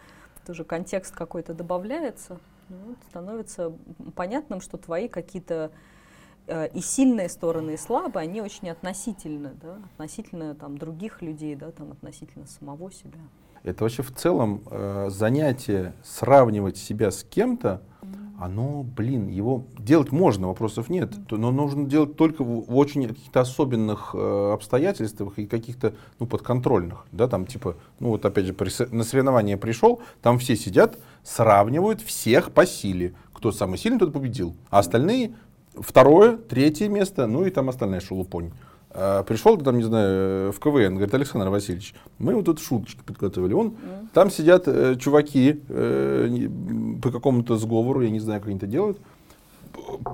тоже 0.46 0.64
контекст 0.64 1.14
какой-то 1.14 1.52
добавляется. 1.52 2.38
Ну, 2.70 2.96
становится 3.10 3.72
понятным, 4.14 4.62
что 4.62 4.78
твои 4.78 5.08
какие-то 5.08 5.70
э, 6.46 6.68
и 6.68 6.80
сильные 6.80 7.28
стороны, 7.28 7.72
и 7.72 7.76
слабые, 7.76 8.22
они 8.22 8.40
очень 8.40 8.70
относительны, 8.70 9.50
да, 9.62 9.76
относительно 9.92 10.54
там, 10.54 10.78
других 10.78 11.20
людей, 11.20 11.56
да, 11.56 11.70
там, 11.72 11.92
относительно 11.92 12.46
самого 12.46 12.90
себя. 12.90 13.18
Это 13.64 13.84
вообще 13.84 14.02
в 14.02 14.14
целом 14.14 14.62
э, 14.70 15.08
занятие 15.10 15.92
сравнивать 16.02 16.78
себя 16.78 17.10
с 17.10 17.22
кем-то, 17.22 17.82
оно, 18.44 18.82
блин, 18.82 19.28
его 19.28 19.64
делать 19.78 20.12
можно, 20.12 20.48
вопросов 20.48 20.90
нет, 20.90 21.12
но 21.30 21.50
нужно 21.50 21.86
делать 21.86 22.16
только 22.16 22.44
в, 22.44 22.64
очень 22.74 23.08
каких-то 23.08 23.40
особенных 23.40 24.10
э, 24.14 24.50
обстоятельствах 24.52 25.38
и 25.38 25.46
каких-то, 25.46 25.94
ну, 26.18 26.26
подконтрольных, 26.26 27.06
да, 27.10 27.26
там, 27.26 27.46
типа, 27.46 27.76
ну, 28.00 28.10
вот 28.10 28.24
опять 28.24 28.44
же, 28.44 28.54
на 28.90 29.02
соревнования 29.02 29.56
пришел, 29.56 30.02
там 30.20 30.38
все 30.38 30.56
сидят, 30.56 30.98
сравнивают 31.22 32.02
всех 32.02 32.52
по 32.52 32.66
силе, 32.66 33.14
кто 33.32 33.50
самый 33.50 33.78
сильный, 33.78 33.98
тот 33.98 34.12
победил, 34.12 34.54
а 34.68 34.80
остальные 34.80 35.34
второе, 35.74 36.36
третье 36.36 36.88
место, 36.88 37.26
ну, 37.26 37.46
и 37.46 37.50
там 37.50 37.68
остальная 37.68 38.00
шелупонь. 38.00 38.52
А, 38.96 39.24
пришел 39.24 39.56
там, 39.58 39.76
не 39.76 39.82
знаю, 39.82 40.52
в 40.52 40.60
КВН, 40.60 40.94
говорит, 40.94 41.12
Александр 41.12 41.48
Васильевич, 41.48 41.94
мы 42.18 42.34
вот 42.36 42.44
тут 42.44 42.60
шуточки 42.60 43.00
подготовили. 43.04 43.52
Он, 43.52 43.68
mm. 43.68 44.08
Там 44.12 44.30
сидят 44.30 44.68
э, 44.68 44.94
чуваки 44.96 45.60
э, 45.68 46.48
по 47.02 47.10
какому-то 47.10 47.56
сговору, 47.56 48.02
я 48.02 48.10
не 48.10 48.20
знаю, 48.20 48.40
как 48.40 48.48
они 48.48 48.56
это 48.56 48.68
делают. 48.68 48.98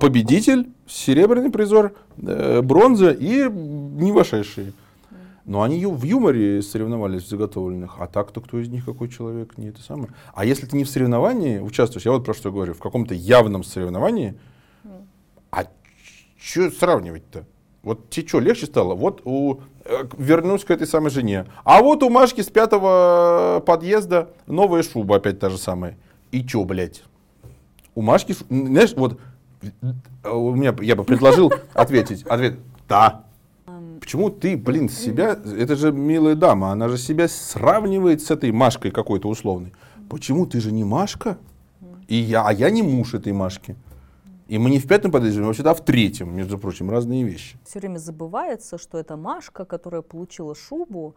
Победитель, 0.00 0.70
серебряный 0.86 1.50
призор, 1.50 1.92
э, 2.16 2.62
бронза 2.62 3.10
и 3.10 3.50
не 3.50 4.12
вошедшие. 4.12 4.72
Но 5.44 5.60
они 5.60 5.84
в 5.84 6.02
юморе 6.04 6.62
соревновались 6.62 7.24
в 7.24 7.28
заготовленных, 7.28 7.96
а 7.98 8.06
так-то 8.06 8.40
кто 8.40 8.58
из 8.58 8.68
них 8.68 8.86
какой 8.86 9.08
человек, 9.08 9.58
не 9.58 9.68
это 9.68 9.82
самое. 9.82 10.08
А 10.32 10.46
если 10.46 10.64
ты 10.64 10.76
не 10.78 10.84
в 10.84 10.88
соревновании 10.88 11.58
участвуешь, 11.58 12.06
я 12.06 12.12
вот 12.12 12.24
про 12.24 12.32
что 12.32 12.50
говорю, 12.50 12.72
в 12.72 12.78
каком-то 12.78 13.12
явном 13.12 13.62
соревновании, 13.62 14.38
mm. 14.84 15.02
а 15.50 15.64
что 16.38 16.70
сравнивать-то? 16.70 17.44
Вот 17.82 18.10
тебе 18.10 18.26
что, 18.28 18.40
легче 18.40 18.66
стало? 18.66 18.94
Вот 18.94 19.22
у, 19.24 19.60
э, 19.84 20.04
вернусь 20.18 20.64
к 20.64 20.70
этой 20.70 20.86
самой 20.86 21.10
жене. 21.10 21.46
А 21.64 21.82
вот 21.82 22.02
у 22.02 22.10
Машки 22.10 22.42
с 22.42 22.48
пятого 22.48 23.62
подъезда 23.64 24.30
новая 24.46 24.82
шуба 24.82 25.16
опять 25.16 25.38
та 25.38 25.48
же 25.48 25.58
самая. 25.58 25.96
И 26.30 26.44
чё, 26.44 26.64
блядь? 26.64 27.02
У 27.94 28.02
Машки, 28.02 28.34
знаешь, 28.48 28.92
вот 28.94 29.18
у 30.24 30.54
меня, 30.54 30.74
я 30.80 30.94
бы 30.94 31.04
предложил 31.04 31.52
ответить. 31.74 32.22
Ответ, 32.24 32.58
да. 32.88 33.24
Почему 34.00 34.30
ты, 34.30 34.56
блин, 34.56 34.88
себя, 34.88 35.38
это 35.58 35.76
же 35.76 35.92
милая 35.92 36.34
дама, 36.34 36.72
она 36.72 36.88
же 36.88 36.98
себя 36.98 37.28
сравнивает 37.28 38.22
с 38.22 38.30
этой 38.30 38.50
Машкой 38.50 38.90
какой-то 38.90 39.28
условной. 39.28 39.72
Почему 40.08 40.46
ты 40.46 40.60
же 40.60 40.72
не 40.72 40.84
Машка? 40.84 41.38
И 42.08 42.16
я, 42.16 42.46
а 42.46 42.52
я 42.52 42.70
не 42.70 42.82
муж 42.82 43.14
этой 43.14 43.32
Машки. 43.32 43.76
И 44.50 44.58
мы 44.58 44.68
не 44.70 44.80
в 44.80 44.88
пятом 44.88 45.12
подъезде, 45.12 45.40
мы 45.40 45.52
всегда 45.52 45.74
в 45.74 45.80
третьем, 45.80 46.34
между 46.34 46.58
прочим, 46.58 46.90
разные 46.90 47.22
вещи. 47.22 47.56
Все 47.64 47.78
время 47.78 47.98
забывается, 47.98 48.78
что 48.78 48.98
это 48.98 49.16
Машка, 49.16 49.64
которая 49.64 50.02
получила 50.02 50.56
шубу. 50.56 51.14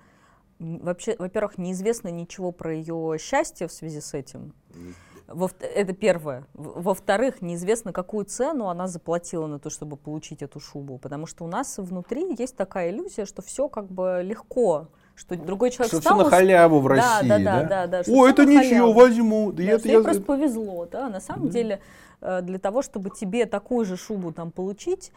Вообще, 0.59 1.15
во-первых, 1.17 1.57
неизвестно 1.57 2.09
ничего 2.09 2.51
про 2.51 2.75
ее 2.75 3.17
счастье 3.19 3.67
в 3.67 3.71
связи 3.71 4.01
с 4.01 4.13
этим. 4.13 4.53
Во 5.25 5.49
это 5.61 5.93
первое. 5.93 6.45
Во-вторых, 6.53 7.41
неизвестно, 7.41 7.91
какую 7.91 8.25
цену 8.25 8.67
она 8.67 8.87
заплатила 8.87 9.47
на 9.47 9.57
то, 9.57 9.71
чтобы 9.71 9.97
получить 9.97 10.43
эту 10.43 10.59
шубу. 10.59 10.99
Потому 10.99 11.25
что 11.25 11.43
у 11.43 11.47
нас 11.47 11.79
внутри 11.79 12.35
есть 12.37 12.55
такая 12.55 12.91
иллюзия, 12.91 13.25
что 13.25 13.41
все 13.41 13.67
как 13.67 13.91
бы 13.91 14.21
легко 14.23 14.89
что 15.15 15.35
другой 15.35 15.69
человек 15.69 15.89
что 15.89 15.99
встал... 15.99 16.15
все 16.15 16.23
на 16.23 16.29
халяву 16.29 16.79
в 16.79 16.87
России, 16.87 17.27
да? 17.27 17.37
Да, 17.37 17.63
да, 17.63 17.87
да. 17.87 18.03
да, 18.03 18.11
О, 18.11 18.27
это 18.27 18.45
ничего, 18.45 18.91
возьму. 18.93 19.51
Да, 19.51 19.63
да, 19.63 19.71
это 19.73 19.87
я... 19.87 20.01
просто 20.01 20.21
повезло, 20.23 20.87
да. 20.91 21.09
На 21.09 21.19
самом 21.19 21.47
да. 21.47 21.53
деле 21.53 21.81
для 22.41 22.59
того, 22.59 22.81
чтобы 22.81 23.09
тебе 23.09 23.45
такую 23.45 23.85
же 23.85 23.97
шубу 23.97 24.31
там 24.31 24.51
получить, 24.51 25.11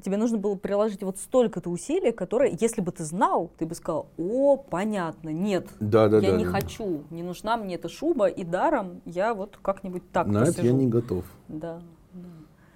тебе 0.00 0.16
нужно 0.16 0.38
было 0.38 0.54
приложить 0.54 1.02
вот 1.02 1.18
столько-то 1.18 1.70
усилий, 1.70 2.12
которые, 2.12 2.56
если 2.58 2.80
бы 2.80 2.92
ты 2.92 3.04
знал, 3.04 3.50
ты 3.58 3.66
бы 3.66 3.74
сказал, 3.74 4.08
о, 4.16 4.56
понятно, 4.56 5.30
нет, 5.30 5.66
да, 5.80 6.08
да, 6.08 6.18
я 6.18 6.30
да, 6.32 6.36
не 6.36 6.44
да. 6.44 6.50
хочу, 6.50 7.02
не 7.10 7.22
нужна 7.22 7.56
мне 7.56 7.74
эта 7.74 7.88
шуба, 7.88 8.26
и 8.26 8.44
даром 8.44 9.02
я 9.04 9.34
вот 9.34 9.58
как-нибудь 9.60 10.10
так 10.12 10.26
На 10.26 10.40
посижу. 10.40 10.58
это 10.58 10.66
я 10.66 10.72
не 10.72 10.86
готов. 10.86 11.24
Да, 11.48 11.80
да. 12.12 12.28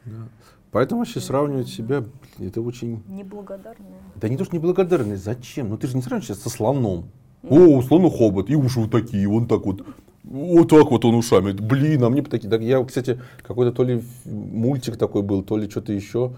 Да. 0.04 0.28
Поэтому 0.72 1.00
вообще 1.00 1.20
сравнивать 1.20 1.68
себя, 1.68 2.04
это 2.38 2.60
очень... 2.60 3.02
Неблагодарная. 3.08 4.00
Да 4.16 4.28
не 4.28 4.36
то, 4.36 4.44
что 4.44 4.56
неблагодарность, 4.56 5.24
зачем? 5.24 5.70
Ну 5.70 5.78
ты 5.78 5.86
же 5.86 5.96
не 5.96 6.02
сравниваешь 6.02 6.26
себя 6.26 6.34
со 6.34 6.50
слоном. 6.50 7.10
О, 7.48 7.54
у 7.54 7.82
слона 7.82 8.10
хобот, 8.10 8.50
и 8.50 8.56
уши 8.56 8.80
вот 8.80 8.90
такие, 8.90 9.28
он 9.28 9.46
так 9.46 9.64
вот. 9.64 9.86
Вот 10.26 10.68
так 10.68 10.90
вот 10.90 11.04
он 11.04 11.14
ушами. 11.14 11.52
Блин, 11.52 12.02
а 12.04 12.10
мне 12.10 12.22
такие. 12.22 12.50
Так 12.50 12.60
я, 12.60 12.84
кстати, 12.84 13.20
какой-то 13.42 13.72
то 13.72 13.84
ли 13.84 14.02
мультик 14.24 14.96
такой 14.96 15.22
был, 15.22 15.42
то 15.42 15.56
ли 15.56 15.70
что-то 15.70 15.92
еще. 15.92 16.32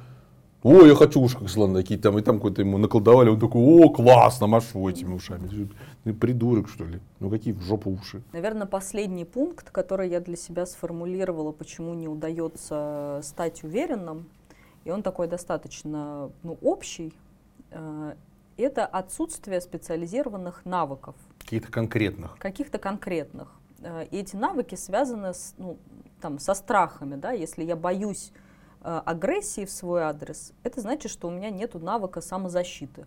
О, 0.63 0.85
я 0.85 0.95
хочу 0.97 1.21
уши 1.21 1.39
как 1.39 1.49
такие 1.75 2.01
там, 2.01 2.19
и 2.19 2.23
там 2.23 2.37
какой-то 2.37 2.63
ему 2.63 2.79
наколдовали, 2.79 3.29
он 3.29 3.39
такой, 3.39 3.63
о, 3.63 3.91
классно, 3.91 4.49
машу 4.49 4.89
этими 4.89 5.15
ушами. 5.15 5.69
Ты 6.03 6.13
придурок, 6.13 6.69
что 6.69 6.85
ли? 6.85 6.99
Ну 7.21 7.31
какие 7.31 7.55
в 7.55 7.63
жопу 7.63 7.91
уши? 7.91 8.23
Наверное, 8.33 8.67
последний 8.67 9.25
пункт, 9.25 9.71
который 9.71 10.11
я 10.11 10.21
для 10.21 10.37
себя 10.37 10.67
сформулировала, 10.67 11.53
почему 11.53 11.95
не 11.95 12.09
удается 12.09 13.21
стать 13.23 13.63
уверенным, 13.63 14.27
и 14.85 14.91
он 14.91 15.03
такой 15.03 15.29
достаточно 15.29 16.31
ну, 16.43 16.59
общий, 16.61 17.13
э, 17.71 18.15
это 18.57 18.85
отсутствие 18.85 19.61
специализированных 19.61 20.65
навыков. 20.65 21.15
Каких-то 21.39 21.71
конкретных. 21.71 22.37
Каких-то 22.39 22.79
конкретных. 22.79 23.58
Э, 23.81 24.05
и 24.11 24.19
эти 24.19 24.37
навыки 24.37 24.75
связаны 24.75 25.35
с, 25.35 25.55
ну, 25.59 25.79
там, 26.21 26.39
со 26.39 26.55
страхами. 26.55 27.17
Да? 27.17 27.33
Если 27.33 27.65
я 27.65 27.77
боюсь 27.77 28.33
э, 28.83 29.01
агрессии 29.05 29.65
в 29.65 29.71
свой 29.71 30.03
адрес, 30.03 30.53
это 30.63 30.81
значит, 30.81 31.11
что 31.11 31.29
у 31.29 31.31
меня 31.31 31.51
нет 31.51 31.75
навыка 31.75 32.21
самозащиты. 32.21 33.07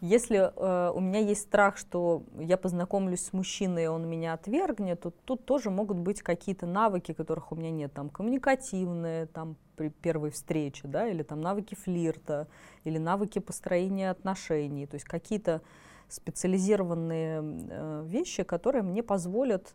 Если 0.00 0.38
э, 0.38 0.92
у 0.92 1.00
меня 1.00 1.20
есть 1.20 1.42
страх, 1.42 1.76
что 1.76 2.22
я 2.38 2.56
познакомлюсь 2.56 3.22
с 3.22 3.34
мужчиной, 3.34 3.84
и 3.84 3.86
он 3.86 4.08
меня 4.08 4.32
отвергнет, 4.32 5.02
то 5.02 5.10
тут 5.10 5.44
тоже 5.44 5.68
могут 5.68 5.98
быть 5.98 6.22
какие-то 6.22 6.66
навыки, 6.66 7.12
которых 7.12 7.52
у 7.52 7.54
меня 7.54 7.70
нет, 7.70 7.92
там 7.92 8.08
коммуникативные, 8.08 9.26
там 9.26 9.56
при 9.76 9.90
первой 9.90 10.30
встрече, 10.30 10.88
да, 10.88 11.06
или 11.06 11.22
там 11.22 11.42
навыки 11.42 11.74
флирта, 11.74 12.48
или 12.84 12.96
навыки 12.96 13.40
построения 13.40 14.10
отношений, 14.10 14.86
то 14.86 14.94
есть 14.94 15.04
какие-то 15.04 15.60
специализированные 16.08 17.42
э, 17.42 18.04
вещи, 18.06 18.42
которые 18.42 18.82
мне 18.82 19.02
позволят 19.02 19.74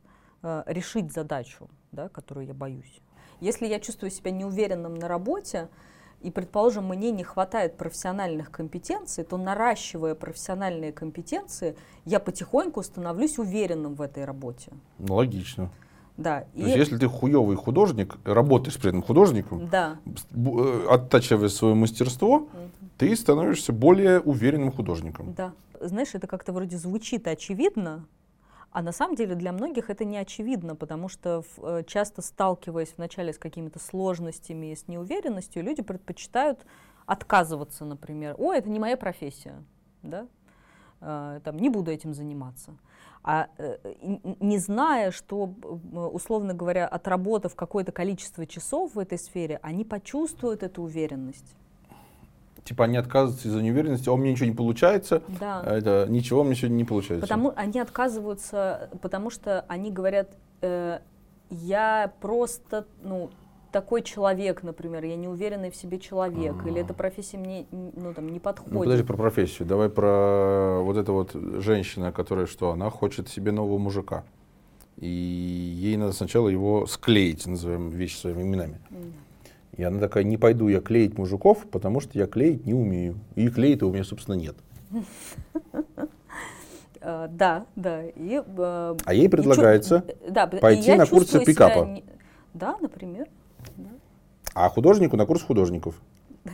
решить 0.66 1.12
задачу, 1.12 1.70
да, 1.92 2.10
которую 2.10 2.48
я 2.48 2.54
боюсь. 2.54 3.02
Если 3.42 3.68
я 3.68 3.80
чувствую 3.80 4.12
себя 4.12 4.32
неуверенным 4.32 4.96
на 4.96 5.08
работе, 5.08 5.70
и, 6.22 6.32
предположим, 6.32 6.88
мне 6.88 7.12
не 7.12 7.24
хватает 7.24 7.78
профессиональных 7.78 8.50
компетенций, 8.50 9.24
то 9.24 9.38
наращивая 9.38 10.16
профессиональные 10.16 10.92
компетенции, 10.92 11.76
я 12.06 12.20
потихоньку 12.20 12.82
становлюсь 12.82 13.38
уверенным 13.38 13.94
в 13.96 14.02
этой 14.02 14.26
работе. 14.26 14.72
Ну, 14.98 15.16
логично. 15.16 15.70
Да. 16.18 16.42
То 16.42 16.48
и... 16.56 16.64
есть, 16.64 16.78
если 16.78 16.98
ты 16.98 17.08
хуевый 17.08 17.58
художник, 17.58 18.18
работаешь 18.24 18.78
при 18.80 18.90
этом 18.90 19.04
художником, 19.04 19.68
да. 19.68 20.00
Э, 20.34 20.88
оттачивая 20.90 21.50
свое 21.50 21.76
мастерство, 21.76 22.36
угу. 22.36 22.50
ты 22.98 23.16
становишься 23.16 23.74
более 23.74 24.20
уверенным 24.22 24.72
художником. 24.72 25.34
Да. 25.34 25.54
Знаешь, 25.82 26.16
это 26.16 26.26
как-то 26.26 26.54
вроде 26.54 26.78
звучит 26.78 27.28
очевидно, 27.28 28.06
а 28.76 28.82
на 28.82 28.92
самом 28.92 29.16
деле 29.16 29.36
для 29.36 29.54
многих 29.54 29.90
это 29.90 30.04
не 30.04 30.18
очевидно, 30.18 30.76
потому 30.76 31.08
что 31.08 31.46
э, 31.60 31.84
часто 31.88 32.22
сталкиваясь 32.22 32.94
вначале 32.98 33.32
с 33.32 33.38
какими-то 33.38 33.80
сложностями 33.80 34.74
и 34.74 34.76
с 34.76 34.90
неуверенностью, 34.90 35.64
люди 35.64 35.82
предпочитают 35.82 36.66
отказываться, 37.06 37.86
например. 37.86 38.36
О, 38.38 38.52
это 38.52 38.70
не 38.70 38.78
моя 38.78 38.98
профессия, 38.98 39.64
да? 40.04 40.28
Э, 41.00 41.40
там, 41.42 41.56
не 41.56 41.70
буду 41.70 41.90
этим 41.90 42.14
заниматься. 42.14 42.76
А 43.24 43.48
э, 43.58 43.78
не 44.42 44.58
зная, 44.58 45.12
что, 45.12 45.54
условно 45.94 46.54
говоря, 46.54 46.86
отработав 46.86 47.56
какое-то 47.56 47.94
количество 47.94 48.46
часов 48.46 48.96
в 48.96 49.00
этой 49.00 49.18
сфере, 49.18 49.58
они 49.64 49.86
почувствуют 49.86 50.64
эту 50.64 50.84
уверенность 50.84 51.56
типа 52.66 52.86
они 52.86 52.98
отказываются 52.98 53.48
из-за 53.48 53.62
неуверенности, 53.62 54.10
а 54.10 54.12
у 54.12 54.18
меня 54.18 54.32
ничего 54.32 54.50
не 54.50 54.56
получается, 54.56 55.22
да. 55.40 55.64
это 55.66 56.08
ничего 56.10 56.42
у 56.42 56.44
меня 56.44 56.56
сегодня 56.56 56.76
не 56.76 56.84
получается. 56.84 57.22
Потому 57.22 57.54
они 57.56 57.80
отказываются, 57.80 58.90
потому 59.02 59.30
что 59.30 59.64
они 59.70 59.92
говорят, 59.92 60.36
э, 60.62 61.00
я 61.52 62.12
просто, 62.20 62.88
ну, 63.04 63.30
такой 63.72 64.02
человек, 64.02 64.64
например, 64.64 65.04
я 65.04 65.16
не 65.16 65.28
уверенный 65.28 65.70
в 65.70 65.76
себе 65.76 66.00
человек, 66.00 66.56
А-а-а. 66.56 66.70
или 66.70 66.82
эта 66.82 66.94
профессия 66.94 67.38
мне 67.38 67.68
ну, 67.72 68.14
там, 68.14 68.30
не 68.30 68.40
подходит. 68.40 68.74
Ну, 68.74 68.80
подожди 68.80 69.04
про 69.04 69.18
профессию, 69.18 69.68
давай 69.68 69.90
про 69.90 70.80
вот 70.82 70.98
это 70.98 71.12
вот 71.12 71.34
женщина, 71.34 72.12
которая 72.12 72.48
что, 72.48 72.72
она 72.72 72.90
хочет 72.90 73.30
себе 73.30 73.52
нового 73.52 73.78
мужика. 73.78 74.24
И 74.98 75.08
ей 75.08 75.98
надо 75.98 76.14
сначала 76.14 76.48
его 76.48 76.88
склеить, 76.88 77.46
назовем 77.46 77.90
вещи 77.90 78.16
своими 78.16 78.44
именами. 78.44 78.80
Mm. 78.90 79.12
И 79.78 79.84
она 79.84 80.00
такая, 80.00 80.24
не 80.24 80.38
пойду 80.38 80.68
я 80.68 80.80
клеить 80.80 81.18
мужиков, 81.18 81.66
потому 81.70 82.00
что 82.00 82.18
я 82.18 82.28
клеить 82.28 82.66
не 82.66 82.74
умею. 82.74 83.16
И 83.36 83.50
клеить-то 83.50 83.88
у 83.88 83.92
меня, 83.92 84.04
собственно, 84.04 84.36
нет. 84.36 84.56
Э, 87.08 87.28
да, 87.30 87.68
да. 87.76 88.04
И, 88.04 88.42
э, 88.44 88.96
а 89.06 89.14
ей 89.14 89.30
предлагается 89.30 90.04
да, 90.28 90.48
пойти 90.48 90.96
на 90.96 91.06
курсы 91.06 91.44
пикапа. 91.46 91.86
Не... 91.86 92.04
Да, 92.56 92.78
например. 92.82 93.28
Да. 93.78 93.90
А 94.56 94.70
художнику 94.70 95.16
на 95.16 95.28
курс 95.28 95.44
художников. 95.44 96.02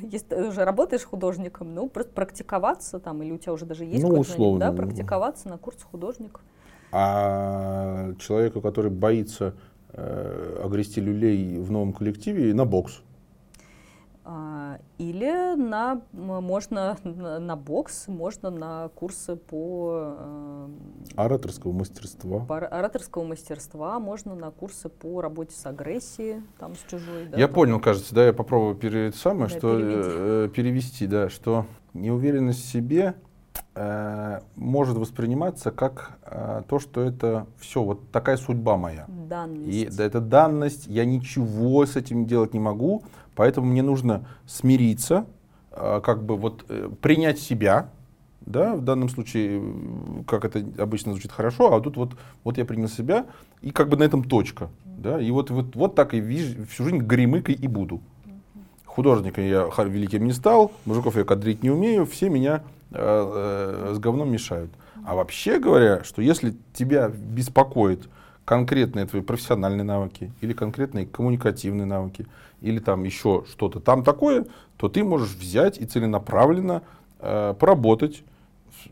Если 0.01 0.28
ты 0.28 0.47
уже 0.47 0.65
работаешь 0.65 1.05
художником, 1.05 1.74
ну, 1.74 1.88
просто 1.88 2.11
практиковаться 2.11 2.99
там, 2.99 3.24
или 3.24 3.32
у 3.32 3.38
тебя 3.38 3.53
уже 3.53 3.65
даже 3.65 3.86
есть 3.86 4.03
ну, 4.03 4.09
условно. 4.09 4.59
да, 4.59 4.74
практиковаться 4.74 5.47
на 5.47 5.57
курс 5.57 5.78
художников. 5.84 6.41
А 6.91 8.13
человеку, 8.19 8.59
который 8.59 8.91
боится 8.91 9.53
э, 9.93 10.61
огрести 10.63 10.99
люлей 10.99 11.59
в 11.59 11.72
новом 11.72 11.93
коллективе, 11.93 12.53
на 12.53 12.65
бокс. 12.65 13.01
А, 14.24 14.78
или 14.99 15.55
на, 15.55 16.01
можно 16.13 16.95
на 17.03 17.55
бокс, 17.55 18.07
можно 18.07 18.51
на 18.51 18.89
курсы 18.89 19.36
по... 19.36 20.15
Э, 20.19 20.67
ораторского 21.15 21.72
мастерства. 21.72 22.45
По 22.45 22.59
ораторского 22.59 23.24
мастерства, 23.24 23.99
можно 23.99 24.36
на 24.36 24.51
курсы 24.51 24.89
по 24.89 25.22
работе 25.22 25.55
с 25.55 25.65
агрессией, 25.65 26.43
там, 26.59 26.76
с 26.76 26.84
чужой. 26.89 27.30
Да, 27.32 27.38
я 27.38 27.47
там. 27.47 27.55
понял, 27.55 27.80
кажется, 27.80 28.13
да, 28.13 28.28
я 28.28 28.34
попробую 28.34 28.76
пере, 28.76 29.11
самое, 29.11 29.49
да, 29.49 29.57
что, 29.57 29.80
э, 29.80 30.49
перевести, 30.53 31.07
да, 31.07 31.30
что 31.30 31.65
неуверенность 31.95 32.63
в 32.63 32.72
себе 32.72 33.15
э, 33.74 34.39
может 34.55 34.97
восприниматься 34.97 35.72
как 35.72 36.19
э, 36.24 36.61
то, 36.67 36.78
что 36.78 37.01
это 37.01 37.47
все, 37.57 37.82
вот 37.82 38.11
такая 38.11 38.38
судьба 38.38 38.78
моя. 38.78 39.05
Данность. 39.07 39.67
И 39.67 39.88
да, 39.88 40.03
это 40.03 40.22
данность, 40.22 40.86
я 40.86 41.05
ничего 41.05 41.88
с 41.88 41.95
этим 41.95 42.28
делать 42.28 42.53
не 42.53 42.59
могу, 42.59 43.03
Поэтому 43.36 43.67
мне 43.67 43.82
нужно 43.82 44.27
смириться, 44.45 45.25
а, 45.71 46.01
как 46.01 46.23
бы 46.23 46.36
вот 46.36 46.65
э, 46.69 46.89
принять 47.01 47.39
себя, 47.39 47.89
да, 48.41 48.75
в 48.75 48.82
данном 48.82 49.09
случае, 49.09 49.61
как 50.27 50.45
это 50.45 50.65
обычно 50.77 51.11
звучит 51.11 51.32
хорошо, 51.32 51.75
а 51.75 51.82
тут 51.82 51.95
вот, 51.95 52.15
вот 52.43 52.57
я 52.57 52.65
принял 52.65 52.88
себя, 52.88 53.25
и 53.61 53.71
как 53.71 53.88
бы 53.89 53.97
на 53.97 54.03
этом 54.03 54.23
точка, 54.23 54.69
да, 54.86 55.21
и 55.21 55.32
вот, 55.32 55.49
вот, 55.49 55.75
вот 55.75 55.95
так 55.95 56.13
и 56.13 56.19
вижу, 56.19 56.65
всю 56.65 56.84
жизнь 56.86 56.97
гремыкой 56.97 57.55
и 57.55 57.67
буду. 57.67 58.01
Художником 58.86 59.45
я 59.45 59.69
великим 59.86 60.25
не 60.25 60.34
стал, 60.34 60.73
мужиков 60.86 61.15
я 61.15 61.23
кадрить 61.23 61.63
не 61.63 61.69
умею, 61.69 62.05
все 62.05 62.29
меня 62.29 62.63
э, 62.91 62.95
э, 62.97 63.93
с 63.95 63.99
говном 63.99 64.29
мешают. 64.29 64.71
А 65.05 65.15
вообще 65.15 65.59
говоря, 65.59 66.03
что 66.03 66.21
если 66.21 66.55
тебя 66.73 67.09
беспокоит 67.09 68.09
конкретные 68.43 69.05
твои 69.05 69.21
профессиональные 69.21 69.84
навыки 69.84 70.32
или 70.41 70.51
конкретные 70.51 71.05
коммуникативные 71.05 71.86
навыки, 71.86 72.27
или 72.62 72.80
там 72.80 73.03
еще 73.03 73.43
что-то 73.49 73.80
там 73.80 74.03
такое, 74.03 74.45
то 74.78 74.88
ты 74.88 75.03
можешь 75.03 75.36
взять 75.36 75.78
и 75.78 75.86
целенаправленно 75.86 76.84
э, 77.20 77.53
поработать, 77.59 78.24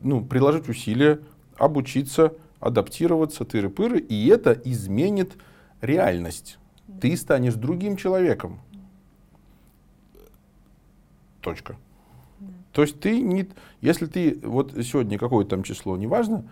ну, 0.02 0.24
приложить 0.24 0.68
усилия, 0.68 1.20
обучиться, 1.58 2.34
адаптироваться, 2.60 3.46
тыры-пыры, 3.46 4.00
и 4.00 4.28
это 4.28 4.52
изменит 4.66 5.38
реальность. 5.82 6.58
Ты 7.00 7.16
станешь 7.16 7.54
другим 7.54 7.96
человеком. 7.96 8.60
Точка. 11.42 11.78
То 12.74 12.82
есть 12.82 13.00
ты 13.00 13.22
не, 13.22 13.50
если 13.82 14.06
ты 14.06 14.40
вот 14.44 14.74
сегодня 14.84 15.18
какое 15.18 15.46
там 15.46 15.64
число, 15.64 15.98
неважно, 15.98 16.44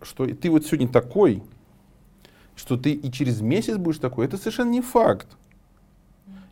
что 0.00 0.26
ты 0.26 0.50
вот 0.50 0.64
сегодня 0.64 0.88
такой, 0.88 1.42
что 2.56 2.76
ты 2.76 2.92
и 2.92 3.10
через 3.10 3.40
месяц 3.40 3.76
будешь 3.76 3.98
такой, 3.98 4.26
это 4.26 4.36
совершенно 4.36 4.70
не 4.70 4.80
факт. 4.80 5.28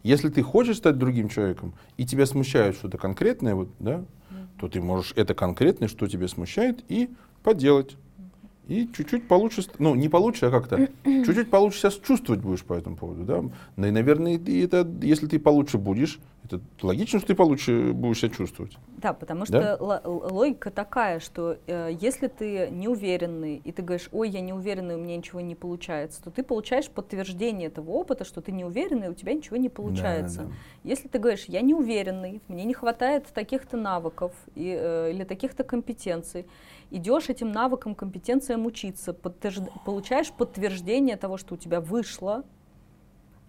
Если 0.02 0.28
ты 0.28 0.42
хочешь 0.42 0.78
стать 0.78 0.98
другим 0.98 1.28
человеком, 1.28 1.74
и 1.96 2.06
тебя 2.06 2.26
смущает 2.26 2.74
что-то 2.74 2.98
конкретное, 2.98 3.54
вот, 3.54 3.68
да, 3.78 4.04
то 4.58 4.68
ты 4.68 4.80
можешь 4.80 5.12
это 5.16 5.34
конкретное, 5.34 5.88
что 5.88 6.06
тебя 6.06 6.28
смущает, 6.28 6.84
и 6.88 7.10
поделать. 7.42 7.96
И 8.68 8.88
чуть-чуть 8.96 9.26
получше, 9.26 9.64
ну 9.78 9.94
не 9.94 10.08
получше, 10.08 10.46
а 10.46 10.50
как-то, 10.50 10.88
чуть-чуть 11.04 11.50
получше 11.50 11.78
себя 11.78 11.90
чувствовать 11.90 12.40
будешь 12.40 12.62
по 12.62 12.74
этому 12.74 12.96
поводу, 12.96 13.24
да. 13.24 13.42
Ну 13.76 13.86
и, 13.86 13.90
наверное, 13.90 14.38
и 14.38 14.60
это, 14.60 14.88
если 15.02 15.26
ты 15.26 15.38
получше 15.38 15.78
будешь, 15.78 16.20
Это 16.56 16.86
логично, 16.86 17.18
что 17.18 17.28
ты 17.28 17.34
получше 17.34 17.92
будешь 17.92 18.18
себя 18.20 18.30
чувствовать. 18.30 18.76
Да, 18.96 19.12
потому 19.12 19.44
Да? 19.48 19.76
что 19.76 20.00
логика 20.04 20.70
такая, 20.70 21.20
что 21.20 21.56
э, 21.66 21.90
если 22.00 22.26
ты 22.26 22.68
неуверенный, 22.70 23.56
и 23.64 23.72
ты 23.72 23.82
говоришь, 23.82 24.08
ой, 24.12 24.28
я 24.28 24.40
неуверенный, 24.40 24.96
у 24.96 24.98
меня 24.98 25.16
ничего 25.16 25.40
не 25.40 25.54
получается, 25.54 26.22
то 26.22 26.30
ты 26.30 26.42
получаешь 26.42 26.90
подтверждение 26.90 27.68
этого 27.68 27.90
опыта, 27.92 28.24
что 28.24 28.40
ты 28.40 28.52
неуверенный, 28.52 29.08
у 29.08 29.14
тебя 29.14 29.32
ничего 29.32 29.56
не 29.56 29.68
получается. 29.68 30.42
Да, 30.42 30.44
да. 30.44 30.52
Если 30.84 31.08
ты 31.08 31.18
говоришь, 31.18 31.44
я 31.46 31.60
неуверенный, 31.62 32.42
мне 32.48 32.64
не 32.64 32.74
хватает 32.74 33.26
таких-то 33.26 33.76
навыков 33.76 34.32
и, 34.54 34.76
э, 34.78 35.12
или 35.12 35.24
таких-то 35.24 35.64
компетенций, 35.64 36.46
идешь 36.90 37.28
этим 37.28 37.52
навыкам, 37.52 37.94
компетенциям 37.94 38.66
учиться, 38.66 39.12
подтвержд- 39.12 39.70
получаешь 39.84 40.30
подтверждение 40.32 41.16
того, 41.16 41.36
что 41.36 41.54
у 41.54 41.56
тебя 41.56 41.80
вышло, 41.80 42.44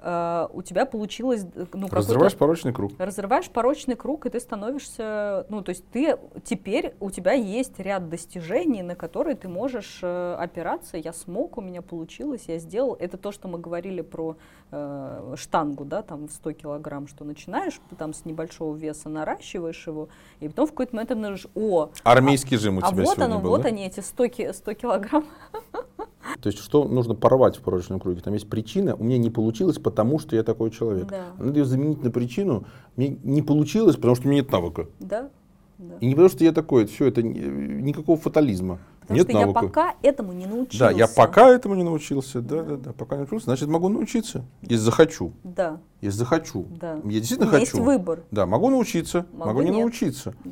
э, 0.01 0.47
у 0.51 0.61
тебя 0.61 0.85
получилось, 0.85 1.45
э, 1.55 1.65
ну, 1.73 1.87
Разрываешь 1.89 2.35
порочный 2.35 2.73
круг. 2.73 2.93
разрываешь 2.97 3.49
порочный 3.49 3.95
круг, 3.95 4.25
и 4.25 4.29
ты 4.29 4.39
становишься, 4.39 5.45
ну, 5.49 5.61
то 5.61 5.69
есть 5.69 5.85
ты 5.91 6.17
теперь 6.43 6.95
у 6.99 7.11
тебя 7.11 7.33
есть 7.33 7.79
ряд 7.79 8.09
достижений, 8.09 8.81
на 8.83 8.95
которые 8.95 9.35
ты 9.35 9.47
можешь 9.47 9.99
э, 10.01 10.35
опираться. 10.39 10.97
Я 10.97 11.13
смог, 11.13 11.57
у 11.57 11.61
меня 11.61 11.81
получилось, 11.81 12.43
я 12.47 12.57
сделал. 12.57 12.95
Это 12.99 13.17
то, 13.17 13.31
что 13.31 13.47
мы 13.47 13.59
говорили 13.59 14.01
про 14.01 14.35
э, 14.71 15.35
штангу, 15.37 15.85
да, 15.85 16.01
там 16.01 16.27
в 16.27 16.31
100 16.31 16.53
килограмм, 16.53 17.07
что 17.07 17.23
начинаешь 17.23 17.79
там 17.97 18.13
с 18.13 18.25
небольшого 18.25 18.75
веса, 18.75 19.09
наращиваешь 19.09 19.85
его, 19.87 20.09
и 20.39 20.47
потом 20.47 20.67
в 20.67 20.71
какой-то 20.71 20.95
момент 20.95 21.09
ты 21.09 21.13
обнаружишь, 21.13 21.47
о, 21.55 21.89
Армейский 22.03 22.57
жим 22.57 22.77
у 22.77 22.79
а 22.79 22.89
тебя 22.89 23.03
вот 23.03 23.13
сегодня 23.15 23.25
оно, 23.25 23.39
был, 23.39 23.49
вот 23.51 23.61
да? 23.61 23.67
они, 23.69 23.85
эти 23.85 23.99
100, 23.99 24.27
ки- 24.27 24.51
100 24.53 24.73
килограмм. 24.73 25.25
То 26.41 26.47
есть 26.47 26.59
что 26.59 26.85
нужно 26.87 27.15
порвать 27.15 27.57
в 27.57 27.61
порочном 27.61 27.99
круге? 27.99 28.21
Там 28.21 28.33
есть 28.33 28.49
причина, 28.49 28.95
у 28.95 29.03
меня 29.03 29.17
не 29.17 29.29
получилось, 29.29 29.77
потому 29.79 30.19
что 30.19 30.35
я 30.35 30.43
такой 30.43 30.71
человек. 30.71 31.07
Да. 31.07 31.25
Надо 31.37 31.59
ее 31.59 31.65
заменить 31.65 32.03
на 32.03 32.11
причину, 32.11 32.65
мне 32.95 33.17
не 33.23 33.41
получилось, 33.41 33.95
потому 33.95 34.15
что 34.15 34.27
у 34.27 34.31
меня 34.31 34.41
нет 34.41 34.51
навыка. 34.51 34.87
Да, 34.99 35.29
да. 35.77 35.95
И 35.99 36.05
не 36.05 36.11
потому 36.13 36.29
что 36.29 36.43
я 36.43 36.51
такой, 36.51 36.85
все, 36.85 37.05
это 37.07 37.23
не- 37.23 37.39
никакого 37.39 38.17
фатализма. 38.17 38.79
Потому 39.01 39.17
нет 39.17 39.27
что 39.29 39.39
я 39.39 39.45
навыка. 39.47 39.61
пока 39.61 39.95
этому 40.03 40.31
не 40.33 40.45
научился. 40.45 40.79
Да, 40.79 40.91
я 40.91 41.07
пока 41.07 41.49
этому 41.49 41.73
не 41.75 41.83
научился, 41.83 42.39
да, 42.39 42.61
да, 42.63 42.75
да, 42.77 42.93
пока 42.93 43.15
не 43.15 43.21
научился, 43.21 43.45
значит 43.45 43.67
могу 43.67 43.89
научиться, 43.89 44.45
если 44.61 44.75
захочу, 44.75 45.33
Да, 45.43 45.79
если 46.01 46.19
захочу. 46.19 46.67
да. 46.79 46.97
Я 47.03 47.19
действительно 47.19 47.47
У 47.49 47.51
меня 47.51 47.59
хочу. 47.65 47.77
есть 47.77 47.85
выбор. 47.87 48.21
Да, 48.29 48.45
могу 48.45 48.69
научиться, 48.69 49.25
могу, 49.33 49.45
Могу 49.49 49.61
не 49.63 49.69
нет. 49.71 49.79
научиться. 49.79 50.35
Да. 50.45 50.51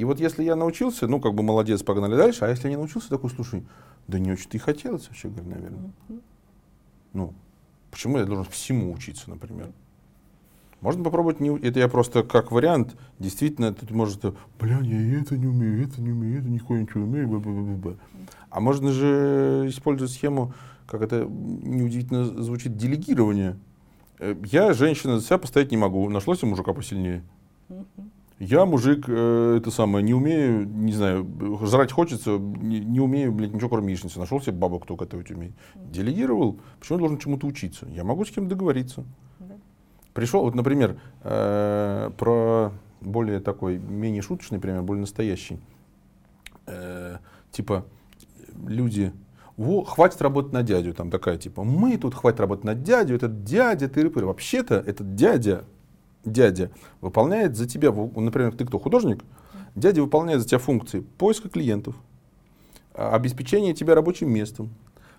И 0.00 0.04
вот 0.04 0.18
если 0.18 0.42
я 0.42 0.56
научился, 0.56 1.06
ну 1.06 1.20
как 1.20 1.34
бы 1.34 1.42
молодец, 1.42 1.82
погнали 1.82 2.16
дальше, 2.16 2.46
а 2.46 2.48
если 2.48 2.64
я 2.64 2.70
не 2.70 2.76
научился, 2.76 3.10
такой, 3.10 3.28
слушай, 3.28 3.62
да 4.08 4.18
не 4.18 4.32
очень-то 4.32 4.56
и 4.56 4.58
хотелось 4.58 5.06
вообще 5.08 5.28
говоря, 5.28 5.56
наверное. 5.56 5.90
Ну, 7.12 7.34
почему 7.90 8.16
я 8.16 8.24
должен 8.24 8.46
всему 8.46 8.92
учиться, 8.94 9.28
например? 9.28 9.68
Можно 10.80 11.04
попробовать, 11.04 11.38
не, 11.40 11.50
у- 11.50 11.58
это 11.58 11.80
я 11.80 11.88
просто 11.88 12.22
как 12.22 12.50
вариант, 12.50 12.96
действительно, 13.18 13.74
тут 13.74 13.90
может, 13.90 14.24
бля, 14.58 14.78
я 14.80 15.20
это 15.20 15.36
не 15.36 15.46
умею, 15.46 15.84
это 15.86 16.00
не 16.00 16.12
умею, 16.12 16.38
это 16.40 16.48
нихуя 16.48 16.80
ничего 16.80 17.00
не 17.00 17.06
умею, 17.06 17.28
бла, 17.28 17.38
бла, 17.38 17.52
бла, 17.52 17.74
бла». 17.76 17.94
А 18.48 18.60
можно 18.60 18.92
же 18.92 19.66
использовать 19.68 20.14
схему, 20.14 20.54
как 20.86 21.02
это 21.02 21.26
неудивительно 21.26 22.24
звучит, 22.42 22.74
делегирование. 22.78 23.58
Э, 24.18 24.34
Я, 24.46 24.72
женщина, 24.72 25.18
за 25.20 25.26
себя 25.26 25.36
постоять 25.36 25.70
не 25.70 25.76
могу, 25.76 26.08
нашлось 26.08 26.42
мужика 26.42 26.72
посильнее. 26.72 27.22
Я, 28.40 28.64
мужик, 28.64 29.04
э, 29.06 29.56
это 29.58 29.70
самое, 29.70 30.02
не 30.02 30.14
умею, 30.14 30.66
не 30.66 30.94
знаю, 30.94 31.28
жрать 31.62 31.92
хочется, 31.92 32.38
не, 32.38 32.80
не 32.80 32.98
умею, 32.98 33.32
блядь, 33.32 33.52
ничего 33.52 33.68
кроме 33.68 33.92
яичницы. 33.92 34.18
Нашел 34.18 34.40
себе 34.40 34.52
бабу, 34.52 34.78
кто 34.78 34.96
готовить 34.96 35.30
умеет. 35.30 35.52
Делегировал. 35.74 36.58
Почему 36.78 36.96
я 36.96 37.00
должен 37.00 37.18
чему-то 37.18 37.46
учиться? 37.46 37.86
Я 37.90 38.02
могу 38.02 38.24
с 38.24 38.30
кем 38.30 38.48
договориться. 38.48 39.04
Да. 39.40 39.56
Пришел, 40.14 40.42
вот, 40.42 40.54
например, 40.54 40.98
э, 41.22 42.10
про 42.16 42.72
более 43.02 43.40
такой, 43.40 43.76
менее 43.76 44.22
шуточный 44.22 44.58
пример, 44.58 44.80
более 44.80 45.02
настоящий. 45.02 45.60
Э, 46.66 47.18
типа, 47.52 47.84
люди, 48.66 49.12
во, 49.58 49.84
хватит 49.84 50.22
работать 50.22 50.54
на 50.54 50.62
дядю. 50.62 50.94
Там 50.94 51.10
такая, 51.10 51.36
типа, 51.36 51.62
мы 51.62 51.98
тут 51.98 52.14
хватит 52.14 52.40
работать 52.40 52.64
на 52.64 52.74
дядю, 52.74 53.16
этот 53.16 53.44
дядя, 53.44 53.86
ты 53.86 54.00
рыпырь. 54.00 54.24
Вообще-то 54.24 54.76
этот 54.76 55.14
дядя, 55.14 55.64
дядя 56.24 56.70
выполняет 57.00 57.56
за 57.56 57.66
тебя, 57.66 57.92
например, 57.92 58.52
ты 58.52 58.64
кто, 58.64 58.78
художник? 58.78 59.24
Дядя 59.74 60.02
выполняет 60.02 60.40
за 60.40 60.48
тебя 60.48 60.58
функции 60.58 61.00
поиска 61.18 61.48
клиентов, 61.48 61.94
а, 62.94 63.14
обеспечения 63.14 63.74
тебя 63.74 63.94
рабочим 63.94 64.30
местом, 64.30 64.70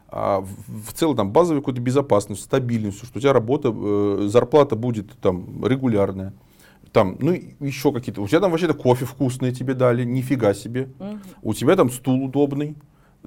а, 0.10 0.42
в, 0.42 0.94
целом 0.94 1.16
там 1.16 1.32
базовую 1.32 1.62
какую-то 1.62 1.82
безопасность, 1.82 2.44
стабильность, 2.44 2.98
что 2.98 3.18
у 3.18 3.22
тебя 3.22 3.32
работа, 3.32 3.74
э, 3.74 4.28
зарплата 4.28 4.76
будет 4.76 5.18
там 5.22 5.66
регулярная. 5.66 6.34
Там, 6.92 7.16
ну, 7.22 7.32
еще 7.62 7.94
какие-то. 7.94 8.22
У 8.22 8.28
тебя 8.28 8.42
там 8.42 8.52
вообще-то 8.52 8.74
кофе 8.74 9.06
вкусный 9.06 9.54
тебе 9.54 9.74
дали, 9.74 10.04
нифига 10.04 10.54
себе. 10.54 10.90
Мгм. 11.00 11.22
У 11.42 11.54
тебя 11.54 11.78
там 11.78 11.90
стул 11.90 12.26
удобный, 12.26 12.76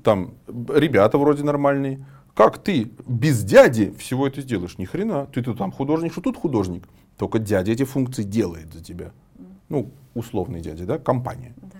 там 0.02 0.34
ребята 0.46 1.16
вроде 1.16 1.42
нормальные. 1.42 2.04
Как 2.34 2.58
ты 2.58 2.90
без 3.06 3.42
дяди 3.44 3.94
всего 3.96 4.26
это 4.26 4.42
сделаешь? 4.42 4.76
Ни 4.76 4.84
хрена. 4.84 5.26
Ты 5.26 5.42
тут 5.42 5.56
там 5.56 5.72
художник, 5.72 6.12
что 6.12 6.20
тут 6.20 6.36
художник. 6.36 6.84
Только 7.16 7.38
дядя 7.38 7.72
эти 7.72 7.84
функции 7.84 8.22
делает 8.22 8.72
за 8.72 8.82
тебя. 8.82 9.12
Ну, 9.68 9.90
условный 10.14 10.60
дядя, 10.60 10.84
да, 10.84 10.98
компания. 10.98 11.54
Да. 11.56 11.78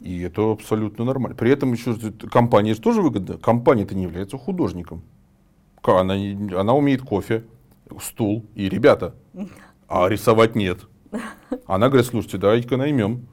И 0.00 0.20
это 0.20 0.52
абсолютно 0.52 1.04
нормально. 1.04 1.36
При 1.36 1.50
этом 1.50 1.72
еще 1.72 1.96
компания 2.30 2.74
же 2.74 2.80
тоже 2.80 3.02
выгодна. 3.02 3.38
Компания-то 3.38 3.94
не 3.94 4.04
является 4.04 4.38
художником. 4.38 5.02
Она, 5.82 6.14
она 6.14 6.74
умеет 6.74 7.02
кофе, 7.02 7.44
стул 8.00 8.44
и 8.54 8.68
ребята. 8.68 9.14
А 9.88 10.08
рисовать 10.08 10.54
нет. 10.54 10.80
Она 11.66 11.88
говорит, 11.88 12.06
слушайте, 12.06 12.36
давайте-ка 12.36 12.76
наймем. 12.76 13.26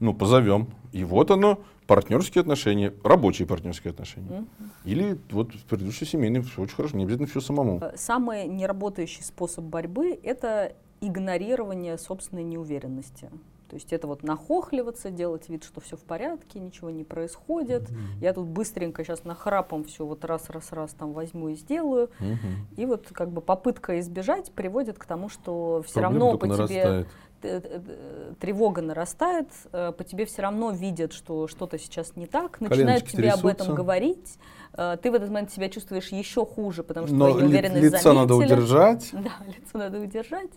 Ну, 0.00 0.12
позовем. 0.12 0.68
И 0.92 1.02
вот 1.02 1.30
оно, 1.30 1.60
партнерские 1.86 2.40
отношения, 2.40 2.92
рабочие 3.02 3.46
партнерские 3.46 3.90
отношения. 3.92 4.40
Мгм. 4.58 4.70
Или 4.84 5.18
вот 5.30 5.52
предыдущий 5.68 6.06
семейный, 6.06 6.40
все 6.40 6.62
очень 6.62 6.74
хорошо, 6.74 6.96
не 6.96 7.04
обязательно 7.04 7.28
все 7.28 7.40
самому. 7.40 7.78
Э, 7.80 7.92
Самый 7.96 8.46
неработающий 8.46 9.22
способ 9.22 9.64
борьбы– 9.64 10.18
это 10.22 10.72
игнорирование 11.00 11.98
собственной 11.98 12.44
неуверенности. 12.44 13.30
То 13.68 13.76
есть 13.76 13.92
это 13.92 14.06
вот 14.06 14.22
нахохливаться, 14.22 15.10
делать 15.10 15.48
вид, 15.48 15.64
что 15.64 15.80
все 15.80 15.96
в 15.96 16.02
порядке, 16.02 16.60
ничего 16.60 16.90
не 16.90 17.02
происходит. 17.02 17.90
Я 18.20 18.32
тут 18.32 18.46
быстренько 18.46 19.02
сейчас 19.02 19.24
нахрапом 19.24 19.84
все 19.84 20.06
вот 20.06 20.24
раз-раз-раз 20.24 20.92
там 20.92 21.12
возьму 21.12 21.48
и 21.48 21.56
сделаю. 21.56 22.10
Мгм. 22.20 22.68
И 22.76 22.86
вот 22.86 23.08
как 23.12 23.30
бы 23.30 23.40
попытка 23.40 23.98
избежать 24.00 24.52
приводит 24.52 24.98
к 24.98 25.04
тому, 25.06 25.28
что 25.28 25.82
все 25.84 26.00
Проблема 26.00 26.26
равно 26.26 26.38
по 26.38 26.46
тебе 26.46 26.56
нарастает. 26.56 27.08
Т- 27.44 27.60
т- 27.60 27.78
т- 27.80 28.34
тревога 28.40 28.80
нарастает, 28.82 29.48
э, 29.72 29.92
по 29.96 30.02
тебе 30.04 30.24
все 30.24 30.42
равно 30.42 30.70
видят, 30.70 31.12
что 31.12 31.46
что-то 31.46 31.78
сейчас 31.78 32.16
не 32.16 32.26
так, 32.26 32.60
начинают 32.60 33.06
тебе 33.06 33.30
об 33.30 33.46
этом 33.46 33.74
говорить. 33.74 34.38
Э, 34.72 34.96
Ты 35.00 35.10
в 35.10 35.14
этот 35.14 35.28
момент 35.30 35.52
себя 35.52 35.68
чувствуешь 35.68 36.08
еще 36.08 36.44
хуже, 36.46 36.82
потому 36.82 37.06
что 37.06 37.14
Но 37.16 37.26
твою 37.30 37.46
ли- 37.46 37.52
неуверенность 37.52 37.82
лицо 37.94 38.12
надо 38.12 38.34
заметили. 38.34 38.54
удержать. 38.54 39.10
Да, 39.12 39.32
лицо 39.46 39.78
надо 39.78 40.00
удержать. 40.00 40.50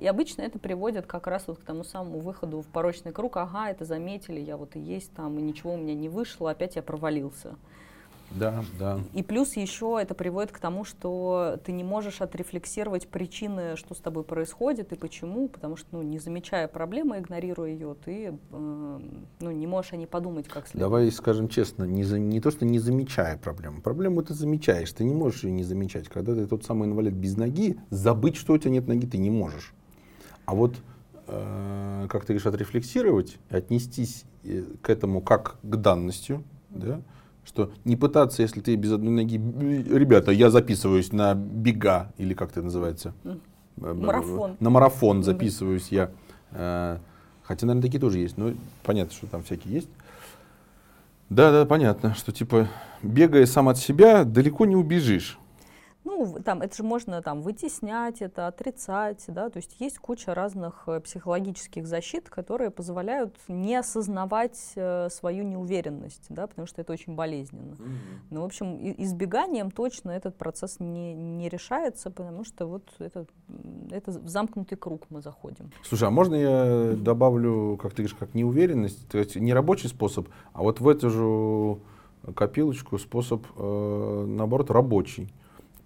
И 0.00 0.06
обычно 0.06 0.42
это 0.42 0.58
приводит 0.58 1.06
как 1.06 1.26
раз 1.26 1.44
вот 1.46 1.58
к 1.58 1.62
тому 1.64 1.84
самому 1.84 2.18
выходу 2.18 2.60
в 2.60 2.66
порочный 2.66 3.12
круг. 3.12 3.38
Ага, 3.38 3.70
это 3.70 3.86
заметили, 3.86 4.38
я 4.40 4.58
вот 4.58 4.76
и 4.76 4.80
есть 4.80 5.10
там, 5.14 5.38
и 5.38 5.42
ничего 5.42 5.72
у 5.72 5.76
меня 5.78 5.94
не 5.94 6.10
вышло, 6.10 6.50
опять 6.50 6.76
я 6.76 6.82
провалился. 6.82 7.54
Да, 8.34 8.64
да. 8.78 9.00
И 9.12 9.22
плюс 9.22 9.56
еще 9.56 9.98
это 10.00 10.14
приводит 10.14 10.50
к 10.52 10.58
тому, 10.58 10.84
что 10.84 11.58
ты 11.64 11.72
не 11.72 11.84
можешь 11.84 12.20
отрефлексировать 12.20 13.08
причины, 13.08 13.76
что 13.76 13.94
с 13.94 13.98
тобой 13.98 14.24
происходит 14.24 14.92
и 14.92 14.96
почему, 14.96 15.48
потому 15.48 15.76
что, 15.76 15.88
ну, 15.92 16.02
не 16.02 16.18
замечая 16.18 16.68
проблемы, 16.68 17.18
игнорируя 17.18 17.70
ее, 17.70 17.94
ты, 18.04 18.38
э, 18.50 19.00
ну, 19.40 19.50
не 19.50 19.66
можешь 19.66 19.92
о 19.92 19.96
ней 19.96 20.06
подумать 20.06 20.48
как 20.48 20.66
следует. 20.66 20.80
Давай 20.80 21.10
скажем 21.10 21.48
честно, 21.48 21.84
не, 21.84 22.02
за- 22.04 22.18
не 22.18 22.40
то, 22.40 22.50
что 22.50 22.64
не 22.64 22.78
замечая 22.78 23.36
проблему. 23.38 23.80
Проблему 23.80 24.22
ты 24.22 24.34
замечаешь, 24.34 24.92
ты 24.92 25.04
не 25.04 25.14
можешь 25.14 25.44
ее 25.44 25.52
не 25.52 25.62
замечать. 25.62 26.08
Когда 26.08 26.34
ты 26.34 26.46
тот 26.46 26.64
самый 26.64 26.88
инвалид 26.88 27.14
без 27.14 27.36
ноги, 27.36 27.78
забыть, 27.90 28.36
что 28.36 28.54
у 28.54 28.58
тебя 28.58 28.70
нет 28.70 28.88
ноги, 28.88 29.06
ты 29.06 29.18
не 29.18 29.30
можешь. 29.30 29.72
А 30.44 30.54
вот, 30.54 30.74
э, 31.28 32.06
как 32.10 32.22
ты 32.22 32.34
говоришь, 32.34 32.46
отрефлексировать, 32.46 33.38
отнестись 33.48 34.24
э, 34.42 34.64
к 34.82 34.90
этому 34.90 35.20
как 35.20 35.56
к 35.62 35.76
данности, 35.76 36.42
да, 36.70 37.00
что 37.44 37.70
не 37.84 37.96
пытаться, 37.96 38.42
если 38.42 38.60
ты 38.60 38.74
без 38.76 38.92
одной 38.92 39.12
ноги, 39.12 39.38
«Б- 39.38 39.82
ребята, 39.98 40.30
я 40.32 40.50
записываюсь 40.50 41.12
на 41.12 41.34
бега, 41.34 42.12
или 42.18 42.34
как 42.34 42.50
это 42.50 42.62
называется? 42.62 43.12
Э, 43.24 43.36
Марафон. 43.76 44.56
На 44.60 44.70
марафон 44.70 45.22
записываюсь 45.22 45.88
я. 45.90 46.10
Э, 46.52 46.98
Хотя, 47.42 47.66
наверное, 47.66 47.86
такие 47.86 48.00
тоже 48.00 48.18
есть. 48.20 48.38
Но 48.38 48.52
понятно, 48.84 49.12
что 49.14 49.26
там 49.26 49.42
всякие 49.42 49.74
есть. 49.74 49.88
Да, 51.28 51.50
да, 51.52 51.66
понятно, 51.66 52.14
что 52.14 52.32
типа 52.32 52.68
бегая 53.02 53.44
сам 53.46 53.68
от 53.68 53.76
себя, 53.76 54.24
далеко 54.24 54.64
не 54.64 54.76
убежишь. 54.76 55.38
Ну, 56.04 56.36
там, 56.44 56.60
это 56.60 56.76
же 56.76 56.82
можно 56.82 57.22
там 57.22 57.40
вытеснять 57.40 58.20
это, 58.20 58.46
отрицать, 58.46 59.24
да, 59.28 59.48
то 59.48 59.56
есть 59.56 59.76
есть 59.80 59.98
куча 59.98 60.34
разных 60.34 60.84
э, 60.86 61.00
психологических 61.00 61.86
защит, 61.86 62.28
которые 62.28 62.70
позволяют 62.70 63.36
не 63.48 63.74
осознавать 63.76 64.72
э, 64.76 65.08
свою 65.10 65.44
неуверенность, 65.44 66.26
да, 66.28 66.46
потому 66.46 66.66
что 66.66 66.82
это 66.82 66.92
очень 66.92 67.14
болезненно. 67.14 67.72
Mm-hmm. 67.72 68.18
Ну, 68.30 68.40
в 68.42 68.44
общем, 68.44 68.76
избеганием 68.98 69.70
точно 69.70 70.10
этот 70.10 70.36
процесс 70.36 70.78
не, 70.78 71.14
не 71.14 71.48
решается, 71.48 72.10
потому 72.10 72.44
что 72.44 72.66
вот 72.66 72.82
это, 72.98 73.26
это 73.90 74.10
в 74.10 74.28
замкнутый 74.28 74.76
круг 74.76 75.06
мы 75.08 75.22
заходим. 75.22 75.72
Слушай, 75.82 76.08
а 76.08 76.10
можно 76.10 76.34
я 76.34 76.94
добавлю, 76.96 77.78
как 77.80 77.92
ты 77.92 78.02
говоришь, 78.02 78.16
как 78.18 78.34
неуверенность, 78.34 79.08
то 79.08 79.18
есть 79.18 79.36
не 79.36 79.54
рабочий 79.54 79.88
способ, 79.88 80.28
а 80.52 80.62
вот 80.62 80.80
в 80.80 80.88
эту 80.88 81.08
же 81.08 81.78
копилочку 82.34 82.98
способ, 82.98 83.46
э, 83.56 84.24
наоборот, 84.28 84.70
рабочий. 84.70 85.32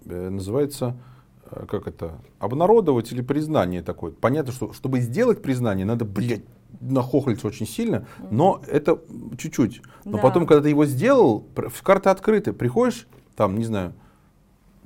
Э, 0.05 0.29
называется, 0.29 0.95
э, 1.51 1.65
как 1.67 1.87
это, 1.87 2.19
обнародовать 2.39 3.11
или 3.11 3.21
признание 3.21 3.81
такое. 3.81 4.11
Понятно, 4.11 4.51
что 4.51 4.73
чтобы 4.73 4.99
сделать 4.99 5.41
признание, 5.41 5.85
надо, 5.85 6.05
блядь, 6.05 6.43
нахохлиться 6.79 7.47
очень 7.47 7.67
сильно, 7.67 8.05
но 8.31 8.61
это 8.67 8.99
чуть-чуть. 9.37 9.81
Но 10.05 10.13
да. 10.13 10.17
потом, 10.19 10.45
когда 10.45 10.63
ты 10.63 10.69
его 10.69 10.85
сделал, 10.85 11.45
карты 11.83 12.09
открыты, 12.09 12.53
приходишь, 12.53 13.07
там, 13.35 13.57
не 13.57 13.65
знаю, 13.65 13.93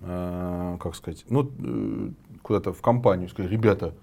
э, 0.01 0.77
как 0.79 0.95
сказать, 0.95 1.25
ну, 1.29 1.51
э, 1.59 2.09
куда-то 2.41 2.73
в 2.73 2.81
компанию, 2.81 3.29
сказать, 3.29 3.51
ребята, 3.51 3.93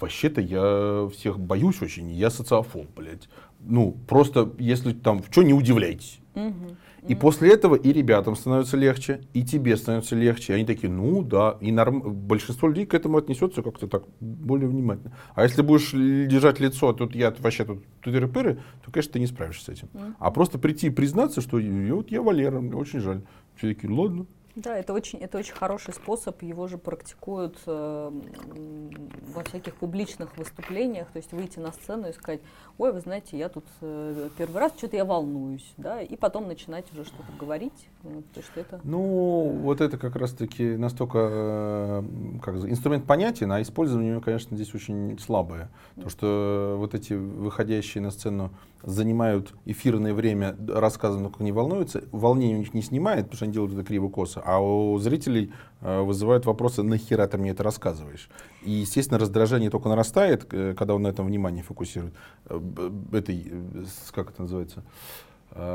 вообще-то 0.00 0.40
я 0.40 1.08
всех 1.12 1.38
боюсь 1.38 1.82
очень, 1.82 2.10
я 2.12 2.30
социофоб, 2.30 2.86
блядь. 2.96 3.28
Ну, 3.60 3.96
просто, 4.06 4.52
если 4.58 4.92
там, 4.92 5.22
в 5.22 5.26
что 5.30 5.42
не 5.42 5.54
удивляйтесь. 5.54 6.20
Угу. 6.34 6.76
И 7.08 7.14
после 7.14 7.52
этого 7.52 7.74
и 7.74 7.92
ребятам 7.92 8.34
становится 8.34 8.76
легче, 8.76 9.20
и 9.34 9.44
тебе 9.44 9.76
становится 9.76 10.16
легче. 10.16 10.52
И 10.52 10.56
они 10.56 10.64
такие, 10.64 10.90
ну 10.90 11.22
да, 11.22 11.58
и 11.60 11.70
норм... 11.70 12.00
большинство 12.00 12.68
людей 12.68 12.86
к 12.86 12.94
этому 12.94 13.18
отнесется 13.18 13.62
как-то 13.62 13.86
так 13.86 14.04
более 14.20 14.68
внимательно. 14.68 15.12
А 15.34 15.42
если 15.42 15.62
будешь 15.62 15.92
держать 15.92 16.60
лицо, 16.60 16.88
а 16.88 16.94
тут 16.94 17.14
я 17.14 17.34
вообще 17.38 17.64
тут 17.64 17.84
тыры-пыры, 18.02 18.58
то, 18.84 18.90
конечно, 18.90 19.12
ты 19.12 19.20
не 19.20 19.26
справишься 19.26 19.66
с 19.66 19.68
этим. 19.68 19.88
Mm-hmm. 19.92 20.14
А 20.18 20.30
просто 20.30 20.58
прийти 20.58 20.86
и 20.86 20.90
признаться, 20.90 21.40
что 21.40 21.58
вот 21.58 22.10
я 22.10 22.22
Валера, 22.22 22.60
мне 22.60 22.74
очень 22.74 23.00
жаль. 23.00 23.22
Все 23.56 23.74
такие, 23.74 23.92
ладно, 23.92 24.26
да, 24.56 24.78
это 24.78 24.92
очень, 24.92 25.18
это 25.18 25.38
очень 25.38 25.54
хороший 25.54 25.92
способ, 25.92 26.42
его 26.42 26.68
же 26.68 26.78
практикуют 26.78 27.58
э, 27.66 28.10
во 29.34 29.42
всяких 29.42 29.74
публичных 29.76 30.36
выступлениях, 30.36 31.10
то 31.10 31.16
есть 31.16 31.32
выйти 31.32 31.58
на 31.58 31.72
сцену 31.72 32.08
и 32.08 32.12
сказать, 32.12 32.40
ой, 32.78 32.92
вы 32.92 33.00
знаете, 33.00 33.36
я 33.36 33.48
тут 33.48 33.64
э, 33.80 34.28
первый 34.38 34.60
раз, 34.60 34.72
что-то 34.76 34.96
я 34.96 35.04
волнуюсь, 35.04 35.72
да, 35.76 36.02
и 36.02 36.16
потом 36.16 36.46
начинать 36.46 36.90
уже 36.92 37.04
что-то 37.04 37.32
говорить, 37.38 37.88
то 38.34 38.42
что 38.42 38.60
это... 38.60 38.80
Ну, 38.84 39.60
вот 39.62 39.80
это 39.80 39.96
как 39.96 40.16
раз-таки 40.16 40.76
настолько, 40.76 41.18
э, 41.20 42.02
как 42.42 42.56
инструмент 42.56 43.06
понятен, 43.06 43.50
а 43.52 43.62
использование 43.62 44.12
его, 44.12 44.20
конечно, 44.20 44.56
здесь 44.56 44.74
очень 44.74 45.18
слабое, 45.18 45.70
то 46.00 46.08
что 46.08 46.76
вот 46.78 46.94
эти 46.94 47.14
выходящие 47.14 48.02
на 48.02 48.10
сцену 48.10 48.50
занимают 48.82 49.54
эфирное 49.64 50.12
время, 50.12 50.56
рассказывают, 50.68 51.32
как 51.32 51.40
они 51.40 51.52
волнуются, 51.52 52.04
волнение 52.12 52.56
у 52.56 52.60
них 52.60 52.74
не 52.74 52.82
снимает, 52.82 53.24
потому 53.24 53.36
что 53.36 53.44
они 53.46 53.54
делают 53.54 53.72
это 53.72 53.84
криво-косо, 53.84 54.42
а 54.44 54.60
у 54.60 54.98
зрителей 54.98 55.52
э, 55.80 56.00
вызывают 56.02 56.46
вопросы, 56.46 56.82
нахера 56.82 57.26
ты 57.26 57.38
мне 57.38 57.50
это 57.50 57.62
рассказываешь? 57.62 58.28
И, 58.62 58.70
естественно, 58.70 59.18
раздражение 59.18 59.70
только 59.70 59.88
нарастает, 59.88 60.46
э, 60.52 60.74
когда 60.74 60.94
он 60.94 61.02
на 61.02 61.08
этом 61.08 61.26
внимание 61.26 61.62
фокусирует. 61.62 62.14
Этой, 63.12 63.52
как 64.12 64.30
это 64.30 64.42
называется? 64.42 64.84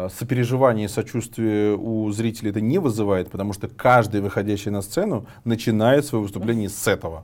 Сопереживание, 0.09 0.89
сочувствие 0.89 1.75
у 1.75 2.11
зрителей 2.11 2.51
это 2.51 2.61
не 2.61 2.79
вызывает, 2.79 3.31
потому 3.31 3.53
что 3.53 3.67
каждый, 3.67 4.21
выходящий 4.21 4.71
на 4.71 4.81
сцену, 4.81 5.25
начинает 5.45 6.05
свое 6.05 6.23
выступление 6.23 6.69
с 6.69 6.87
этого. 6.87 7.23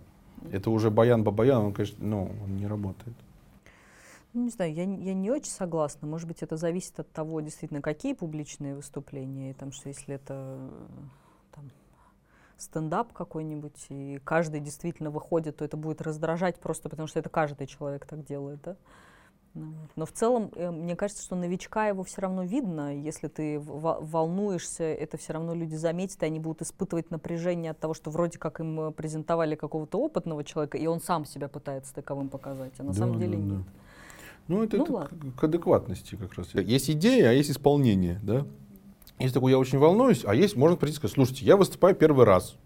Это 0.51 0.69
уже 0.69 0.89
баян-бабаян, 0.89 1.65
он, 1.65 1.73
конечно, 1.73 1.97
ну, 1.99 2.31
он 2.43 2.55
не 2.55 2.67
работает. 2.67 3.15
Ну, 4.35 4.43
не 4.43 4.49
знаю, 4.49 4.73
я, 4.73 4.83
я 4.83 5.13
не 5.13 5.31
очень 5.31 5.49
согласна. 5.49 6.07
Может 6.07 6.27
быть, 6.27 6.43
это 6.43 6.57
зависит 6.57 6.99
от 6.99 7.09
того, 7.11 7.39
действительно, 7.39 7.81
какие 7.81 8.13
публичные 8.13 8.75
выступления. 8.75 9.51
И 9.51 9.53
там, 9.53 9.71
что 9.71 9.87
если 9.87 10.15
это 10.15 10.59
там, 11.53 11.71
стендап 12.57 13.13
какой-нибудь, 13.13 13.85
и 13.89 14.19
каждый 14.25 14.59
действительно 14.59 15.09
выходит, 15.09 15.57
то 15.57 15.65
это 15.65 15.77
будет 15.77 16.01
раздражать 16.01 16.59
просто 16.59 16.89
потому, 16.89 17.07
что 17.07 17.19
это 17.19 17.29
каждый 17.29 17.65
человек 17.65 18.05
так 18.05 18.25
делает, 18.25 18.59
да? 18.61 18.75
Ну 19.55 19.73
Но 19.95 20.05
в 20.05 20.11
целом, 20.11 20.51
э, 20.55 20.69
мне 20.69 20.95
кажется, 20.95 21.23
что 21.23 21.35
новичка 21.35 21.87
его 21.87 22.03
все 22.03 22.21
равно 22.21 22.43
видно. 22.43 22.93
Если 22.95 23.29
ты 23.29 23.59
волнуешься, 23.59 24.83
это 24.83 25.17
все 25.17 25.33
равно 25.33 25.55
люди 25.55 25.75
заметят, 25.75 26.21
и 26.21 26.25
они 26.25 26.39
будут 26.39 26.61
испытывать 26.61 27.09
напряжение 27.09 27.71
от 27.71 27.79
того, 27.79 27.93
что 27.93 28.11
вроде 28.11 28.37
как 28.37 28.59
им 28.59 28.79
э, 28.79 28.91
презентовали 28.91 29.55
какого-то 29.55 29.97
опытного 29.97 30.43
человека, 30.43 30.77
и 30.77 30.85
он 30.87 30.99
сам 30.99 31.25
себя 31.25 31.47
пытается 31.47 31.93
таковым 31.93 32.27
показать, 32.29 32.73
а 32.79 32.83
на 32.83 32.91
да, 32.91 32.99
самом 32.99 33.17
деле 33.17 33.37
да, 33.37 33.43
нет. 33.43 33.57
Да. 33.57 33.63
Ну, 34.47 34.63
это, 34.63 34.77
ну, 34.77 34.83
это 34.83 35.07
к, 35.07 35.39
к 35.39 35.43
адекватности 35.45 36.15
как 36.15 36.33
раз. 36.33 36.53
Есть 36.53 36.89
идея, 36.91 37.29
а 37.29 37.31
есть 37.31 37.49
исполнение, 37.49 38.19
да? 38.21 38.45
Есть 39.19 39.33
такой, 39.33 39.51
я 39.51 39.57
очень 39.57 39.79
волнуюсь, 39.79 40.23
а 40.25 40.35
есть, 40.35 40.57
можно 40.57 40.75
прийти 40.75 40.95
и 40.95 40.97
сказать, 40.97 41.13
слушайте, 41.13 41.45
я 41.45 41.55
выступаю 41.55 41.95
первый 41.95 42.25
раз, 42.25 42.57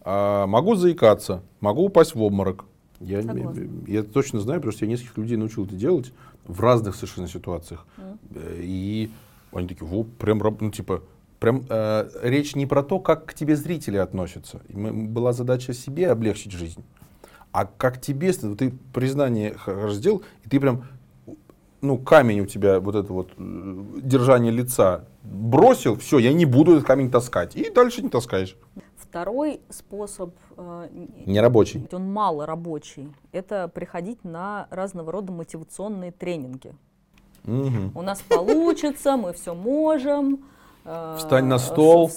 а, 0.00 0.46
могу 0.46 0.74
заикаться, 0.74 1.42
могу 1.60 1.84
упасть 1.84 2.14
в 2.14 2.22
обморок. 2.22 2.64
Я, 3.00 3.20
я, 3.20 3.52
я 3.86 4.02
точно 4.02 4.40
знаю, 4.40 4.60
потому 4.60 4.72
что 4.72 4.84
я 4.84 4.90
нескольких 4.90 5.16
людей 5.16 5.36
научил 5.36 5.64
это 5.64 5.74
делать 5.74 6.12
в 6.46 6.60
разных 6.60 6.94
совершенно 6.94 7.28
ситуациях. 7.28 7.86
Mm. 7.96 8.60
И 8.62 9.10
они 9.52 9.68
такие, 9.68 9.86
во, 9.86 10.04
прям, 10.04 10.40
ну, 10.60 10.70
типа, 10.70 11.02
прям 11.38 11.64
э, 11.68 12.08
речь 12.22 12.54
не 12.54 12.66
про 12.66 12.82
то, 12.82 13.00
как 13.00 13.26
к 13.26 13.34
тебе 13.34 13.56
зрители 13.56 13.96
относятся. 13.96 14.60
Была 14.68 15.32
задача 15.32 15.72
себе 15.72 16.10
облегчить 16.10 16.52
жизнь. 16.52 16.84
А 17.52 17.64
как 17.64 18.00
тебе, 18.00 18.32
ты 18.32 18.72
признание 18.92 19.56
сделал, 19.88 20.22
и 20.44 20.48
ты 20.48 20.60
прям, 20.60 20.84
ну, 21.80 21.98
камень 21.98 22.40
у 22.40 22.46
тебя, 22.46 22.78
вот 22.78 22.94
это 22.94 23.12
вот 23.12 23.30
э, 23.36 23.84
держание 24.02 24.52
лица 24.52 25.06
бросил, 25.22 25.96
все, 25.96 26.18
я 26.18 26.32
не 26.32 26.44
буду 26.44 26.72
этот 26.72 26.86
камень 26.86 27.10
таскать. 27.10 27.56
И 27.56 27.70
дальше 27.70 28.02
не 28.02 28.08
таскаешь. 28.08 28.56
Второй 29.10 29.60
способ... 29.70 30.36
Э, 30.56 30.88
Нерабочий. 31.26 31.84
Он 31.90 32.12
мало 32.12 32.46
рабочий. 32.46 33.12
Это 33.32 33.66
приходить 33.66 34.22
на 34.22 34.68
разного 34.70 35.10
рода 35.10 35.32
мотивационные 35.32 36.12
тренинги. 36.12 36.76
Угу. 37.44 37.98
У 37.98 38.02
нас 38.02 38.22
получится, 38.22 39.16
мы 39.16 39.32
все 39.32 39.52
можем. 39.52 40.44
Э, 40.84 41.16
Встань 41.18 41.46
на 41.46 41.58
стол. 41.58 42.08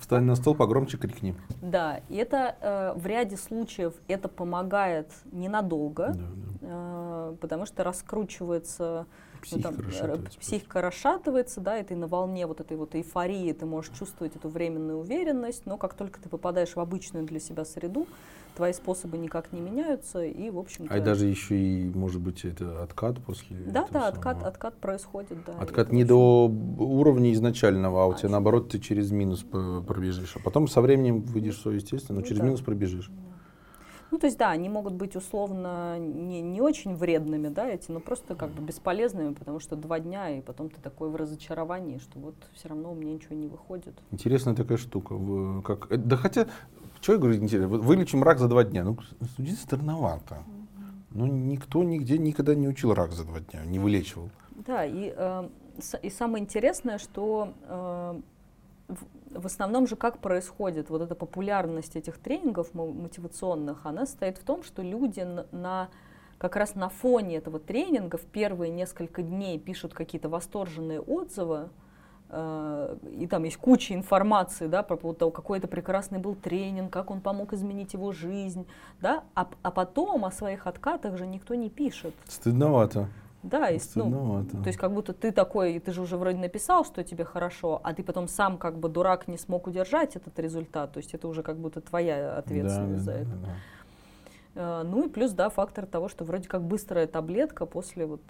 Встань 0.00 0.24
на 0.24 0.34
стол, 0.34 0.54
погромче 0.54 0.96
крикни. 0.96 1.34
Да, 1.60 2.00
и 2.08 2.16
это 2.16 2.56
э, 2.62 2.92
в 2.96 3.06
ряде 3.06 3.36
случаев 3.36 3.92
это 4.08 4.28
помогает 4.28 5.12
ненадолго, 5.30 6.14
да, 6.14 6.14
да. 6.14 6.58
Э, 6.62 7.36
потому 7.38 7.66
что 7.66 7.84
раскручивается 7.84 9.04
психика, 9.42 9.68
там, 9.68 9.86
расшатывается, 9.86 10.38
психика 10.38 10.80
расшатывается, 10.80 11.60
да, 11.60 11.78
и 11.78 11.84
ты 11.84 11.96
на 11.96 12.06
волне 12.06 12.46
вот 12.46 12.60
этой 12.60 12.76
вот 12.76 12.94
эйфории, 12.94 13.52
ты 13.52 13.66
можешь 13.66 13.92
чувствовать 13.98 14.36
эту 14.36 14.48
временную 14.48 14.98
уверенность, 14.98 15.66
но 15.66 15.76
как 15.76 15.94
только 15.94 16.20
ты 16.20 16.28
попадаешь 16.28 16.74
в 16.74 16.80
обычную 16.80 17.26
для 17.26 17.40
себя 17.40 17.64
среду, 17.64 18.06
твои 18.56 18.72
способы 18.72 19.16
никак 19.18 19.52
не 19.52 19.60
меняются, 19.60 20.24
и, 20.24 20.50
в 20.50 20.58
общем 20.58 20.86
А 20.90 21.00
даже 21.00 21.26
еще 21.26 21.56
и, 21.56 21.84
может 21.84 22.20
быть, 22.20 22.44
это 22.44 22.82
откат 22.82 23.18
после 23.18 23.56
Да, 23.56 23.86
да, 23.90 24.08
откат, 24.08 24.42
откат 24.42 24.76
происходит, 24.76 25.38
да. 25.46 25.54
Откат 25.58 25.92
не 25.92 26.04
до 26.04 26.48
уровня 26.78 27.32
изначального, 27.32 28.04
а 28.04 28.06
у 28.06 28.14
тебя, 28.14 28.28
наоборот, 28.28 28.70
ты 28.70 28.78
через 28.78 29.10
минус 29.10 29.44
пробежишь, 29.86 30.36
а 30.36 30.40
потом 30.40 30.68
со 30.68 30.80
временем 30.80 31.22
выйдешь 31.22 31.58
все 31.58 31.70
естественно, 31.70 32.16
но 32.16 32.20
ну, 32.20 32.26
через 32.26 32.40
да. 32.40 32.46
минус 32.46 32.60
пробежишь. 32.60 33.10
Ну, 34.12 34.18
то 34.18 34.26
есть, 34.26 34.36
да, 34.36 34.50
они 34.50 34.68
могут 34.68 34.92
быть 34.92 35.16
условно 35.16 35.98
не, 35.98 36.42
не 36.42 36.60
очень 36.60 36.94
вредными, 36.94 37.48
да, 37.48 37.66
эти, 37.66 37.90
но 37.90 37.98
просто 37.98 38.34
как 38.34 38.50
бы 38.50 38.62
бесполезными, 38.62 39.32
потому 39.32 39.58
что 39.58 39.74
два 39.74 40.00
дня, 40.00 40.28
и 40.28 40.42
потом 40.42 40.68
ты 40.68 40.78
такой 40.82 41.08
в 41.08 41.16
разочаровании, 41.16 41.96
что 41.96 42.18
вот 42.18 42.34
все 42.52 42.68
равно 42.68 42.92
у 42.92 42.94
меня 42.94 43.14
ничего 43.14 43.34
не 43.34 43.46
выходит. 43.46 43.94
Интересная 44.10 44.54
такая 44.54 44.76
штука. 44.76 45.14
Как, 45.62 45.90
э, 45.90 45.96
да 45.96 46.18
хотя, 46.18 46.46
что 47.00 47.14
я 47.14 47.18
говорю, 47.18 47.36
интересно, 47.36 47.68
вылечим 47.68 48.22
рак 48.22 48.38
за 48.38 48.48
два 48.48 48.64
дня. 48.64 48.84
Ну, 48.84 48.98
судить 49.34 49.58
странновато. 49.58 50.42
Ну, 51.12 51.26
никто 51.26 51.82
нигде 51.82 52.18
никогда 52.18 52.54
не 52.54 52.68
учил 52.68 52.92
рак 52.92 53.12
за 53.12 53.24
два 53.24 53.40
дня, 53.40 53.64
не 53.64 53.78
вылечивал. 53.78 54.28
Да, 54.66 54.84
и, 54.84 55.14
э, 55.16 55.48
и 56.02 56.10
самое 56.10 56.44
интересное, 56.44 56.98
что 56.98 57.54
э, 57.66 58.20
в 59.34 59.46
основном 59.46 59.86
же 59.86 59.96
как 59.96 60.18
происходит 60.18 60.90
вот 60.90 61.02
эта 61.02 61.14
популярность 61.14 61.96
этих 61.96 62.18
тренингов 62.18 62.74
мотивационных, 62.74 63.84
она 63.84 64.06
стоит 64.06 64.38
в 64.38 64.44
том, 64.44 64.62
что 64.62 64.82
люди 64.82 65.26
на, 65.52 65.88
как 66.38 66.56
раз 66.56 66.74
на 66.74 66.88
фоне 66.88 67.36
этого 67.36 67.58
тренинга 67.58 68.18
в 68.18 68.24
первые 68.24 68.70
несколько 68.70 69.22
дней 69.22 69.58
пишут 69.58 69.94
какие-то 69.94 70.28
восторженные 70.28 71.00
отзывы, 71.00 71.68
э, 72.30 72.96
и 73.18 73.26
там 73.26 73.44
есть 73.44 73.56
куча 73.56 73.94
информации, 73.94 74.66
да, 74.66 74.82
про 74.82 74.96
того, 75.14 75.30
какой 75.30 75.58
это 75.58 75.68
прекрасный 75.68 76.18
был 76.18 76.34
тренинг, 76.34 76.92
как 76.92 77.10
он 77.10 77.20
помог 77.20 77.52
изменить 77.52 77.94
его 77.94 78.12
жизнь, 78.12 78.66
да, 79.00 79.24
а, 79.34 79.48
а 79.62 79.70
потом 79.70 80.24
о 80.24 80.30
своих 80.30 80.66
откатах 80.66 81.16
же 81.16 81.26
никто 81.26 81.54
не 81.54 81.70
пишет. 81.70 82.14
Стыдновато. 82.28 83.08
Да, 83.42 83.70
и, 83.70 83.80
ну, 83.96 84.44
то 84.44 84.66
есть 84.68 84.78
как 84.78 84.92
будто 84.92 85.12
ты 85.12 85.32
такой, 85.32 85.80
ты 85.80 85.92
же 85.92 86.00
уже 86.00 86.16
вроде 86.16 86.38
написал, 86.38 86.84
что 86.84 87.02
тебе 87.02 87.24
хорошо, 87.24 87.80
а 87.82 87.92
ты 87.92 88.04
потом 88.04 88.28
сам 88.28 88.56
как 88.56 88.78
бы 88.78 88.88
дурак 88.88 89.26
не 89.26 89.36
смог 89.36 89.66
удержать 89.66 90.14
этот 90.14 90.38
результат, 90.38 90.92
то 90.92 90.98
есть 90.98 91.12
это 91.12 91.26
уже 91.26 91.42
как 91.42 91.58
будто 91.58 91.80
твоя 91.80 92.36
ответственность 92.36 93.04
Да, 93.04 93.12
за 93.12 93.18
да, 93.18 93.18
это. 93.18 93.30
да, 93.30 93.36
да. 93.46 93.52
Э, 94.54 94.82
Ну 94.84 95.06
и 95.06 95.08
плюс, 95.08 95.32
да, 95.32 95.48
фактор 95.50 95.86
того, 95.86 96.08
что 96.08 96.24
вроде 96.24 96.48
как 96.48 96.62
быстрая 96.62 97.08
таблетка 97.08 97.66
после 97.66 98.06
вот 98.06 98.22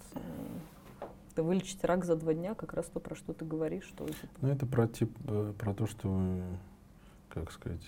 э, 1.36 1.42
вылечить 1.42 1.84
рак 1.84 2.04
за 2.06 2.16
два 2.16 2.32
дня, 2.32 2.54
как 2.54 2.72
раз 2.72 2.86
то, 2.86 2.98
про 2.98 3.14
что 3.14 3.34
ты 3.34 3.44
говоришь, 3.44 3.84
что 3.84 4.06
типа, 4.06 4.28
Ну, 4.40 4.48
это 4.48 4.64
про, 4.64 4.88
тип, 4.88 5.14
э, 5.26 5.52
про 5.58 5.74
то, 5.74 5.86
что, 5.86 6.20
как 7.28 7.52
сказать, 7.52 7.82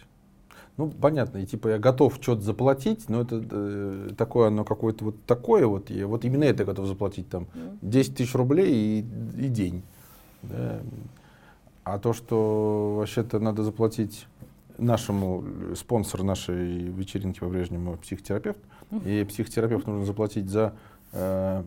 ну, 0.77 0.91
понятно, 0.91 1.39
и 1.39 1.47
типа 1.47 1.69
я 1.69 1.79
готов 1.79 2.19
что-то 2.21 2.43
заплатить, 2.43 3.09
но 3.09 3.21
это 3.21 3.45
э, 3.49 4.11
такое, 4.17 4.49
оно 4.49 4.65
какое-то 4.65 5.05
вот 5.05 5.25
такое 5.25 5.67
вот, 5.67 5.91
я 5.91 6.07
вот 6.07 6.25
именно 6.25 6.45
это 6.45 6.65
готов 6.65 6.87
заплатить 6.87 7.29
там 7.29 7.47
м, 7.55 7.79
10 7.83 8.17
тысяч 8.17 8.35
рублей 8.35 9.01
и, 9.01 9.45
и 9.45 9.49
день. 9.49 9.83
да. 10.43 10.81
А 11.85 11.99
то, 11.99 12.13
что 12.15 12.97
вообще-то 12.97 13.39
надо 13.39 13.63
заплатить 13.63 14.27
нашему 14.79 15.45
э, 15.45 15.75
спонсору 15.77 16.25
нашей 16.25 16.79
вечеринки 16.91 17.39
по-прежнему 17.39 17.97
психотерапевт, 17.99 18.59
и 19.05 19.25
психотерапевт 19.29 19.87
нужно 19.87 20.05
заплатить 20.07 20.49
за 20.49 20.75
э, 21.13 21.63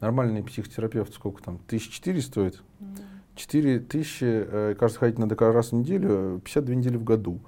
нормальный 0.00 0.42
психотерапевт, 0.44 1.12
сколько 1.14 1.42
там, 1.42 1.56
1400 1.66 2.30
стоит? 2.30 2.62
м, 2.80 2.94
4 3.34 3.80
тысячи, 3.80 4.24
э, 4.24 4.74
кажется, 4.78 5.00
ходить 5.00 5.18
надо 5.18 5.34
каждый 5.34 5.56
раз 5.56 5.70
в 5.70 5.74
неделю, 5.74 6.40
52 6.44 6.74
недели 6.76 6.96
в 6.96 7.04
году. 7.04 7.40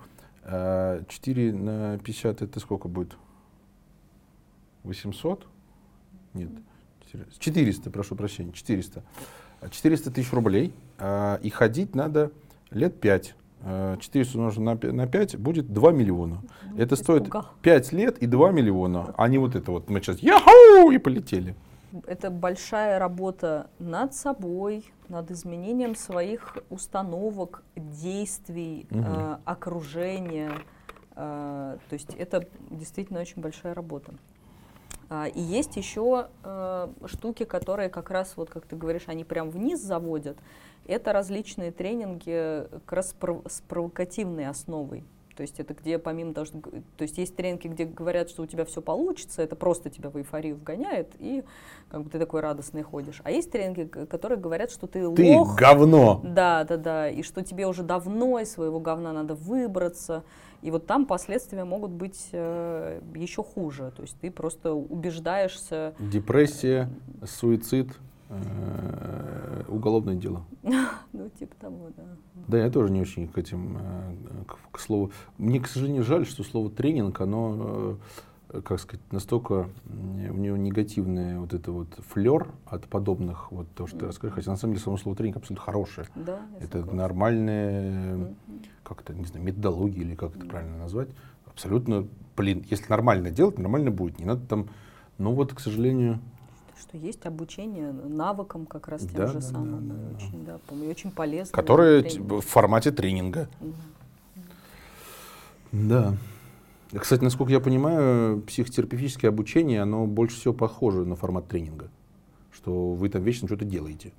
Э, 0.49 1.03
4 1.09 1.53
на 1.53 1.99
50 1.99 2.43
это 2.43 2.61
сколько 2.61 2.87
будет? 2.89 3.17
800? 4.85 5.47
Нет, 6.35 6.51
400, 7.39 7.91
прошу 7.91 8.15
прощения, 8.15 8.53
400. 8.53 9.03
А 9.61 9.69
400 9.69 10.11
тысяч 10.11 10.33
рублей, 10.33 10.73
а, 10.99 11.41
и 11.43 11.51
ходить 11.51 11.95
надо 11.95 12.31
лет 12.71 13.01
5. 13.01 13.35
400 14.01 14.37
умножить 14.39 14.61
на 14.61 14.75
пя- 14.75 14.93
на 14.93 15.07
5 15.09 15.37
будет 15.37 15.73
2 15.73 15.91
миллиона. 15.91 16.43
Это 16.77 16.95
стоит 16.95 17.23
испугал. 17.23 17.49
5 17.63 17.91
лет 17.93 18.19
и 18.19 18.27
2 18.27 18.53
миллиона, 18.53 19.15
а 19.17 19.27
не 19.29 19.39
вот 19.39 19.57
это 19.57 19.73
вот. 19.73 19.89
Мы 19.91 20.01
сейчас 20.01 20.19
яху 20.21 20.91
и 20.93 20.99
полетели. 20.99 21.57
Это 22.07 22.31
большая 22.31 22.99
работа 22.99 23.71
над 23.79 24.15
собой, 24.15 24.85
над 25.09 25.31
изменением 25.31 25.95
своих 25.95 26.57
установок, 26.71 27.63
действий, 27.77 28.87
Мгм. 28.91 29.05
э, 29.07 29.39
окружения. 29.45 30.53
Э, 31.15 31.79
то 31.89 31.93
есть 31.93 32.15
это 32.15 32.47
действительно 32.71 33.21
очень 33.21 33.41
большая 33.41 33.75
работа. 33.75 34.13
А, 35.09 35.29
и 35.29 35.41
есть 35.41 35.77
еще 35.77 36.29
э, 36.43 36.89
штуки, 37.07 37.45
которые 37.45 37.89
как 37.89 38.11
раз, 38.11 38.37
вот 38.37 38.51
как 38.51 38.67
ты 38.67 38.75
говоришь, 38.77 39.05
они 39.07 39.25
прям 39.25 39.51
вниз 39.51 39.81
заводят. 39.81 40.37
Это 40.85 41.13
различные 41.13 41.71
тренинги 41.71 42.67
как 42.71 42.93
раз 42.93 43.15
с 43.49 43.61
провокативной 43.63 44.47
основой. 44.49 45.05
То 45.37 45.43
есть 45.43 45.61
это 45.61 45.75
где 45.75 45.99
помимо 45.99 46.33
того, 46.33 46.47
что... 46.47 46.61
То 46.61 47.03
есть 47.03 47.19
есть 47.19 47.37
тренинги, 47.37 47.69
где 47.69 47.85
говорят, 47.85 48.31
что 48.31 48.43
у 48.43 48.47
тебя 48.47 48.65
все 48.65 48.81
получится, 48.81 49.43
это 49.43 49.55
просто 49.55 49.91
тебя 49.91 50.09
в 50.09 50.17
эйфорию 50.17 50.57
вгоняет, 50.57 51.13
и 51.19 51.45
как 51.91 52.03
бы 52.03 52.11
ты 52.11 52.19
такой 52.19 52.41
радостный 52.41 52.83
ходишь. 52.83 53.21
А 53.23 53.31
есть 53.31 53.51
тренинги, 53.51 53.85
которые 53.85 54.39
говорят, 54.39 54.71
что 54.71 54.87
ты, 54.87 55.01
Ты 55.15 55.37
лох, 55.37 55.57
говно. 55.57 56.21
да, 56.25 56.65
да, 56.65 56.77
да. 56.77 57.11
И 57.11 57.23
что 57.23 57.45
тебе 57.45 57.67
уже 57.67 57.83
давно 57.83 58.39
из 58.39 58.51
своего 58.53 58.81
говна 58.81 59.13
надо 59.13 59.35
выбраться. 59.35 60.25
И 60.63 60.71
вот 60.71 60.87
там 60.87 61.05
последствия 61.07 61.65
могут 61.65 61.91
быть 61.91 62.31
э, 62.33 63.01
еще 63.15 63.45
хуже. 63.45 63.93
То 63.95 64.03
есть 64.03 64.17
ты 64.21 64.31
просто 64.31 64.73
убеждаешься. 64.73 65.95
Депрессия, 65.99 66.89
суицид, 67.25 67.91
э, 67.91 67.93
уголовное 69.69 70.17
дело. 70.17 70.45
Ну, 71.13 71.31
типа 71.31 71.55
того, 71.59 71.89
да. 71.97 72.03
Да, 72.49 72.59
я 72.59 72.71
тоже 72.71 72.93
не 72.93 73.01
очень 73.01 73.27
к 73.29 73.39
этим, 73.39 73.79
э, 73.81 74.15
к, 74.47 74.59
к 74.73 74.79
слову. 74.81 75.13
Мне, 75.39 75.61
к 75.61 75.67
сожалению, 75.67 76.03
жаль, 76.05 76.27
что 76.27 76.43
слово 76.43 76.69
тренинг, 76.69 77.19
оно, 77.23 77.97
э, 78.51 78.61
как 78.61 78.79
сказать, 78.81 79.01
настолько 79.13 79.69
у 79.89 80.35
него 80.37 80.59
негативный 80.59 81.39
вот 81.39 81.55
это 81.55 81.73
вот 81.73 81.89
флер 82.13 82.49
от 82.67 82.87
подобных, 82.89 83.51
вот 83.51 83.67
то, 83.75 83.87
что 83.87 83.99
ты 84.01 84.07
расскажешь. 84.07 84.35
Хотя 84.35 84.51
на 84.51 84.57
самом 84.59 84.75
деле 84.75 84.85
само 84.85 84.99
слово 84.99 85.17
тренинг 85.17 85.39
абсолютно 85.39 85.65
хорошее. 85.65 86.07
Да, 86.17 86.39
Это 86.61 86.81
согласна. 86.81 86.93
нормальная, 87.03 88.15
Мгм. 88.17 88.37
как 88.83 89.01
это, 89.01 89.15
не 89.15 89.25
знаю, 89.25 89.45
методология 89.47 90.03
или 90.03 90.15
как 90.15 90.37
это 90.37 90.45
правильно 90.45 90.77
назвать. 90.77 91.09
Абсолютно, 91.47 92.07
блин, 92.37 92.63
если 92.69 92.91
нормально 92.91 93.31
делать, 93.31 93.59
нормально 93.59 93.91
будет. 93.91 94.19
Не 94.19 94.27
надо 94.27 94.47
там, 94.47 94.69
ну 95.17 95.33
вот, 95.33 95.55
к 95.55 95.61
сожалению, 95.61 96.19
Что 96.79 96.99
есть 96.99 97.25
обучение 97.25 97.93
навыкам 97.93 98.67
как 98.67 98.89
раз 98.89 99.03
тем 99.03 99.15
Да, 99.15 99.27
же 99.29 99.35
да, 99.35 99.41
самым. 99.41 99.89
да, 99.89 99.95
и 99.95 99.99
да, 99.99 100.05
да. 100.05 100.17
Очень, 100.17 100.45
да, 100.45 100.85
и 100.87 100.89
очень 100.89 101.11
полезно. 101.11 101.53
которые 101.53 102.03
в 102.03 102.41
формате 102.43 102.91
тренинга. 102.91 103.49
Мгм. 103.61 103.75
Да. 105.89 106.17
Кстати, 106.99 107.23
насколько 107.23 107.53
я 107.53 107.61
понимаю, 107.61 108.41
психотерапевтическое 108.43 109.31
обучение, 109.31 109.83
оно 109.83 110.07
больше 110.07 110.37
всего 110.37 110.55
похоже 110.55 111.05
на 111.05 111.17
формат 111.17 111.49
тренинга. 111.49 111.91
Что 112.53 112.93
вы 112.93 113.09
там 113.09 113.23
вечно 113.23 113.49
что-то 113.49 113.65
делаете. 113.65 114.13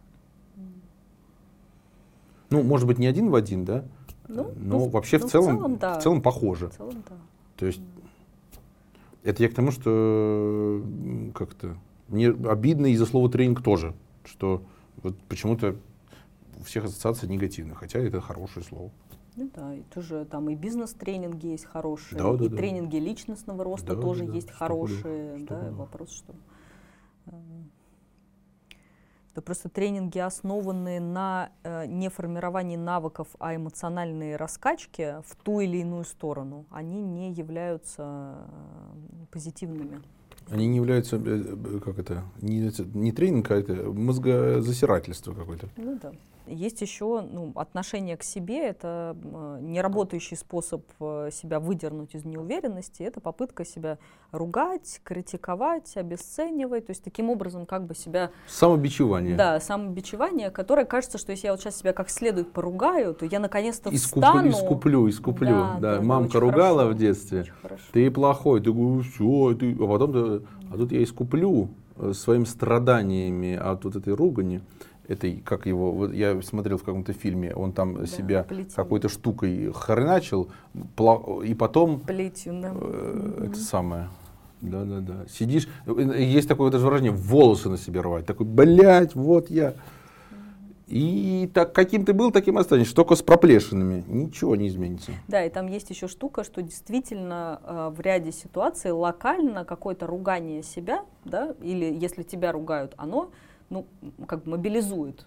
Ну, 2.49 2.63
может 2.63 2.87
быть, 2.87 2.97
не 2.97 3.07
один 3.07 3.29
в 3.29 3.35
один, 3.35 3.65
да? 3.65 3.83
Ну, 4.27 4.51
Но 4.55 4.79
ну, 4.79 4.89
вообще 4.89 5.17
ну, 5.17 5.27
в, 5.27 5.31
целом, 5.31 5.77
да. 5.77 5.99
в 5.99 6.03
целом 6.03 6.21
похоже. 6.21 6.69
В 6.69 6.77
целом, 6.77 7.03
да. 7.09 7.15
То 7.57 7.65
есть 7.65 7.81
это 9.23 9.43
я 9.43 9.49
к 9.49 9.53
тому, 9.53 9.71
что 9.71 10.81
как-то 11.33 11.75
мне 12.07 12.29
обидно 12.29 12.87
из-за 12.87 13.05
слова 13.05 13.29
тренинг 13.29 13.61
тоже, 13.61 13.93
что 14.25 14.63
вот 15.03 15.17
почему-то 15.29 15.75
у 16.59 16.63
всех 16.63 16.85
ассоциации 16.85 17.27
негативные, 17.27 17.75
хотя 17.75 17.99
это 17.99 18.21
хорошее 18.21 18.65
слово. 18.65 18.91
Ну 19.35 19.51
да, 19.53 19.75
и 19.75 19.83
тоже 19.93 20.25
там 20.25 20.49
и 20.49 20.55
бизнес-тренинги 20.55 21.47
есть 21.47 21.65
хорошие, 21.65 22.17
Да, 22.17 22.33
да, 22.33 22.45
и 22.45 22.49
да. 22.49 22.57
тренинги 22.57 22.97
личностного 22.97 23.63
роста 23.63 23.95
Да, 23.95 24.01
тоже 24.01 24.25
да, 24.25 24.33
есть 24.33 24.49
Что 24.49 24.57
хорошие. 24.57 25.37
что 25.37 25.47
да, 25.47 25.61
было. 25.61 25.71
вопрос, 25.75 26.11
что 26.11 26.33
э, 27.27 27.31
это 29.31 29.43
просто 29.43 29.69
тренинги, 29.69 30.17
основанные 30.17 30.99
на 30.99 31.51
э, 31.61 31.85
не 31.85 32.09
формировании 32.09 32.77
навыков, 32.77 33.27
а 33.37 33.55
эмоциональной 33.55 34.35
раскачке 34.37 35.21
в 35.27 35.35
ту 35.35 35.59
или 35.59 35.77
иную 35.77 36.05
сторону, 36.05 36.65
они 36.71 37.03
не 37.03 37.31
являются 37.31 38.37
э, 38.39 39.25
позитивными. 39.29 40.01
Они 40.49 40.67
не 40.67 40.77
являются, 40.77 41.17
э, 41.17 41.19
э, 41.25 41.79
как 41.83 41.99
это, 41.99 42.23
не, 42.41 42.71
не 42.93 43.11
тренинг, 43.11 43.51
а 43.51 43.55
это 43.55 43.73
мозгозасирательство 43.73 45.33
какое-то. 45.33 45.67
Ну 45.77 45.97
да. 46.01 46.11
Есть 46.45 46.81
еще 46.81 47.27
ну, 47.29 47.51
отношение 47.55 48.15
к 48.15 48.23
себе, 48.23 48.67
это 48.67 49.17
э, 49.21 49.59
неработающий 49.61 50.37
способ 50.37 50.83
себя 50.97 51.59
выдернуть 51.59 52.15
из 52.15 52.23
неуверенности, 52.23 53.03
это 53.03 53.19
попытка 53.19 53.65
себя 53.65 53.97
ругать, 54.31 55.01
критиковать, 55.03 55.95
обесценивать, 55.95 56.87
то 56.87 56.91
есть 56.91 57.03
таким 57.03 57.29
образом 57.29 57.65
как 57.65 57.85
бы 57.85 57.95
себя, 57.95 58.31
Самобичевание. 58.47 59.35
да, 59.35 59.59
самобичевание, 59.59 60.51
которое 60.51 60.85
кажется, 60.85 61.17
что 61.17 61.31
если 61.31 61.47
я 61.47 61.53
вот 61.53 61.61
сейчас 61.61 61.77
себя 61.77 61.93
как 61.93 62.09
следует 62.09 62.51
поругаю, 62.51 63.13
то 63.13 63.25
я 63.25 63.39
наконец-то 63.39 63.89
Искуплю, 63.93 64.27
встану. 64.27 64.49
искуплю, 64.49 65.09
искуплю. 65.09 65.49
Да, 65.49 65.77
Да, 65.79 65.95
да, 65.95 66.01
мамка 66.01 66.39
ругала 66.39 66.81
хорошо. 66.83 66.95
в 66.95 66.97
детстве. 66.97 67.45
Ты 67.93 68.11
плохой, 68.11 68.61
ты 68.61 68.71
говоришь, 68.71 69.11
все, 69.13 69.53
ты... 69.55 69.73
а 69.73 69.87
потом 69.87 70.13
ты, 70.13 70.36
а 70.71 70.77
тут 70.77 70.91
я 70.91 71.03
искуплю 71.03 71.69
э, 71.97 72.13
своими 72.13 72.45
страданиями 72.45 73.55
от 73.55 73.83
вот 73.85 73.95
этой 73.95 74.13
ругани, 74.13 74.61
этой, 75.07 75.41
как 75.45 75.65
его, 75.65 75.91
вот 75.93 76.13
я 76.13 76.41
смотрел 76.41 76.77
в 76.77 76.83
каком-то 76.83 77.13
фильме, 77.13 77.53
он 77.55 77.71
там 77.71 77.95
Да, 77.95 78.05
себя 78.05 78.43
плетью. 78.43 78.73
какой-то 78.75 79.07
штукой 79.09 79.71
хреначил, 79.73 80.49
пла- 80.97 81.45
и 81.45 81.53
потом 81.53 81.99
Плетью, 82.01 82.59
да. 82.61 82.71
э, 82.75 83.45
это 83.47 83.55
самое, 83.55 84.09
да-да-да, 84.61 85.25
сидишь, 85.29 85.67
э, 85.85 86.23
есть 86.23 86.47
такое 86.47 86.71
даже 86.71 86.85
выражение, 86.85 87.11
волосы 87.13 87.69
на 87.69 87.77
себе 87.77 88.01
рвать, 88.01 88.25
такой, 88.25 88.45
блядь, 88.45 89.15
вот 89.15 89.49
я. 89.49 89.75
И 90.87 91.49
так, 91.53 91.73
каким 91.73 92.05
ты 92.05 92.13
был, 92.13 92.31
таким 92.31 92.57
останешься, 92.57 92.95
только 92.95 93.15
с 93.15 93.21
проплешинами, 93.21 94.05
ничего 94.07 94.55
не 94.55 94.69
изменится. 94.69 95.11
Да, 95.27 95.43
и 95.43 95.49
там 95.49 95.67
есть 95.67 95.89
еще 95.89 96.07
штука, 96.07 96.45
что 96.45 96.61
действительно 96.61 97.59
э, 97.63 97.89
в 97.93 97.99
ряде 97.99 98.31
ситуаций 98.31 98.91
локально 98.91 99.65
какое-то 99.65 100.07
ругание 100.07 100.63
себя, 100.63 101.03
да, 101.25 101.53
или 101.61 101.85
если 101.85 102.23
тебя 102.23 102.53
ругают, 102.53 102.93
оно, 102.97 103.31
ну, 103.69 103.85
как 104.27 104.43
бы 104.43 104.51
мобилизует. 104.51 105.25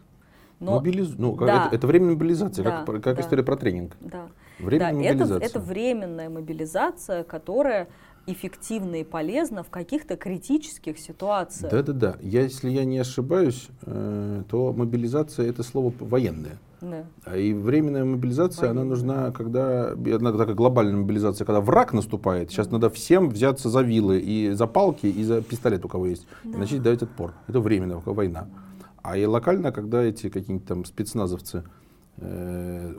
Но, 0.60 0.78
Мобилиз- 0.78 1.14
ну, 1.16 1.34
как 1.34 1.46
Да. 1.48 1.66
это, 1.66 1.76
это 1.76 1.86
временная 1.86 2.14
мобилизация, 2.14 2.64
Да, 2.64 2.84
как, 2.84 3.02
как 3.02 3.16
да. 3.16 3.22
история 3.22 3.42
про 3.42 3.56
тренинг. 3.56 3.96
да, 4.00 4.28
Временная 4.58 4.92
да, 4.92 5.00
это, 5.00 5.12
мобилизация. 5.18 5.46
это 5.46 5.60
временная 5.60 6.28
мобилизация, 6.30 7.24
которая 7.24 7.88
эффективна 8.26 8.96
и 8.96 9.04
полезна 9.04 9.62
в 9.62 9.70
каких-то 9.70 10.16
критических 10.16 10.98
ситуациях. 10.98 11.72
Да-да-да. 11.72 12.16
Я, 12.20 12.42
если 12.42 12.70
я 12.70 12.84
не 12.84 12.98
ошибаюсь, 12.98 13.68
э, 13.82 14.42
то 14.48 14.72
мобилизация 14.72 15.48
это 15.48 15.62
слово 15.62 15.92
военное. 15.98 16.58
Да. 16.80 17.04
А 17.24 17.36
И 17.36 17.52
временная 17.52 18.04
мобилизация, 18.04 18.70
она 18.70 18.80
Военная. 18.80 18.96
нужна, 18.96 19.30
когда, 19.32 19.90
она 19.92 20.32
такая 20.32 20.54
глобальная 20.54 20.96
мобилизация, 20.96 21.44
когда 21.44 21.60
враг 21.60 21.92
наступает. 21.92 22.50
Сейчас 22.50 22.70
надо 22.70 22.88
всем 22.88 23.28
взяться 23.28 23.68
за 23.68 23.82
вилы 23.82 24.18
и 24.18 24.50
за 24.52 24.66
палки, 24.66 25.06
и 25.06 25.22
за 25.24 25.42
пистолет, 25.42 25.84
у 25.84 25.88
кого 25.88 26.06
есть, 26.06 26.26
и 26.44 26.48
начать 26.48 26.82
давать 26.82 27.02
отпор. 27.02 27.34
Это 27.48 27.60
временная 27.60 27.98
война. 27.98 28.48
А 29.02 29.16
и 29.16 29.24
локально, 29.24 29.72
когда 29.72 30.02
эти 30.02 30.28
какие-нибудь 30.28 30.66
там 30.66 30.84
спецназовцы 30.84 31.64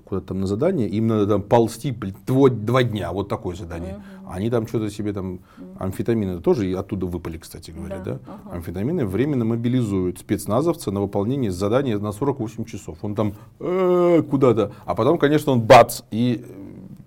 куда-то 0.06 0.28
там 0.28 0.42
на 0.42 0.48
задание, 0.48 0.88
им 0.90 1.08
надо 1.08 1.28
там 1.28 1.42
ползти 1.44 1.92
дво- 1.92 2.50
два 2.50 2.84
дня, 2.84 3.12
вот 3.12 3.30
такое 3.30 3.56
задание. 3.56 4.02
Они 4.28 4.50
там 4.50 4.66
что-то 4.68 4.90
себе 4.90 5.14
там, 5.14 5.40
амфетамины 5.78 6.40
тоже 6.42 6.70
и 6.70 6.74
оттуда 6.74 7.06
выпали, 7.06 7.38
кстати 7.38 7.72
говоря, 7.72 7.98
Да, 8.00 8.04
да? 8.04 8.20
ага. 8.46 8.56
Амфетамины 8.58 9.06
временно 9.06 9.46
мобилизуют 9.46 10.20
спецназовца 10.20 10.92
на 10.92 11.02
выполнение 11.02 11.52
задания 11.52 12.00
на 12.00 12.12
48 12.12 12.66
часов. 12.66 12.98
Он 13.02 13.14
там 13.16 13.34
э, 13.60 14.24
куда-то, 14.30 14.72
а 14.86 14.96
потом, 14.96 15.18
конечно, 15.18 15.52
он 15.52 15.62
бац 15.62 16.02
и, 16.12 16.44
э, 16.48 16.54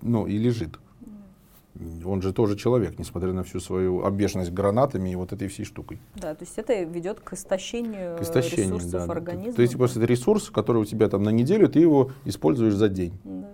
ну, 0.03 0.27
и 0.27 0.37
лежит. 0.39 0.79
Он 2.05 2.23
же 2.23 2.33
тоже 2.33 2.57
человек, 2.57 2.99
несмотря 2.99 3.33
на 3.33 3.43
всю 3.43 3.59
свою 3.59 4.05
обвешанность 4.05 4.53
гранатами 4.53 5.11
и 5.11 5.17
вот 5.17 5.33
этой 5.33 5.49
всей 5.49 5.65
штукой. 5.65 5.99
Да, 6.15 6.35
то 6.35 6.45
есть 6.45 6.57
это 6.57 6.83
ведет 6.85 7.19
к 7.19 7.33
истощению, 7.33 8.17
К 8.17 8.23
истощению, 8.23 8.77
ресурсов 8.77 9.07
да, 9.07 9.13
организма. 9.13 9.55
То 9.55 9.63
есть 9.63 9.77
просто 9.77 9.99
это 9.99 10.07
ресурс, 10.07 10.51
который 10.51 10.83
у 10.83 10.85
тебя 10.85 11.09
там 11.09 11.25
на 11.25 11.31
неделю, 11.31 11.69
ты 11.69 11.81
его 11.81 12.13
используешь 12.25 12.75
за 12.75 12.89
день. 12.89 13.13
Да, 13.25 13.49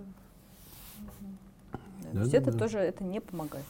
Да, 2.11 2.11
то 2.11 2.19
есть 2.19 2.31
да, 2.31 2.37
это 2.37 2.51
да. 2.51 2.59
тоже 2.59 2.77
это 2.77 3.03
не 3.03 3.21
помогает. 3.21 3.65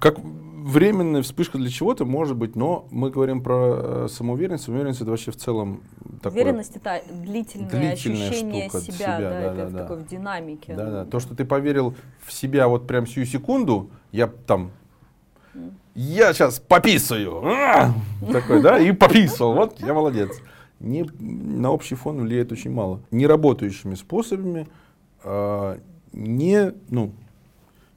Как 0.00 0.18
временная 0.20 1.22
вспышка 1.22 1.56
для 1.56 1.70
чего-то 1.70 2.04
может 2.04 2.36
быть, 2.36 2.54
но 2.54 2.86
мы 2.90 3.10
говорим 3.10 3.42
про 3.42 4.04
э, 4.04 4.08
самоуверенность. 4.10 4.64
Самоуверенность 4.64 5.00
это 5.00 5.10
вообще 5.10 5.30
в 5.30 5.36
целом 5.36 5.82
такое... 6.22 6.42
Уверенность 6.42 6.76
это 6.76 7.02
длительное 7.10 7.70
длительная 7.70 8.28
ощущение 8.28 8.68
себя, 8.68 8.80
себя, 8.80 9.18
да, 9.18 9.30
да, 9.30 9.40
это 9.40 9.54
да, 9.54 9.66
в 9.66 9.72
да. 9.72 9.78
такой 9.82 9.96
в 9.98 10.06
динамике. 10.06 10.74
Да, 10.74 10.90
да. 10.90 11.04
То, 11.06 11.20
что 11.20 11.34
ты 11.34 11.46
поверил 11.46 11.94
в 12.24 12.32
себя 12.32 12.68
вот 12.68 12.86
прям 12.86 13.06
сию 13.06 13.24
секунду, 13.24 13.90
я 14.12 14.26
там, 14.26 14.70
я 15.94 16.34
сейчас 16.34 16.58
пописаю, 16.58 17.42
а! 17.44 17.94
такой, 18.32 18.60
да, 18.60 18.78
и 18.78 18.92
пописал, 18.92 19.54
вот, 19.54 19.80
я 19.80 19.94
молодец. 19.94 20.38
Не, 20.80 21.04
на 21.18 21.72
общий 21.72 21.94
фон 21.94 22.20
влияет 22.20 22.52
очень 22.52 22.70
мало. 22.70 23.00
Неработающими 23.10 23.94
способами 23.94 24.68
а, 25.24 25.80
не, 26.12 26.72
ну, 26.90 27.12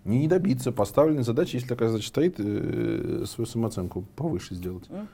не 0.06 0.28
добиться 0.28 0.72
поставленной 0.72 1.24
задачи, 1.24 1.56
если 1.56 1.68
такая 1.68 1.90
задача 1.90 2.08
стоит, 2.08 2.36
э, 2.40 3.24
свою 3.28 3.46
самооценку 3.46 4.06
повыше 4.16 4.56
сделать. 4.56 4.90
Мгм. 4.90 5.08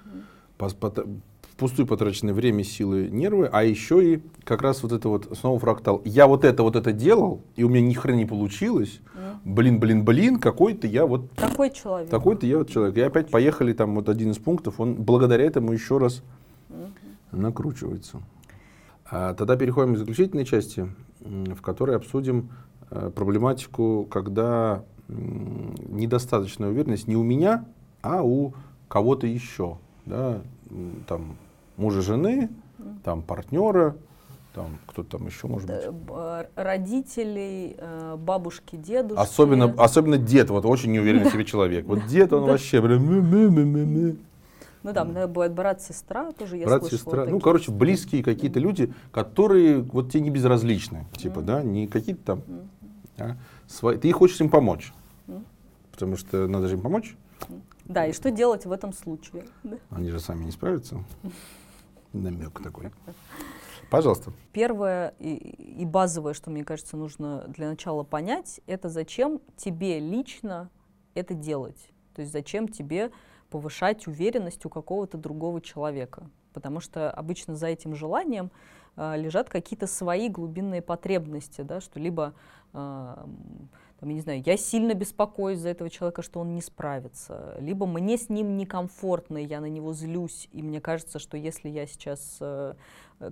Пос- 0.58 0.76
пот- 0.80 1.06
впустую 1.54 1.88
потраченное 1.88 2.34
время, 2.34 2.64
силы, 2.64 3.10
нервы, 3.10 3.50
а 3.52 3.64
еще 3.64 4.14
и 4.16 4.22
как 4.44 4.62
раз 4.62 4.84
вот 4.84 4.92
это 4.92 5.10
вот 5.10 5.38
снова 5.38 5.60
фрактал. 5.60 6.02
Я 6.06 6.28
вот 6.28 6.46
это 6.46 6.62
вот 6.64 6.76
это 6.76 6.92
делал, 6.94 7.42
и 7.56 7.64
у 7.64 7.70
меня 7.70 7.82
ни 7.82 7.94
хрена 7.94 8.18
не 8.18 8.26
получилось. 8.26 9.00
Блин, 9.44 9.80
блин, 9.80 10.04
блин, 10.06 10.40
какой-то 10.40 10.88
я 10.88 11.06
вот 11.06 11.32
Такой 11.32 11.70
человек. 11.72 12.10
такой-то 12.10 12.46
я 12.46 12.60
вот 12.60 12.70
человек. 12.70 12.98
И 12.98 13.02
опять 13.02 13.30
поехали 13.32 13.74
там 13.74 13.96
вот 13.96 14.08
один 14.10 14.32
из 14.32 14.38
пунктов, 14.38 14.80
он 14.80 14.96
благодаря 14.96 15.46
этому 15.46 15.74
еще 15.74 15.98
раз 15.98 16.22
накручивается. 17.32 18.22
А 19.10 19.34
тогда 19.34 19.56
переходим 19.56 19.96
к 19.96 19.98
заключительной 19.98 20.46
части, 20.46 20.88
в 21.22 21.62
которой 21.62 21.96
обсудим 21.96 22.50
проблематику, 22.90 24.08
когда 24.10 24.84
недостаточная 25.10 26.70
уверенность 26.70 27.08
не 27.08 27.16
у 27.16 27.24
меня, 27.24 27.66
а 28.02 28.24
у 28.24 28.54
кого-то 28.88 29.28
еще. 29.28 29.78
Да? 30.06 30.42
Там 31.08 31.36
мужа, 31.78 32.02
жены, 32.02 32.50
там 33.04 33.22
партнера, 33.22 33.96
там 34.54 34.78
кто-то 34.88 35.18
там 35.18 35.28
еще 35.28 35.48
может 35.48 35.68
быть. 35.68 35.84
Э, 35.84 35.92
б- 35.92 36.48
Родителей, 36.56 37.76
э, 37.78 38.16
бабушки, 38.18 38.76
дедушки. 38.76 39.22
Особенно, 39.22 39.74
особенно 39.78 40.18
дед, 40.18 40.50
вот 40.50 40.66
очень 40.66 40.92
неуверенный 40.92 41.30
в 41.30 41.32
себе 41.32 41.46
человек. 41.46 41.86
Вот 41.86 42.06
дед, 42.08 42.34
он 42.34 42.46
вообще 42.46 42.82
прям. 42.82 44.18
Ну 44.84 44.94
да, 44.94 45.04
да, 45.04 45.28
бывает 45.28 45.54
брат, 45.54 45.82
сестра, 45.82 46.32
тоже 46.32 46.58
я 46.58 46.66
брат, 46.66 46.82
слышала 46.82 46.98
сестра, 47.00 47.20
ну, 47.20 47.26
такие. 47.26 47.42
короче, 47.42 47.72
близкие 47.72 48.24
какие-то 48.24 48.60
люди, 48.60 48.94
которые 49.12 49.82
вот 49.82 50.12
тебе 50.12 50.22
не 50.22 50.30
безразличны, 50.30 51.06
типа, 51.18 51.42
да, 51.42 51.62
не 51.62 51.88
какие-то 51.88 52.22
там, 52.24 52.42
а, 53.18 53.38
свои, 53.68 53.98
ты 53.98 54.12
хочешь 54.12 54.40
им 54.42 54.50
помочь, 54.50 54.94
потому 55.92 56.16
что 56.18 56.48
надо 56.48 56.68
же 56.68 56.76
им 56.76 56.82
помочь, 56.82 57.16
Да, 57.86 58.06
и 58.06 58.14
что 58.14 58.32
делать 58.32 58.66
в 58.66 58.72
этом 58.72 58.94
случае? 58.94 59.46
Да. 59.64 59.78
они 59.92 60.10
же 60.10 60.20
сами 60.20 60.44
не 60.44 60.52
справятся. 60.52 61.04
Намек 62.14 62.62
такой. 62.62 62.92
Пожалуйста. 63.90 64.34
Первое 64.52 65.14
и, 65.20 65.36
и 65.36 65.86
базовое, 65.86 66.34
что 66.34 66.50
мне 66.50 66.64
кажется 66.66 66.98
нужно 66.98 67.46
для 67.48 67.70
начала 67.70 68.04
понять, 68.04 68.60
это 68.68 68.90
зачем 68.90 69.40
тебе 69.56 70.00
лично 70.00 70.70
это 71.14 71.34
делать. 71.34 71.90
То 72.14 72.22
есть 72.22 72.34
зачем 72.34 72.68
тебе 72.68 73.12
повышать 73.50 74.08
уверенность 74.08 74.66
у 74.66 74.70
какого-то 74.70 75.18
другого 75.18 75.62
человека. 75.62 76.30
Потому 76.54 76.80
что 76.80 77.12
обычно 77.12 77.56
за 77.56 77.68
этим 77.68 77.96
желанием 77.96 78.52
лежат 78.98 79.50
какие-то 79.50 79.88
свои 79.88 80.28
глубинные 80.28 80.82
потребности, 80.82 81.62
да, 81.62 81.80
что 81.82 82.00
либо 82.00 82.34
а, 82.74 83.28
там, 84.00 84.10
я 84.10 84.16
не 84.16 84.22
знаю, 84.22 84.44
я 84.46 84.58
сильно 84.58 84.94
беспокоюсь 84.94 85.60
за 85.60 85.70
этого 85.70 85.90
человека, 85.90 86.22
что 86.22 86.40
он 86.40 86.54
не 86.54 86.62
справится, 86.62 87.56
либо 87.60 87.88
мне 87.88 88.18
с 88.18 88.30
ним 88.30 88.56
некомфортно, 88.56 89.38
я 89.38 89.60
на 89.60 89.66
него 89.66 89.94
злюсь, 89.94 90.48
и 90.52 90.62
мне 90.62 90.80
кажется, 90.80 91.18
что 91.18 91.36
если 91.36 91.70
я 91.70 91.88
сейчас 91.88 92.38
э, 92.40 92.76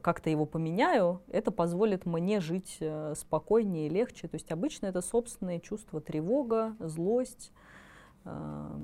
как-то 0.02 0.32
его 0.32 0.48
поменяю, 0.48 1.22
это 1.28 1.52
позволит 1.52 2.08
мне 2.08 2.40
жить 2.40 2.78
э, 2.80 3.14
спокойнее 3.16 3.88
и 3.88 3.90
легче. 3.90 4.28
То 4.28 4.36
есть 4.36 4.52
обычно 4.52 4.88
это 4.88 5.02
собственные 5.02 5.60
чувства, 5.60 6.02
тревога, 6.02 6.76
злость. 6.80 7.52
э, 8.24 8.80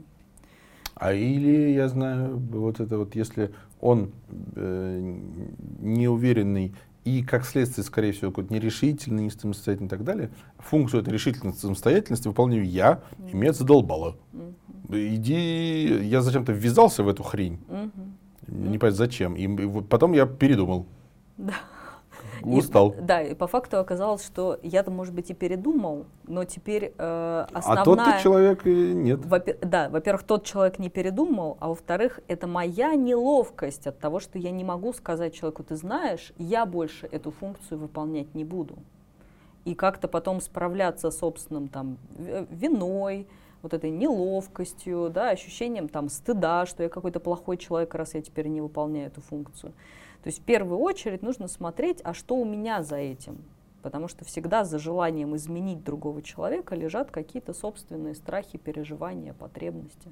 А 0.96 1.14
или, 1.14 1.72
я 1.72 1.88
знаю, 1.88 2.38
вот 2.38 2.80
это 2.80 2.98
вот, 2.98 3.16
если 3.16 3.52
он 3.80 4.12
э, 4.56 5.18
неуверенный 5.80 6.74
и, 7.04 7.24
как 7.24 7.46
следствие, 7.46 7.84
скорее 7.84 8.12
всего, 8.12 8.30
какой-то 8.30 8.54
нерешительный, 8.54 9.24
не 9.24 9.30
самостоятельный 9.32 9.88
и 9.88 9.90
так 9.90 10.04
далее, 10.04 10.30
функцию 10.60 11.02
этой 11.02 11.12
решительности, 11.12 11.62
самостоятельности 11.62 12.28
выполняю 12.28 12.64
я, 12.64 13.02
и 13.32 13.36
меня 13.36 13.50
это 13.50 13.60
задолбало. 13.60 14.18
Иди, 14.90 16.00
я 16.04 16.22
зачем-то 16.22 16.52
ввязался 16.52 17.04
в 17.04 17.08
эту 17.08 17.24
хрень, 17.24 17.60
мгм. 17.68 18.70
не 18.70 18.78
понятно 18.78 18.98
зачем, 18.98 19.36
и, 19.36 19.44
и 19.44 19.66
вот 19.66 19.90
потом 19.90 20.12
я 20.14 20.26
передумал, 20.26 20.86
Да. 21.38 21.56
И- 22.46 22.60
устал. 22.60 22.96
да, 23.00 23.22
и 23.22 23.34
по 23.36 23.48
факту 23.48 23.78
оказалось, 23.80 24.26
что 24.26 24.60
я-то, 24.64 24.92
может 24.92 25.14
быть, 25.14 25.30
и 25.30 25.34
передумал, 25.34 26.06
но 26.28 26.44
теперь 26.44 26.94
э, 26.98 27.46
основная... 27.54 27.82
А 27.82 27.86
тот-то 27.86 28.24
человек 28.24 28.66
и 28.66 28.94
нет. 28.94 29.20
Вопе- 29.26 29.58
Да, 29.62 29.90
во-первых, 29.90 30.24
тот 30.24 30.46
человек 30.46 30.80
не 30.80 30.90
передумал, 30.90 31.58
а 31.60 31.70
во-вторых, 31.70 32.20
это 32.28 32.48
моя 32.48 32.96
неловкость 32.96 33.88
от 33.88 34.00
того, 34.00 34.20
что 34.20 34.38
я 34.40 34.52
не 34.52 34.64
могу 34.64 34.94
сказать 34.94 35.34
человеку, 35.34 35.64
ты 35.64 35.76
знаешь, 35.76 36.34
я 36.38 36.66
больше 36.66 37.08
эту 37.12 37.32
функцию 37.32 37.80
выполнять 37.80 38.34
не 38.36 38.44
буду. 38.44 38.76
И 39.66 39.76
как-то 39.76 40.08
потом 40.08 40.42
справляться 40.42 41.12
с 41.12 41.20
собственным 41.20 41.68
там 41.68 41.98
виной, 42.18 43.28
вот 43.62 43.74
этой 43.74 43.92
неловкостью, 43.92 45.12
да, 45.14 45.30
ощущением 45.30 45.88
там 45.88 46.10
стыда, 46.10 46.66
что 46.66 46.84
я 46.84 46.90
какой-то 46.90 47.20
плохой 47.20 47.58
человек, 47.58 47.94
раз 47.94 48.16
я 48.16 48.22
теперь 48.22 48.48
не 48.48 48.62
выполняю 48.62 49.08
эту 49.08 49.22
функцию. 49.22 49.74
То 50.24 50.28
есть 50.28 50.40
в 50.40 50.44
первую 50.44 50.80
очередь 50.80 51.24
нужно 51.24 51.48
смотреть, 51.48 52.00
а 52.04 52.14
что 52.14 52.36
у 52.36 52.46
меня 52.46 52.84
за 52.84 52.98
этим. 52.98 53.38
Потому 53.82 54.08
что 54.08 54.24
всегда 54.26 54.64
за 54.64 54.78
желанием 54.78 55.36
изменить 55.36 55.84
другого 55.84 56.22
человека 56.22 56.76
лежат 56.76 57.10
какие-то 57.10 57.54
собственные 57.54 58.14
страхи, 58.14 58.60
переживания, 58.60 59.34
потребности. 59.34 60.12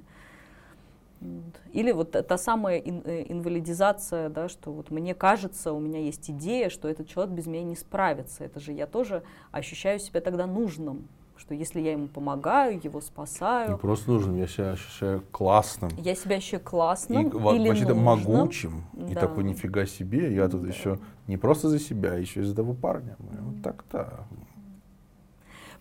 Или 1.72 1.92
вот 1.92 2.10
та- 2.12 2.38
самая 2.38 2.80
э, 2.80 3.26
инвалидизация, 3.28 4.30
да, 4.30 4.48
что 4.48 4.72
вот 4.72 4.90
мне 4.90 5.14
кажется, 5.14 5.72
у 5.72 5.78
меня 5.78 6.00
есть 6.00 6.30
идея, 6.30 6.70
что 6.70 6.88
этот 6.88 7.08
человек 7.08 7.34
без 7.34 7.46
меня 7.46 7.62
не 7.62 7.76
справится. 7.76 8.42
Это 8.42 8.58
же 8.58 8.72
я 8.72 8.86
тоже 8.86 9.22
ощущаю 9.52 10.00
себя 10.00 10.20
тогда 10.20 10.46
нужным, 10.46 11.06
что 11.40 11.54
если 11.54 11.80
я 11.80 11.92
ему 11.92 12.06
помогаю, 12.06 12.78
его 12.84 13.00
Не 13.00 13.04
спасаю, 13.06 13.78
просто 13.78 14.10
нужен, 14.10 14.36
я 14.36 14.46
себя 14.46 14.72
ощущаю 14.72 15.22
классным. 15.32 15.90
я 15.96 16.14
себя 16.14 16.36
ощущаю 16.36 16.60
И 16.60 16.64
классным 16.64 17.30
во- 17.30 17.54
или 17.54 17.66
вообще-то 17.68 17.94
могучим. 17.94 18.84
И 19.08 19.14
Да. 19.14 19.20
такой, 19.22 19.44
нифига 19.44 19.86
себе, 19.86 20.34
я 20.34 20.48
тут 20.48 20.66
еще 20.68 20.98
не 21.26 21.38
просто 21.38 21.68
за 21.70 21.78
себя, 21.78 22.12
а 22.12 22.16
еще 22.16 22.40
и 22.40 22.44
за 22.44 22.54
того 22.54 22.74
парня. 22.74 23.16
Вот 23.18 23.62
так-то. 23.62 24.26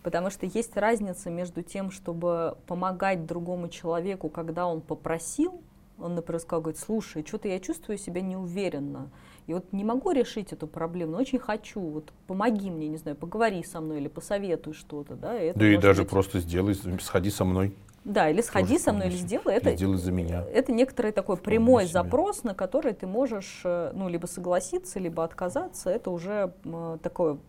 Потому 0.02 0.30
что 0.30 0.45
есть 0.45 0.77
разница 0.77 1.30
между 1.30 1.61
тем, 1.61 1.91
чтобы 1.91 2.56
помогать 2.65 3.26
другому 3.26 3.68
человеку, 3.68 4.30
когда 4.30 4.65
он 4.65 4.80
попросил, 4.80 5.61
он, 5.99 6.15
например, 6.15 6.40
сказал, 6.40 6.61
говорит, 6.61 6.80
слушай, 6.80 7.26
что-то 7.27 7.49
я 7.49 7.60
чувствую 7.60 7.98
себя 7.98 8.22
неуверенно, 8.22 9.10
и 9.50 9.54
вот 9.56 9.74
не 9.74 9.84
могу 9.84 10.12
решить 10.12 10.54
эту 10.54 10.68
проблему, 10.68 11.14
но 11.14 11.18
очень 11.18 11.40
хочу, 11.40 11.80
вот 11.80 12.14
помоги 12.28 12.70
мне, 12.70 12.88
не 12.88 12.98
знаю, 12.98 13.18
поговори 13.18 13.64
со 13.64 13.82
мной 13.82 13.98
или 13.98 14.08
посоветуй 14.08 14.74
что-то, 14.74 15.16
да, 15.16 15.42
и 15.42 15.54
Да 15.56 15.66
и 15.68 15.76
даже 15.78 16.04
быть- 16.04 16.12
просто 16.12 16.40
сделай, 16.40 16.76
сходи 17.02 17.32
со 17.32 17.46
мной. 17.46 17.76
Да, 18.04 18.30
или 18.30 18.42
сходи 18.42 18.74
Тоже 18.74 18.84
со 18.84 18.94
мной, 18.94 19.08
или 19.08 19.16
сделай. 19.16 19.56
Это, 19.56 19.76
сделай 19.76 19.98
за 19.98 20.12
меня. 20.12 20.46
это 20.54 20.72
некоторый 20.72 21.12
такой 21.12 21.36
прямой 21.36 21.86
себе. 21.86 21.94
запрос, 21.94 22.44
на 22.44 22.54
который 22.54 22.94
ты 22.94 23.08
можешь 23.08 23.62
э, 23.64 23.92
ну, 23.96 24.08
либо 24.08 24.28
согласиться, 24.28 25.00
либо 25.00 25.24
отказаться. 25.24 25.90
Это 25.90 26.12
уже 26.12 26.54
такое 27.02 27.40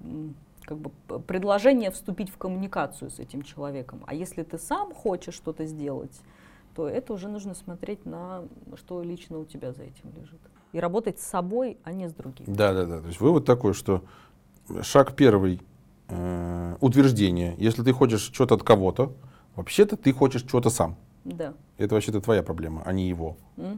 как 0.64 0.78
бы 0.78 0.90
предложение 1.26 1.90
вступить 1.90 2.30
в 2.30 2.38
коммуникацию 2.38 3.10
с 3.10 3.18
этим 3.18 3.42
человеком. 3.42 4.04
А 4.06 4.14
если 4.14 4.42
ты 4.42 4.56
сам 4.58 4.94
хочешь 4.94 5.34
что-то 5.34 5.66
сделать, 5.66 6.18
то 6.74 6.88
это 6.88 7.12
уже 7.12 7.28
нужно 7.28 7.54
смотреть 7.54 8.06
на 8.06 8.44
что 8.76 9.02
лично 9.02 9.38
у 9.38 9.44
тебя 9.44 9.72
за 9.72 9.82
этим 9.82 10.10
лежит. 10.18 10.40
И 10.72 10.78
работать 10.78 11.18
с 11.18 11.24
собой, 11.26 11.78
а 11.84 11.92
не 11.92 12.08
с 12.08 12.12
другим. 12.12 12.46
Да, 12.46 12.72
да, 12.72 12.84
да. 12.86 13.00
То 13.00 13.08
есть 13.08 13.20
вывод 13.20 13.44
такой, 13.44 13.74
что 13.74 14.02
шаг 14.82 15.14
первый 15.16 15.60
э, 16.08 16.76
утверждение. 16.80 17.54
Если 17.58 17.82
ты 17.82 17.92
хочешь 17.92 18.20
что-то 18.20 18.54
от 18.54 18.62
кого-то, 18.62 19.12
вообще-то 19.56 19.96
ты 19.96 20.12
хочешь 20.12 20.42
что-то 20.42 20.70
сам. 20.70 20.96
Да. 21.24 21.54
Это 21.76 21.94
вообще-то 21.94 22.20
твоя 22.20 22.42
проблема, 22.42 22.82
а 22.84 22.92
не 22.92 23.08
его. 23.08 23.36
Э, 23.56 23.76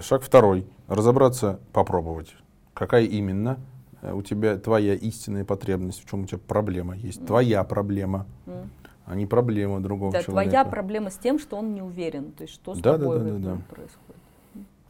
Шаг 0.00 0.22
второй. 0.22 0.66
Разобраться, 0.86 1.58
попробовать. 1.72 2.34
Какая 2.72 3.04
именно 3.04 3.58
э, 4.00 4.12
у 4.12 4.22
тебя 4.22 4.56
твоя 4.58 4.94
истинная 4.94 5.44
потребность, 5.44 6.04
в 6.04 6.08
чем 6.08 6.22
у 6.22 6.26
тебя 6.26 6.38
проблема 6.46 6.96
есть. 6.96 7.26
Твоя 7.26 7.64
проблема, 7.64 8.26
М. 8.46 8.70
а 9.06 9.16
не 9.16 9.26
проблема 9.26 9.80
другого 9.80 10.12
Да, 10.12 10.22
человека. 10.22 10.50
твоя 10.50 10.64
проблема 10.64 11.10
с 11.10 11.16
тем, 11.16 11.40
что 11.40 11.56
он 11.56 11.74
не 11.74 11.82
уверен. 11.82 12.30
То 12.30 12.42
есть 12.42 12.54
что 12.54 12.74
с 12.76 12.78
Да, 12.78 12.92
да, 12.92 12.98
тобой 12.98 13.18
да, 13.18 13.24
да, 13.24 13.38
да. 13.38 13.58
происходит. 13.68 14.11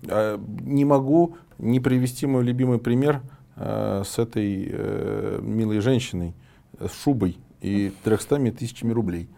А, 0.09 0.39
Не 0.65 0.85
могу 0.85 1.37
не 1.59 1.81
привести 1.81 2.27
мой 2.27 2.43
любимый 2.45 2.79
пример 2.79 3.23
э, 3.57 4.03
с 4.05 4.19
этой 4.19 4.69
э, 4.71 5.39
милой 5.43 5.81
женщиной 5.81 6.35
э, 6.79 6.89
с 6.89 7.03
шубой 7.03 7.39
и 7.61 7.93
300 8.03 8.53
тысячами 8.53 8.93
рублей. 8.93 9.29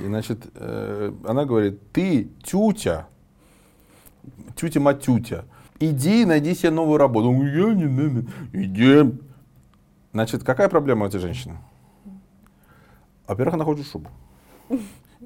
И, 0.00 0.06
значит, 0.06 0.46
э, 0.54 1.12
она 1.26 1.44
говорит, 1.44 1.80
ты 1.92 2.30
тютя, 2.44 3.08
тютя-матютя, 4.54 5.44
иди 5.80 6.24
найди 6.24 6.54
себе 6.54 6.70
новую 6.70 6.98
работу. 6.98 7.30
Он 7.30 7.46
я 7.46 7.74
не 7.74 7.86
надо, 7.86 8.26
иди. 8.52 9.18
Значит, 10.12 10.44
какая 10.44 10.68
проблема 10.68 11.04
у 11.04 11.08
этой 11.08 11.20
женщины? 11.20 11.58
Во-первых, 13.26 13.54
она 13.54 13.64
хочет 13.64 13.86
шубу. 13.86 14.08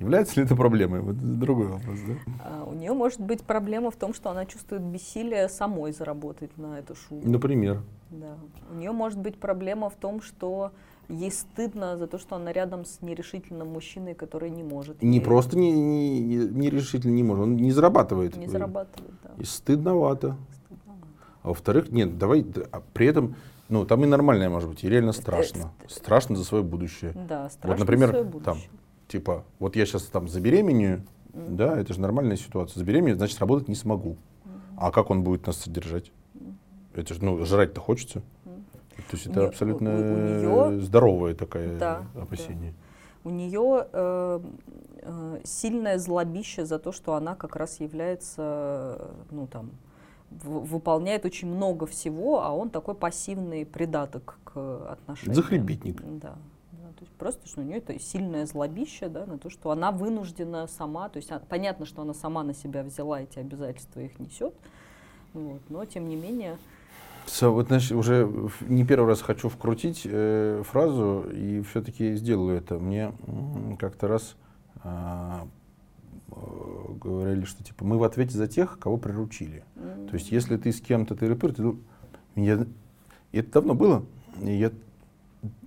Является 0.01 0.41
ли 0.41 0.47
это 0.47 0.57
проблемой? 0.57 1.01
Вот 1.01 1.17
другой 1.39 1.67
вопрос, 1.67 1.99
да? 2.09 2.15
А 2.43 2.65
у 2.65 2.73
нее 2.73 2.95
может 2.95 3.21
быть 3.21 3.43
проблема 3.43 3.91
в 3.91 3.97
том, 3.97 4.15
что 4.15 4.31
она 4.31 4.47
чувствует 4.47 4.81
бессилие 4.83 5.47
самой 5.51 5.93
заработать 5.93 6.57
на 6.57 6.79
эту 6.79 6.95
шубу. 6.95 7.29
Например. 7.29 7.83
Да. 8.11 8.35
У 8.73 8.77
нее 8.77 8.93
может 8.93 9.19
быть 9.19 9.39
проблема 9.39 9.91
в 9.91 9.95
том, 9.97 10.23
что 10.23 10.73
ей 11.11 11.31
стыдно 11.31 11.99
за 11.99 12.07
то, 12.07 12.17
что 12.19 12.37
она 12.37 12.51
рядом 12.51 12.87
с 12.87 13.03
нерешительным 13.03 13.69
мужчиной, 13.69 14.15
который 14.15 14.49
не 14.49 14.63
может. 14.63 15.03
Не 15.03 15.19
ей- 15.19 15.25
просто 15.25 15.59
не, 15.59 15.71
не, 15.71 16.21
не- 16.37 17.11
не 17.11 17.23
может, 17.23 17.43
он 17.43 17.57
не 17.57 17.71
зарабатывает. 17.71 18.37
не 18.37 18.47
зарабатывает, 18.47 19.13
да. 19.23 19.31
И 19.37 19.45
стыдновато. 19.45 20.37
Стыдновато. 20.65 21.07
А 21.43 21.49
во-вторых, 21.49 21.91
нет, 21.91 22.17
давай, 22.17 22.47
а 22.73 22.83
при 22.95 23.07
этом, 23.07 23.35
ну, 23.69 23.85
там 23.85 24.03
и 24.05 24.07
нормальное 24.07 24.49
может 24.49 24.71
быть, 24.71 24.83
и 24.83 24.89
реально 24.89 25.13
страшно. 25.13 25.73
Страшно 25.89 26.37
за 26.37 26.45
свое 26.45 26.65
будущее. 26.65 27.13
Да, 27.29 27.51
страшно 27.51 27.69
Вот, 27.69 27.79
например, 27.81 28.09
своё 28.09 28.25
там, 28.25 28.33
будущее. 28.55 28.71
Типа, 29.11 29.45
вот 29.59 29.77
я 29.77 29.85
сейчас 29.87 30.05
там 30.05 30.29
забеременею, 30.29 31.03
да, 31.35 31.79
это 31.79 31.93
же 31.95 32.01
нормальная 32.01 32.37
ситуация. 32.37 32.79
Забеременею, 32.79 33.17
значит, 33.17 33.39
работать 33.41 33.69
не 33.69 33.75
смогу. 33.75 34.17
А 34.77 34.91
как 34.91 35.11
он 35.11 35.23
будет 35.23 35.47
нас 35.47 35.57
содержать? 35.59 36.13
Это 36.95 37.15
же, 37.15 37.23
ну, 37.25 37.45
жрать-то 37.45 37.81
хочется. 37.81 38.23
То 39.11 39.17
есть 39.17 39.27
это 39.27 39.41
неё- 39.41 39.49
абсолютно 39.49 39.91
у- 39.91 39.95
у 39.95 40.17
неё- 40.17 40.81
здоровое 40.81 41.35
такое 41.35 41.79
Да, 41.79 42.05
опасение. 42.15 42.75
У 43.25 43.31
нее 43.31 43.87
э, 43.93 44.41
э, 45.03 45.41
сильное 45.45 45.99
злобище 45.99 46.65
за 46.65 46.79
то, 46.79 46.93
что 46.93 47.15
она 47.15 47.35
как 47.35 47.57
раз 47.57 47.81
является, 47.81 49.11
ну 49.31 49.47
там, 49.47 49.71
выполняет 50.31 51.25
очень 51.25 51.49
много 51.49 51.87
всего, 51.87 52.43
а 52.43 52.53
он 52.53 52.71
такой 52.71 52.95
пассивный 52.95 53.65
придаток 53.67 54.39
к 54.45 54.93
отношениям. 54.93 55.35
Захребетник. 55.35 56.03
Да. 56.21 56.35
Просто, 57.21 57.47
что 57.47 57.61
у 57.61 57.65
нее 57.65 57.77
это 57.79 57.97
сильное 58.01 58.47
злобище, 58.47 59.09
да, 59.09 59.27
на 59.27 59.39
то, 59.39 59.51
что 59.51 59.71
она 59.71 59.93
вынуждена 59.93 60.67
сама, 60.67 61.09
то 61.11 61.19
есть 61.19 61.31
а- 61.31 61.43
понятно, 61.49 61.85
что 61.87 62.03
она 62.03 62.15
сама 62.15 62.43
на 62.43 62.55
себя 62.55 62.83
взяла 62.83 63.21
эти 63.21 63.39
обязательства, 63.39 64.01
их 64.01 64.19
несет, 64.19 64.55
вот, 65.35 65.61
но 65.69 65.85
тем 65.85 66.09
не 66.09 66.17
менее, 66.17 66.57
Со- 67.27 67.51
вот, 67.51 67.67
знаешь, 67.69 67.93
уже 67.93 68.29
не 68.63 68.85
первый 68.85 69.07
раз 69.09 69.21
хочу 69.23 69.49
вкрутить 69.51 70.03
э, 70.05 70.63
фразу 70.67 71.27
и 71.33 71.61
все-таки 71.63 72.15
сделаю 72.17 72.57
это. 72.57 72.79
Мне 72.79 73.13
как-то 73.79 74.09
раз 74.09 74.35
а, 74.83 75.47
э, 76.33 76.35
говорили, 77.01 77.45
что 77.45 77.63
типа 77.63 77.85
мы 77.85 77.99
в 77.99 78.03
ответе 78.05 78.37
за 78.37 78.49
тех, 78.49 78.79
кого 78.81 78.97
приручили. 78.97 79.63
м, 79.77 80.09
То 80.09 80.15
есть 80.15 80.33
если 80.33 80.57
ты 80.57 80.73
с 80.73 80.81
кем-то 80.81 81.15
ты 81.15 81.29
рыпыр, 81.29 81.53
ты 81.53 81.63
дум- 81.63 81.83
я, 82.35 82.67
и 83.33 83.39
это 83.39 83.53
давно 83.53 83.75
было, 83.75 84.05
и 84.43 84.53
я 84.57 84.73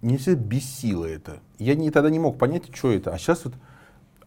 мне 0.02 0.18
всегда 0.18 0.40
бесило 0.42 1.06
это. 1.06 1.40
Я 1.60 1.76
не, 1.76 1.90
тогда 1.92 2.10
не 2.10 2.20
мог 2.20 2.38
понять, 2.38 2.64
что 2.74 2.92
это. 2.92 3.12
А 3.12 3.18
сейчас 3.18 3.46
вот, 3.46 3.54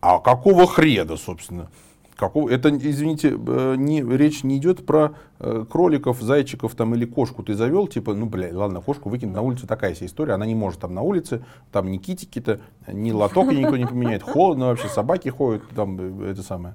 а 0.01 0.19
какого 0.19 0.67
хреда, 0.67 1.17
собственно? 1.17 1.69
Какого, 2.17 2.49
это, 2.49 2.71
извините, 2.71 3.37
э, 3.37 3.75
не, 3.77 4.03
речь 4.03 4.43
не 4.43 4.57
идет 4.57 4.87
про 4.87 5.13
э, 5.39 5.67
кроликов, 5.71 6.19
зайчиков 6.23 6.75
там, 6.75 6.95
или 6.95 7.05
кошку 7.05 7.43
ты 7.43 7.55
завел, 7.55 7.87
типа, 7.89 8.15
ну, 8.15 8.25
бля, 8.25 8.49
ладно, 8.57 8.81
кошку 8.81 9.11
выкинуть 9.11 9.35
на 9.35 9.43
улицу, 9.43 9.67
такая 9.67 9.95
себе 9.95 10.07
история, 10.07 10.33
она 10.33 10.47
не 10.47 10.55
может 10.55 10.81
там 10.81 10.95
на 10.95 11.03
улице, 11.03 11.45
там 11.73 11.91
ни 11.91 11.99
китики-то, 11.99 12.61
ни 12.91 13.13
лоток 13.13 13.53
никто 13.53 13.77
не 13.77 13.87
поменяет, 13.87 14.23
холодно 14.23 14.69
вообще, 14.69 14.89
собаки 14.89 15.29
ходят, 15.29 15.63
там, 15.75 16.23
э, 16.23 16.31
это 16.31 16.43
самое. 16.43 16.75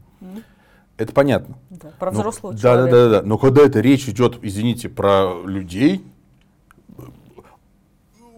Это 0.98 1.11
понятно. 1.14 1.57
да, 1.72 1.89
про 1.98 2.11
Ну, 2.11 2.19
взрослого 2.19 2.53
да, 2.53 2.60
человека. 2.60 2.91
Да, 2.91 3.10
да, 3.10 3.22
да. 3.22 3.27
Но 3.27 3.39
когда 3.39 3.64
это 3.64 3.80
речь 3.80 4.07
идет, 4.07 4.38
извините, 4.43 4.89
про 4.89 5.41
людей, 5.43 6.03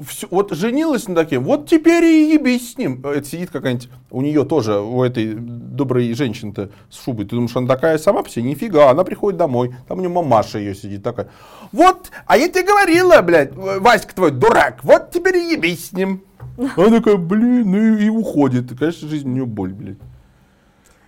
всё- 0.06 0.28
вот 0.30 0.52
женилась 0.52 1.08
на 1.08 1.16
таким, 1.16 1.44
вот 1.44 1.68
теперь 1.68 2.04
и 2.04 2.34
ебись 2.34 2.74
с 2.74 2.78
ним. 2.78 3.02
Это 3.06 3.26
сидит 3.26 3.50
какая-нибудь, 3.50 3.90
у 4.12 4.22
нее 4.22 4.46
тоже, 4.46 4.80
у 4.80 5.04
этой 5.04 5.34
доброй 5.34 6.14
женщины-то 6.14 6.70
с 6.90 7.04
шубой. 7.04 7.26
Ты 7.26 7.36
думаешь, 7.36 7.56
она 7.56 7.68
такая 7.68 7.98
сама 7.98 8.24
по 8.24 8.30
себе? 8.30 8.44
Нифига, 8.44 8.90
она 8.90 9.04
приходит 9.04 9.38
домой, 9.38 9.76
там 9.88 9.98
у 9.98 10.02
нее 10.02 10.10
мамаша 10.10 10.60
ее 10.60 10.76
сидит 10.76 11.04
такая. 11.04 11.30
Вот, 11.72 12.12
а 12.26 12.38
я 12.38 12.50
тебе 12.50 12.64
говорила, 12.64 13.22
блядь, 13.22 13.56
Васька 13.56 14.14
твой 14.14 14.32
дурак, 14.32 14.84
вот 14.84 15.12
теперь 15.12 15.38
и 15.38 15.54
ебись 15.54 15.90
с 15.90 15.94
ним. 15.94 16.22
Она 16.78 16.98
такая, 16.98 17.18
блин, 17.18 17.72
ну 17.72 17.98
и, 17.98 18.06
и 18.06 18.10
уходит. 18.10 18.72
И, 18.72 18.76
конечно, 18.76 19.08
жизнь 19.08 19.28
у 19.30 19.34
нее 19.34 19.46
боль, 19.46 19.74
блядь. 19.74 19.98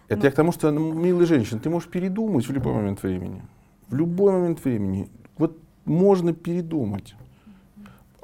Это 0.07 0.27
я 0.27 0.31
к 0.31 0.35
тому, 0.35 0.51
что, 0.51 0.71
ну, 0.71 0.93
милая 0.93 1.25
женщина, 1.25 1.59
ты 1.59 1.69
можешь 1.69 1.89
передумать 1.89 2.47
в 2.47 2.51
любой 2.51 2.73
момент 2.73 3.01
времени. 3.01 3.41
В 3.87 3.95
любой 3.95 4.33
момент 4.33 4.63
времени. 4.63 5.09
Вот 5.37 5.57
можно 5.85 6.33
передумать. 6.33 7.15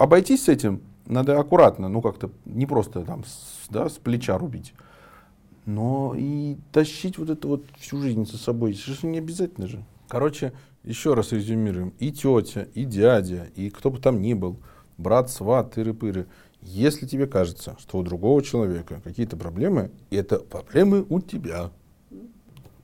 Обойтись 0.01 0.45
с 0.45 0.49
этим 0.49 0.81
надо 1.05 1.39
аккуратно, 1.39 1.87
ну 1.87 2.01
как-то 2.01 2.31
не 2.45 2.65
просто 2.65 3.03
там 3.03 3.23
с, 3.23 3.67
да, 3.69 3.87
с 3.87 3.99
плеча 3.99 4.35
рубить, 4.35 4.73
но 5.67 6.15
и 6.17 6.57
тащить 6.71 7.19
вот 7.19 7.29
это 7.29 7.47
вот 7.47 7.65
всю 7.77 8.01
жизнь 8.01 8.25
за 8.25 8.39
собой. 8.39 8.71
Это 8.71 9.05
не 9.05 9.19
обязательно 9.19 9.67
же. 9.67 9.85
Короче, 10.07 10.53
еще 10.83 11.13
раз 11.13 11.33
резюмируем. 11.33 11.93
И 11.99 12.11
тетя, 12.11 12.63
и 12.73 12.83
дядя, 12.83 13.49
и 13.55 13.69
кто 13.69 13.91
бы 13.91 13.99
там 13.99 14.23
ни 14.23 14.33
был, 14.33 14.57
брат, 14.97 15.29
сват, 15.29 15.77
тыры-пыры. 15.77 16.25
Если 16.63 17.05
тебе 17.05 17.27
кажется, 17.27 17.75
что 17.77 17.99
у 17.99 18.01
другого 18.01 18.41
человека 18.41 19.01
какие-то 19.03 19.37
проблемы, 19.37 19.91
это 20.09 20.39
проблемы 20.39 21.05
у 21.09 21.21
тебя. 21.21 21.69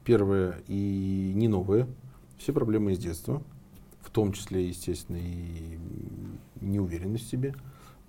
Первое 0.03 0.59
и 0.67 1.31
не 1.33 1.47
новые. 1.47 1.87
Все 2.37 2.53
проблемы 2.53 2.91
из 2.91 2.99
детства. 2.99 3.41
Том 4.17 4.31
числе, 4.31 4.69
естественно, 4.69 5.19
и 5.21 5.77
неуверенность 6.59 7.27
в 7.27 7.29
себе. 7.29 7.53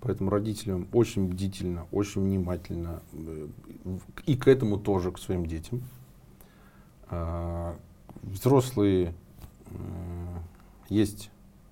Поэтому 0.01 0.31
родителям 0.31 0.87
очень 0.91 1.27
бдительно, 1.27 1.85
очень 1.91 2.23
внимательно 2.23 3.03
э, 3.13 3.47
и 4.25 4.35
к 4.35 4.47
этому 4.47 4.79
тоже, 4.79 5.11
к 5.11 5.19
своим 5.19 5.45
детям. 5.45 5.83
А, 7.11 7.75
Взрослые, 8.23 9.13
э, 9.67 9.73
есть 10.89 11.29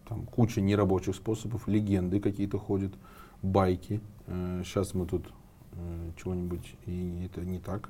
там 0.07 0.27
куча 0.27 0.61
нерабочих 0.61 1.15
способов, 1.15 1.67
легенды 1.67 2.19
какие-то 2.19 2.59
ходят, 2.59 2.93
байки. 3.41 4.01
Сейчас 4.27 4.93
мы 4.93 5.07
тут 5.07 5.25
э, 5.71 6.11
чего-нибудь, 6.15 6.75
и 6.85 7.25
это 7.25 7.41
не 7.41 7.57
так. 7.57 7.89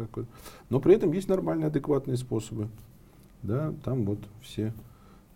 Но 0.70 0.80
при 0.80 0.96
этом 0.96 1.12
есть 1.12 1.28
нормальные, 1.28 1.68
адекватные 1.68 2.16
способы. 2.16 2.70
Да, 3.44 3.74
там 3.84 4.06
вот 4.06 4.20
все 4.42 4.68
э, 4.68 4.72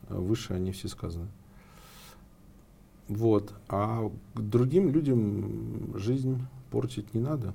выше 0.10 0.54
они 0.54 0.72
все 0.72 0.88
сказаны. 0.88 1.28
Вот. 3.08 3.54
А 3.68 4.10
к 4.34 4.40
другим 4.40 4.90
людям 4.90 5.98
жизнь 5.98 6.40
портить 6.70 7.14
не 7.14 7.22
надо. 7.22 7.54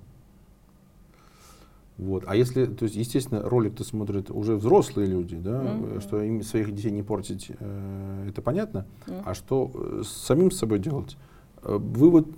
Вот. 1.99 2.25
А 2.27 2.37
если, 2.37 2.67
то 2.67 2.85
есть, 2.85 2.95
естественно, 2.97 3.41
ролик-то 3.41 3.83
смотрят 3.83 4.31
уже 4.31 4.57
взрослые 4.57 5.09
люди, 5.09 5.37
да, 5.37 5.63
э, 5.65 6.01
что 6.03 6.21
им 6.21 6.43
своих 6.43 6.75
детей 6.75 6.91
не 6.91 7.03
портить, 7.03 7.51
э, 7.59 8.27
это 8.29 8.43
понятно. 8.43 8.87
Мгм. 9.07 9.23
А 9.25 9.33
что 9.33 9.71
э, 9.73 10.03
с 10.05 10.09
самим 10.09 10.51
собой 10.51 10.79
делать? 10.79 11.17
Э, 11.63 11.79
Вывод 11.79 12.29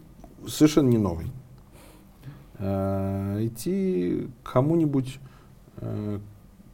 совершенно 0.47 0.89
не 0.89 0.98
новый. 0.98 1.26
Э, 2.59 3.39
Идти 3.40 4.28
кому-нибудь 4.44 5.18
э, 5.78 6.20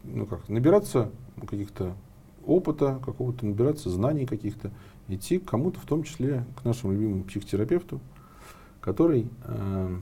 ну 0.05 0.27
как, 0.27 0.49
набираться 0.51 1.11
каких-то 1.41 1.95
опыта 2.47 3.01
какого-то, 3.05 3.47
набираться 3.47 3.91
знаний 3.91 4.27
каких-то, 4.27 4.71
идти 5.09 5.39
к 5.39 5.45
кому-то, 5.49 5.81
в 5.81 5.87
том 5.87 6.03
числе 6.03 6.45
к 6.61 6.65
нашему 6.65 6.93
любимому 6.93 7.25
психотерапевту, 7.25 8.01
который 8.81 9.29
э, 9.45 9.97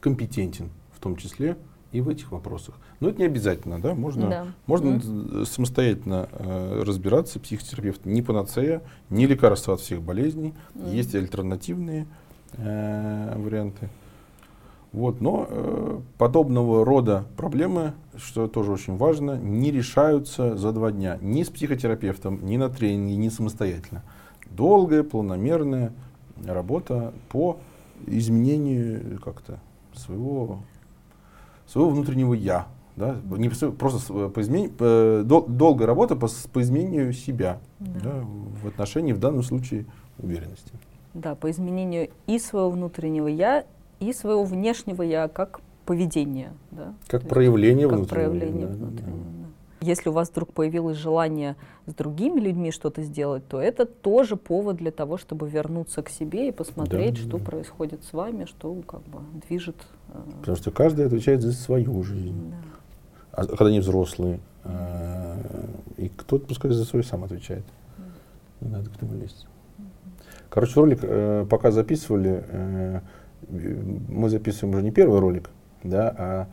компетентен 0.00 0.70
в 0.92 1.00
том 1.00 1.16
числе 1.16 1.56
и 1.92 2.00
в 2.00 2.08
этих 2.08 2.32
вопросах. 2.32 2.74
Но 3.00 3.08
это 3.08 3.18
не 3.20 3.26
обязательно, 3.26 3.80
да, 3.80 3.94
можно, 3.94 4.28
Да. 4.30 4.46
можно 4.66 4.90
Мгм. 4.92 5.46
самостоятельно 5.46 6.28
э, 6.32 6.82
разбираться, 6.84 7.38
психотерапевт 7.38 8.04
не 8.04 8.20
панацея, 8.22 8.82
не 9.10 9.26
лекарство 9.26 9.74
от 9.74 9.80
всех 9.80 10.02
болезней, 10.02 10.54
Мгм. 10.74 10.90
есть 10.92 11.14
альтернативные 11.14 12.06
э, 12.56 13.34
варианты. 13.38 13.88
Вот, 14.94 15.20
но 15.20 15.48
э, 15.50 16.00
подобного 16.18 16.84
рода 16.84 17.24
проблемы, 17.36 17.94
что 18.16 18.46
тоже 18.46 18.70
очень 18.70 18.96
важно, 18.96 19.36
не 19.36 19.72
решаются 19.72 20.56
за 20.56 20.70
два 20.70 20.92
дня. 20.92 21.18
Ни 21.20 21.42
с 21.42 21.50
психотерапевтом, 21.50 22.46
ни 22.46 22.56
на 22.56 22.68
тренинге, 22.68 23.16
ни 23.16 23.28
самостоятельно. 23.28 24.04
Долгая, 24.52 25.02
планомерная 25.02 25.92
работа 26.46 27.12
по 27.28 27.56
изменению 28.06 29.18
как-то 29.18 29.58
своего, 29.94 30.60
своего 31.66 31.90
внутреннего 31.90 32.32
я. 32.32 32.68
Да? 32.94 33.16
Не 33.36 33.48
просто 33.48 34.28
по 34.28 34.38
измен- 34.38 34.68
по- 34.70 35.24
дол- 35.24 35.46
долгая 35.48 35.88
работа 35.88 36.14
по, 36.14 36.28
по 36.52 36.62
изменению 36.62 37.12
себя 37.12 37.58
Да. 37.80 38.00
да, 38.04 38.20
в 38.62 38.68
отношении, 38.68 39.12
в 39.12 39.18
данном 39.18 39.42
случае, 39.42 39.86
уверенности. 40.20 40.70
Да, 41.14 41.34
по 41.34 41.50
изменению 41.50 42.10
и 42.28 42.38
своего 42.38 42.70
внутреннего 42.70 43.26
я, 43.26 43.64
и 44.00 44.12
своего 44.12 44.44
внешнего 44.44 45.02
я, 45.02 45.28
как 45.28 45.60
поведение. 45.86 46.52
Да? 46.70 46.94
Как 47.08 47.22
есть 47.22 47.28
проявление 47.28 47.88
как 47.88 47.98
внутреннего. 47.98 48.28
проявление 48.30 48.66
да, 48.66 48.72
внутреннего, 48.74 49.16
да. 49.16 49.44
Если 49.80 50.08
у 50.08 50.12
вас 50.12 50.30
вдруг 50.30 50.52
появилось 50.54 50.96
желание 50.96 51.56
с 51.86 51.92
другими 51.94 52.40
людьми 52.40 52.70
что-то 52.70 53.02
сделать, 53.02 53.46
то 53.48 53.60
это 53.60 53.84
тоже 53.84 54.36
повод 54.36 54.76
для 54.76 54.90
того, 54.90 55.18
чтобы 55.18 55.46
вернуться 55.48 56.02
к 56.02 56.08
себе 56.08 56.48
и 56.48 56.52
посмотреть, 56.52 57.16
Да, 57.16 57.20
что 57.28 57.38
да. 57.38 57.44
происходит 57.44 58.02
с 58.04 58.12
вами, 58.14 58.46
что 58.46 58.74
как 58.86 59.02
бы 59.02 59.18
движет. 59.46 59.76
э, 60.08 60.18
Потому 60.40 60.56
что 60.56 60.70
каждый 60.70 61.04
отвечает 61.04 61.42
за 61.42 61.52
свою 61.52 62.02
жизнь. 62.02 62.50
да. 62.50 62.56
А 63.32 63.46
когда 63.46 63.66
они 63.66 63.80
взрослые, 63.80 64.40
э, 64.64 65.66
и 65.98 66.08
кто-то 66.08 66.46
пускай 66.46 66.70
за 66.70 66.84
свой 66.86 67.04
сам 67.04 67.24
отвечает. 67.24 67.64
Не 68.62 68.70
надо 68.70 68.88
к 68.88 68.96
этому 68.96 69.14
лезть. 69.20 69.46
Короче, 70.48 70.80
ролик 70.80 71.00
э, 71.02 71.44
пока 71.50 71.70
записывали, 71.72 72.42
э, 72.48 73.00
мы 73.48 74.28
записываем 74.28 74.74
уже 74.74 74.84
не 74.84 74.90
первый 74.90 75.20
ролик, 75.20 75.50
да, 75.82 76.14
а 76.16 76.48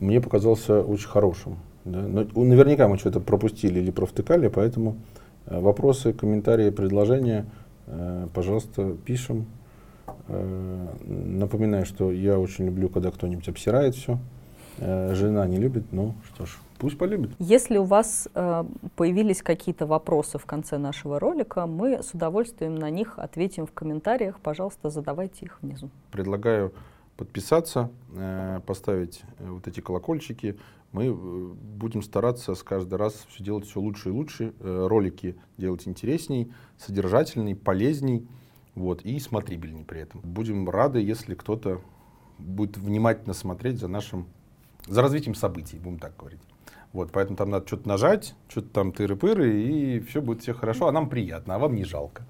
мне 0.00 0.20
показался 0.20 0.82
очень 0.82 1.08
хорошим. 1.08 1.58
Да. 1.84 2.00
Но 2.00 2.44
наверняка 2.44 2.88
мы 2.88 2.98
что-то 2.98 3.20
пропустили 3.20 3.80
или 3.80 3.90
провтыкали, 3.90 4.48
поэтому 4.48 4.96
э, 5.46 5.58
вопросы, 5.58 6.12
комментарии, 6.12 6.70
предложения, 6.70 7.46
э, 7.86 8.26
пожалуйста, 8.34 8.94
пишем. 9.04 9.46
Э, 10.28 10.86
напоминаю, 11.06 11.86
что 11.86 12.12
я 12.12 12.38
очень 12.38 12.66
люблю, 12.66 12.88
когда 12.88 13.10
кто-нибудь 13.10 13.48
обсирает 13.48 13.94
все. 13.94 14.18
Жена 14.78 15.46
не 15.46 15.58
любит, 15.58 15.92
ну 15.92 16.14
что 16.24 16.46
ж, 16.46 16.58
пусть 16.78 16.98
полюбит. 16.98 17.30
Если 17.38 17.76
у 17.76 17.84
вас 17.84 18.28
э, 18.34 18.64
появились 18.96 19.42
какие-то 19.42 19.86
вопросы 19.86 20.38
в 20.38 20.46
конце 20.46 20.78
нашего 20.78 21.18
ролика, 21.18 21.66
мы 21.66 22.02
с 22.02 22.14
удовольствием 22.14 22.74
на 22.74 22.90
них 22.90 23.18
ответим 23.18 23.66
в 23.66 23.72
комментариях. 23.72 24.40
Пожалуйста, 24.40 24.90
задавайте 24.90 25.46
их 25.46 25.58
внизу. 25.62 25.90
Предлагаю 26.10 26.72
подписаться, 27.16 27.90
э, 28.14 28.60
поставить 28.66 29.22
э, 29.38 29.50
вот 29.50 29.66
эти 29.66 29.80
колокольчики. 29.80 30.58
Мы 30.92 31.06
э, 31.06 31.12
будем 31.12 32.02
стараться 32.02 32.54
с 32.54 32.62
каждый 32.62 32.94
раз 32.94 33.26
все 33.28 33.44
делать 33.44 33.66
все 33.66 33.80
лучше 33.80 34.08
и 34.08 34.12
лучше, 34.12 34.54
э, 34.60 34.86
ролики 34.86 35.36
делать 35.56 35.88
интересней, 35.88 36.52
содержательней, 36.78 37.56
полезней, 37.56 38.26
вот, 38.74 39.02
и 39.02 39.18
смотрибельней 39.18 39.84
при 39.84 40.02
этом. 40.02 40.20
Будем 40.20 40.70
рады, 40.70 41.00
если 41.00 41.34
кто-то 41.34 41.80
будет 42.38 42.78
внимательно 42.78 43.34
смотреть 43.34 43.80
за 43.80 43.88
нашим, 43.88 44.28
за 44.88 45.02
развитием 45.02 45.34
событий, 45.34 45.78
будем 45.78 45.98
так 45.98 46.16
говорить. 46.16 46.40
Вот, 46.92 47.12
поэтому 47.12 47.36
там 47.36 47.50
надо 47.50 47.66
что-то 47.66 47.88
нажать, 47.88 48.34
что-то 48.48 48.68
там 48.68 48.90
тыры-пыры, 48.90 49.60
и 49.62 50.00
все 50.00 50.22
будет 50.22 50.42
все 50.42 50.54
хорошо, 50.54 50.88
а 50.88 50.92
нам 50.92 51.08
приятно, 51.08 51.54
а 51.54 51.58
вам 51.58 51.74
не 51.74 51.84
жалко. 51.84 52.26